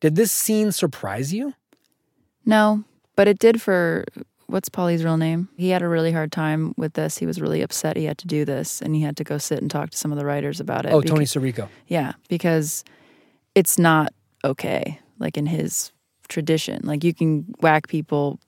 Did 0.00 0.14
this 0.14 0.30
scene 0.30 0.70
surprise 0.70 1.32
you? 1.32 1.54
No, 2.44 2.84
but 3.16 3.26
it 3.26 3.38
did 3.38 3.60
for 3.60 4.04
what's 4.46 4.68
Paulie's 4.68 5.02
real 5.02 5.16
name? 5.16 5.48
He 5.56 5.70
had 5.70 5.82
a 5.82 5.88
really 5.88 6.12
hard 6.12 6.30
time 6.30 6.74
with 6.76 6.92
this. 6.92 7.18
He 7.18 7.26
was 7.26 7.40
really 7.40 7.62
upset 7.62 7.96
he 7.96 8.04
had 8.04 8.18
to 8.18 8.26
do 8.26 8.44
this 8.44 8.80
and 8.80 8.94
he 8.94 9.00
had 9.02 9.16
to 9.16 9.24
go 9.24 9.38
sit 9.38 9.60
and 9.60 9.70
talk 9.70 9.90
to 9.90 9.98
some 9.98 10.12
of 10.12 10.18
the 10.18 10.24
writers 10.24 10.60
about 10.60 10.86
it. 10.86 10.92
Oh, 10.92 11.00
Tony 11.00 11.24
beca- 11.24 11.54
Sirico. 11.54 11.68
Yeah, 11.86 12.12
because 12.28 12.84
it's 13.54 13.78
not 13.78 14.12
okay, 14.44 15.00
like 15.18 15.36
in 15.36 15.46
his 15.46 15.90
tradition. 16.28 16.80
Like 16.84 17.02
you 17.02 17.14
can 17.14 17.46
whack 17.60 17.88
people 17.88 18.38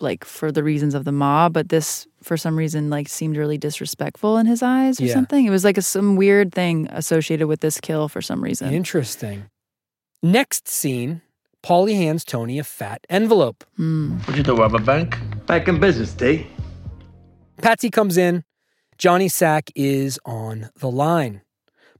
like 0.00 0.24
for 0.24 0.50
the 0.52 0.62
reasons 0.62 0.94
of 0.94 1.04
the 1.04 1.12
mob, 1.12 1.52
but 1.52 1.68
this 1.68 2.06
for 2.22 2.36
some 2.36 2.56
reason 2.56 2.90
like 2.90 3.08
seemed 3.08 3.36
really 3.36 3.58
disrespectful 3.58 4.36
in 4.38 4.46
his 4.46 4.62
eyes 4.62 5.00
or 5.00 5.04
Yeah. 5.04 5.14
something. 5.14 5.46
It 5.46 5.50
was 5.50 5.64
like 5.64 5.78
a, 5.78 5.82
some 5.82 6.16
weird 6.16 6.52
thing 6.52 6.88
associated 6.90 7.46
with 7.46 7.60
this 7.60 7.80
kill 7.80 8.08
for 8.08 8.20
some 8.22 8.42
reason. 8.42 8.72
Interesting. 8.72 9.44
Next 10.22 10.68
scene, 10.68 11.22
Paulie 11.62 11.96
hands 11.96 12.24
Tony 12.24 12.58
a 12.58 12.64
fat 12.64 13.06
envelope. 13.08 13.64
Hmm. 13.76 14.18
What'd 14.20 14.36
you 14.36 14.42
do, 14.42 14.56
rob 14.56 14.74
a 14.74 14.78
bank? 14.78 15.16
Back 15.46 15.68
in 15.68 15.80
business, 15.80 16.12
D. 16.12 16.46
Patsy 17.62 17.90
comes 17.90 18.16
in. 18.16 18.44
Johnny 18.98 19.28
Sack 19.28 19.70
is 19.74 20.18
on 20.26 20.70
the 20.76 20.90
line. 20.90 21.40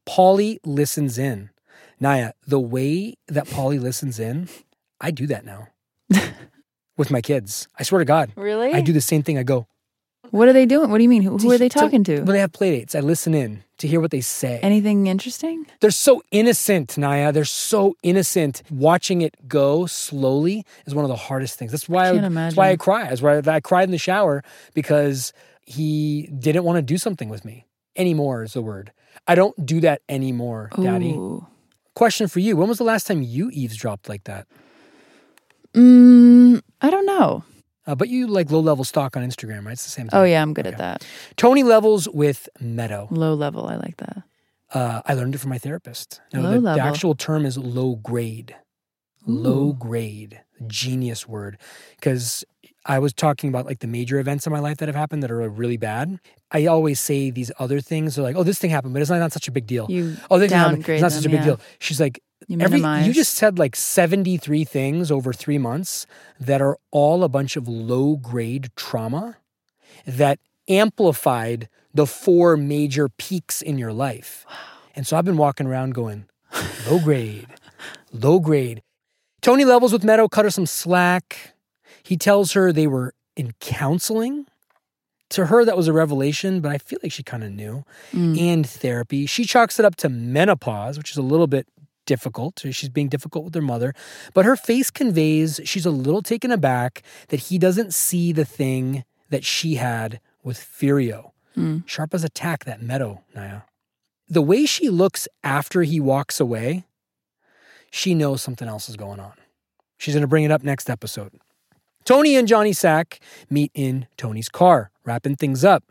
Paulie 0.07 0.59
listens 0.65 1.19
in. 1.19 1.51
Naya, 1.99 2.33
the 2.47 2.61
way 2.61 3.15
that 3.29 3.47
Paulie 3.47 3.81
listens 3.81 4.19
in, 4.19 4.49
I 5.01 5.11
do 5.11 5.27
that 5.27 5.45
now 5.45 5.69
with 7.01 7.11
my 7.11 7.23
kids. 7.23 7.67
I 7.79 7.83
swear 7.83 7.99
to 7.99 8.05
God. 8.05 8.31
Really? 8.37 8.73
I 8.75 8.83
do 8.83 8.93
the 8.93 9.01
same 9.01 9.23
thing. 9.23 9.39
I 9.39 9.43
go, 9.43 9.67
What 10.31 10.49
are 10.49 10.53
they 10.53 10.67
doing? 10.67 10.91
What 10.91 10.99
do 10.99 11.03
you 11.03 11.09
mean? 11.09 11.23
Who, 11.23 11.39
who 11.39 11.51
are 11.51 11.59
they 11.59 11.71
talking 11.71 12.05
to? 12.05 12.17
when 12.19 12.27
they 12.27 12.39
have 12.39 12.53
play 12.53 12.71
dates, 12.71 12.95
I 12.95 13.01
listen 13.01 13.33
in 13.35 13.65
to 13.79 13.89
hear 13.89 14.01
what 14.01 14.11
they 14.11 14.21
say. 14.21 14.61
Anything 14.63 15.07
interesting? 15.07 15.67
They're 15.81 15.91
so 15.91 16.23
innocent, 16.31 16.99
Naya. 16.99 17.33
They're 17.33 17.47
so 17.47 17.97
innocent. 18.03 18.63
Watching 18.71 19.23
it 19.23 19.49
go 19.49 19.87
slowly 19.87 20.67
is 20.87 20.95
one 20.95 21.07
of 21.07 21.09
the 21.09 21.17
hardest 21.17 21.59
things. 21.59 21.73
That's 21.73 21.89
why 21.89 22.11
I, 22.11 22.13
can't 22.13 22.35
that's 22.35 22.55
why 22.55 22.65
I 22.65 22.69
imagine. 22.69 22.79
cry. 22.79 23.09
That's 23.09 23.23
why 23.23 23.39
I 23.57 23.61
cried 23.61 23.85
in 23.89 23.93
the 23.93 23.99
shower 23.99 24.45
because 24.75 25.33
he 25.63 26.29
didn't 26.39 26.65
want 26.65 26.77
to 26.77 26.83
do 26.83 26.99
something 26.99 27.31
with 27.31 27.47
me 27.47 27.65
anymore. 27.97 28.43
Is 28.43 28.53
the 28.53 28.63
word. 28.63 28.93
I 29.27 29.35
don't 29.35 29.57
do 29.65 29.81
that 29.81 30.03
anymore, 30.09 30.69
Daddy. 30.77 31.13
Ooh. 31.13 31.47
Question 31.95 32.29
for 32.29 32.41
you: 32.41 32.57
When 32.59 32.69
was 32.69 32.77
the 32.77 32.85
last 32.85 33.07
time 33.07 33.23
you 33.23 33.51
eavesdropped 33.53 34.07
like 34.07 34.25
that? 34.25 34.47
Mm, 35.75 36.40
I 36.81 36.91
don't 36.91 37.07
know. 37.07 37.45
Uh, 37.87 37.95
but 37.95 38.09
you 38.09 38.27
like 38.27 38.51
low 38.51 38.61
level 38.61 38.85
stock 38.85 39.17
on 39.17 39.27
Instagram, 39.27 39.65
right? 39.65 39.73
It's 39.73 39.85
the 39.85 39.91
same 39.91 40.09
thing. 40.09 40.19
Oh 40.19 40.25
yeah, 40.25 40.43
I'm 40.43 40.55
good 40.55 40.67
at 40.67 40.79
that. 40.79 41.05
Tony 41.37 41.63
levels 41.63 42.09
with 42.09 42.49
Meadow. 42.61 43.09
Low 43.11 43.35
level, 43.35 43.67
I 43.67 43.77
like 43.77 43.97
that. 43.99 44.23
Uh, 44.73 45.03
I 45.05 45.15
learned 45.15 45.35
it 45.35 45.39
from 45.39 45.51
my 45.51 45.59
therapist. 45.59 46.21
Now, 46.33 46.43
Low 46.43 46.61
the, 46.61 46.75
the 46.75 46.81
actual 46.81 47.15
term 47.15 47.45
is 47.45 47.59
low 47.59 47.97
grade. 47.97 48.55
Low 49.27 49.73
grade, 49.73 50.41
genius 50.67 51.27
word. 51.27 51.59
Because 51.97 52.45
I 52.87 52.99
was 52.99 53.13
talking 53.13 53.49
about 53.49 53.67
like 53.67 53.81
the 53.81 53.87
major 53.87 54.19
events 54.19 54.47
in 54.47 54.53
my 54.53 54.61
life 54.61 54.79
that 54.79 54.89
have 54.89 54.95
happened 54.95 55.23
that 55.23 55.31
are 55.31 55.49
really 55.49 55.77
bad. 55.77 56.19
I 56.51 56.67
always 56.67 57.01
say 57.01 57.31
these 57.31 57.53
other 57.59 57.81
things 57.81 58.19
are 58.19 58.23
like, 58.23 58.37
oh, 58.37 58.43
this 58.43 58.59
thing 58.59 58.71
happened, 58.71 58.95
but 58.95 59.03
it's 59.03 59.11
not, 59.11 59.19
not 59.19 59.33
such 59.33 59.49
a 59.49 59.53
big 59.53 59.67
deal. 59.67 59.87
You 59.89 60.17
oh, 60.31 60.39
this 60.39 60.51
thing 60.51 60.59
happened, 60.59 60.89
it's 60.89 61.03
not 61.03 61.13
such 61.13 61.27
a 61.27 61.29
big 61.29 61.41
yeah. 61.41 61.45
deal. 61.45 61.61
She's 61.79 62.01
like, 62.01 62.23
You 62.49 62.59
every 62.61 62.81
you 62.81 63.13
just 63.13 63.35
said 63.35 63.59
like 63.59 63.77
73 63.77 64.65
things 64.65 65.11
over 65.11 65.33
three 65.33 65.59
months 65.59 66.07
that 66.39 66.61
are 66.63 66.79
all 66.91 67.23
a 67.23 67.29
bunch 67.29 67.57
of 67.57 67.69
low 67.69 68.17
grade 68.17 68.71
trauma 68.77 69.37
that 70.07 70.39
amplified 70.69 71.69
the 71.93 72.07
four 72.07 72.57
major 72.57 73.09
peaks 73.09 73.61
in 73.61 73.79
your 73.79 73.93
life. 73.93 74.47
And 74.95 75.07
so 75.07 75.17
I've 75.17 75.25
been 75.25 75.37
walking 75.37 75.67
around 75.67 75.95
going, 75.95 76.27
low 76.89 77.01
grade, 77.01 77.47
low 78.13 78.39
grade. 78.41 78.83
Tony 79.43 79.65
levels 79.65 79.93
with 79.93 80.05
Meadow, 80.05 80.29
cut 80.29 80.45
her 80.45 80.51
some 80.51 80.67
slack. 80.67 81.55
He 82.03 82.17
tells 82.17 82.53
her 82.53 82.73
they 82.73 82.87
were 82.87 83.15
in 83.37 83.53
counseling. 83.61 84.47
To 85.31 85.47
her, 85.47 85.65
that 85.65 85.77
was 85.77 85.87
a 85.87 85.93
revelation, 85.93 86.61
but 86.61 86.73
I 86.73 86.79
feel 86.79 86.99
like 87.05 87.13
she 87.13 87.23
kind 87.23 87.45
of 87.45 87.53
knew. 87.53 87.85
Mm. 88.13 88.39
And 88.39 88.69
therapy. 88.69 89.27
She 89.27 89.45
chalks 89.45 89.79
it 89.79 89.85
up 89.85 89.95
to 89.97 90.09
menopause, 90.09 90.99
which 90.99 91.13
is 91.13 91.17
a 91.17 91.23
little 91.23 91.47
bit 91.47 91.69
difficult. 92.11 92.61
She's 92.73 92.89
being 92.89 93.09
difficult 93.09 93.45
with 93.45 93.55
her 93.55 93.63
mother. 93.63 93.95
But 94.35 94.45
her 94.45 94.57
face 94.57 94.91
conveys 94.91 95.61
she's 95.63 95.87
a 95.87 95.93
little 95.93 96.23
taken 96.23 96.51
aback 96.51 97.05
that 97.29 97.39
he 97.39 97.57
doesn't 97.57 97.95
see 97.95 98.33
the 98.33 98.45
thing 98.45 99.05
that 99.29 99.45
she 99.45 99.77
had 99.77 100.19
with 100.43 100.59
Furio. 100.59 101.31
Hmm. 101.55 101.79
Sharp 101.87 102.13
as 102.13 102.25
a 102.25 102.29
tack, 102.29 102.65
that 102.65 102.83
Meadow, 102.83 103.23
Naya. 103.33 103.61
The 104.29 104.43
way 104.43 104.67
she 104.67 104.89
looks 104.89 105.29
after 105.45 105.83
he 105.85 106.01
walks 106.01 106.41
away, 106.41 106.85
she 107.93 108.13
knows 108.13 108.43
something 108.43 108.67
else 108.67 108.89
is 108.89 108.97
going 108.97 109.21
on. 109.21 109.35
She's 109.97 110.15
going 110.15 110.23
to 110.23 110.29
bring 110.29 110.43
it 110.43 110.51
up 110.51 110.65
next 110.65 110.91
episode. 110.91 111.33
Tony 112.05 112.35
and 112.35 112.49
Johnny 112.49 112.73
Sack 112.73 113.21
meet 113.49 113.71
in 113.73 114.09
Tony's 114.17 114.49
car, 114.49 114.91
wrapping 115.05 115.37
things 115.37 115.65
up. 115.65 115.85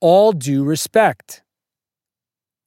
All 0.00 0.32
due 0.32 0.64
respect. 0.64 1.42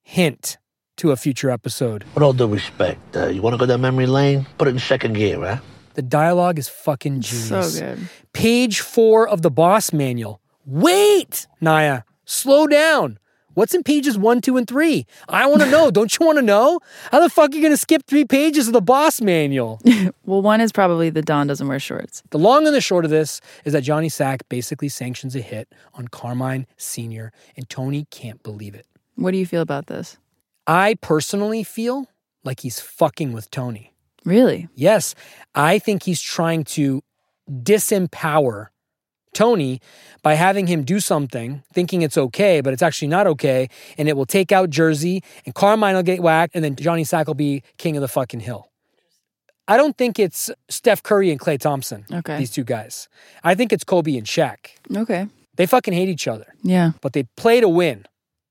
Hint 0.03 0.57
to 1.03 1.11
a 1.11 1.17
future 1.17 1.49
episode. 1.49 2.05
With 2.13 2.23
all 2.23 2.31
due 2.31 2.47
respect, 2.47 3.17
uh, 3.17 3.27
you 3.27 3.41
want 3.41 3.53
to 3.55 3.57
go 3.57 3.65
down 3.65 3.81
memory 3.81 4.05
lane? 4.05 4.47
Put 4.57 4.69
it 4.69 4.71
in 4.71 4.79
second 4.79 5.13
gear, 5.13 5.37
huh? 5.37 5.57
The 5.95 6.01
dialogue 6.01 6.57
is 6.57 6.69
fucking 6.69 7.19
genius. 7.19 7.75
So 7.75 7.79
good. 7.81 8.07
Page 8.31 8.79
four 8.79 9.27
of 9.27 9.41
the 9.41 9.51
boss 9.51 9.91
manual. 9.91 10.39
Wait, 10.65 11.45
Naya, 11.59 12.03
slow 12.23 12.67
down. 12.67 13.19
What's 13.53 13.73
in 13.73 13.83
pages 13.83 14.17
one, 14.17 14.39
two, 14.39 14.55
and 14.55 14.65
three? 14.65 15.05
I 15.27 15.45
want 15.45 15.61
to 15.61 15.69
know. 15.69 15.91
Don't 15.91 16.17
you 16.17 16.25
want 16.25 16.37
to 16.37 16.41
know? 16.41 16.79
How 17.11 17.19
the 17.19 17.29
fuck 17.29 17.51
are 17.51 17.55
you 17.55 17.61
going 17.61 17.73
to 17.73 17.77
skip 17.77 18.03
three 18.07 18.23
pages 18.23 18.67
of 18.67 18.73
the 18.73 18.81
boss 18.81 19.19
manual? 19.19 19.81
Well, 20.25 20.41
one 20.41 20.61
is 20.61 20.71
probably 20.71 21.09
the 21.09 21.21
Don 21.21 21.47
doesn't 21.47 21.67
wear 21.67 21.81
shorts. 21.81 22.23
The 22.29 22.39
long 22.39 22.65
and 22.65 22.73
the 22.73 22.79
short 22.79 23.03
of 23.03 23.11
this 23.11 23.41
is 23.65 23.73
that 23.73 23.81
Johnny 23.81 24.07
Sack 24.07 24.47
basically 24.47 24.87
sanctions 24.87 25.35
a 25.35 25.41
hit 25.41 25.67
on 25.95 26.07
Carmine 26.07 26.65
Sr., 26.77 27.33
and 27.57 27.67
Tony 27.67 28.07
can't 28.09 28.41
believe 28.41 28.73
it. 28.73 28.87
What 29.15 29.31
do 29.31 29.37
you 29.37 29.45
feel 29.45 29.61
about 29.61 29.87
this? 29.87 30.17
I 30.67 30.95
personally 31.01 31.63
feel 31.63 32.07
like 32.43 32.61
he's 32.61 32.79
fucking 32.79 33.33
with 33.33 33.49
Tony. 33.51 33.93
Really? 34.25 34.67
Yes, 34.75 35.15
I 35.53 35.79
think 35.79 36.03
he's 36.03 36.21
trying 36.21 36.63
to 36.65 37.01
disempower 37.49 38.67
Tony 39.33 39.81
by 40.21 40.35
having 40.35 40.67
him 40.67 40.83
do 40.83 40.99
something, 40.99 41.63
thinking 41.73 42.01
it's 42.03 42.17
okay, 42.17 42.61
but 42.61 42.71
it's 42.71 42.81
actually 42.83 43.07
not 43.07 43.27
okay, 43.27 43.67
and 43.97 44.07
it 44.07 44.15
will 44.15 44.25
take 44.27 44.51
out 44.51 44.69
Jersey, 44.69 45.23
and 45.45 45.55
Carmine 45.55 45.95
will 45.95 46.03
get 46.03 46.21
whacked, 46.21 46.55
and 46.55 46.63
then 46.63 46.75
Johnny 46.75 47.03
Sack 47.03 47.27
will 47.27 47.33
be 47.33 47.63
king 47.77 47.97
of 47.97 48.01
the 48.01 48.07
fucking 48.07 48.41
hill. 48.41 48.69
I 49.67 49.75
don't 49.77 49.97
think 49.97 50.19
it's 50.19 50.51
Steph 50.69 51.01
Curry 51.03 51.31
and 51.31 51.39
Klay 51.39 51.59
Thompson, 51.59 52.05
Okay. 52.11 52.37
these 52.37 52.51
two 52.51 52.63
guys. 52.63 53.07
I 53.43 53.55
think 53.55 53.73
it's 53.73 53.83
Kobe 53.83 54.15
and 54.17 54.27
Shaq. 54.27 54.57
Okay. 54.95 55.27
They 55.55 55.65
fucking 55.65 55.93
hate 55.93 56.09
each 56.09 56.27
other, 56.27 56.53
Yeah. 56.63 56.91
but 57.01 57.13
they 57.13 57.23
play 57.37 57.59
to 57.61 57.69
win. 57.69 58.05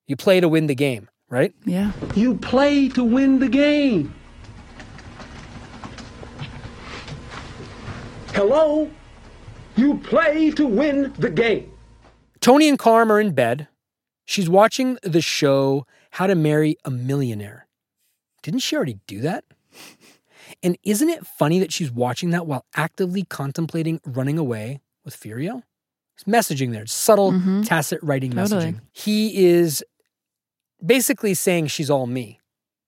You 0.07 0.17
play 0.17 0.41
to 0.41 0.49
win 0.49 0.67
the 0.67 0.75
game, 0.75 1.09
right? 1.33 1.53
Yeah. 1.65 1.93
You 2.15 2.35
play 2.37 2.89
to 2.91 3.03
win 3.03 3.39
the 3.41 3.49
game. 3.49 4.15
Hello? 8.35 8.91
You 9.77 9.99
play 9.99 10.51
to 10.53 10.67
win 10.67 11.13
the 11.19 11.31
game. 11.31 11.73
Tony 12.41 12.69
and 12.69 12.79
Carm 12.79 13.11
are 13.11 13.19
in 13.21 13.33
bed. 13.33 13.69
She's 14.27 14.49
watching 14.49 14.99
the 15.03 15.21
show 15.23 15.87
How 16.11 16.27
to 16.27 16.35
Marry 16.35 16.77
a 16.85 16.91
Millionaire. 16.91 17.67
Didn't 18.43 18.61
she 18.61 18.77
already 18.77 18.99
do 19.07 19.21
that? 19.23 19.45
And 20.63 20.77
isn't 20.85 21.09
it 21.09 21.27
funny 21.27 21.59
that 21.61 21.73
she's 21.73 21.91
watching 21.91 22.31
that 22.31 22.47
while 22.47 22.67
actively 22.77 23.23
contemplating 23.25 24.01
running 24.05 24.39
away 24.39 24.81
with 25.05 25.19
Furio? 25.19 25.63
It's 26.15 26.25
messaging 26.25 26.73
there, 26.73 26.83
it's 26.83 26.93
subtle, 26.93 27.33
Mhm. 27.33 27.67
tacit 27.67 28.01
writing 28.03 28.33
Totally. 28.33 28.73
messaging. 28.75 28.81
He 28.93 29.45
is 29.47 29.83
basically 30.85 31.35
saying 31.35 31.69
she's 31.69 31.91
all 31.91 32.07
me. 32.07 32.41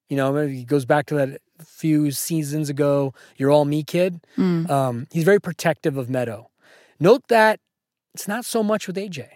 You 0.09 0.17
know, 0.17 0.45
he 0.45 0.63
goes 0.63 0.85
back 0.85 1.07
to 1.07 1.15
that 1.15 1.41
few 1.63 2.11
seasons 2.11 2.69
ago, 2.69 3.13
you're 3.37 3.51
all 3.51 3.65
me, 3.65 3.83
kid. 3.83 4.21
Mm. 4.37 4.69
Um, 4.69 5.07
he's 5.11 5.23
very 5.23 5.39
protective 5.39 5.97
of 5.97 6.09
Meadow. 6.09 6.49
Note 6.99 7.27
that 7.29 7.59
it's 8.13 8.27
not 8.27 8.45
so 8.45 8.63
much 8.63 8.87
with 8.87 8.95
AJ. 8.95 9.27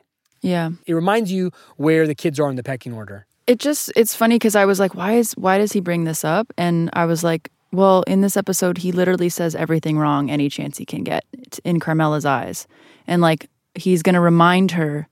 Yeah. 0.41 0.71
It 0.85 0.93
reminds 0.93 1.31
you 1.31 1.51
where 1.77 2.07
the 2.07 2.15
kids 2.15 2.39
are 2.39 2.49
in 2.49 2.55
the 2.55 2.63
pecking 2.63 2.93
order. 2.93 3.25
It 3.47 3.59
just 3.59 3.91
it's 3.95 4.15
funny 4.15 4.35
because 4.35 4.55
I 4.55 4.65
was 4.65 4.79
like, 4.79 4.93
why 4.93 5.13
is 5.13 5.33
why 5.33 5.57
does 5.57 5.71
he 5.71 5.79
bring 5.79 6.03
this 6.03 6.23
up? 6.23 6.53
And 6.57 6.89
I 6.93 7.05
was 7.05 7.23
like, 7.23 7.51
well, 7.71 8.03
in 8.03 8.21
this 8.21 8.37
episode, 8.37 8.77
he 8.77 8.91
literally 8.91 9.29
says 9.29 9.55
everything 9.55 9.97
wrong 9.97 10.29
any 10.29 10.49
chance 10.49 10.77
he 10.77 10.85
can 10.85 11.03
get 11.03 11.25
in 11.63 11.79
Carmela's 11.79 12.25
eyes, 12.25 12.67
and 13.07 13.21
like 13.21 13.49
he's 13.73 14.03
gonna 14.03 14.21
remind 14.21 14.71
her 14.71 15.07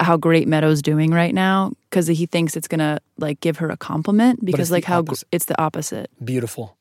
how 0.00 0.16
great 0.16 0.48
Meadows 0.48 0.82
doing 0.82 1.10
right 1.12 1.34
now 1.34 1.72
because 1.90 2.06
he 2.06 2.26
thinks 2.26 2.56
it's 2.56 2.68
gonna 2.68 2.98
like 3.18 3.40
give 3.40 3.58
her 3.58 3.70
a 3.70 3.76
compliment 3.76 4.44
because 4.44 4.70
like 4.70 4.84
how 4.84 4.98
opposite. 5.00 5.28
it's 5.32 5.44
the 5.46 5.60
opposite. 5.60 6.10
Beautiful. 6.24 6.76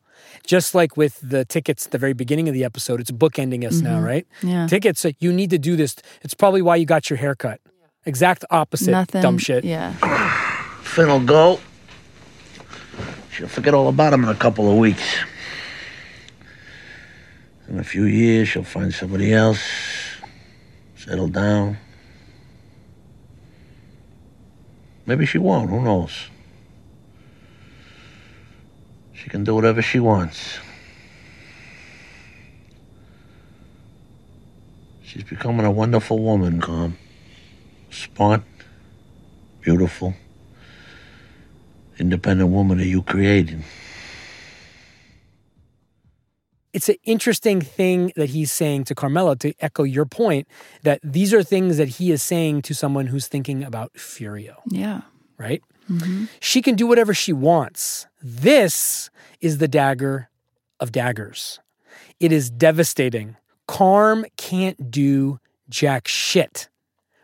Just 0.48 0.73
like 0.76 0.98
with 0.98 1.19
the 1.22 1.45
tickets 1.45 1.85
at 1.85 1.91
the 1.91 1.98
very 1.98 2.14
beginning 2.14 2.48
of 2.49 2.53
the 2.53 2.64
episode, 2.64 2.99
it's 2.99 3.11
bookending 3.11 3.65
us 3.65 3.80
now, 3.81 3.99
Mhm. 3.99 4.06
right? 4.06 4.27
Yeah. 4.41 4.68
Tickets, 4.68 5.06
uh, 5.06 5.11
you 5.19 5.31
need 5.31 5.52
to 5.52 5.57
do 5.60 5.76
this. 5.76 5.95
It's 6.22 6.34
probably 6.34 6.61
why 6.61 6.76
you 6.77 6.85
got 6.85 7.10
your 7.10 7.18
haircut. 7.18 7.61
Exact 8.06 8.44
opposite 8.49 8.91
Nothing. 8.91 9.22
dumb 9.22 9.38
shit. 9.38 9.64
Yeah. 9.64 9.94
Finn 10.81 11.07
will 11.07 11.19
go. 11.22 11.60
She'll 13.31 13.48
forget 13.48 13.73
all 13.73 13.88
about 13.88 14.11
him 14.14 14.23
in 14.23 14.30
a 14.30 14.35
couple 14.35 14.69
of 14.69 14.77
weeks. 14.77 15.03
In 17.69 17.80
a 17.80 17.84
few 17.84 18.03
years, 18.03 18.49
she'll 18.49 18.64
find 18.64 18.94
somebody 18.94 19.34
else. 19.34 19.61
settle 20.95 21.27
down. 21.27 21.77
Maybe 25.06 25.26
she 25.26 25.38
won't, 25.38 25.70
who 25.70 25.82
knows? 25.82 26.30
She 29.14 29.30
can 29.30 29.44
do 29.44 29.56
whatever 29.56 29.82
she 29.82 30.00
wants. 30.00 30.60
She's 35.04 35.24
becoming 35.24 35.66
a 35.66 35.72
wonderful 35.72 36.20
woman, 36.20 36.60
Carm. 36.62 36.98
Smart, 37.92 38.42
beautiful, 39.62 40.16
independent 42.00 42.50
woman 42.50 42.80
that 42.80 42.88
you 42.88 43.02
created. 43.04 43.64
It's 46.74 46.90
an 46.90 46.95
interesting 47.04 47.62
thing 47.62 48.12
that 48.16 48.30
he's 48.30 48.52
saying 48.52 48.86
to 48.86 48.95
Carmela 48.95 49.36
to 49.38 49.54
echo 49.60 49.84
your 49.84 50.06
point 50.06 50.48
that 50.84 51.00
these 51.04 51.34
are 51.34 51.44
things 51.44 51.78
that 51.78 51.88
he 51.88 52.12
is 52.12 52.22
saying 52.24 52.64
to 52.64 52.74
someone 52.74 53.08
who's 53.08 53.28
thinking 53.28 53.64
about 53.64 53.94
Furio, 53.94 54.56
Yeah. 54.70 55.02
right? 55.38 55.62
Mhm. 55.90 56.28
She 56.40 56.62
can 56.62 56.76
do 56.76 56.88
whatever 56.88 57.14
she 57.14 57.34
wants. 57.34 58.08
This 58.22 59.10
is 59.41 59.58
the 59.60 59.68
dagger 59.68 60.30
of 60.80 60.91
daggers. 60.91 61.60
It 62.20 62.32
is 62.32 62.50
devastating. 62.50 63.36
Carm 63.68 64.26
can't 64.38 64.90
do 64.91 65.40
jack 65.70 66.08
shit, 66.08 66.70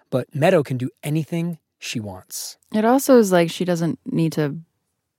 but 0.09 0.33
Meadow 0.35 0.63
can 0.63 0.77
do 0.77 0.89
anything 1.03 1.57
she 1.79 1.99
wants. 1.99 2.57
It 2.73 2.83
also 2.85 3.17
is 3.17 3.31
like 3.31 3.49
she 3.49 3.65
doesn't 3.65 3.99
need 4.05 4.33
to 4.33 4.57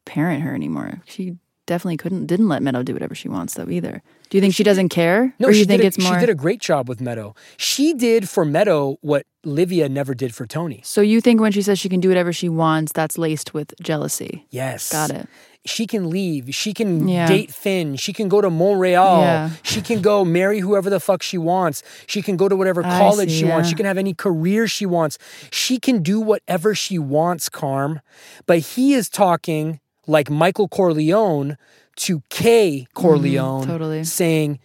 parent 0.05 0.43
her 0.43 0.55
anymore. 0.55 1.01
She 1.07 1.36
definitely 1.66 1.97
couldn't 1.97 2.27
didn't 2.27 2.48
let 2.48 2.62
Meadow 2.62 2.82
do 2.82 2.93
whatever 2.93 3.15
she 3.15 3.28
wants 3.28 3.55
though 3.55 3.69
either. 3.70 4.02
Do 4.31 4.39
you 4.39 4.40
think 4.40 4.55
she 4.55 4.62
doesn't 4.62 4.90
care? 4.90 5.35
No, 5.40 5.48
or 5.48 5.52
she 5.52 5.61
you 5.61 5.65
think 5.65 5.81
did 5.82 5.85
a, 5.85 5.89
it's 5.89 5.98
more 5.98 6.15
she 6.15 6.20
did 6.20 6.31
a 6.31 6.35
great 6.36 6.61
job 6.61 6.89
with 6.89 7.01
Meadow. 7.01 7.35
She 7.57 7.93
did 7.94 8.28
for 8.28 8.44
Meadow 8.44 8.97
what 9.01 9.27
Livia 9.44 9.89
never 9.89 10.15
did 10.15 10.35
for 10.35 10.47
Tony. 10.47 10.81
So 10.85 11.01
you 11.01 11.20
think 11.20 11.40
when 11.40 11.51
she 11.51 11.62
says 11.62 11.81
she 11.81 11.89
can 11.89 11.98
do 11.98 12.09
whatever 12.09 12.32
she 12.32 12.48
wants, 12.48 12.93
that's 12.93 13.19
laced 13.19 13.55
with 13.55 13.74
jealousy. 13.82 14.47
Yes. 14.51 14.90
Got 14.93 15.11
it. 15.11 15.28
She 15.66 15.85
can 15.86 16.09
leave. 16.09 16.55
She 16.55 16.73
can 16.73 17.09
Yeah. 17.09 17.27
date 17.27 17.52
Finn. 17.52 17.97
She 17.97 18.12
can 18.12 18.28
go 18.28 18.40
to 18.40 18.48
Montreal. 18.51 19.20
Yeah. 19.20 19.51
She 19.62 19.82
can 19.82 20.01
go 20.01 20.24
marry 20.24 20.61
whoever 20.61 20.89
the 20.89 21.01
fuck 21.01 21.23
she 21.23 21.36
wants. 21.36 21.82
She 22.07 22.23
can 22.23 22.36
go 22.36 22.48
to 22.48 22.55
whatever 22.55 22.82
college 22.82 23.31
see, 23.31 23.40
she 23.40 23.44
wants. 23.44 23.69
She 23.69 23.74
can 23.74 23.85
have 23.85 23.98
any 23.98 24.15
career 24.15 24.69
she 24.69 24.86
wants. 24.86 25.19
She 25.51 25.78
can 25.78 26.02
do 26.02 26.20
whatever 26.20 26.74
she 26.74 26.98
wants, 26.98 27.48
Carm. 27.48 28.01
But 28.47 28.61
he 28.61 28.94
is 28.94 29.09
talking 29.09 29.81
like 30.07 30.31
Michael 30.31 30.69
Corleone 30.69 31.57
to 31.97 32.23
Kay 32.31 32.87
Corleone, 32.95 33.62
Mm-hmm, 33.62 33.71
totally. 33.71 34.05
saying, 34.05 34.59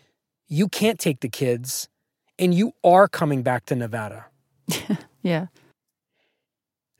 You 0.48 0.68
can't 0.68 1.00
take 1.00 1.20
the 1.22 1.30
kids, 1.30 1.90
and 2.40 2.54
you 2.54 2.74
are 2.84 3.08
coming 3.08 3.42
back 3.44 3.66
to 3.68 3.76
Nevada. 3.76 4.26
Yeah. 5.22 5.48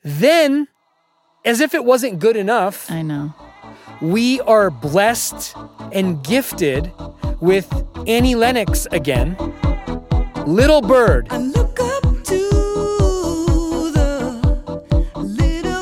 Then, 0.02 0.66
as 1.44 1.60
if 1.60 1.74
it 1.74 1.84
wasn't 1.84 2.18
good 2.18 2.36
enough, 2.36 2.90
I 2.90 3.02
know. 3.02 3.32
we 4.02 4.40
are 4.40 4.68
blessed 4.68 5.54
and 5.92 6.24
gifted 6.24 6.90
with 7.40 7.72
Annie 8.08 8.34
Lennox 8.34 8.86
again. 8.90 9.36
Little 10.44 10.82
Bird. 10.82 11.28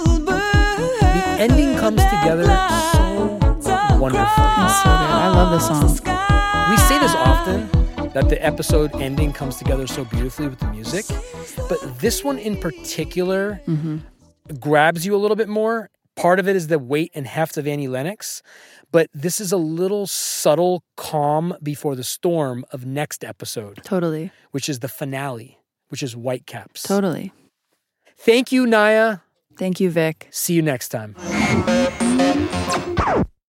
The 0.05 1.37
ending 1.41 1.77
comes 1.79 2.03
together 2.03 2.45
so 4.13 4.19
wonderfully. 4.19 4.65
It's 4.65 4.77
so 4.83 4.89
good. 4.91 5.11
I 5.11 5.29
love 5.29 5.51
this 5.53 5.67
song. 5.67 6.71
We 6.71 6.77
say 6.77 6.99
this 6.99 7.15
often 7.15 7.69
that 8.13 8.29
the 8.29 8.43
episode 8.45 8.95
ending 9.01 9.33
comes 9.33 9.57
together 9.57 9.87
so 9.87 10.05
beautifully 10.05 10.49
with 10.49 10.59
the 10.59 10.69
music, 10.69 11.05
but 11.69 11.79
this 12.01 12.23
one 12.25 12.39
in 12.39 12.57
particular 12.57 13.61
Mm-hmm. 13.67 13.99
grabs 14.61 15.05
you 15.07 15.15
a 15.15 15.19
little 15.19 15.37
bit 15.37 15.49
more. 15.49 15.91
Part 16.17 16.39
of 16.39 16.47
it 16.49 16.55
is 16.55 16.69
the 16.69 16.79
weight 16.79 17.11
and 17.15 17.27
heft 17.27 17.57
of 17.57 17.67
Annie 17.67 17.89
Lennox, 17.89 18.41
but 18.93 19.09
this 19.13 19.41
is 19.41 19.51
a 19.51 19.57
little 19.57 20.07
subtle 20.07 20.85
calm 20.97 21.57
before 21.63 21.97
the 21.97 22.05
storm 22.05 22.65
of 22.71 22.87
next 22.87 23.25
episode, 23.25 23.81
Totally. 23.83 24.31
which 24.53 24.69
is 24.69 24.79
the 24.79 24.87
finale, 24.89 25.59
which 25.89 26.03
is 26.05 26.13
Whitecaps. 26.15 26.85
Totally. 26.85 27.33
Thank 28.17 28.53
you, 28.53 28.65
Naya. 28.65 29.19
Thank 29.59 29.81
you, 29.81 29.91
Vic. 29.91 30.29
See 30.31 30.55
you 30.55 30.63
next 30.63 30.91
time. 30.91 31.17